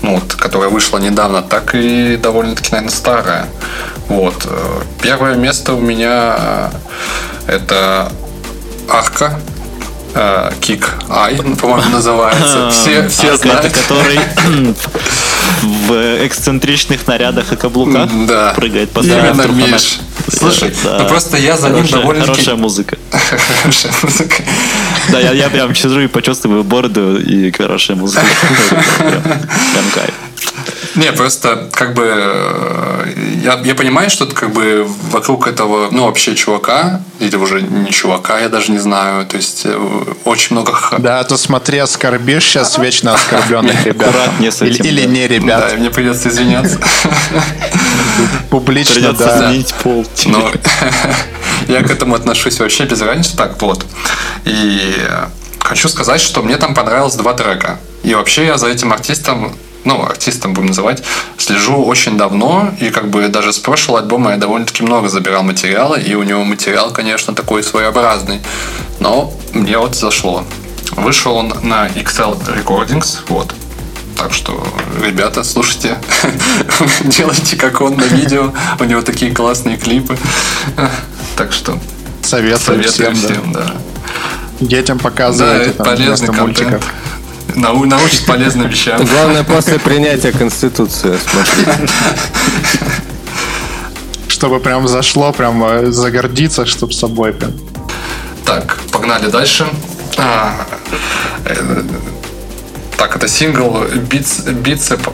ну, 0.03 0.15
вот, 0.15 0.35
которая 0.35 0.71
вышла 0.71 0.99
недавно, 0.99 1.43
так 1.43 1.75
и 1.75 2.17
довольно-таки, 2.17 2.71
наверное, 2.73 2.95
старая. 2.95 3.47
Вот. 4.09 4.47
Первое 5.03 5.37
место 5.37 5.75
у 5.75 5.81
меня 5.81 6.37
э, 6.39 6.71
это 7.47 8.13
Арка 8.89 9.39
э, 10.15 10.51
Kick 10.61 10.85
Eye, 11.09 11.57
по-моему, 11.57 11.91
называется. 11.91 12.71
Все, 12.73 13.09
все 13.09 13.37
знают. 13.37 13.65
это 13.65 13.79
который 13.79 14.21
в 15.91 16.27
эксцентричных 16.27 17.07
нарядах 17.07 17.53
и 17.53 17.57
каблуках 17.57 18.09
Да. 18.27 18.53
прыгает 18.55 18.91
по 18.91 19.01
Именно. 19.01 19.47
Миш. 19.47 19.99
Слушай, 20.33 20.73
Да. 20.85 20.99
ну 21.01 21.09
просто 21.09 21.37
я 21.37 21.57
за 21.57 21.71
ним 21.71 21.87
довольно-таки... 21.87 22.33
Хорошая 22.33 22.57
музыка. 22.57 22.97
Хорошая 23.63 23.93
музыка. 24.03 24.43
Да, 25.11 25.21
я, 25.21 25.33
я 25.33 25.49
прям 25.51 25.75
сижу 25.75 26.01
и 26.01 26.07
почувствую 26.07 26.63
бороду 26.65 27.19
и 27.19 27.51
хорошая 27.51 27.97
музыка. 27.97 28.27
Прям 28.99 29.91
кайф. 29.95 30.15
Не, 30.97 31.13
просто 31.13 31.69
как 31.73 31.95
бы 31.95 32.05
э, 32.05 33.13
я, 33.45 33.61
я 33.65 33.75
понимаю, 33.75 34.11
что 34.11 34.27
как 34.27 34.53
бы 34.53 34.87
вокруг 35.11 35.47
этого, 35.47 35.89
ну, 35.93 36.07
вообще 36.07 36.35
чувака, 36.35 37.03
или 37.21 37.37
уже 37.37 37.63
не 37.63 37.91
чувака, 37.91 38.41
я 38.41 38.49
даже 38.49 38.73
не 38.73 38.79
знаю, 38.79 39.25
то 39.27 39.37
есть 39.37 39.63
э, 39.65 40.05
очень 40.25 40.57
много... 40.57 40.77
Да, 40.99 41.21
а 41.21 41.25
то 41.25 41.37
смотри, 41.37 41.79
оскорбишь 41.79 42.45
сейчас 42.45 42.77
вечно 42.79 43.15
оскорбленных 43.15 43.87
ребят. 43.87 44.09
Аккуратнее 44.09 44.51
с 44.51 44.63
Или, 44.63 44.75
этим, 44.75 44.85
или 44.87 45.05
да. 45.05 45.11
не 45.13 45.29
ребят. 45.29 45.79
Мне 45.81 45.91
придется 45.91 46.29
извиняться. 46.29 46.79
Публично, 48.51 48.95
Придется 48.95 49.25
да. 49.25 49.39
сменить 49.39 49.75
пол. 49.75 50.07
Но 50.27 50.53
я 51.69 51.83
к 51.83 51.91
этому 51.91 52.15
отношусь 52.15 52.61
вообще 52.61 52.85
без 52.85 53.01
разницы. 53.01 53.37
Так, 53.37 53.61
вот. 53.63 53.87
И 54.45 54.95
хочу 55.59 55.89
сказать, 55.89 56.21
что 56.21 56.43
мне 56.43 56.57
там 56.59 56.75
понравилось 56.75 57.15
два 57.15 57.33
трека. 57.33 57.81
И 58.03 58.15
вообще 58.15 58.47
я 58.47 58.59
за 58.59 58.69
этим 58.69 58.93
артистом 58.93 59.57
ну, 59.85 60.05
артистом 60.05 60.53
будем 60.53 60.69
называть, 60.69 61.03
слежу 61.39 61.83
очень 61.83 62.19
давно, 62.19 62.75
и 62.81 62.91
как 62.91 63.09
бы 63.09 63.29
даже 63.29 63.51
с 63.51 63.59
прошлого 63.59 64.01
альбома 64.01 64.33
я 64.33 64.37
довольно-таки 64.37 64.83
много 64.83 65.09
забирал 65.09 65.43
материала, 65.43 65.95
и 65.95 66.15
у 66.15 66.23
него 66.23 66.45
материал, 66.45 66.93
конечно, 66.93 67.35
такой 67.35 67.63
своеобразный, 67.63 68.41
но 68.99 69.33
мне 69.55 69.79
вот 69.79 69.97
зашло. 69.97 70.45
Вышел 70.97 71.35
он 71.35 71.55
на 71.63 71.87
XL 71.87 72.63
Recordings, 72.63 73.21
вот. 73.29 73.55
Так 74.21 74.35
что, 74.35 74.63
ребята, 75.03 75.43
слушайте, 75.43 75.97
делайте 77.05 77.57
как 77.57 77.81
он 77.81 77.97
на 77.97 78.03
видео, 78.05 78.53
у 78.79 78.85
него 78.85 79.01
такие 79.01 79.33
классные 79.35 79.79
клипы. 79.79 80.15
Так 81.37 81.53
что 81.53 81.79
Советую 82.23 82.83
советую 82.85 83.15
всем, 83.15 83.23
да. 83.23 83.29
всем, 83.35 83.53
да. 83.53 83.75
Детям 84.61 84.99
Да, 84.99 85.05
показывайте 85.05 85.71
это 85.71 85.83
там 85.83 85.87
полезный 85.87 86.27
контент. 86.27 86.41
мультиков. 86.71 86.85
Нау- 87.55 87.87
Научит 87.87 88.27
полезным 88.27 88.69
вещам. 88.69 89.03
Главное, 89.07 89.43
после 89.43 89.79
принятия 89.79 90.33
Конституции 90.33 91.17
смотреть. 91.31 91.91
Чтобы 94.29 94.61
прям 94.61 94.87
зашло, 94.87 95.33
прям 95.33 95.65
э, 95.65 95.91
загордиться, 95.91 96.67
чтобы 96.67 96.93
собой 96.93 97.33
прям. 97.33 97.53
Так, 98.45 98.77
погнали 98.93 99.31
дальше. 99.31 99.67
А, 100.19 100.53
э, 101.47 101.83
Так, 103.01 103.17
это 103.17 103.29
сингл 103.29 103.79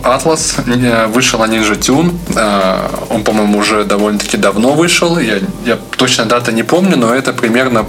Atlas. 0.02 0.60
э, 0.66 1.06
Вышел 1.06 1.38
на 1.38 1.44
Ninja 1.44 1.78
Tune. 1.78 2.12
Э, 2.34 2.88
Он, 3.10 3.22
по-моему, 3.22 3.58
уже 3.58 3.84
довольно-таки 3.84 4.36
давно 4.36 4.72
вышел. 4.72 5.16
Я, 5.20 5.38
я 5.64 5.78
точно 5.96 6.24
даты 6.24 6.50
не 6.52 6.64
помню, 6.64 6.96
но 6.96 7.14
это 7.14 7.32
примерно 7.32 7.86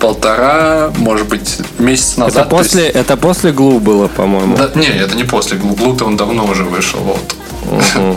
полтора, 0.00 0.90
может 0.96 1.28
быть, 1.28 1.58
месяц 1.78 2.16
назад. 2.16 2.46
Это 2.46 2.50
То 2.50 2.58
есть- 2.58 2.70
после, 2.72 2.88
это 2.88 3.16
после 3.16 3.52
Глу 3.52 3.78
было, 3.78 4.08
по-моему. 4.08 4.56
Да, 4.56 4.68
не, 4.74 4.88
это 4.88 5.14
не 5.14 5.22
после 5.22 5.58
Глу-то 5.58 6.06
он 6.06 6.16
давно 6.16 6.44
уже 6.46 6.64
вышел. 6.64 6.98
Вот. 7.00 8.16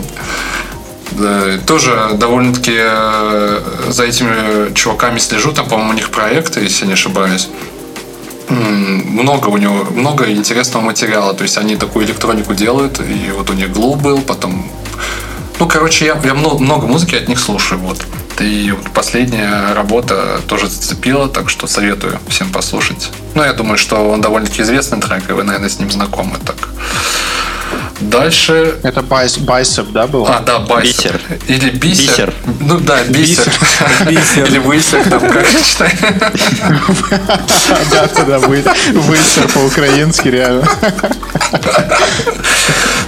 Да, 1.12 1.42
тоже 1.64 1.96
довольно-таки 2.14 2.74
э, 2.76 3.60
за 3.88 4.02
этими 4.02 4.74
чуваками 4.74 5.20
слежу. 5.20 5.52
Там, 5.52 5.68
по-моему, 5.68 5.90
у 5.92 5.94
них 5.94 6.10
проекты, 6.10 6.58
если 6.58 6.80
я 6.80 6.86
не 6.88 6.92
ошибаюсь. 6.94 7.48
Много 8.48 9.48
у 9.48 9.56
него, 9.56 9.84
много 9.90 10.30
интересного 10.30 10.84
материала. 10.84 11.34
То 11.34 11.42
есть 11.42 11.58
они 11.58 11.76
такую 11.76 12.06
электронику 12.06 12.54
делают. 12.54 13.00
И 13.00 13.30
вот 13.36 13.50
у 13.50 13.52
них 13.54 13.68
Glue 13.68 13.96
был, 13.96 14.20
потом... 14.20 14.70
Ну, 15.60 15.68
короче, 15.68 16.06
я, 16.06 16.20
я 16.24 16.34
много, 16.34 16.58
много 16.58 16.86
музыки 16.86 17.14
от 17.14 17.28
них 17.28 17.38
слушаю. 17.38 17.80
Вот. 17.80 18.04
И 18.40 18.74
последняя 18.94 19.72
работа 19.74 20.40
тоже 20.48 20.68
зацепила, 20.68 21.28
так 21.28 21.48
что 21.48 21.66
советую 21.66 22.18
всем 22.28 22.50
послушать. 22.50 23.10
Ну, 23.34 23.44
я 23.44 23.52
думаю, 23.52 23.78
что 23.78 23.96
он 24.10 24.20
довольно-таки 24.20 24.62
известный 24.62 25.00
трек, 25.00 25.30
и 25.30 25.32
вы, 25.32 25.44
наверное, 25.44 25.68
с 25.68 25.78
ним 25.78 25.90
знакомы. 25.90 26.36
Так. 26.44 26.56
Дальше 28.00 28.78
Это 28.82 29.02
Bice, 29.02 29.38
Bicep, 29.38 29.90
да, 29.92 30.06
было? 30.06 30.28
а, 30.28 30.40
да, 30.40 30.58
Bicep. 30.58 31.20
Bicep. 31.28 31.38
Или 31.46 31.70
Bicep. 31.70 32.06
Bicep. 32.08 32.34
Ну 32.60 32.78
да, 32.80 33.02
Bicep. 33.04 33.52
Бисер. 34.08 34.44
Или 34.48 34.58
высер, 34.58 35.08
там 35.08 35.20
как 35.20 35.46
читать. 35.64 35.96
Да, 37.90 38.08
да, 38.26 38.38
вы, 38.38 38.64
высер 38.92 39.48
по-украински, 39.52 40.28
реально. 40.28 40.68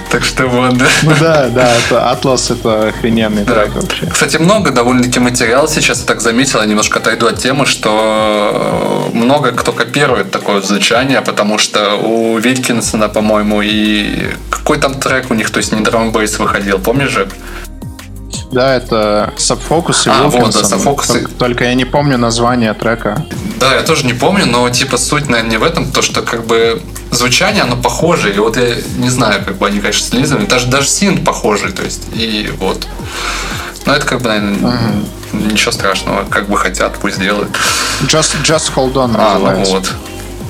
Так 0.09 0.23
что 0.23 0.47
вот, 0.47 0.77
да. 0.77 0.85
Ну 1.03 1.13
да, 1.19 1.47
да, 1.49 1.75
это 1.75 2.09
Атлас, 2.09 2.49
это 2.49 2.87
охрененный 2.87 3.43
трек 3.43 3.75
вообще. 3.75 4.07
Кстати, 4.07 4.37
много 4.37 4.71
довольно-таки 4.71 5.19
материала 5.19 5.67
сейчас, 5.67 5.99
я 5.99 6.05
так 6.05 6.21
заметил, 6.21 6.61
я 6.61 6.65
немножко 6.65 6.99
отойду 6.99 7.27
от 7.27 7.39
темы, 7.39 7.65
что 7.65 9.09
много 9.13 9.51
кто 9.51 9.73
копирует 9.73 10.31
такое 10.31 10.61
звучание, 10.61 11.21
потому 11.21 11.57
что 11.57 11.95
у 11.95 12.37
Вилькинсона, 12.37 13.09
по-моему, 13.09 13.61
и 13.61 14.29
какой 14.49 14.76
там 14.77 14.93
трек 14.95 15.29
у 15.29 15.33
них, 15.33 15.49
то 15.49 15.57
есть 15.57 15.71
не 15.71 15.81
драм-бейс 15.81 16.39
выходил, 16.39 16.79
помнишь 16.79 17.09
же? 17.11 17.27
Да, 18.51 18.75
это 18.75 19.33
Subfocus 19.37 20.07
и 20.07 20.09
А, 20.09 20.23
вот, 20.23 20.53
да. 20.53 20.59
Subfocus 20.61 21.03
и- 21.09 21.13
Только- 21.23 21.31
Только 21.37 21.63
я 21.65 21.73
не 21.73 21.83
помню 21.85 22.17
название 22.17 22.73
трека. 22.73 23.25
Да, 23.59 23.73
я 23.75 23.81
тоже 23.81 24.05
не 24.05 24.13
помню, 24.13 24.45
но 24.45 24.69
типа 24.69 24.97
суть, 24.97 25.27
наверное, 25.29 25.51
не 25.51 25.57
в 25.57 25.63
этом, 25.63 25.91
то 25.91 26.01
что 26.01 26.21
как 26.21 26.45
бы 26.45 26.81
звучание, 27.11 27.63
оно 27.63 27.75
похоже, 27.75 28.33
и 28.33 28.39
вот 28.39 28.55
я 28.57 28.75
не 28.97 29.09
знаю, 29.09 29.43
как 29.43 29.57
бы 29.57 29.67
они, 29.67 29.79
конечно, 29.81 30.05
слизаны, 30.07 30.45
даже, 30.47 30.67
даже 30.67 30.87
синт 30.87 31.25
похожий, 31.25 31.71
то 31.73 31.83
есть, 31.83 32.03
и 32.13 32.49
вот. 32.59 32.87
Но 33.85 33.93
это 33.93 34.05
как 34.05 34.21
бы, 34.21 34.29
наверное, 34.29 34.81
ничего 35.33 35.71
страшного, 35.73 36.23
как 36.29 36.47
бы 36.47 36.57
хотят, 36.57 36.97
пусть 36.99 37.19
делают. 37.19 37.49
Just, 38.03 38.35
just 38.43 38.71
Hold 38.75 38.93
On 38.93 39.13
А, 39.17 39.33
ну 39.39 39.45
называется. 39.45 39.73
вот. 39.73 39.91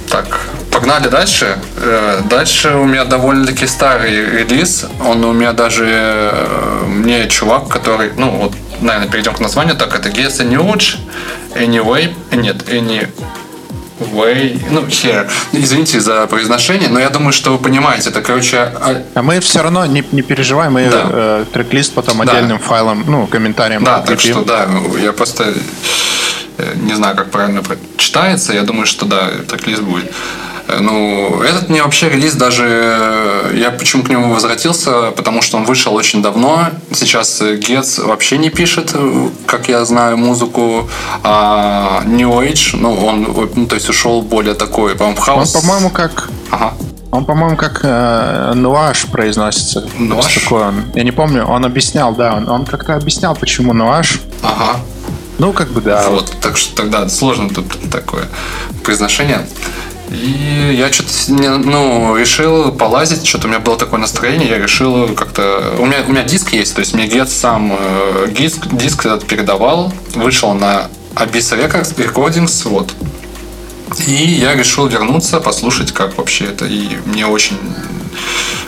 Так, 0.10 0.40
погнали 0.72 1.08
дальше. 1.10 1.58
Э, 1.78 2.22
Дальше 2.30 2.70
у 2.76 2.86
меня 2.86 3.04
довольно-таки 3.06 3.68
старый 3.68 4.26
релиз. 4.26 4.86
Он 5.06 5.24
у 5.26 5.34
меня 5.34 5.52
даже... 5.54 5.86
э, 5.88 6.84
Мне 6.88 7.28
чувак, 7.28 7.68
который... 7.68 8.12
Ну, 8.16 8.30
вот, 8.32 8.54
наверное, 8.82 9.10
перейдем 9.10 9.34
к 9.34 9.40
названию. 9.42 9.76
Так, 9.76 9.94
это 9.96 10.10
Guess 10.10 10.42
a 10.42 10.46
Nuge, 10.46 10.98
Anyway... 11.56 12.14
Нет, 12.32 12.64
Anyway... 13.99 14.60
Ну, 14.72 14.82
here. 14.86 15.28
Извините 15.53 15.99
за 15.99 16.28
произношение, 16.28 16.90
но 16.90 16.99
я 16.99 17.10
думаю, 17.10 17.34
что 17.34 17.52
вы 17.52 17.57
понимаете. 17.57 18.10
Это, 18.10 18.22
короче, 18.22 18.57
а- 18.57 19.03
А 19.15 19.22
мы 19.22 19.40
все 19.40 19.61
равно 19.61 19.86
не, 19.86 20.03
не 20.11 20.22
переживаем, 20.22 20.74
мы 20.74 20.90
Да. 20.90 21.10
э, 21.11 21.45
трек-лист 21.52 21.94
потом 21.94 22.18
Да. 22.18 22.32
отдельным 22.32 22.60
файлом, 22.60 23.03
ну, 23.07 23.28
комментарием 23.28 23.84
Да, 23.84 23.99
так 24.02 24.19
что 24.19 24.44
да, 24.44 24.68
я 25.02 25.11
просто 25.14 25.53
э, 26.57 26.74
не 26.76 26.94
знаю, 26.95 27.15
как 27.15 27.32
правильно 27.32 27.61
читается. 27.98 28.53
Я 28.53 28.64
думаю, 28.64 28.86
что 28.86 29.06
да, 29.06 29.30
трек-лист 29.48 29.82
будет. 29.82 30.11
Ну, 30.80 31.41
этот 31.41 31.69
мне 31.69 31.81
вообще 31.81 32.10
релиз 32.10 32.34
даже... 32.34 32.64
э, 32.68 33.53
Я 33.56 33.72
почему 33.72 34.03
к 34.03 34.10
нему 34.10 34.34
возвратился, 34.34 35.11
потому 35.11 35.41
что 35.41 35.57
он 35.57 35.64
вышел 35.64 35.95
очень 35.95 36.22
давно. 36.22 36.69
Сейчас 36.94 37.41
э, 37.41 37.56
Гетц 37.56 37.99
вообще 37.99 38.38
не 38.38 38.49
пишет, 38.49 38.91
э, 38.94 39.30
как 39.45 39.69
я 39.69 39.85
знаю, 39.85 40.18
музыку. 40.18 40.89
А 41.23 42.02
New 42.06 42.30
Age, 42.41 42.76
ну, 42.80 42.94
он, 43.06 43.49
ну, 43.56 43.65
то 43.65 43.76
есть 43.76 43.89
ушел 43.89 44.22
более 44.22 44.56
такой, 44.56 44.95
по-моему, 44.95 45.18
Он, 45.19 45.23
хаос. 45.23 45.52
по-моему, 45.53 45.89
как... 45.89 46.30
Ага. 46.52 46.73
Он, 47.11 47.23
по-моему, 47.23 47.56
как 47.56 47.80
э, 47.84 48.52
нуаш 48.53 49.06
произносится. 49.06 49.88
Нуаш? 49.98 50.34
Такое 50.44 50.68
он? 50.68 50.84
Я 50.94 51.03
не 51.03 51.11
помню, 51.11 51.45
он 51.45 51.64
объяснял, 51.64 52.14
да, 52.14 52.35
он, 52.35 52.49
он 52.49 52.65
как-то 52.65 52.95
объяснял, 52.95 53.34
почему 53.35 53.72
нуаш. 53.73 54.19
Ага. 54.44 54.80
Ну, 55.39 55.53
как 55.53 55.69
бы, 55.69 55.81
да. 55.81 56.03
Вот, 56.10 56.34
так 56.41 56.57
что 56.57 56.76
тогда 56.76 57.07
сложно 57.07 57.48
тут 57.49 57.65
такое 57.91 58.26
произношение. 58.84 59.48
И 60.12 60.76
я 60.78 60.92
что-то, 60.92 61.10
ну, 61.32 62.16
решил 62.16 62.72
полазить, 62.72 63.26
что-то 63.28 63.48
у 63.48 63.50
меня 63.50 63.60
было 63.60 63.78
такое 63.78 64.00
настроение, 64.00 64.48
я 64.50 64.58
решил 64.58 65.14
как-то... 65.16 65.76
У 65.80 65.86
меня, 65.86 65.98
у 66.08 66.12
меня 66.12 66.24
диск 66.24 66.54
есть, 66.54 66.76
то 66.76 66.80
есть 66.80 66.94
мне 66.94 67.08
Гет 67.08 67.30
сам 67.30 67.74
э, 67.78 68.28
диск, 68.32 68.68
диск 68.72 69.06
этот 69.06 69.26
передавал, 69.28 69.94
вышел 70.16 70.54
на 70.54 70.88
Abyss 71.16 71.58
Records, 71.58 71.96
Recordings, 71.96 72.68
вот. 72.70 72.94
И 74.06 74.12
я 74.12 74.54
решил 74.56 74.88
вернуться, 74.88 75.40
послушать, 75.40 75.92
как 75.92 76.18
вообще 76.18 76.46
это. 76.46 76.66
И 76.66 76.98
мне 77.06 77.26
очень 77.26 77.58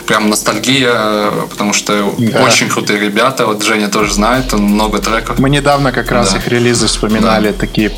прям 0.06 0.28
ностальгия, 0.28 1.30
потому 1.50 1.72
что 1.72 2.12
Да. 2.18 2.42
очень 2.42 2.68
крутые 2.68 2.98
ребята. 2.98 3.46
Вот 3.46 3.62
Женя 3.62 3.88
тоже 3.88 4.12
знает, 4.12 4.52
он 4.52 4.62
много 4.62 4.98
треков. 4.98 5.38
Мы 5.38 5.50
недавно 5.50 5.92
как 5.92 6.10
раз 6.10 6.32
Да. 6.32 6.38
их 6.38 6.48
релизы 6.48 6.86
вспоминали, 6.86 7.52
такие 7.52 7.92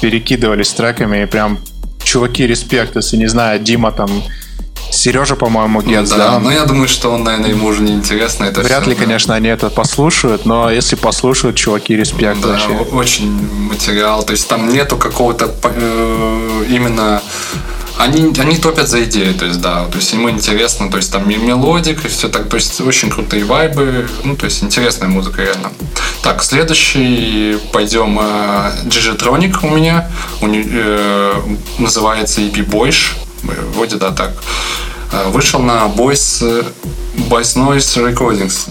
перекидывались 0.00 0.70
треками, 0.72 1.22
и 1.22 1.26
прям 1.26 1.58
чуваки, 2.06 2.46
респект, 2.46 2.96
если 2.96 3.16
не 3.18 3.26
знаю, 3.28 3.60
Дима 3.60 3.92
там, 3.92 4.08
Сережа, 4.90 5.34
по-моему, 5.34 5.82
Гетц, 5.82 6.10
да, 6.10 6.16
да, 6.16 6.38
но 6.38 6.50
я 6.52 6.64
думаю, 6.64 6.88
что 6.88 7.10
он, 7.10 7.24
наверное, 7.24 7.50
ему 7.50 7.66
уже 7.66 7.82
не 7.82 7.92
интересно 7.92 8.44
это 8.44 8.60
Вряд 8.60 8.82
всё, 8.82 8.90
ли, 8.90 8.96
да. 8.96 9.02
конечно, 9.02 9.34
они 9.34 9.48
это 9.48 9.68
послушают, 9.68 10.46
но 10.46 10.70
если 10.70 10.94
послушают, 10.96 11.56
чуваки, 11.56 11.96
респект 11.96 12.40
Да, 12.40 12.48
вообще. 12.48 12.68
очень 12.92 13.30
материал. 13.68 14.22
То 14.22 14.32
есть 14.32 14.48
там 14.48 14.68
нету 14.72 14.96
какого-то 14.96 15.52
э, 15.64 16.64
именно 16.70 17.20
Они, 17.98 18.32
они 18.38 18.56
топят 18.56 18.88
за 18.88 19.04
идею, 19.04 19.34
то 19.34 19.46
есть, 19.46 19.60
да, 19.60 19.86
то 19.86 19.96
есть 19.96 20.12
ему 20.12 20.28
интересно, 20.28 20.90
то 20.90 20.98
есть 20.98 21.10
там 21.10 21.28
melodic 21.28 22.04
и 22.04 22.08
все 22.08 22.28
так, 22.28 22.48
то 22.48 22.56
есть 22.56 22.80
очень 22.80 23.08
крутые 23.08 23.44
вайбы, 23.44 24.06
ну, 24.22 24.36
то 24.36 24.44
есть 24.44 24.62
интересная 24.62 25.08
музыка 25.08 25.42
реально. 25.42 25.72
Так, 26.22 26.42
следующий 26.42 27.58
пойдем 27.72 28.18
э, 28.20 28.72
Digitronic 28.84 29.58
у 29.62 29.70
меня, 29.70 30.10
у, 30.42 30.46
э, 30.46 31.34
называется 31.78 32.42
EP 32.42 32.66
Boys, 32.68 33.14
вроде 33.74 33.96
да 33.96 34.10
так. 34.10 34.32
Э, 35.12 35.28
вышел 35.30 35.60
на 35.60 35.86
Boys, 35.86 36.66
Boys 37.30 37.56
Noize 37.56 38.12
Recordings. 38.12 38.68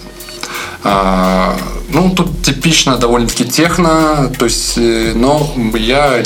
А, 0.88 1.56
ну, 1.88 2.10
тут 2.10 2.42
типично 2.42 2.96
довольно-таки 2.96 3.44
техно, 3.44 4.32
то 4.38 4.44
есть, 4.44 4.74
э, 4.78 5.12
но 5.16 5.52
я, 5.74 6.22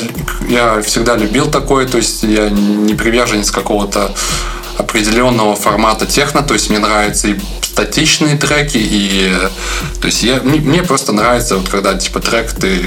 я 0.48 0.82
всегда 0.82 1.16
любил 1.16 1.46
такое, 1.46 1.86
то 1.88 1.96
есть 1.96 2.22
я 2.24 2.50
не 2.50 2.92
приверженец 2.92 3.50
какого-то 3.50 4.14
определенного 4.76 5.56
формата 5.56 6.04
техно, 6.04 6.42
то 6.42 6.52
есть 6.52 6.68
мне 6.68 6.78
нравятся 6.78 7.28
и 7.28 7.40
статичные 7.62 8.36
треки, 8.36 8.76
и 8.78 9.32
то 9.98 10.06
есть 10.06 10.22
я, 10.22 10.40
мне, 10.42 10.60
мне 10.60 10.82
просто 10.82 11.12
нравится, 11.12 11.56
вот 11.56 11.70
когда 11.70 11.94
типа 11.94 12.20
трек 12.20 12.52
ты 12.52 12.82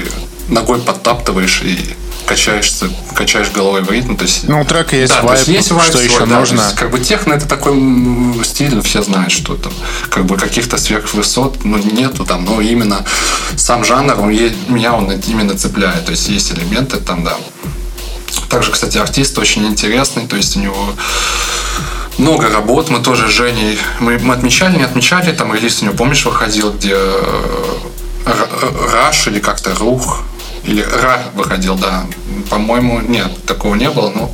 ногой 0.48 0.78
подтаптываешь 0.78 1.62
и 1.64 1.96
качаешься, 2.26 2.88
качаешь 3.14 3.50
головой 3.50 3.82
в 3.82 3.90
ритм. 3.90 4.16
То 4.16 4.24
есть, 4.24 4.48
ну, 4.48 4.60
у 4.60 4.64
трека 4.64 4.96
есть 4.96 5.12
да, 5.12 5.22
вайп, 5.22 5.38
есть, 5.38 5.48
есть 5.48 5.68
что 5.68 5.92
свой, 5.92 6.04
еще 6.04 6.26
да, 6.26 6.38
нужно. 6.38 6.62
есть, 6.62 6.74
как 6.74 6.90
бы 6.90 7.00
техно 7.00 7.34
это 7.34 7.46
такой 7.46 7.74
стиль, 8.44 8.80
все 8.82 9.02
знают, 9.02 9.32
что 9.32 9.56
там 9.56 9.72
как 10.10 10.24
бы 10.24 10.36
каких-то 10.36 10.78
сверхвысот 10.78 11.64
ну, 11.64 11.78
нету 11.78 12.24
там, 12.24 12.44
но 12.44 12.60
именно 12.60 13.04
сам 13.56 13.84
жанр, 13.84 14.18
он, 14.18 14.30
меня 14.30 14.94
он 14.94 15.10
именно 15.10 15.56
цепляет. 15.56 16.06
То 16.06 16.12
есть 16.12 16.28
есть 16.28 16.52
элементы 16.52 16.98
там, 16.98 17.24
да. 17.24 17.36
Также, 18.48 18.70
кстати, 18.70 18.98
артист 18.98 19.38
очень 19.38 19.66
интересный, 19.66 20.26
то 20.26 20.36
есть 20.36 20.56
у 20.56 20.60
него 20.60 20.94
много 22.18 22.48
работ. 22.48 22.90
Мы 22.90 23.00
тоже 23.00 23.28
с 23.28 23.32
Женей, 23.32 23.78
мы, 24.00 24.18
мы 24.18 24.34
отмечали, 24.34 24.76
не 24.76 24.84
отмечали, 24.84 25.32
там 25.32 25.54
релиз 25.54 25.82
у 25.82 25.86
него, 25.86 25.94
помнишь, 25.96 26.24
выходил, 26.24 26.72
где 26.72 26.96
Раш 28.92 29.26
или 29.26 29.38
как-то 29.38 29.74
Рух, 29.74 30.22
или 30.64 30.82
Ра 30.82 31.22
выходил, 31.34 31.76
да. 31.76 32.04
По-моему, 32.50 33.00
нет, 33.00 33.44
такого 33.46 33.74
не 33.74 33.90
было, 33.90 34.10
но 34.10 34.30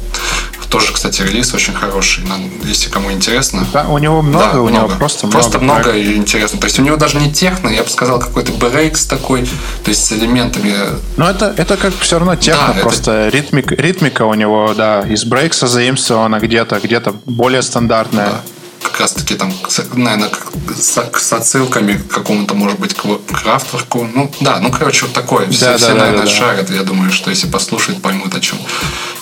тоже, 0.71 0.93
кстати, 0.93 1.23
релиз 1.23 1.53
очень 1.53 1.75
хороший, 1.75 2.25
если 2.65 2.91
кому 2.91 3.11
интересно. 3.11 3.67
Да, 3.73 3.89
у 3.89 3.99
него 3.99 4.23
много, 4.23 4.53
да, 4.53 4.61
у 4.61 4.69
много. 4.69 4.87
него 4.87 4.99
просто 4.99 5.27
много. 5.27 5.39
Просто 5.41 5.59
много 5.59 5.91
и 5.91 6.15
интересно. 6.15 6.61
То 6.61 6.67
есть 6.67 6.79
у 6.79 6.83
него 6.83 6.97
даже 6.97 7.19
не 7.19 7.33
техно, 7.33 7.69
я 7.69 7.83
бы 7.83 7.89
сказал, 7.91 8.21
какой-то 8.21 8.53
брейкс 8.53 9.07
такой, 9.07 9.43
то 9.83 9.89
есть 9.89 10.05
с 10.07 10.13
элементами. 10.13 10.75
Но 11.17 11.29
это, 11.29 11.53
это 11.57 11.77
как 11.77 11.93
все 11.99 12.19
равно 12.19 12.37
техно, 12.37 12.73
да, 12.75 12.81
просто 12.81 13.11
это... 13.11 13.37
ритмик, 13.37 13.73
ритмика 13.73 14.23
у 14.23 14.35
него, 14.35 14.73
да, 14.77 15.01
из 15.01 15.25
брейкса 15.25 15.67
заимствована 15.67 16.39
где-то, 16.39 16.79
где-то 16.79 17.17
более 17.27 17.63
стандартная. 17.63 18.31
Да 18.31 18.41
как 18.83 19.01
раз 19.01 19.13
таки 19.13 19.35
там, 19.35 19.53
наверное, 19.95 20.31
с, 20.77 21.33
отсылками 21.33 21.95
к 21.95 22.09
какому-то, 22.09 22.55
может 22.55 22.79
быть, 22.79 22.95
к 22.95 23.03
крафтворку. 23.27 24.09
Ну, 24.15 24.31
да, 24.41 24.59
ну, 24.61 24.71
короче, 24.71 25.07
вот 25.07 25.15
такое. 25.15 25.49
Все, 25.51 25.67
да, 25.67 25.77
все 25.77 25.89
да, 25.89 25.95
наверное, 25.95 26.25
да, 26.25 26.31
шарят. 26.31 26.71
Я 26.71 26.83
думаю, 26.83 27.13
что 27.13 27.31
если 27.31 27.47
послушать, 27.47 28.01
поймут 28.01 28.35
о 28.35 28.41
чем. 28.41 28.59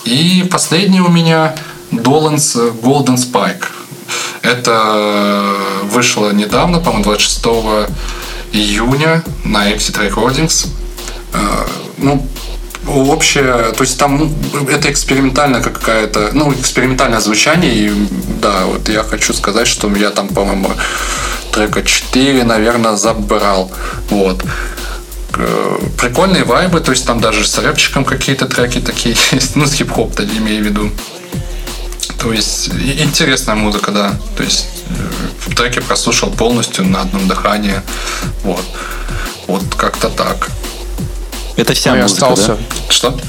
И 0.05 0.47
последний 0.49 1.01
у 1.01 1.09
меня 1.09 1.55
Доланс 1.91 2.55
Golden 2.55 3.17
Spike. 3.17 3.65
Это 4.41 5.55
вышло 5.83 6.31
недавно, 6.31 6.79
по-моему, 6.79 7.03
26 7.03 7.45
июня 8.53 9.23
на 9.43 9.71
Exit 9.71 9.99
Recordings. 9.99 10.67
Э, 11.33 11.67
ну, 11.97 12.25
общее, 12.89 13.71
то 13.75 13.83
есть 13.83 13.97
там 13.97 14.17
ну, 14.17 14.67
это 14.67 14.91
экспериментальная 14.91 15.61
какая-то, 15.61 16.31
ну, 16.33 16.53
экспериментальное 16.53 17.19
звучание, 17.19 17.73
и 17.73 17.91
да, 18.41 18.65
вот 18.65 18.89
я 18.89 19.03
хочу 19.03 19.33
сказать, 19.33 19.67
что 19.67 19.93
я 19.95 20.09
там, 20.09 20.27
по-моему, 20.27 20.71
трека 21.51 21.83
4, 21.83 22.43
наверное, 22.43 22.95
забрал, 22.95 23.71
вот. 24.09 24.43
Прикольные 26.01 26.43
вайбы, 26.43 26.81
то 26.81 26.91
есть 26.91 27.05
там 27.05 27.21
даже 27.21 27.45
с 27.45 27.57
рэпчиком 27.57 28.03
какие-то 28.03 28.45
треки 28.45 28.79
такие 28.79 29.15
есть, 29.31 29.55
ну, 29.55 29.65
с 29.65 29.73
хип-хоп-то 29.73 30.23
имею 30.25 30.63
в 30.63 30.65
виду. 30.65 30.91
То 32.19 32.33
есть 32.33 32.69
интересная 32.69 33.55
музыка, 33.55 33.91
да. 33.91 34.13
То 34.35 34.43
есть 34.43 34.67
э, 34.89 35.53
треки 35.55 35.79
прослушал 35.79 36.29
полностью 36.31 36.85
на 36.85 37.01
одном 37.01 37.27
дыхании. 37.29 37.81
Вот. 38.43 38.65
Вот 39.47 39.63
как-то 39.75 40.09
так. 40.09 40.49
Это 41.59 41.73
вся 41.73 41.93
ну, 41.93 42.03
музыка, 42.03 42.31
остался. 42.31 42.55
да? 42.55 42.93
Что? 42.93 43.19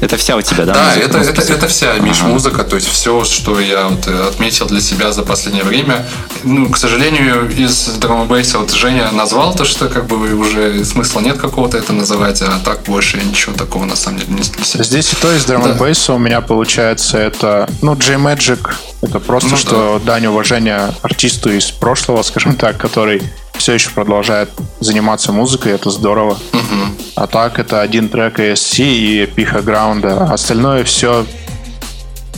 Это 0.00 0.16
вся 0.16 0.36
у 0.36 0.40
тебя, 0.40 0.64
да? 0.64 0.72
Да, 0.72 0.94
это, 0.96 1.18
это, 1.18 1.42
это 1.42 1.68
вся 1.68 1.92
Миш 1.98 2.20
ага. 2.20 2.28
музыка, 2.28 2.64
то 2.64 2.76
есть 2.76 2.88
все, 2.88 3.22
что 3.24 3.60
я 3.60 3.88
вот 3.88 4.06
э, 4.06 4.28
отметил 4.28 4.66
для 4.66 4.80
себя 4.80 5.12
за 5.12 5.22
последнее 5.22 5.62
время. 5.62 6.06
Ну, 6.42 6.70
к 6.70 6.78
сожалению, 6.78 7.50
из 7.54 7.86
драм 7.98 8.26
вот 8.26 8.70
Женя 8.70 9.10
назвал 9.12 9.54
то, 9.54 9.66
что 9.66 9.88
как 9.88 10.06
бы 10.06 10.16
уже 10.34 10.86
смысла 10.86 11.20
нет 11.20 11.36
какого-то 11.36 11.76
это 11.76 11.92
называть, 11.92 12.40
а 12.40 12.58
так 12.64 12.84
больше 12.84 13.18
ничего 13.18 13.54
такого 13.54 13.84
на 13.84 13.94
самом 13.94 14.20
деле 14.20 14.32
не 14.32 14.42
слышал. 14.42 14.82
Здесь 14.82 15.12
и 15.12 15.16
то 15.16 15.36
из 15.36 15.44
драм 15.44 15.62
да. 15.62 16.14
у 16.14 16.18
меня 16.18 16.40
получается 16.40 17.18
это, 17.18 17.68
ну, 17.82 17.94
J-Magic, 17.94 18.72
это 19.02 19.20
просто, 19.20 19.50
ну, 19.50 19.56
что 19.58 20.00
да. 20.02 20.14
дань 20.14 20.26
уважения 20.26 20.94
артисту 21.02 21.52
из 21.52 21.70
прошлого, 21.70 22.22
скажем 22.22 22.56
так, 22.56 22.78
который 22.78 23.22
все 23.60 23.74
еще 23.74 23.90
продолжает 23.90 24.50
заниматься 24.80 25.32
музыкой, 25.32 25.72
это 25.72 25.90
здорово. 25.90 26.32
Угу. 26.32 27.12
А 27.16 27.26
так 27.26 27.58
это 27.58 27.82
один 27.82 28.08
трек 28.08 28.40
ESC 28.40 28.82
и 28.82 29.26
Пиха 29.26 29.60
Граунда. 29.60 30.24
Остальное 30.24 30.82
все 30.84 31.26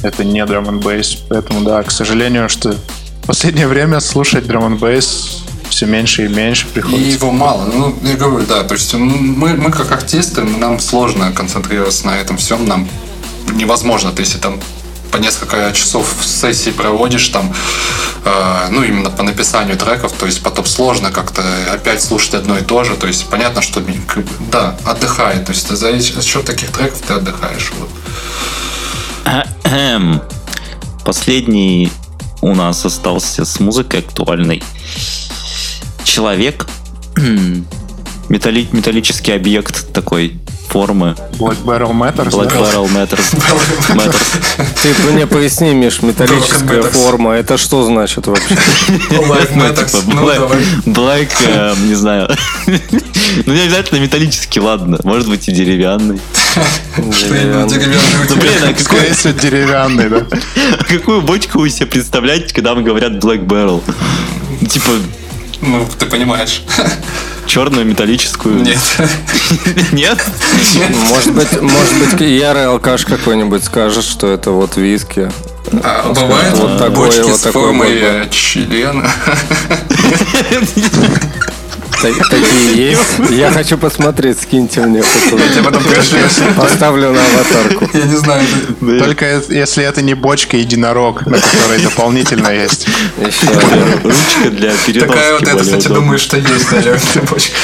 это 0.02 0.24
не 0.24 0.44
драм 0.44 0.68
н 0.68 0.80
бейс. 0.80 1.14
Поэтому 1.28 1.60
да, 1.60 1.80
к 1.84 1.92
сожалению, 1.92 2.48
что 2.48 2.72
в 2.72 3.26
последнее 3.26 3.68
время 3.68 4.00
слушать 4.00 4.48
драм 4.48 4.64
н 4.64 4.76
бейс 4.76 5.44
все 5.68 5.86
меньше 5.86 6.24
и 6.24 6.28
меньше 6.28 6.66
приходится. 6.66 7.08
И 7.08 7.12
его 7.12 7.30
мало. 7.30 7.66
Ну, 7.66 7.94
я 8.02 8.14
говорю, 8.14 8.44
да, 8.44 8.64
то 8.64 8.74
есть 8.74 8.92
мы, 8.92 9.54
мы 9.54 9.70
как 9.70 9.92
артисты, 9.92 10.42
нам 10.42 10.80
сложно 10.80 11.30
концентрироваться 11.30 12.06
на 12.06 12.18
этом 12.18 12.36
всем, 12.36 12.66
нам 12.66 12.88
невозможно. 13.54 14.10
То 14.10 14.22
есть, 14.22 14.38
там 14.40 14.58
по 15.12 15.18
несколько 15.18 15.72
часов 15.72 16.12
сессии 16.24 16.70
проводишь 16.70 17.28
там, 17.28 17.54
э, 18.24 18.68
ну, 18.70 18.82
именно 18.82 19.10
по 19.10 19.22
написанию 19.22 19.76
треков, 19.76 20.12
то 20.12 20.26
есть 20.26 20.42
потом 20.42 20.64
сложно 20.64 21.12
как-то 21.12 21.42
опять 21.72 22.02
слушать 22.02 22.34
одно 22.34 22.58
и 22.58 22.62
то 22.62 22.82
же, 22.82 22.96
то 22.96 23.06
есть 23.06 23.26
понятно, 23.26 23.62
что, 23.62 23.82
да, 24.50 24.76
отдыхает, 24.84 25.44
то 25.44 25.52
есть 25.52 25.68
ты 25.68 25.76
за 25.76 26.00
счет 26.00 26.44
таких 26.46 26.72
треков 26.72 27.00
ты 27.06 27.12
отдыхаешь. 27.14 27.72
Вот. 27.78 27.88
Последний 31.04 31.92
у 32.40 32.54
нас 32.54 32.84
остался 32.84 33.44
с 33.44 33.60
музыкой 33.60 34.00
актуальной. 34.00 34.62
Человек, 36.04 36.66
металли, 38.28 38.68
металлический 38.72 39.32
объект 39.32 39.92
такой, 39.92 40.38
формы. 40.72 41.14
Black 41.38 41.62
Barrel 41.64 41.92
Matters? 41.92 42.30
Black 42.30 42.48
да? 42.48 42.60
Barrel 42.60 42.88
Matters. 42.88 43.36
Matters. 43.94 44.64
Ты 44.82 45.12
мне 45.12 45.26
поясни, 45.26 45.74
Миш, 45.74 46.00
металлическая 46.02 46.82
форма, 46.82 47.32
это 47.32 47.58
что 47.58 47.84
значит 47.84 48.26
вообще? 48.26 48.54
Black 49.10 49.50
ну, 49.54 49.64
Matters, 49.64 50.02
ну 50.06 50.26
давай. 50.26 50.38
Black, 50.86 51.30
э, 51.46 51.74
не 51.86 51.94
знаю. 51.94 52.30
Ну 53.46 53.54
не 53.54 53.62
обязательно 53.62 53.98
металлический, 53.98 54.60
ладно. 54.60 54.98
Может 55.04 55.26
быть 55.28 55.48
и 55.48 55.52
деревянный. 55.52 56.20
Деревянный. 56.98 57.78
Ну 58.28 58.36
блин, 58.36 58.62
а 58.62 58.74
какой... 58.74 59.08
Если 59.08 59.32
деревянный, 59.32 60.10
да. 60.10 60.26
Какую 60.86 61.22
бочку 61.22 61.60
вы 61.60 61.70
себе 61.70 61.86
представляете, 61.86 62.52
когда 62.54 62.74
вам 62.74 62.84
говорят 62.84 63.12
Black 63.12 63.46
Barrel? 63.46 63.82
Типа... 64.68 64.90
Ну, 65.62 65.86
ты 65.98 66.06
понимаешь. 66.06 66.62
Черную 67.46 67.86
металлическую? 67.86 68.62
Нет. 68.62 68.78
Нет? 69.92 70.18
Может 71.08 71.32
быть, 71.32 71.60
может 71.60 71.98
быть, 71.98 72.20
ярый 72.20 72.66
алкаш 72.66 73.04
какой-нибудь 73.04 73.64
скажет, 73.64 74.04
что 74.04 74.28
это 74.28 74.50
вот 74.50 74.76
виски. 74.76 75.30
А, 75.84 76.12
бывает 76.12 76.54
вот 76.54 76.78
такое, 76.78 77.06
бочки 77.06 77.20
вот 77.20 77.40
с 77.40 77.50
формой 77.50 78.28
члена. 78.30 79.08
Такие 82.02 82.90
есть. 82.90 83.30
Я 83.30 83.50
хочу 83.50 83.78
посмотреть, 83.78 84.40
скиньте 84.40 84.80
мне. 84.80 85.02
Я. 85.30 86.54
Поставлю 86.56 87.12
на 87.12 87.20
аватарку. 87.24 87.88
Я 87.94 88.04
не 88.04 88.16
знаю. 88.16 88.44
Только 88.80 89.42
если 89.48 89.84
это 89.84 90.02
не 90.02 90.14
бочка 90.14 90.56
единорог, 90.56 91.24
на 91.26 91.38
которой 91.38 91.80
дополнительно 91.82 92.48
есть. 92.48 92.88
Ручка 93.18 94.50
для 94.50 94.72
переноски. 94.86 94.98
Такая 94.98 95.32
вот 95.34 95.42
это, 95.42 95.58
кстати, 95.62 95.88
думаю, 95.88 96.18
что 96.18 96.36
есть, 96.36 96.72
наверное, 96.72 97.22
бочка 97.30 97.56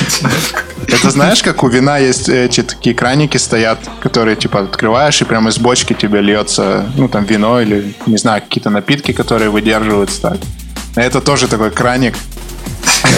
Это 0.87 1.11
знаешь, 1.11 1.43
как 1.43 1.63
у 1.63 1.69
вина 1.69 1.99
есть 1.99 2.29
эти 2.29 2.63
такие 2.63 2.95
краники 2.95 3.37
стоят, 3.37 3.79
которые 4.01 4.37
типа 4.37 4.61
открываешь 4.61 5.21
и 5.21 5.25
прямо 5.25 5.51
из 5.51 5.59
бочки 5.59 5.95
тебе 5.95 6.21
льется, 6.21 6.91
ну 6.97 7.09
там 7.09 7.25
вино 7.25 7.61
или 7.61 7.95
не 8.07 8.17
знаю 8.17 8.43
какие-то 8.43 8.71
напитки, 8.71 9.13
которые 9.13 9.51
выдерживают 9.51 10.11
стать. 10.11 10.41
Это 10.95 11.21
тоже 11.21 11.49
такой 11.49 11.71
краник, 11.71 12.15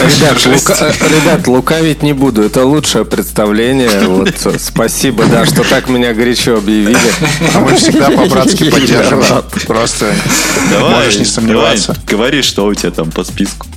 Ребят, 0.01 0.45
лука- 0.45 0.93
ребят, 1.09 1.47
лукавить 1.47 2.03
не 2.03 2.13
буду. 2.13 2.43
Это 2.43 2.65
лучшее 2.65 3.05
представление. 3.05 3.89
Вот, 4.07 4.33
спасибо, 4.59 5.25
да, 5.25 5.45
что 5.45 5.63
так 5.63 5.89
меня 5.89 6.13
горячо 6.13 6.57
объявили. 6.57 6.97
А 7.55 7.59
мы 7.59 7.75
всегда 7.75 8.09
по-братски 8.09 8.69
поддерживаем. 8.71 9.43
Просто 9.67 10.13
можешь 10.79 11.17
не 11.19 11.25
сомневаться. 11.25 11.87
давай, 11.87 12.01
говори, 12.07 12.41
что 12.41 12.65
у 12.65 12.73
тебя 12.73 12.91
там 12.91 13.11
по 13.11 13.23
списку. 13.23 13.67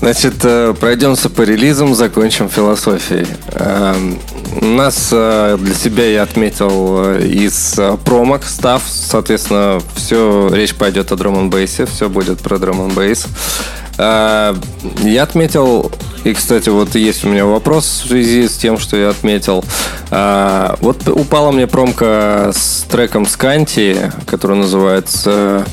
Значит, 0.00 0.34
э, 0.42 0.74
пройдемся 0.78 1.30
по 1.30 1.40
релизам, 1.42 1.94
закончим 1.94 2.50
философией. 2.50 3.26
Эм, 3.52 4.18
У 4.60 4.64
нас 4.66 5.08
э, 5.10 5.56
для 5.58 5.74
себя 5.74 6.04
я 6.06 6.22
отметил 6.22 7.14
э, 7.16 7.26
из 7.26 7.76
промок 8.04 8.44
став, 8.44 8.82
соответственно, 8.86 9.80
все, 9.94 10.50
речь 10.52 10.74
пойдет 10.74 11.12
о 11.12 11.16
драм 11.16 11.38
н 11.38 11.48
бейсе, 11.50 11.86
все 11.86 12.10
будет 12.10 12.40
про 12.42 12.58
драм 12.58 12.78
н 12.82 12.90
бейс. 12.90 13.24
Э, 13.24 13.85
Я 13.98 15.22
отметил, 15.22 15.90
и, 16.24 16.32
кстати, 16.34 16.68
вот 16.68 16.94
есть 16.94 17.24
у 17.24 17.28
меня 17.28 17.46
вопрос 17.46 17.84
в 18.04 18.08
связи 18.08 18.48
с 18.48 18.56
тем, 18.56 18.78
что 18.78 18.96
я 18.96 19.10
отметил. 19.10 19.64
Э, 20.10 20.74
Вот 20.80 21.08
упала 21.08 21.50
мне 21.52 21.66
промка 21.66 22.52
с 22.54 22.84
треком 22.90 23.26
Сканти, 23.26 24.12
который 24.26 24.56
называется 24.56 25.64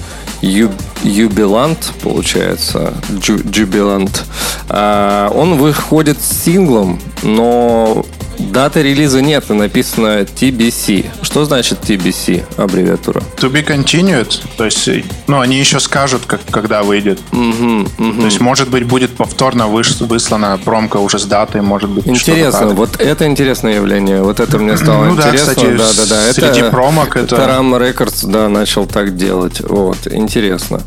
Юбилант, 1.03 1.91
получается, 2.01 2.93
Джу- 3.11 3.43
Jubilant. 3.43 4.21
А, 4.69 5.29
Он 5.29 5.55
выходит 5.57 6.21
с 6.21 6.43
синглом, 6.43 6.99
но 7.23 8.05
даты 8.37 8.83
релиза 8.83 9.21
нет, 9.21 9.49
написано 9.49 10.21
TBC. 10.21 11.05
Что 11.21 11.45
значит 11.45 11.79
TBC, 11.81 12.43
аббревиатура? 12.57 13.21
To 13.37 13.51
be 13.51 13.65
continued, 13.65 14.41
то 14.57 14.65
есть, 14.65 14.87
ну, 15.27 15.39
они 15.39 15.57
еще 15.57 15.79
скажут, 15.79 16.23
как, 16.25 16.41
когда 16.51 16.83
выйдет. 16.83 17.19
Мгм. 17.31 17.87
То 17.97 18.25
есть, 18.25 18.39
может 18.39 18.69
быть, 18.69 18.83
будет 18.83 19.15
повторно 19.15 19.63
выш- 19.63 20.05
выслана 20.05 20.59
промка 20.63 20.97
уже 20.97 21.19
с 21.19 21.25
датой, 21.25 21.61
может 21.61 21.89
быть, 21.89 22.05
Интересно, 22.07 22.67
вот 22.69 22.99
это 22.99 23.25
интересное 23.25 23.75
явление. 23.75 24.21
Вот 24.21 24.39
это 24.39 24.57
мне 24.57 24.77
стало 24.77 25.05
Ну 25.05 25.15
да, 25.15 25.23
интересно. 25.29 25.53
кстати, 25.55 25.75
да, 25.77 25.87
да, 25.97 26.05
да. 26.27 26.33
среди 26.33 26.69
промок 26.69 27.15
это- 27.17 27.35
Ram 27.35 27.77
Records, 27.77 28.27
да, 28.29 28.49
начал 28.49 28.85
так 28.85 29.15
делать. 29.15 29.61
Вот, 29.61 29.97
интересно. 30.07 30.81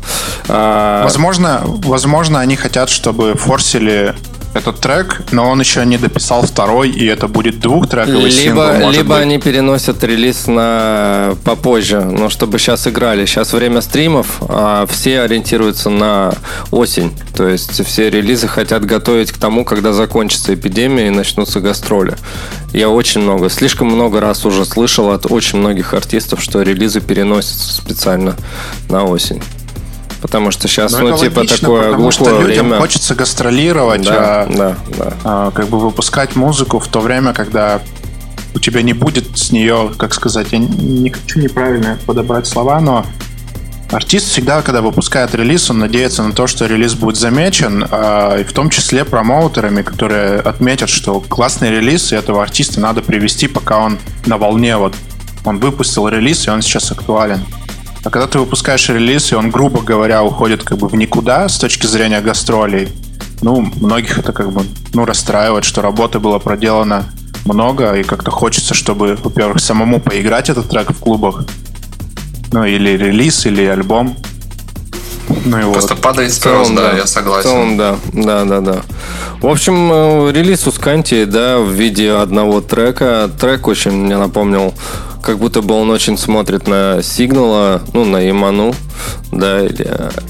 А, 0.47 1.03
Возможно, 1.03 1.61
возможно, 1.65 2.39
они 2.39 2.55
хотят, 2.55 2.89
чтобы 2.89 3.33
форсили 3.35 4.15
этот 4.53 4.79
трек, 4.79 5.21
но 5.31 5.49
он 5.49 5.59
еще 5.59 5.85
не 5.85 5.97
дописал 5.97 6.41
второй, 6.43 6.89
и 6.89 7.05
это 7.05 7.27
будет 7.27 7.59
двухтрековый 7.59 8.31
сингл, 8.31 8.61
Либо, 8.61 8.79
может 8.79 8.97
либо 8.97 9.15
быть. 9.15 9.23
они 9.23 9.39
переносят 9.39 10.03
релиз 10.03 10.47
на 10.47 11.35
попозже, 11.43 12.01
но 12.01 12.29
чтобы 12.29 12.59
сейчас 12.59 12.87
играли. 12.87 13.25
Сейчас 13.25 13.53
время 13.53 13.81
стримов, 13.81 14.41
а 14.47 14.85
все 14.87 15.21
ориентируются 15.21 15.89
на 15.89 16.33
осень. 16.71 17.11
То 17.35 17.47
есть 17.47 17.85
все 17.85 18.09
релизы 18.09 18.47
хотят 18.47 18.85
готовить 18.85 19.31
к 19.31 19.37
тому, 19.37 19.65
когда 19.65 19.93
закончится 19.93 20.53
эпидемия 20.53 21.07
и 21.07 21.11
начнутся 21.11 21.59
гастроли. 21.59 22.15
Я 22.73 22.89
очень 22.89 23.21
много, 23.21 23.49
слишком 23.49 23.87
много 23.87 24.19
раз 24.19 24.45
уже 24.45 24.65
слышал 24.65 25.11
от 25.11 25.31
очень 25.31 25.59
многих 25.59 25.93
артистов, 25.93 26.41
что 26.41 26.61
релизы 26.61 26.99
переносятся 27.01 27.73
специально 27.73 28.35
на 28.89 29.03
осень. 29.03 29.41
Потому 30.21 30.49
что 30.51 30.67
сейчас, 30.67 30.91
Ну, 30.93 31.09
ну, 31.09 31.17
типа, 31.17 31.45
такое 31.45 31.91
потому 31.91 32.11
что 32.11 32.23
глухое 32.25 32.47
людям 32.47 32.65
время. 32.67 32.81
хочется 32.81 33.13
гастролировать, 33.15 34.01
Да, 34.01 34.41
а, 34.43 34.47
да, 34.49 34.75
да. 34.97 35.13
а, 35.23 35.51
как 35.51 35.67
бы 35.67 35.79
выпускать 35.79 36.35
музыку 36.35 36.79
в 36.79 36.87
то 36.87 37.01
время, 37.01 37.33
когда 37.33 37.81
у 38.55 38.59
тебя 38.59 38.81
не 38.81 38.93
будет 38.93 39.37
с 39.37 39.51
нее, 39.51 39.91
как 39.97 40.13
сказать, 40.15 40.47
я 40.51 40.57
не- 40.57 41.11
хочу 41.11 41.39
неправильно 41.39 41.99
подобрать 42.07 42.47
слова, 42.47 42.79
но 42.79 43.05
артист 43.91 44.27
всегда, 44.29 44.63
когда 44.63 44.81
выпускает 44.81 45.35
релиз, 45.35 45.69
он 45.69 45.79
надеется 45.79 46.23
на 46.23 46.33
то, 46.33 46.47
что 46.47 46.65
релиз 46.65 46.95
будет 46.95 47.15
замечен, 47.17 47.85
а, 47.91 48.37
и 48.37 48.43
в 48.43 48.51
том 48.53 48.71
числе 48.71 49.05
промоутерами, 49.05 49.83
которые 49.83 50.39
отметят, 50.39 50.89
что 50.89 51.19
классный 51.21 51.69
релиз, 51.69 52.11
и 52.11 52.15
этого 52.15 52.41
артиста 52.41 52.79
надо 52.81 53.01
привести, 53.03 53.47
пока 53.47 53.77
он 53.79 53.99
на 54.25 54.37
волне, 54.37 54.77
вот 54.77 54.95
он 55.45 55.59
выпустил 55.59 56.07
релиз, 56.07 56.47
и 56.47 56.49
он 56.49 56.61
сейчас 56.63 56.91
актуален. 56.91 57.41
А 58.07 58.09
когда 58.09 58.25
ты 58.25 58.39
выпускаешь 58.39 58.87
релиз, 58.87 59.33
и 59.33 59.35
он, 59.35 59.49
грубо 59.51 59.81
говоря, 59.81 60.23
уходит 60.23 60.63
как 60.63 60.77
бы 60.77 60.87
в 60.87 60.95
никуда 60.95 61.49
с 61.49 61.57
точки 61.57 61.87
зрения 61.87 62.21
гастролей, 62.21 62.87
ну, 63.41 63.59
многих 63.81 64.17
это 64.17 64.31
как 64.31 64.53
бы, 64.53 64.63
ну, 64.93 65.03
расстраивает, 65.03 65.65
что 65.65 65.81
работы 65.81 66.19
было 66.19 66.39
проделано 66.39 67.03
много, 67.43 67.95
и 67.95 68.03
как-то 68.03 68.31
хочется, 68.31 68.73
чтобы, 68.73 69.17
во-первых, 69.21 69.59
самому 69.59 69.99
поиграть 69.99 70.49
этот 70.49 70.69
трек 70.69 70.91
в 70.91 70.99
клубах, 70.99 71.43
ну, 72.53 72.63
или 72.63 72.91
релиз, 72.91 73.45
или 73.45 73.65
альбом. 73.65 74.15
Ну 75.43 75.59
и 75.59 75.73
Просто 75.73 75.95
вот. 75.95 76.01
падает 76.01 76.31
В 76.31 76.35
с 76.35 76.37
целом, 76.37 76.75
да, 76.75 76.93
я 76.93 77.03
В 77.03 77.09
согласен. 77.09 77.49
целом, 77.49 77.75
да. 77.77 77.97
Да, 78.13 78.45
да, 78.45 78.61
да. 78.61 78.81
В 79.41 79.47
общем, 79.47 79.91
э, 79.91 80.31
релиз 80.31 80.65
у 80.65 80.71
Сканти, 80.71 81.25
да, 81.25 81.59
в 81.59 81.69
виде 81.71 82.11
одного 82.13 82.61
трека. 82.61 83.29
Трек 83.37 83.67
очень 83.67 83.91
мне 83.91 84.15
напомнил, 84.15 84.73
как 85.27 85.39
будто 85.39 85.61
бы 85.61 85.75
он 85.75 85.89
очень 85.89 86.17
смотрит 86.17 86.67
на 86.67 87.03
Сигнала, 87.03 87.81
ну, 87.91 88.05
на 88.05 88.17
Яману, 88.21 88.73
да, 89.33 89.61
или, 89.61 89.85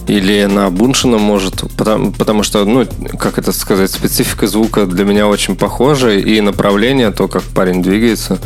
или 0.08 0.46
на 0.46 0.72
Буншина, 0.72 1.20
может, 1.20 1.72
потому, 1.78 2.12
потому 2.12 2.42
что, 2.42 2.66
ну, 2.66 2.84
как 3.20 3.38
это 3.38 3.52
сказать, 3.52 3.92
специфика 3.92 4.48
звука 4.48 4.88
для 4.88 5.06
меня 5.06 5.28
очень 5.28 5.56
похожа, 5.56 6.14
и 6.14 6.42
направление, 6.42 7.12
то, 7.12 7.28
как 7.28 7.44
парень 7.44 7.84
двигается, 7.84 8.40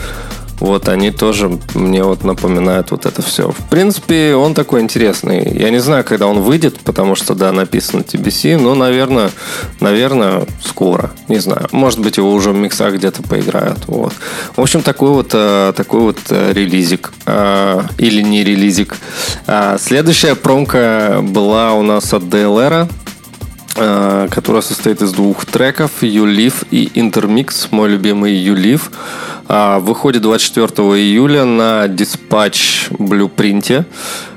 вот 0.61 0.87
они 0.89 1.09
тоже 1.09 1.59
мне 1.73 2.03
вот 2.03 2.23
напоминают 2.23 2.91
вот 2.91 3.07
это 3.07 3.23
все. 3.23 3.51
В 3.51 3.69
принципе, 3.69 4.35
он 4.35 4.53
такой 4.53 4.81
интересный. 4.81 5.51
Я 5.57 5.71
не 5.71 5.79
знаю, 5.79 6.03
когда 6.03 6.27
он 6.27 6.41
выйдет, 6.41 6.79
потому 6.81 7.15
что, 7.15 7.33
да, 7.33 7.51
написано 7.51 8.01
TBC, 8.01 8.57
но, 8.57 8.75
наверное, 8.75 9.31
наверное, 9.79 10.45
скоро. 10.63 11.11
Не 11.27 11.39
знаю. 11.39 11.67
Может 11.71 11.99
быть, 11.99 12.17
его 12.17 12.31
уже 12.31 12.51
в 12.51 12.55
миксах 12.55 12.93
где-то 12.93 13.23
поиграют. 13.23 13.79
Вот. 13.87 14.13
В 14.55 14.61
общем, 14.61 14.83
такой 14.83 15.09
вот, 15.09 15.31
э, 15.33 15.73
такой 15.75 16.01
вот 16.01 16.19
э, 16.29 16.53
релизик. 16.53 17.11
А, 17.25 17.83
Или 17.97 18.21
не 18.21 18.43
релизик. 18.43 18.97
А, 19.47 19.77
Следующая 19.79 20.35
промка 20.35 21.21
была 21.23 21.73
у 21.73 21.81
нас 21.81 22.13
от 22.13 22.23
DLR 22.23 22.87
которая 23.73 24.61
состоит 24.61 25.01
из 25.01 25.11
двух 25.11 25.45
треков 25.45 26.03
«Юлив» 26.03 26.63
и 26.71 26.91
«Интермикс», 26.93 27.69
мой 27.71 27.89
любимый 27.89 28.33
«Юлив». 28.33 28.91
А, 29.47 29.79
Выходит 29.79 30.21
24 30.21 30.67
июля 30.97 31.43
на 31.43 31.85
Dispatch 31.85 32.91
Blueprint. 32.97 33.85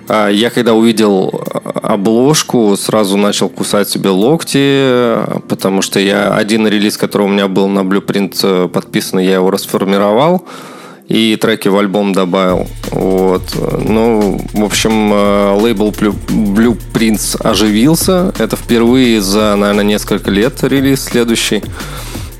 А, 0.08 0.28
Я 0.28 0.50
когда 0.50 0.74
увидел 0.74 1.44
обложку, 1.82 2.76
сразу 2.76 3.16
начал 3.16 3.48
кусать 3.48 3.88
себе 3.88 4.10
локти, 4.10 5.16
потому 5.48 5.82
что 5.82 6.00
я 6.00 6.34
один 6.34 6.66
релиз, 6.66 6.96
который 6.96 7.26
у 7.26 7.30
меня 7.30 7.46
был 7.46 7.68
на 7.68 7.80
Blueprint 7.80 8.36
э, 8.42 8.68
подписан, 8.68 9.20
я 9.20 9.34
его 9.34 9.50
расформировал 9.50 10.44
и 11.08 11.36
треки 11.36 11.68
в 11.68 11.76
альбом 11.76 12.12
добавил. 12.12 12.66
Вот. 12.90 13.42
Ну, 13.86 14.40
в 14.52 14.64
общем, 14.64 15.12
э, 15.12 15.58
лейбл 15.60 15.90
Blue- 15.90 16.16
Blueprints 16.28 17.40
оживился. 17.42 18.32
Это 18.38 18.56
впервые 18.56 19.20
за, 19.20 19.54
наверное, 19.56 19.84
несколько 19.84 20.30
лет 20.30 20.62
релиз 20.62 21.04
следующий. 21.04 21.62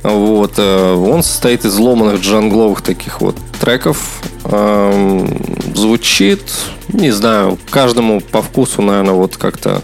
Вот. 0.03 0.55
э, 0.57 0.95
Он 0.95 1.23
состоит 1.23 1.65
из 1.65 1.77
ломаных 1.77 2.21
джангловых 2.21 2.81
таких 2.83 3.21
вот 3.21 3.37
треков. 3.61 4.23
Эм, 4.45 5.29
Звучит, 5.75 6.41
не 6.89 7.11
знаю, 7.11 7.59
каждому 7.69 8.21
по 8.21 8.41
вкусу, 8.43 8.81
наверное, 8.81 9.15
вот 9.15 9.37
как-то 9.37 9.83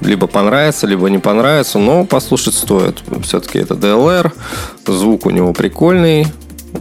либо 0.00 0.26
понравится, 0.26 0.86
либо 0.86 1.08
не 1.10 1.18
понравится, 1.18 1.78
но 1.78 2.04
послушать 2.04 2.54
стоит. 2.54 3.02
Все-таки 3.22 3.58
это 3.58 3.74
DLR, 3.74 4.30
звук 4.86 5.26
у 5.26 5.30
него 5.30 5.52
прикольный, 5.52 6.26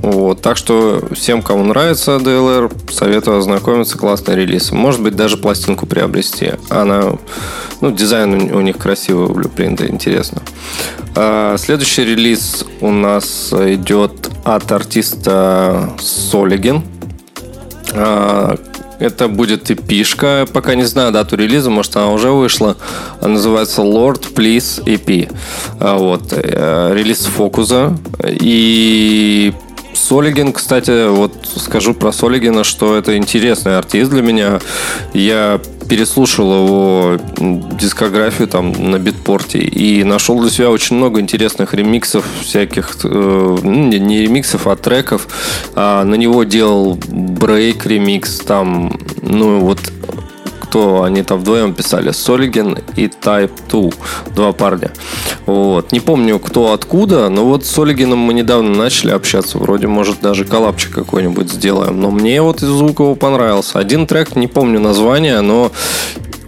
вот, 0.02 0.42
так 0.42 0.58
что 0.58 1.02
всем, 1.14 1.42
кому 1.42 1.64
нравится 1.64 2.18
DLR, 2.18 2.72
советую 2.92 3.38
ознакомиться, 3.38 3.98
классный 3.98 4.36
релиз. 4.36 4.72
Может 4.72 5.02
быть, 5.02 5.16
даже 5.16 5.38
пластинку 5.38 5.86
приобрести. 5.86 6.52
Она, 6.70 7.14
ну, 7.80 7.92
дизайн 7.92 8.52
у 8.54 8.62
них 8.62 8.78
красивый, 8.78 9.28
у 9.28 9.30
Blueprint, 9.34 9.90
интересно. 9.90 10.42
А, 11.16 11.56
Следующий 11.58 12.04
релиз 12.04 12.66
у 12.82 12.90
нас 12.92 13.54
идет 13.54 14.30
от 14.44 14.72
артиста 14.72 15.94
Солиген. 16.00 16.84
А, 17.94 18.58
Это 19.00 19.28
будет 19.28 19.70
эпишка, 19.70 20.48
пока 20.54 20.76
не 20.76 20.84
знаю 20.86 21.12
дату 21.12 21.36
релиза, 21.36 21.70
может 21.70 21.96
она 21.98 22.12
уже 22.12 22.30
вышла. 22.32 22.78
Она 23.22 23.34
называется 23.34 23.82
Lord 23.82 24.34
Please 24.34 24.84
EP. 24.86 25.30
А, 25.80 25.98
Вот. 25.98 26.32
э, 26.32 26.94
Релиз 26.94 27.26
фокуса. 27.26 27.98
И 28.26 29.54
Солиген, 29.94 30.54
кстати, 30.54 31.08
вот 31.10 31.34
скажу 31.56 31.94
про 31.94 32.12
Солигена, 32.12 32.64
что 32.64 32.96
это 32.98 33.18
интересный 33.18 33.78
артист 33.78 34.12
для 34.12 34.22
меня. 34.22 34.60
Я 35.14 35.60
переслушал 35.88 36.66
его 36.66 37.18
дискографию 37.38 38.48
там 38.48 38.72
на 38.72 38.98
битпорте 38.98 39.60
и 39.60 40.04
нашел 40.04 40.40
для 40.42 40.50
себя 40.50 40.70
очень 40.72 40.96
много 40.96 41.20
интересных 41.20 41.74
ремиксов 41.74 42.26
всяких, 42.42 42.98
э, 43.04 43.58
ну, 43.64 43.88
не 43.90 44.22
ремиксов, 44.22 44.68
а 44.68 44.76
треков. 44.76 45.28
А, 45.76 46.04
на 46.04 46.16
него 46.16 46.44
делал 46.44 46.98
Брейк 47.08 47.86
ремикс, 47.86 48.40
там, 48.40 49.00
ну 49.22 49.60
вот 49.60 49.80
кто 50.74 51.04
они 51.04 51.22
там 51.22 51.40
вдвоем 51.40 51.76
писали. 51.76 52.10
Солиген 52.10 52.80
и 52.96 53.06
Type 53.06 53.52
2. 53.70 53.92
Два 54.36 54.54
парня. 54.54 54.92
Вот. 55.46 55.92
Не 55.92 56.00
помню, 56.00 56.40
кто 56.40 56.74
откуда, 56.74 57.30
но 57.30 57.46
вот 57.46 57.64
с 57.64 57.70
Солигином 57.70 58.18
мы 58.18 58.34
недавно 58.34 58.76
начали 58.76 59.12
общаться. 59.12 59.60
Вроде, 59.60 59.86
может, 59.86 60.20
даже 60.22 60.46
коллапчик 60.46 60.92
какой-нибудь 60.92 61.52
сделаем. 61.52 62.02
Но 62.02 62.10
мне 62.10 62.42
вот 62.42 62.62
звук 62.62 63.02
его 63.02 63.14
понравился. 63.14 63.78
Один 63.78 64.08
трек, 64.08 64.36
не 64.36 64.48
помню 64.48 64.80
название, 64.80 65.42
но 65.42 65.72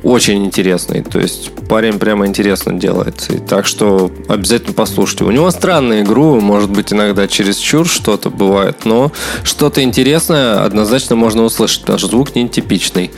очень 0.06 0.45
интересный. 0.45 1.02
То 1.02 1.19
есть 1.19 1.52
парень 1.68 1.98
прямо 1.98 2.27
интересно 2.27 2.80
делает. 2.80 3.26
И 3.30 3.40
так 3.40 3.65
что 3.65 4.11
обязательно 4.27 4.73
послушайте. 4.73 5.23
У 5.23 5.32
него 5.32 5.49
странная 5.49 6.03
игру, 6.03 6.40
может 6.40 6.69
быть, 6.69 6.94
иногда 6.94 7.27
через 7.27 7.57
чур 7.57 7.88
что-то 7.88 8.30
бывает, 8.30 8.86
но 8.86 9.11
что-то 9.44 9.82
интересное 9.82 10.64
однозначно 10.64 11.15
можно 11.15 11.44
услышать, 11.44 11.82
потому 11.82 11.98
что 11.98 12.07
звук 12.07 12.36
нетипичный. 12.36 13.10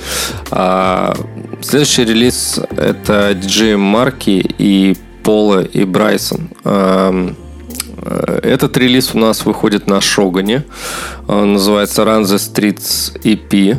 А 0.50 1.14
следующий 1.62 2.06
релиз 2.06 2.62
это 2.78 3.32
DJ 3.32 3.76
Марки 3.76 4.56
и 4.58 4.96
Пола 5.24 5.64
и 5.64 5.84
Брайсон. 5.84 6.50
А, 6.64 7.34
этот 8.44 8.78
релиз 8.78 9.14
у 9.14 9.18
нас 9.18 9.44
выходит 9.46 9.88
на 9.88 10.00
Шогане. 10.00 10.64
Он 11.28 11.54
называется 11.54 12.04
Run 12.04 12.24
the 12.24 12.38
Streets 12.38 13.22
EP. 13.24 13.78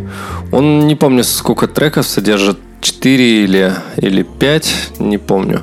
Он 0.53 0.87
не 0.87 0.95
помню, 0.95 1.25
сколько 1.25 1.67
треков 1.67 2.07
содержит 2.07 2.59
4 2.81 3.45
или, 3.45 3.73
или 3.97 4.23
5, 4.23 4.75
не 4.99 5.19
помню. 5.19 5.63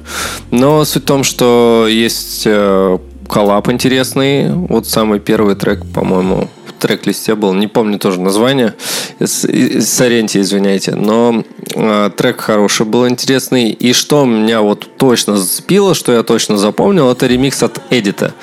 Но 0.52 0.86
суть 0.86 1.04
в 1.04 1.06
том, 1.06 1.24
что 1.24 1.88
есть 1.90 2.44
э, 2.46 2.98
коллап 3.28 3.70
интересный. 3.70 4.52
Вот 4.54 4.88
самый 4.88 5.20
первый 5.20 5.56
трек, 5.56 5.86
по-моему, 5.94 6.50
трек-листе 6.86 7.34
был, 7.34 7.54
не 7.56 7.66
помню 7.66 7.98
тоже 7.98 8.22
название, 8.22 8.76
с, 9.20 9.44
с 9.44 10.02
Оренти, 10.02 10.38
извиняйте, 10.38 10.94
но 10.94 11.44
э, 11.74 12.12
трек 12.16 12.42
хороший 12.42 12.86
был, 12.86 13.08
интересный. 13.08 13.72
И 13.72 13.92
что 13.94 14.24
меня 14.26 14.62
вот 14.62 14.88
точно 14.98 15.36
зацепило, 15.36 15.96
что 15.96 16.12
я 16.12 16.22
точно 16.22 16.58
запомнил, 16.58 17.10
это 17.10 17.26
ремикс 17.26 17.64
от 17.64 17.82
Эдита. 17.90 18.36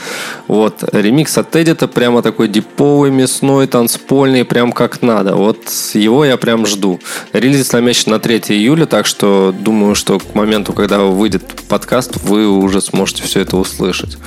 Вот, 0.49 0.83
ремикс 0.93 1.39
от 1.39 1.55
Эдита 1.55 1.87
прямо 1.87 2.21
такой 2.21 2.49
диповый, 2.49 3.13
мясной, 3.13 3.69
танцпольный, 3.69 4.45
прям 4.45 4.73
как 4.73 5.03
надо. 5.03 5.37
Вот 5.37 5.59
его 5.95 6.25
я 6.25 6.37
прям 6.37 6.67
жду. 6.67 6.99
Релиз 7.33 7.73
намечен 7.73 8.11
на 8.11 8.19
3 8.19 8.39
июля, 8.49 8.87
так 8.87 9.07
что 9.07 9.55
думаю, 9.57 9.95
что 9.95 10.19
к 10.19 10.35
моменту, 10.35 10.73
когда 10.73 10.99
выйдет 10.99 11.45
подкаст, 11.69 12.17
вы 12.25 12.49
уже 12.49 12.81
сможете 12.81 13.23
все 13.23 13.41
это 13.41 13.57
услышать. 13.57 14.19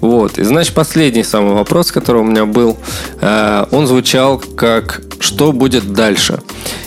Вот, 0.00 0.38
и 0.38 0.44
значит, 0.44 0.72
последний 0.74 1.22
самый 1.22 1.52
вопрос, 1.52 1.92
который 1.92 2.22
у 2.22 2.24
меня 2.24 2.46
был. 2.46 2.78
Э, 3.20 3.57
он 3.70 3.86
звучал 3.86 4.38
как 4.38 5.02
«Что 5.20 5.52
будет 5.52 5.92
дальше?». 5.92 6.40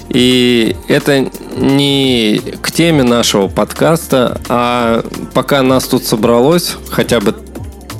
И 0.10 0.76
это 0.88 1.30
не 1.56 2.41
к 2.61 2.72
теме 2.72 3.03
нашего 3.03 3.48
подкаста, 3.48 4.41
а 4.49 5.06
пока 5.34 5.61
нас 5.61 5.85
тут 5.85 6.03
собралось, 6.06 6.76
хотя 6.89 7.22
бы 7.22 7.34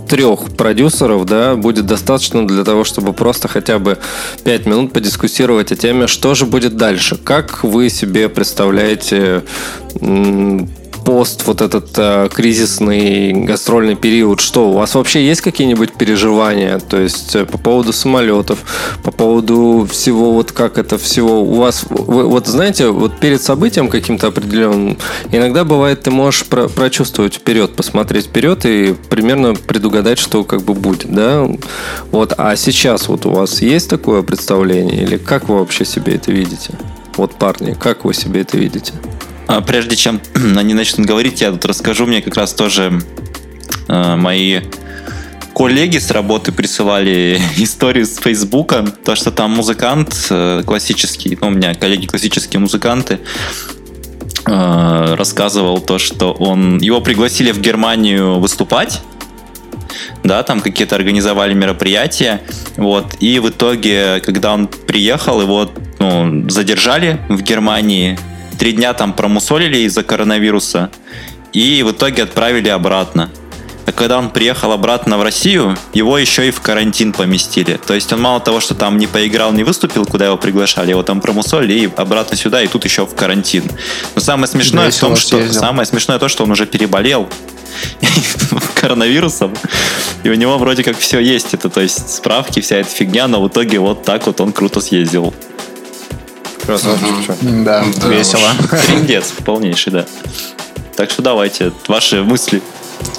трех 0.10 0.58
продюсеров, 0.58 1.26
да, 1.26 1.56
будет 1.56 1.86
достаточно 1.86 2.46
для 2.46 2.66
того, 2.66 2.84
чтобы 2.84 3.14
просто 3.14 3.48
хотя 3.48 3.80
бы 3.80 3.98
пять 4.44 4.66
минут 4.66 4.92
подискуссировать 4.92 5.72
о 5.72 5.78
теме, 5.78 6.08
что 6.08 6.36
же 6.36 6.46
будет 6.46 6.76
дальше. 6.76 7.16
Как 7.16 7.64
вы 7.64 7.90
себе 7.90 8.28
представляете 8.28 9.44
пост, 11.06 11.46
вот 11.48 11.62
этот 11.62 11.90
э, 11.98 12.30
кризисный 12.34 13.34
гастрольный 13.34 13.96
период, 13.96 14.40
что 14.40 14.70
у 14.70 14.74
вас 14.74 14.96
вообще 14.96 15.26
есть 15.26 15.42
какие-нибудь 15.42 15.94
переживания? 15.94 16.80
То 16.80 17.00
есть 17.00 17.36
э, 17.36 17.46
по 17.46 17.58
поводу 17.58 17.94
самолетов, 17.94 18.60
по 19.04 19.12
поводу 19.12 19.88
всего, 19.90 20.34
вот 20.34 20.52
как 20.52 20.78
это 20.78 20.98
всего 20.98 21.42
у 21.42 21.56
вас, 21.56 21.86
вы, 21.90 22.26
вот 22.28 22.48
знаете, 22.48 22.90
вот 22.90 23.20
перед 23.20 23.42
событием 23.42 23.90
каким-то 23.90 24.28
определенным, 24.28 24.98
иногда 25.32 25.64
бывает, 25.64 26.04
ты 26.04 26.12
можешь 26.12 26.46
про 26.46 26.68
прочувствовать 26.68 27.36
вперед, 27.36 27.76
посмотреть 27.76 28.26
вперед 28.26 28.66
и 28.66 28.96
примерно 29.10 29.54
предугадать, 29.54 30.20
что 30.20 30.44
как 30.44 30.62
бы 30.62 30.74
будет, 30.74 31.12
да? 31.12 31.48
Вот, 32.12 32.34
а 32.38 32.56
сейчас 32.56 33.08
вот 33.08 33.26
у 33.26 33.32
вас 33.32 33.62
есть 33.62 33.90
такое 33.90 34.22
представление 34.22 35.04
или 35.04 35.18
как 35.18 35.50
вы 35.50 35.60
вообще 35.60 35.86
себе 35.86 36.16
это 36.16 36.32
видите? 36.32 36.74
Вот, 37.18 37.34
парни, 37.34 37.74
как 37.74 38.06
вы 38.06 38.14
себе 38.14 38.42
это 38.42 38.58
видите? 38.58 38.94
А 39.52 39.60
прежде 39.60 39.98
чем 39.98 40.22
они 40.56 40.74
начнут 40.74 41.06
говорить, 41.06 41.42
я 41.42 41.52
тут 41.52 41.66
расскажу, 41.66 42.06
мне 42.06 42.22
как 42.22 42.38
раз 42.38 42.54
тоже 42.54 43.02
э, 43.90 44.16
мои 44.16 44.62
коллеги 45.54 45.98
с 45.98 46.10
работы 46.10 46.54
присылали 46.54 47.38
историю 47.58 48.06
с 48.06 48.16
Фейсбука, 48.16 48.86
то, 49.04 49.14
что 49.16 49.30
там 49.30 49.52
музыкант 49.52 50.28
э, 50.30 50.64
классический, 50.66 51.38
ну, 51.42 51.48
у 51.48 51.50
меня 51.50 51.74
коллеги 51.74 52.06
классические 52.06 52.62
музыканты, 52.62 53.20
э, 54.46 55.16
рассказывал 55.16 55.82
то, 55.82 56.00
что 56.00 56.32
он 56.32 56.78
его 56.78 57.02
пригласили 57.02 57.52
в 57.52 57.60
Германию 57.60 58.40
выступать, 58.40 59.02
да, 60.24 60.44
там 60.44 60.62
какие-то 60.62 60.96
организовали 60.96 61.54
мероприятия, 61.54 62.42
вот, 62.78 63.16
и 63.20 63.38
в 63.40 63.50
итоге, 63.50 64.22
когда 64.22 64.54
он 64.54 64.68
приехал, 64.70 65.42
его 65.42 65.70
ну, 66.00 66.50
задержали 66.50 67.20
в 67.28 67.42
Германии, 67.42 68.18
три 68.62 68.74
дня 68.74 68.94
там 68.94 69.14
промусолили 69.14 69.80
из-за 69.80 70.04
коронавируса 70.04 70.92
и 71.52 71.82
в 71.82 71.94
итоге 71.94 72.22
отправили 72.22 72.70
обратно. 72.70 73.32
А 73.88 73.92
когда 73.92 74.20
он 74.20 74.30
приехал 74.30 74.72
обратно 74.72 75.18
в 75.18 75.24
Россию, 75.24 75.76
его 75.94 76.16
еще 76.16 76.48
и 76.48 76.52
в 76.52 76.62
карантин 76.62 77.12
поместили. 77.12 77.80
То 77.84 77.96
есть 77.96 78.14
он 78.14 78.22
мало 78.22 78.40
того, 78.40 78.60
что 78.60 78.76
там 78.76 79.00
не 79.00 79.08
поиграл, 79.08 79.52
не 79.52 79.64
выступил, 79.64 80.06
куда 80.06 80.28
его 80.28 80.38
приглашали, 80.38 80.92
его 80.92 81.02
там 81.02 81.22
промусолили 81.22 81.74
и 81.74 81.90
обратно 81.96 82.38
сюда, 82.38 82.62
и 82.62 82.68
тут 82.68 82.86
еще 82.86 83.08
в 83.08 83.16
карантин. 83.16 83.64
Но 84.14 84.22
самое 84.22 84.48
смешное 84.48 84.86
Весело 84.86 85.08
в 85.08 85.10
том, 85.10 85.16
что 85.16 85.38
съездил. 85.38 85.60
самое 85.60 85.88
смешное 85.88 86.20
то, 86.20 86.28
что 86.28 86.44
он 86.44 86.52
уже 86.52 86.68
переболел 86.68 87.28
коронавирусом, 88.76 89.56
и 90.22 90.30
у 90.30 90.36
него 90.36 90.60
вроде 90.60 90.84
как 90.84 91.00
все 91.00 91.20
есть. 91.20 91.56
Это 91.56 91.68
то 91.72 91.82
есть 91.82 92.12
справки, 92.12 92.60
вся 92.60 92.76
эта 92.76 92.90
фигня, 92.92 93.28
но 93.28 93.42
в 93.42 93.48
итоге 93.48 93.80
вот 93.80 94.04
так 94.04 94.28
вот 94.28 94.40
он 94.40 94.52
круто 94.52 94.82
съездил. 94.82 95.34
Красавчик. 96.66 97.36
Да, 97.42 97.84
весело. 98.06 98.50
Трендец 98.88 99.34
полнейший, 99.46 99.94
да. 99.94 100.06
Так 100.96 101.10
что 101.10 101.22
давайте, 101.22 101.72
ваши 101.88 102.24
мысли. 102.24 102.62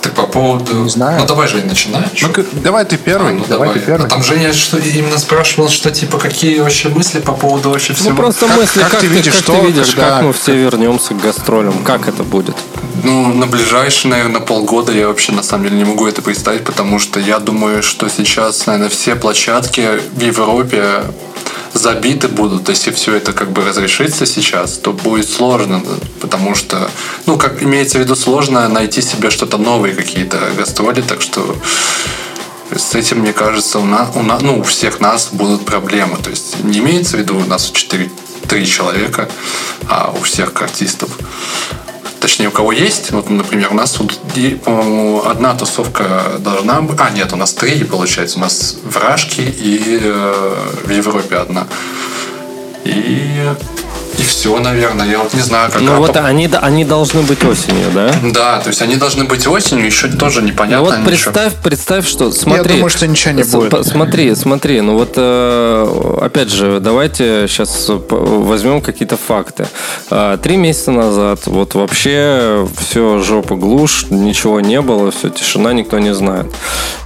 Так 0.01 0.14
по 0.14 0.27
поводу... 0.27 0.74
Не 0.74 0.89
знаю. 0.89 1.20
Ну 1.20 1.27
давай, 1.27 1.48
Жень, 1.48 1.66
начинай. 1.66 2.02
Ну, 2.20 2.44
давай 2.62 2.85
ты 2.85 2.97
первый. 2.97 3.32
А, 3.32 3.35
ну, 3.35 3.44
давай, 3.48 3.69
давай 3.69 3.74
ты 3.74 3.86
первый. 3.86 4.06
А 4.06 4.09
там 4.09 4.23
Женя 4.23 4.52
что 4.52 4.78
именно 4.78 5.19
спрашивал, 5.19 5.69
что 5.69 5.90
типа 5.90 6.19
какие 6.19 6.60
вообще 6.60 6.89
мысли 6.89 7.20
по 7.20 7.32
поводу 7.32 7.70
вообще 7.70 7.93
всего. 7.93 8.10
Ну 8.10 8.16
просто 8.16 8.47
как, 8.47 8.56
мысли, 8.56 8.81
как, 8.81 8.90
как 8.90 9.01
ты, 9.01 9.09
ты 9.09 9.14
видишь, 9.14 9.32
как 9.35 9.43
что, 9.43 9.60
ты 9.60 9.66
видишь, 9.66 9.90
когда... 9.90 10.10
как 10.10 10.23
мы 10.23 10.32
все 10.32 10.56
вернемся 10.56 11.14
к 11.14 11.20
гастролям, 11.20 11.85
как 11.85 12.09
это 12.09 12.23
будет? 12.23 12.56
Ну, 13.02 13.32
на 13.32 13.47
ближайшие, 13.47 14.10
наверное, 14.10 14.40
полгода 14.40 14.93
я 14.93 15.09
вообще 15.09 15.32
на 15.32 15.43
самом 15.43 15.64
деле 15.64 15.77
не 15.78 15.85
могу 15.85 16.06
это 16.06 16.23
представить, 16.23 16.64
потому 16.64 16.98
что 16.98 17.19
я 17.19 17.39
думаю, 17.39 17.82
что 17.82 18.09
сейчас, 18.09 18.66
наверное, 18.66 18.89
все 18.89 19.16
площадки 19.16 20.01
в 20.14 20.20
Европе 20.20 21.02
забиты 21.74 22.28
будут, 22.28 22.69
если 22.69 22.90
все 22.90 23.16
это 23.16 23.32
как 23.32 23.51
бы 23.51 23.65
разрешится 23.65 24.27
сейчас, 24.27 24.78
то 24.78 24.93
будет 24.93 25.28
сложно, 25.28 25.82
потому 26.20 26.55
что, 26.55 26.90
ну, 27.27 27.39
как 27.39 27.62
имеется 27.62 27.99
в 27.99 28.01
виду, 28.01 28.15
сложно 28.15 28.69
найти 28.69 29.03
себе 29.03 29.31
что-то 29.31 29.59
новые 29.59 29.94
какие-то 29.94 30.39
гастроли, 30.57 31.03
так 31.03 31.23
что 31.23 31.57
с 32.74 32.94
этим, 32.94 33.20
мне 33.20 33.32
кажется, 33.32 33.78
у 33.78 33.85
нас, 33.85 34.09
у 34.15 34.23
нас, 34.23 34.43
ну, 34.43 34.61
у 34.61 34.62
всех 34.62 35.01
нас 35.01 35.28
будут 35.32 35.65
проблемы. 35.65 36.16
То 36.23 36.31
есть 36.31 36.62
не 36.65 36.78
имеется 36.78 37.16
в 37.16 37.20
виду 37.20 37.36
у 37.36 37.44
нас 37.44 37.70
4 37.70 38.11
три 38.49 38.66
человека, 38.66 39.28
а 39.89 40.12
у 40.19 40.23
всех 40.23 40.61
артистов 40.61 41.11
точнее, 42.33 42.49
у 42.49 42.53
кого 42.53 42.73
есть, 42.73 43.11
вот, 43.11 43.29
например, 43.29 43.69
у 43.73 43.75
нас 43.75 43.91
тут, 43.91 44.19
по-моему, 44.65 45.23
одна 45.27 45.55
тусовка 45.55 46.39
должна 46.39 46.81
быть, 46.81 46.99
а, 46.99 47.11
нет, 47.11 47.31
у 47.35 47.37
нас 47.37 47.53
три, 47.53 47.85
получается, 47.85 48.39
у 48.39 48.41
нас 48.41 48.79
в 48.83 48.97
Рашке 48.97 49.43
и 49.43 49.99
э, 50.01 50.55
в 50.83 50.91
Европе 50.91 51.37
одна. 51.37 51.67
И 52.87 53.53
и 54.23 54.24
все, 54.24 54.57
наверное. 54.59 55.09
Я 55.09 55.19
вот 55.19 55.35
не 55.35 55.40
знаю, 55.40 55.70
как 55.70 55.82
Ну 55.82 55.97
вот 55.97 56.16
они, 56.16 56.49
они 56.61 56.85
должны 56.85 57.23
быть 57.23 57.44
осенью, 57.44 57.90
да? 57.93 58.12
Да, 58.32 58.61
то 58.61 58.69
есть 58.69 58.81
они 58.81 58.97
должны 58.97 59.24
быть 59.24 59.47
осенью, 59.47 59.86
еще 59.86 60.09
тоже 60.09 60.43
непонятно. 60.43 60.90
Ну 60.90 60.97
вот 60.97 61.05
представь, 61.05 61.47
ничего. 61.47 61.62
представь, 61.62 62.07
что 62.07 62.31
смотри. 62.31 62.70
Я 62.70 62.74
думаю, 62.77 62.90
что 62.90 63.07
ничего 63.07 63.32
не 63.35 63.43
будет. 63.43 63.86
Смотри, 63.86 64.35
смотри, 64.35 64.81
ну 64.81 64.97
вот 64.97 65.15
э, 65.16 66.19
опять 66.23 66.51
же, 66.51 66.78
давайте 66.81 67.47
сейчас 67.49 67.86
возьмем 67.89 68.81
какие-то 68.81 69.16
факты. 69.16 69.66
Э, 70.11 70.39
три 70.40 70.57
месяца 70.57 70.93
назад 70.93 71.40
вот 71.47 71.74
вообще 71.74 72.69
все 72.78 73.19
жопа 73.19 73.57
глушь, 73.57 74.07
ничего 74.11 74.61
не 74.61 74.81
было, 74.81 75.11
все 75.11 75.31
тишина, 75.31 75.73
никто 75.73 75.99
не 75.99 76.15
знает. 76.15 76.47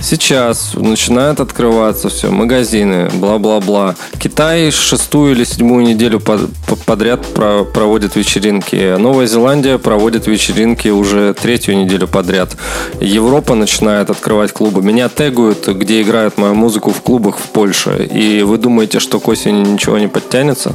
Сейчас 0.01 0.75
начинает 0.75 1.41
открываться 1.41 2.11
все, 2.11 2.31
магазины, 2.31 3.09
бла-бла-бла. 3.15 3.95
Китай 4.19 4.71
шестую 4.71 5.33
или 5.33 5.45
седьмую 5.45 5.87
неделю 5.87 6.21
под, 6.21 6.51
под 6.67 6.81
подряд 7.07 7.35
про 7.35 7.63
проводит 7.63 8.17
вечеринки. 8.17 8.97
Новая 8.97 9.29
Зеландия 9.29 9.79
проводит 9.79 10.27
вечеринки 10.27 10.89
уже 10.89 11.35
третью 11.35 11.77
неделю 11.77 12.09
подряд. 12.09 12.57
Европа 13.01 13.55
начинает 13.55 14.11
открывать 14.11 14.53
клубы. 14.53 14.83
Меня 14.83 15.09
тегают, 15.09 15.69
где 15.69 16.03
играют 16.03 16.37
мою 16.37 16.55
музыку 16.55 16.91
в 16.91 17.01
клубах 17.03 17.39
в 17.39 17.51
Польше. 17.51 18.09
И 18.13 18.43
вы 18.43 18.59
думаете, 18.59 18.99
что 18.99 19.21
к 19.21 19.29
осени 19.29 19.63
ничего 19.69 19.99
не 19.99 20.09
подтянется? 20.09 20.75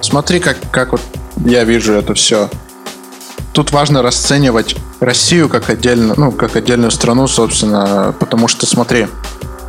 смотри, 0.00 0.38
как, 0.38 0.56
как 0.70 0.92
вот 0.92 1.00
я 1.44 1.64
вижу 1.64 1.92
это 1.92 2.14
все. 2.14 2.48
Тут 3.52 3.72
важно 3.72 4.00
расценивать 4.00 4.76
Россию 5.00 5.48
как, 5.50 5.68
отдельно, 5.68 6.14
ну, 6.16 6.32
как 6.32 6.56
отдельную 6.56 6.90
страну, 6.90 7.26
собственно, 7.26 8.14
потому 8.18 8.48
что, 8.48 8.64
смотри, 8.66 9.06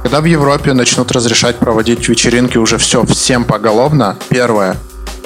когда 0.06 0.22
в 0.22 0.26
Европе 0.26 0.74
начнут 0.74 1.12
разрешать 1.12 1.56
проводить 1.56 2.08
вечеринки 2.08 2.60
уже 2.60 2.78
все 2.78 3.04
всем 3.08 3.44
поголовно, 3.44 4.16
первое, 4.30 4.78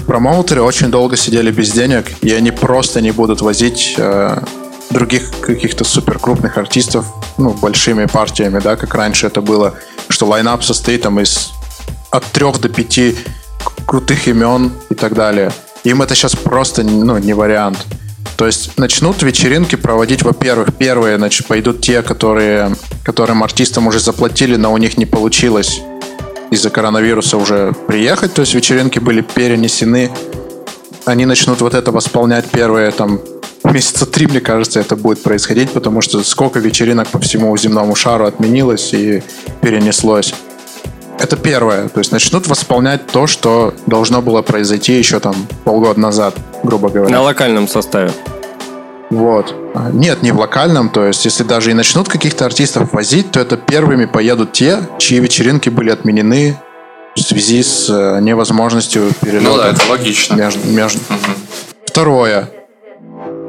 промоутеры 0.08 0.62
очень 0.62 0.88
долго 0.90 1.18
сидели 1.18 1.52
без 1.52 1.72
денег, 1.72 2.06
и 2.22 2.32
они 2.32 2.52
просто 2.52 3.02
не 3.02 3.12
будут 3.12 3.42
возить 3.42 3.96
э, 3.98 4.42
других 4.90 5.32
каких-то 5.42 5.84
супер 5.84 6.18
крупных 6.18 6.58
артистов, 6.58 7.06
ну, 7.38 7.50
большими 7.50 8.06
партиями, 8.06 8.62
да, 8.64 8.78
как 8.78 8.96
раньше 8.96 9.28
это 9.28 9.42
было, 9.42 9.74
что 10.08 10.28
лайнап 10.28 10.64
состоит 10.64 11.02
там 11.02 11.20
из 11.20 11.52
от 12.10 12.24
трех 12.28 12.62
до 12.62 12.70
пяти 12.70 13.18
крутых 13.86 14.30
имен 14.30 14.72
и 14.90 14.96
так 14.96 15.14
далее. 15.14 15.52
Им 15.84 16.02
это 16.02 16.16
сейчас 16.16 16.38
просто 16.38 16.84
ну, 16.84 17.18
не 17.18 17.34
вариант. 17.34 17.86
То 18.40 18.46
есть 18.46 18.78
начнут 18.78 19.22
вечеринки 19.22 19.76
проводить, 19.76 20.24
во-первых, 20.24 20.74
первые 20.74 21.18
значит, 21.18 21.46
пойдут 21.46 21.82
те, 21.82 22.02
которые, 22.02 22.74
которым 23.04 23.44
артистам 23.44 23.88
уже 23.88 24.00
заплатили, 24.00 24.56
но 24.56 24.72
у 24.72 24.78
них 24.78 24.98
не 24.98 25.06
получилось 25.06 25.82
из-за 26.50 26.70
коронавируса 26.70 27.36
уже 27.36 27.74
приехать, 27.86 28.34
то 28.34 28.40
есть 28.40 28.54
вечеринки 28.54 28.98
были 28.98 29.20
перенесены. 29.20 30.10
Они 31.04 31.26
начнут 31.26 31.60
вот 31.60 31.74
это 31.74 31.92
восполнять 31.92 32.46
первые 32.46 32.92
там 32.92 33.20
месяца 33.66 34.06
три, 34.06 34.26
мне 34.26 34.40
кажется, 34.40 34.80
это 34.80 34.96
будет 34.96 35.22
происходить, 35.22 35.72
потому 35.72 36.00
что 36.00 36.24
сколько 36.24 36.60
вечеринок 36.60 37.10
по 37.10 37.20
всему 37.20 37.58
земному 37.58 37.94
шару 37.94 38.26
отменилось 38.26 38.94
и 38.94 39.22
перенеслось. 39.62 40.34
Это 41.20 41.36
первое. 41.36 41.90
То 41.90 42.00
есть 42.00 42.12
начнут 42.12 42.48
восполнять 42.48 43.08
то, 43.08 43.28
что 43.28 43.74
должно 43.86 44.22
было 44.22 44.42
произойти 44.42 44.94
еще 44.94 45.20
там 45.20 45.36
полгода 45.66 46.00
назад, 46.00 46.36
грубо 46.64 46.90
говоря. 46.90 47.14
На 47.14 47.22
локальном 47.22 47.68
составе. 47.68 48.12
Вот. 49.10 49.54
А, 49.74 49.90
нет, 49.92 50.22
не 50.22 50.32
в 50.32 50.40
локальном. 50.40 50.90
То 50.90 51.06
есть, 51.06 51.26
если 51.26 51.44
даже 51.44 51.72
и 51.72 51.74
начнут 51.74 52.08
каких-то 52.08 52.46
артистов 52.46 52.94
возить, 52.94 53.32
то 53.32 53.40
это 53.40 53.58
первыми 53.58 54.06
поедут 54.06 54.54
те, 54.54 54.80
чьи 55.00 55.20
вечеринки 55.20 55.70
были 55.70 55.90
отменены 55.90 56.58
в 57.16 57.20
связи 57.22 57.64
с 57.64 57.90
э, 57.90 58.20
невозможностью 58.22 59.12
перелета. 59.22 59.50
Ну 59.50 59.58
да, 59.58 59.70
это 59.72 59.82
логично. 59.90 60.36
Между, 60.36 60.68
между. 60.68 61.00
Мгм. 61.10 61.36
Второе. 61.86 62.50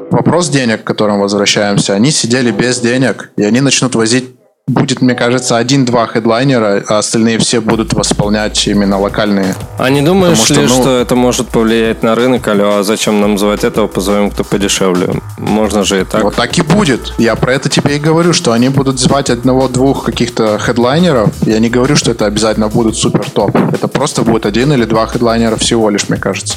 Вопрос 0.09 0.49
денег, 0.49 0.83
к 0.83 0.87
которым 0.87 1.19
возвращаемся. 1.19 1.93
Они 1.93 2.11
сидели 2.11 2.51
без 2.51 2.79
денег, 2.79 3.31
и 3.37 3.43
они 3.43 3.61
начнут 3.61 3.95
возить 3.95 4.25
будет, 4.71 5.01
мне 5.01 5.15
кажется, 5.15 5.57
один-два 5.57 6.07
хедлайнера, 6.07 6.83
а 6.87 6.99
остальные 6.99 7.37
все 7.39 7.61
будут 7.61 7.93
восполнять 7.93 8.67
именно 8.67 8.99
локальные. 8.99 9.55
А 9.77 9.89
не 9.89 10.01
думаешь 10.01 10.39
Потому 10.39 10.61
ли, 10.61 10.67
что, 10.67 10.75
ну- 10.77 10.81
что 10.81 10.97
это 10.97 11.15
может 11.15 11.47
повлиять 11.49 12.03
на 12.03 12.15
рынок? 12.15 12.47
Алло, 12.47 12.77
а 12.77 12.83
зачем 12.83 13.21
нам 13.21 13.37
звать 13.37 13.63
этого, 13.63 13.87
позовем 13.87 14.31
кто 14.31 14.43
подешевле? 14.43 15.21
Можно 15.37 15.83
же 15.83 16.01
и 16.01 16.03
так. 16.03 16.23
Вот 16.23 16.35
так 16.35 16.57
и 16.57 16.61
будет. 16.61 17.13
Я 17.17 17.35
про 17.35 17.53
это 17.53 17.69
тебе 17.69 17.97
и 17.97 17.99
говорю, 17.99 18.33
что 18.33 18.51
они 18.51 18.69
будут 18.69 18.99
звать 18.99 19.29
одного-двух 19.29 20.05
каких-то 20.05 20.57
хедлайнеров. 20.57 21.29
Я 21.45 21.59
не 21.59 21.69
говорю, 21.69 21.95
что 21.95 22.11
это 22.11 22.25
обязательно 22.25 22.67
будут 22.69 22.95
супер 22.97 23.29
топ. 23.29 23.55
Это 23.55 23.87
просто 23.87 24.23
будет 24.23 24.45
один 24.45 24.73
или 24.73 24.85
два 24.85 25.05
хедлайнера 25.07 25.55
всего 25.57 25.89
лишь, 25.89 26.09
мне 26.09 26.17
кажется. 26.17 26.55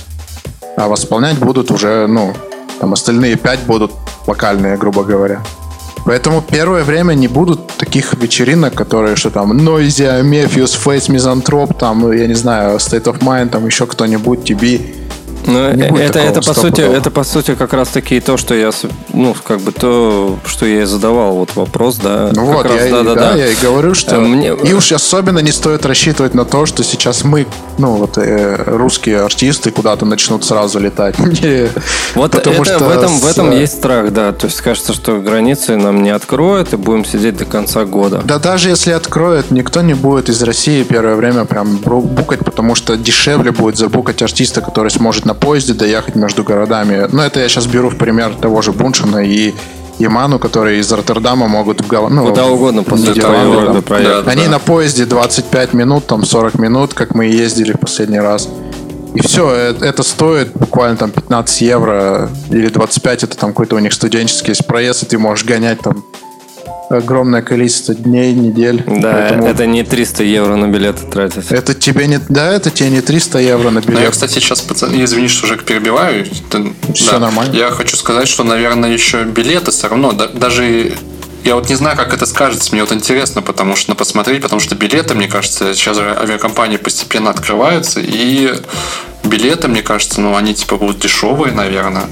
А 0.77 0.89
восполнять 0.89 1.39
будут 1.39 1.71
уже, 1.71 2.07
ну, 2.07 2.35
там 2.81 2.93
остальные 2.93 3.37
пять 3.37 3.61
будут 3.61 3.93
локальные, 4.27 4.77
грубо 4.77 5.05
говоря. 5.05 5.43
Поэтому 6.05 6.43
первое 6.43 6.85
время 6.85 7.15
не 7.15 7.29
будут 7.29 7.67
таких 7.79 8.15
вечеринок, 8.15 8.75
которые 8.75 9.17
что 9.17 9.31
там 9.31 9.53
Noisy, 9.53 10.23
Мефиус, 10.23 10.73
Фейс, 10.75 11.09
Мизантроп, 11.09 11.79
там, 11.79 12.01
ну, 12.01 12.13
я 12.13 12.27
не 12.27 12.35
знаю, 12.35 12.77
State 12.77 13.05
of 13.05 13.21
Mind, 13.21 13.49
там 13.49 13.67
еще 13.67 13.87
кто-нибудь, 13.87 14.51
TB. 14.51 15.04
Ну, 15.47 15.59
это, 15.59 16.19
это, 16.19 16.41
по 16.43 16.55
сути, 16.55 16.81
это, 16.81 17.11
по 17.11 17.25
сути, 17.25 17.55
как 17.55 17.73
раз 17.73 17.89
таки 17.89 18.21
то, 18.21 18.37
что 18.37 18.55
я, 18.55 18.71
ну, 19.13 19.35
как 19.45 19.61
бы 19.61 19.73
то, 19.73 20.39
что 20.47 20.67
я 20.67 20.83
и 20.83 20.85
задавал, 20.85 21.35
вот 21.35 21.55
вопрос, 21.55 21.97
да. 21.97 22.31
Ну 22.33 22.47
Как 22.47 22.57
вот, 22.57 22.67
раз, 22.67 22.75
я, 22.81 22.89
и- 22.89 22.91
да, 22.91 23.03
да, 23.03 23.15
да, 23.15 23.33
да. 23.33 23.37
я 23.37 23.49
и 23.49 23.55
говорю, 23.63 23.95
что 23.95 24.17
Э, 24.17 24.21
мне- 24.21 24.55
и 24.55 24.73
уж 24.73 24.93
особенно 24.93 25.41
не 25.41 25.53
стоит 25.53 25.85
рассчитывать 25.87 26.35
на 26.35 26.45
то, 26.45 26.67
что 26.67 26.83
сейчас 26.83 27.25
мы, 27.25 27.47
ну 27.79 27.93
вот 27.97 28.17
э, 28.19 28.57
русские 28.67 29.21
артисты 29.21 29.71
куда-то 29.71 30.07
начнут 30.07 30.45
сразу 30.45 30.79
летать. 30.81 31.17
Вот 32.15 32.31
потому 32.33 32.63
это, 32.63 32.65
что 32.77 32.85
в 32.85 32.91
этом, 32.91 33.13
в 33.19 33.25
с- 33.25 33.31
этом 33.33 33.51
есть 33.51 33.75
страх, 33.79 34.13
да. 34.13 34.33
То 34.33 34.47
есть 34.47 34.61
кажется, 34.61 34.93
что 34.93 35.19
границы 35.21 35.77
нам 35.77 36.03
не 36.03 36.11
откроют, 36.11 36.73
и 36.73 36.77
будем 36.77 37.05
сидеть 37.05 37.37
до 37.37 37.45
конца 37.45 37.85
года. 37.85 38.23
Да 38.25 38.39
даже 38.39 38.69
если 38.71 38.93
откроют, 38.93 39.51
никто 39.51 39.83
не 39.83 39.95
будет 39.95 40.29
из 40.29 40.43
России 40.43 40.83
первое 40.85 41.17
время 41.17 41.45
прям 41.45 41.77
букать, 41.77 42.41
потому 42.45 42.75
что 42.75 42.97
дешевле 42.97 43.51
будет 43.51 43.77
забукать 43.77 44.23
артиста, 44.23 44.61
который 44.61 44.91
сможет 44.91 45.25
на 45.25 45.34
поезде 45.35 45.75
доехать 45.75 46.15
между 46.15 46.45
городами. 46.45 47.07
Ну, 47.11 47.23
это 47.23 47.41
я 47.41 47.49
сейчас 47.49 47.67
беру 47.67 47.91
в 47.91 47.97
пример 47.97 48.35
того 48.35 48.63
же 48.63 48.73
Буншина 48.73 49.19
и 49.19 49.53
Яману, 49.99 50.39
которые 50.39 50.81
из 50.81 50.91
Роттердама 50.93 51.47
могут 51.47 51.81
в 51.81 51.87
Гол- 51.87 52.09
ну, 52.11 52.27
Куда 52.27 52.47
угодно 52.47 52.83
после 52.83 53.11
Нидерланды. 53.11 53.83
Да, 53.89 54.23
Они 54.27 54.45
да. 54.45 54.51
на 54.53 54.59
поезде 54.59 55.05
25 55.05 55.73
минут, 55.75 56.07
там 56.07 56.25
40 56.25 56.59
минут, 56.59 56.95
как 56.95 57.15
мы 57.15 57.29
и 57.29 57.37
ездили 57.37 57.73
в 57.73 57.79
последний 57.79 58.19
раз. 58.19 58.49
И 59.15 59.21
все, 59.21 59.49
это 59.51 60.03
стоит 60.03 60.53
буквально 60.55 60.97
там 60.97 61.11
15 61.13 61.61
евро 61.61 62.29
или 62.51 62.69
25, 62.69 63.23
это 63.23 63.37
там 63.37 63.51
какой-то 63.51 63.77
у 63.77 63.79
них 63.79 63.93
студенческий 63.93 64.51
есть 64.51 64.67
проезд, 64.67 65.05
и 65.05 65.07
ты 65.07 65.19
можешь 65.19 65.45
гонять 65.45 65.81
там 65.81 66.05
огромное 66.91 67.43
количество 67.43 67.95
дней, 67.95 68.33
недель. 68.33 68.83
Да, 68.87 69.13
Поэтому 69.13 69.47
это 69.47 69.67
не 69.67 69.83
300 69.85 70.23
евро 70.25 70.57
на 70.57 70.67
билеты 70.67 71.07
тратить. 71.07 71.51
это 71.51 71.75
тебе 71.75 72.07
не, 72.07 72.21
да, 72.29 72.53
это 72.53 72.71
тебе 72.71 72.91
не 72.91 73.01
300 73.01 73.39
евро 73.39 73.71
на 73.71 73.83
Ну, 73.87 73.99
я, 73.99 74.11
кстати, 74.11 74.35
сейчас, 74.35 74.61
пацаны, 74.61 75.03
извини, 75.03 75.29
что 75.29 75.47
уже 75.47 75.57
перебиваю. 75.57 76.27
Это- 76.27 76.73
Всё 76.95 77.19
нормально. 77.19 77.55
Я 77.55 77.71
хочу 77.71 77.97
сказать, 77.97 78.29
что, 78.29 78.45
наверное, 78.45 78.91
еще 78.93 79.25
билеты 79.25 79.71
все 79.71 79.89
равно, 79.89 80.13
да- 80.13 80.29
даже 80.29 80.93
я 81.45 81.57
вот 81.57 81.69
не 81.69 81.75
знаю, 81.75 81.97
как 81.97 82.15
это 82.15 82.25
скажется, 82.27 82.73
мне 82.73 82.83
вот 82.83 82.93
интересно, 82.93 83.43
потому 83.43 83.77
что 83.77 83.91
ну, 83.91 83.97
посмотреть, 83.97 84.43
потому 84.43 84.61
что 84.61 84.75
билеты, 84.75 85.15
мне 85.15 85.29
кажется, 85.29 85.75
сейчас 85.75 85.97
же 85.97 86.17
авиакомпании 86.19 86.79
постепенно 86.79 87.31
открываются, 87.31 88.01
и 88.03 88.55
билеты, 89.25 89.69
мне 89.69 89.83
кажется, 89.83 90.21
ну, 90.21 90.37
они 90.37 90.55
типа 90.55 90.77
будут 90.77 91.01
дешевые, 91.01 91.53
наверное. 91.53 92.05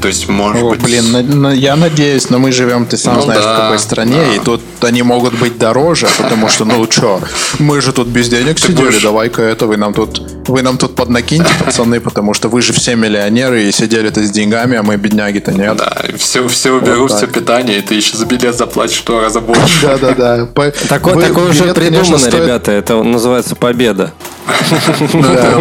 То 0.00 0.08
есть, 0.08 0.28
может 0.28 0.62
О, 0.62 0.70
быть... 0.70 0.82
блин, 0.82 1.10
на- 1.12 1.22
на- 1.22 1.52
я 1.54 1.74
надеюсь, 1.74 2.28
но 2.30 2.38
мы 2.38 2.52
живем, 2.52 2.86
ты 2.86 2.96
сам 2.96 3.16
Ну 3.16 3.22
знаешь, 3.22 3.42
да, 3.42 3.54
в 3.54 3.60
какой 3.62 3.78
стране, 3.78 4.16
да. 4.16 4.34
и 4.34 4.38
тут 4.38 4.60
они 4.82 5.02
могут 5.02 5.34
быть 5.38 5.58
дороже, 5.58 6.06
потому 6.18 6.48
что, 6.48 6.64
ну 6.64 6.86
что, 6.90 7.20
мы 7.58 7.80
же 7.80 7.92
тут 7.92 8.06
без 8.08 8.28
денег 8.28 8.58
сидели, 8.58 8.86
будешь- 8.86 9.02
давай-ка 9.02 9.42
это, 9.42 9.66
вы 9.66 9.76
нам 9.78 9.94
тут, 9.94 10.20
вы 10.48 10.62
нам 10.62 10.76
тут 10.78 10.94
поднакиньте, 10.94 11.50
пацаны, 11.64 12.00
потому 12.00 12.34
что 12.34 12.48
вы 12.48 12.62
же 12.62 12.72
все 12.72 12.94
миллионеры 12.94 13.64
и 13.64 13.72
сидели-то 13.72 14.22
с 14.22 14.30
деньгами, 14.30 14.76
а 14.76 14.82
мы 14.82 14.96
бедняги-то 14.96 15.52
нет. 15.52 15.76
Да, 15.76 16.02
все, 16.18 16.46
все 16.46 16.72
уберут, 16.72 17.10
Вот 17.10 17.18
все 17.18 17.26
питание, 17.26 17.78
и 17.78 17.82
ты 17.82 17.94
еще 17.94 18.16
за 18.16 18.26
билет 18.26 18.56
заплатишь 18.56 19.00
в 19.00 19.04
два 19.04 19.22
раза 19.22 19.40
больше. 19.40 19.80
Да-да-да. 19.82 20.46
Такое, 20.88 21.32
уже 21.32 21.72
придумано, 21.74 22.26
ребята. 22.26 22.70
Это 22.72 23.02
называется 23.02 23.56
победа. 23.56 24.12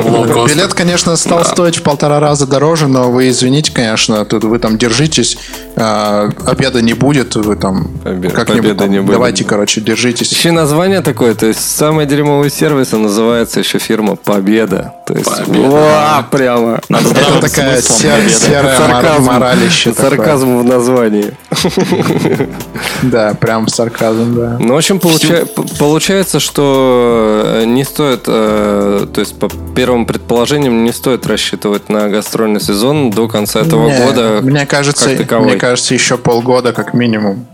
Лоукостер. 0.04 0.48
Билет, 0.48 0.74
конечно, 0.74 1.16
стал 1.16 1.44
стоить 1.46 1.78
в 1.78 1.84
полтора 1.84 2.20
раза 2.20 2.48
дороже, 2.48 2.88
но 2.88 3.12
вы 3.12 3.30
извините, 3.30 3.72
конечно, 3.72 4.24
тут 4.26 4.44
вы 4.44 4.60
там 4.60 4.78
держитесь, 4.78 5.38
а, 5.76 6.30
обеда 6.46 6.82
не 6.82 6.94
будет, 6.94 7.36
вы 7.36 7.56
там 7.56 7.88
как-нибудь 8.04 8.78
давайте, 9.08 9.44
короче, 9.44 9.82
держитесь. 9.82 10.32
Еще 10.32 10.52
название 10.52 11.02
такое, 11.02 11.36
то 11.36 11.46
есть 11.46 11.60
самый 11.60 12.06
дерьмовый 12.06 12.50
сервис, 12.50 12.92
называется 12.92 13.60
еще 13.60 13.80
фирма 13.80 14.16
Победа. 14.16 14.94
То 15.06 15.14
есть, 15.14 15.30
прямо. 16.32 16.80
Это 16.90 17.42
такая 17.42 17.82
серая 17.82 19.20
моралище. 19.20 19.94
Сарказм 19.94 20.60
в 20.60 20.64
названии. 20.64 21.34
Да, 23.02 23.34
прям 23.34 23.68
сарказм, 23.68 24.36
да. 24.36 24.58
Ну, 24.60 24.74
в 24.74 24.78
общем, 24.78 25.00
получается, 25.00 26.40
что 26.40 27.44
э, 27.46 27.66
не 27.66 27.84
стоит, 27.84 28.24
э, 28.28 28.75
то 29.14 29.20
есть 29.22 29.38
по 29.40 29.50
первым 29.76 30.06
предположениям, 30.06 30.84
не 30.84 30.92
стоит 30.92 31.26
рассчитывать 31.26 31.90
на 31.90 32.10
гастрольный 32.10 32.62
сезон 32.62 33.12
до 33.12 33.28
конца 33.28 33.62
этого 33.62 33.88
Не, 33.88 33.98
года. 33.98 34.40
мне 34.42 34.66
кажется, 34.66 35.10
мне 35.10 35.56
кажется, 35.56 35.94
еще 35.94 36.18
полгода 36.18 36.74
как 36.74 36.94
минимум. 36.94 37.48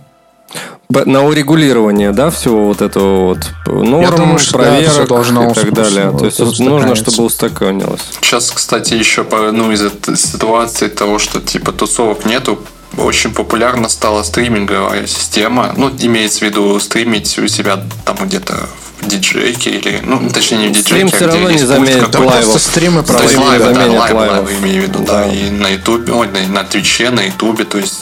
На 0.90 1.24
урегулирование, 1.24 2.12
да, 2.12 2.30
всего 2.30 2.66
вот 2.68 2.82
этого 2.82 3.28
вот 3.28 3.52
норм, 3.66 4.16
думаю, 4.16 4.40
что 4.40 4.58
да, 4.58 4.64
проверок 4.66 4.92
всё 4.92 5.08
должно 5.08 5.52
и 5.52 5.54
так 5.54 5.74
далее. 5.74 6.14
То 6.18 6.26
есть 6.26 6.60
нужно, 6.60 6.96
чтобы 6.96 7.24
устаканилось. 7.24 8.02
Сейчас, 8.22 8.52
кстати, 8.52 8.94
еще 8.94 9.24
по, 9.24 9.52
ну, 9.52 9.72
из 9.72 9.82
этой 9.82 10.18
ситуации 10.18 10.88
того, 10.90 11.18
что 11.18 11.40
типа 11.40 11.72
тусовок 11.72 12.26
нету, 12.26 12.60
очень 12.98 13.34
популярна 13.34 13.90
стала 13.90 14.24
стриминговая 14.24 15.08
система. 15.08 15.74
Ну, 15.78 15.92
имеется 16.00 16.40
в 16.40 16.42
виду 16.44 16.80
стримить 16.80 17.38
у 17.40 17.48
себя 17.48 17.84
там 18.06 18.18
где-то 18.22 18.70
в 19.02 19.08
диджейке 19.08 19.72
или, 19.72 20.00
ну, 20.04 20.30
точнее, 20.30 20.58
не 20.58 20.68
в 20.68 20.72
диджейке, 20.72 20.84
Стрим 20.84 21.08
а 21.08 21.10
всё 21.10 21.18
где 21.18 21.26
равно 21.26 21.50
есть 21.50 21.62
не 21.62 21.68
заменит 21.68 21.94
какой-то. 21.96 22.18
Да 22.20 22.26
лайвов. 22.26 22.52
просто 22.52 22.70
стримы 22.70 23.04
То 23.04 23.14
есть 23.14 23.36
проводили. 23.36 23.64
Лайвы 23.64 23.66
лайвы, 23.66 23.94
да, 23.94 24.00
лайвов. 24.00 24.30
лайвы, 24.30 24.54
имею 24.62 24.82
в 24.82 24.86
виду, 24.88 25.00
да, 25.00 25.26
и 25.26 25.50
на 25.50 25.70
ютубе, 25.70 26.14
ой, 26.14 26.28
на, 26.28 26.48
на 26.48 26.64
твиче, 26.64 27.10
на 27.10 27.22
ютубе, 27.22 27.64
то 27.64 27.78
есть 27.78 28.02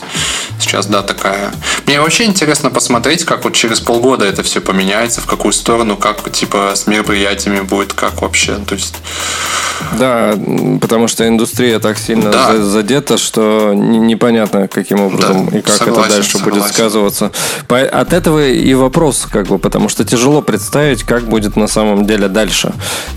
Сейчас, 0.59 0.87
да, 0.87 1.01
такая. 1.01 1.51
Мне 1.89 1.99
вообще 1.99 2.25
интересно 2.25 2.69
посмотреть, 2.69 3.23
как 3.25 3.43
вот 3.43 3.53
через 3.53 3.79
полгода 3.79 4.23
это 4.23 4.43
все 4.43 4.61
поменяется, 4.61 5.21
в 5.21 5.25
какую 5.25 5.51
сторону, 5.53 5.97
как 5.97 6.31
типа 6.31 6.73
с 6.75 6.85
мероприятиями 6.85 7.61
будет, 7.61 7.93
как 7.93 8.21
вообще. 8.21 8.57
То 8.67 8.75
есть. 8.75 8.93
Да, 9.97 10.35
потому 10.81 11.07
что 11.07 11.27
индустрия 11.27 11.79
так 11.79 11.97
сильно 11.97 12.29
Да. 12.31 12.51
за- 12.51 12.63
задета, 12.63 13.17
что 13.17 13.73
непонятно, 13.73 14.67
каким 14.67 14.99
образом 14.99 15.49
Да, 15.49 15.57
и 15.57 15.61
как 15.61 15.75
согласен, 15.77 16.01
это 16.01 16.09
дальше 16.15 16.37
будет 16.37 16.53
согласен. 16.55 16.73
сказываться. 16.75 17.31
По- 17.67 17.79
От 17.79 18.13
этого 18.13 18.45
и 18.47 18.73
вопрос, 18.75 19.25
как 19.31 19.47
бы, 19.47 19.57
потому 19.57 19.89
что 19.89 20.05
тяжело 20.05 20.41
представить, 20.43 21.01
как 21.03 21.23
будет 21.23 21.55
на 21.55 21.67
самом 21.67 22.05
деле 22.05 22.27
дальше. 22.27 22.71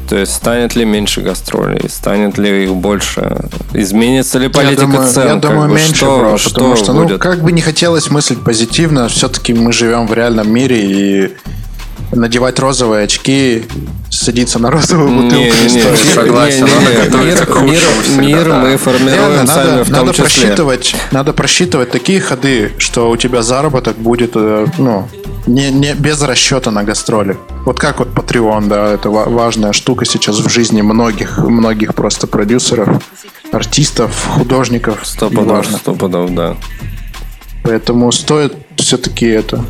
То 0.09 0.17
есть 0.17 0.33
станет 0.35 0.75
ли 0.77 0.87
меньше 0.87 1.21
гастролей, 1.21 1.91
станет 1.91 2.39
ли 2.39 2.65
их 2.65 2.75
больше, 2.75 3.37
изменится 3.75 4.39
ли 4.39 4.49
политика 4.49 4.81
я 4.83 4.87
думаю, 4.87 5.09
цен, 5.13 5.23
я 5.27 5.29
как 5.33 5.41
думаю 5.41 5.69
бы, 5.69 5.75
меньше, 5.75 5.95
что, 5.97 6.19
бро, 6.19 6.39
что 6.39 6.55
потому 6.55 6.77
что, 6.77 6.93
ну, 6.95 7.03
будет. 7.03 7.21
как 7.21 7.43
бы 7.43 7.53
не 7.53 7.61
хотелось 7.61 8.09
мыслить 8.09 8.43
позитивно, 8.43 8.62
все-таки 9.09 9.55
мы 9.55 9.73
живем 9.73 10.07
в 10.07 10.15
реальном 10.15 10.53
мире 10.53 10.83
и 10.85 11.33
надевать 12.13 12.59
розовые 12.59 13.05
очки, 13.05 13.65
садиться 14.11 14.59
на 14.59 14.71
розовую 14.71 15.23
бутылку. 15.23 15.37
Не, 15.37 15.69
не, 15.69 15.75
не 15.75 15.97
Согласен, 16.15 16.67
не, 16.67 16.71
надо 16.71 17.19
не, 17.19 17.25
мир, 17.25 17.47
к 17.47 17.63
мир, 17.63 17.81
всегда, 18.03 18.23
мир 18.23 18.49
да. 18.49 18.59
мы 18.61 18.77
формируем 18.77 19.33
Реально, 19.33 19.47
сами 19.47 19.71
надо, 19.71 19.85
в 19.85 19.87
том 19.89 19.97
надо 19.97 20.11
числе. 20.13 20.25
просчитывать, 20.25 20.97
надо 21.11 21.33
просчитывать 21.33 21.91
такие 21.91 22.21
ходы, 22.21 22.73
что 22.79 23.11
у 23.11 23.17
тебя 23.17 23.43
заработок 23.43 23.97
будет, 23.97 24.33
э, 24.35 24.67
ну, 24.79 25.09
не, 25.47 25.71
не 25.71 25.95
без 25.95 26.21
расчета 26.23 26.71
на 26.71 26.85
гастроли. 26.85 27.37
Вот 27.65 27.79
как 27.79 27.99
вот 27.99 28.09
Patreon, 28.09 28.69
да, 28.69 28.89
это 28.89 29.09
ва- 29.11 29.29
важная 29.29 29.73
штука 29.73 30.05
сейчас 30.05 30.39
в 30.39 30.49
жизни 30.51 30.83
многих, 30.83 31.39
многих 31.39 31.95
просто 31.95 32.27
продюсеров, 32.27 33.03
артистов, 33.53 34.27
художников. 34.37 35.01
Сто 35.05 35.29
пудов, 35.29 35.47
неважно. 35.47 35.79
сто 35.79 35.95
пудов, 35.95 36.31
да. 36.35 36.57
Поэтому 37.63 38.11
стоит 38.13 38.55
все-таки 38.77 39.27
это 39.27 39.65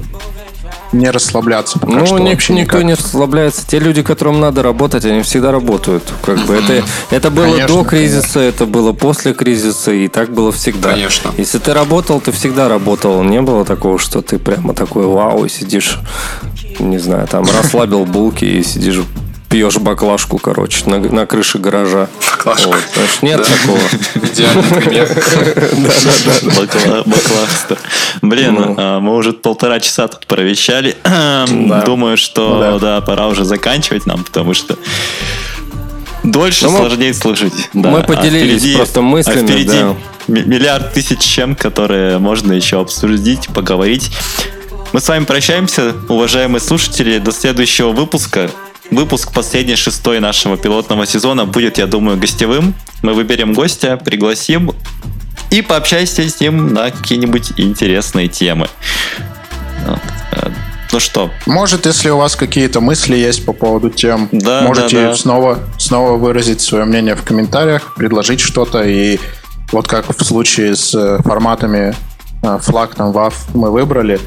не 0.93 1.11
расслабляться 1.11 1.79
пока 1.79 1.93
Ну, 1.95 2.07
что 2.07 2.19
ник- 2.19 2.35
вообще 2.35 2.53
никто 2.53 2.77
никак. 2.77 2.85
не 2.87 2.95
расслабляется. 2.95 3.67
Те 3.67 3.79
люди, 3.79 4.03
которым 4.03 4.41
надо 4.41 4.63
работать, 4.63 5.05
они 5.07 5.23
всегда 5.23 5.51
работают. 5.51 6.03
Как 6.25 6.39
бы 6.47 6.55
это, 6.55 6.85
это 7.11 7.31
было 7.31 7.45
Конечно, 7.47 7.69
до 7.77 7.85
кризиса, 7.85 8.41
это 8.41 8.67
было 8.67 8.93
после 8.93 9.33
кризиса, 9.33 9.91
и 9.91 10.09
так 10.09 10.31
было 10.35 10.53
всегда. 10.53 10.91
Конечно. 10.91 11.31
Если 11.39 11.59
ты 11.59 11.73
работал, 11.73 12.21
ты 12.21 12.31
всегда 12.33 12.69
работал. 12.69 13.23
Не 13.23 13.41
было 13.41 13.65
такого, 13.65 13.99
что 13.99 14.21
ты 14.21 14.39
прямо 14.39 14.75
такой 14.75 15.07
вау, 15.07 15.47
и 15.47 15.49
сидишь, 15.49 15.99
не 16.79 16.99
знаю, 16.99 17.27
там 17.27 17.45
расслабил 17.47 18.05
булки 18.05 18.45
и 18.45 18.63
сидишь 18.63 19.01
пьешь 19.53 19.77
баклажку, 19.77 20.39
короче, 20.39 20.85
на, 20.87 20.99
на 20.99 21.27
крыше 21.27 21.59
гаража. 21.59 22.09
Баклажку. 22.31 22.71
Вот, 22.71 22.79
знаешь, 22.95 23.19
нет 23.23 23.37
Да. 23.39 23.45
такого. 23.45 24.27
Идеальный 24.33 24.63
пример. 24.81 25.09
Бакла- 26.59 27.03
Бакласта. 27.07 27.79
Блин, 28.23 28.55
Ну. 28.55 28.75
а, 28.79 29.01
мы 29.01 29.15
уже 29.15 29.33
полтора 29.35 29.79
часа 29.81 30.09
тут 30.09 30.27
провещали. 30.27 30.97
Да. 31.05 31.83
Думаю, 31.85 32.17
что 32.17 32.79
Да. 32.81 33.01
пора 33.03 33.29
уже 33.29 33.45
заканчивать 33.45 34.07
нам, 34.07 34.25
потому 34.25 34.55
что 34.55 34.77
дольше 36.25 36.65
Ну, 36.65 36.71
мы- 36.73 36.79
сложнее 36.79 37.15
слушать. 37.15 37.53
Да, 37.75 37.91
мы 37.91 38.01
а 38.01 38.03
поделились 38.03 38.63
впереди- 38.63 38.77
просто 38.77 39.03
мыслями, 39.03 39.43
а 39.43 39.45
впереди 39.47 39.69
да. 39.69 39.95
ми- 40.29 40.43
миллиард 40.45 40.93
тысяч 40.95 41.21
чем, 41.21 41.55
которые 41.57 42.19
можно 42.19 42.53
еще 42.53 42.81
обсудить, 42.81 43.49
поговорить. 43.49 44.11
Мы 44.93 45.01
с 45.01 45.09
вами 45.09 45.25
прощаемся, 45.25 45.93
уважаемые 46.09 46.61
слушатели, 46.61 47.19
до 47.19 47.33
следующего 47.33 47.93
выпуска. 47.93 48.51
Выпуск 48.93 49.33
последний, 49.33 49.75
шестой 49.75 50.21
нашего 50.21 50.59
пилотного 50.59 51.07
сезона 51.07 51.47
будет, 51.47 51.79
я 51.79 51.87
думаю, 51.87 52.19
гостевым. 52.19 52.75
Мы 53.01 53.15
выберем 53.15 53.55
гостя, 53.55 53.97
пригласим 53.97 54.73
и 55.51 55.63
пообщайся 55.63 56.29
с 56.29 56.41
ним 56.41 56.75
на 56.75 56.91
какие-нибудь 56.91 57.53
интересные 57.57 58.29
темы. 58.29 58.69
Э, 59.87 60.51
Ну 60.93 61.01
что, 61.01 61.31
Может, 61.47 61.87
если 61.87 62.11
у 62.11 62.19
вас 62.19 62.37
какие-то 62.37 62.83
мысли 62.83 63.17
есть 63.17 63.47
по 63.47 63.55
поводу 63.55 63.89
тем, 63.89 64.29
Да, 64.31 64.61
можете 64.61 64.97
да, 64.97 65.09
да. 65.09 65.17
снова 65.17 65.59
снова 65.79 66.19
выразить 66.19 66.61
свое 66.61 66.85
мнение 66.85 67.15
в 67.15 67.23
комментариях, 67.23 67.95
предложить 67.95 68.41
что-то 68.41 68.83
и 68.83 69.19
вот 69.73 69.89
как 69.89 70.15
в 70.15 70.23
случае 70.23 70.77
с 70.77 70.95
э, 70.95 71.17
форматами 71.23 71.95
э, 72.43 72.59
флаг 72.61 72.95
там 72.95 73.11
WAV 73.13 73.33
мы 73.55 73.71
выбрали, 73.71 74.21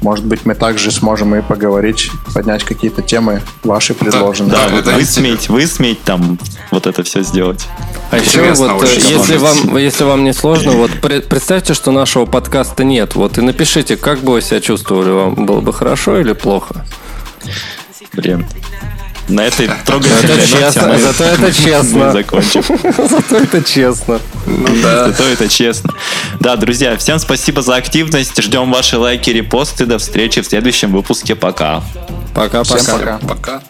может 0.00 0.24
быть, 0.24 0.46
мы 0.46 0.54
также 0.54 0.90
сможем 0.90 1.34
и 1.34 1.42
поговорить, 1.42 2.10
поднять 2.34 2.64
какие-то 2.64 3.02
темы 3.02 3.42
ваши 3.64 3.94
предложенные. 3.94 4.52
да, 4.52 4.68
Да, 4.68 4.74
вот 4.76 4.86
это 4.86 4.92
высметь, 4.92 5.48
высметь 5.48 6.02
там, 6.02 6.38
вот 6.70 6.86
это 6.86 7.02
все 7.02 7.22
сделать. 7.22 7.66
А 8.10 8.18
еще 8.18 8.28
Интересно 8.38 8.74
вот, 8.74 8.84
э, 8.84 8.94
если 8.94 9.36
вам, 9.36 9.76
если 9.76 10.04
вам 10.04 10.24
не 10.24 10.32
сложно, 10.32 10.72
вот 10.72 10.90
пре- 11.02 11.20
представьте, 11.20 11.74
что 11.74 11.90
нашего 11.90 12.26
подкаста 12.26 12.84
нет. 12.84 13.14
Вот 13.16 13.38
и 13.38 13.40
напишите, 13.40 13.96
как 13.96 14.20
бы 14.20 14.32
вы 14.34 14.42
себя 14.42 14.60
чувствовали, 14.60 15.10
вам 15.10 15.46
было 15.46 15.60
бы 15.60 15.72
хорошо 15.72 16.18
или 16.20 16.32
плохо. 16.32 16.86
Блин. 18.12 18.46
На 19.28 19.42
этой 19.42 19.70
трогательной 19.84 20.36
ноте 20.36 20.98
зато 20.98 21.24
это 21.24 21.52
честно. 21.52 22.12
закончим. 22.12 22.62
Зато 23.08 23.36
это 23.36 23.62
честно. 23.62 24.20
Зато 24.82 25.24
это 25.24 25.48
честно. 25.48 25.92
Да, 26.40 26.56
друзья, 26.56 26.96
всем 26.96 27.18
спасибо 27.18 27.60
за 27.60 27.76
активность. 27.76 28.40
Ждем 28.42 28.72
ваши 28.72 28.96
лайки, 28.96 29.30
репосты. 29.30 29.84
До 29.84 29.98
встречи 29.98 30.40
в 30.40 30.46
следующем 30.46 30.92
выпуске. 30.92 31.34
Пока. 31.34 31.82
Пока-пока. 32.34 32.78
Всем 32.78 32.98
пока. 32.98 33.18
Пока. 33.18 33.62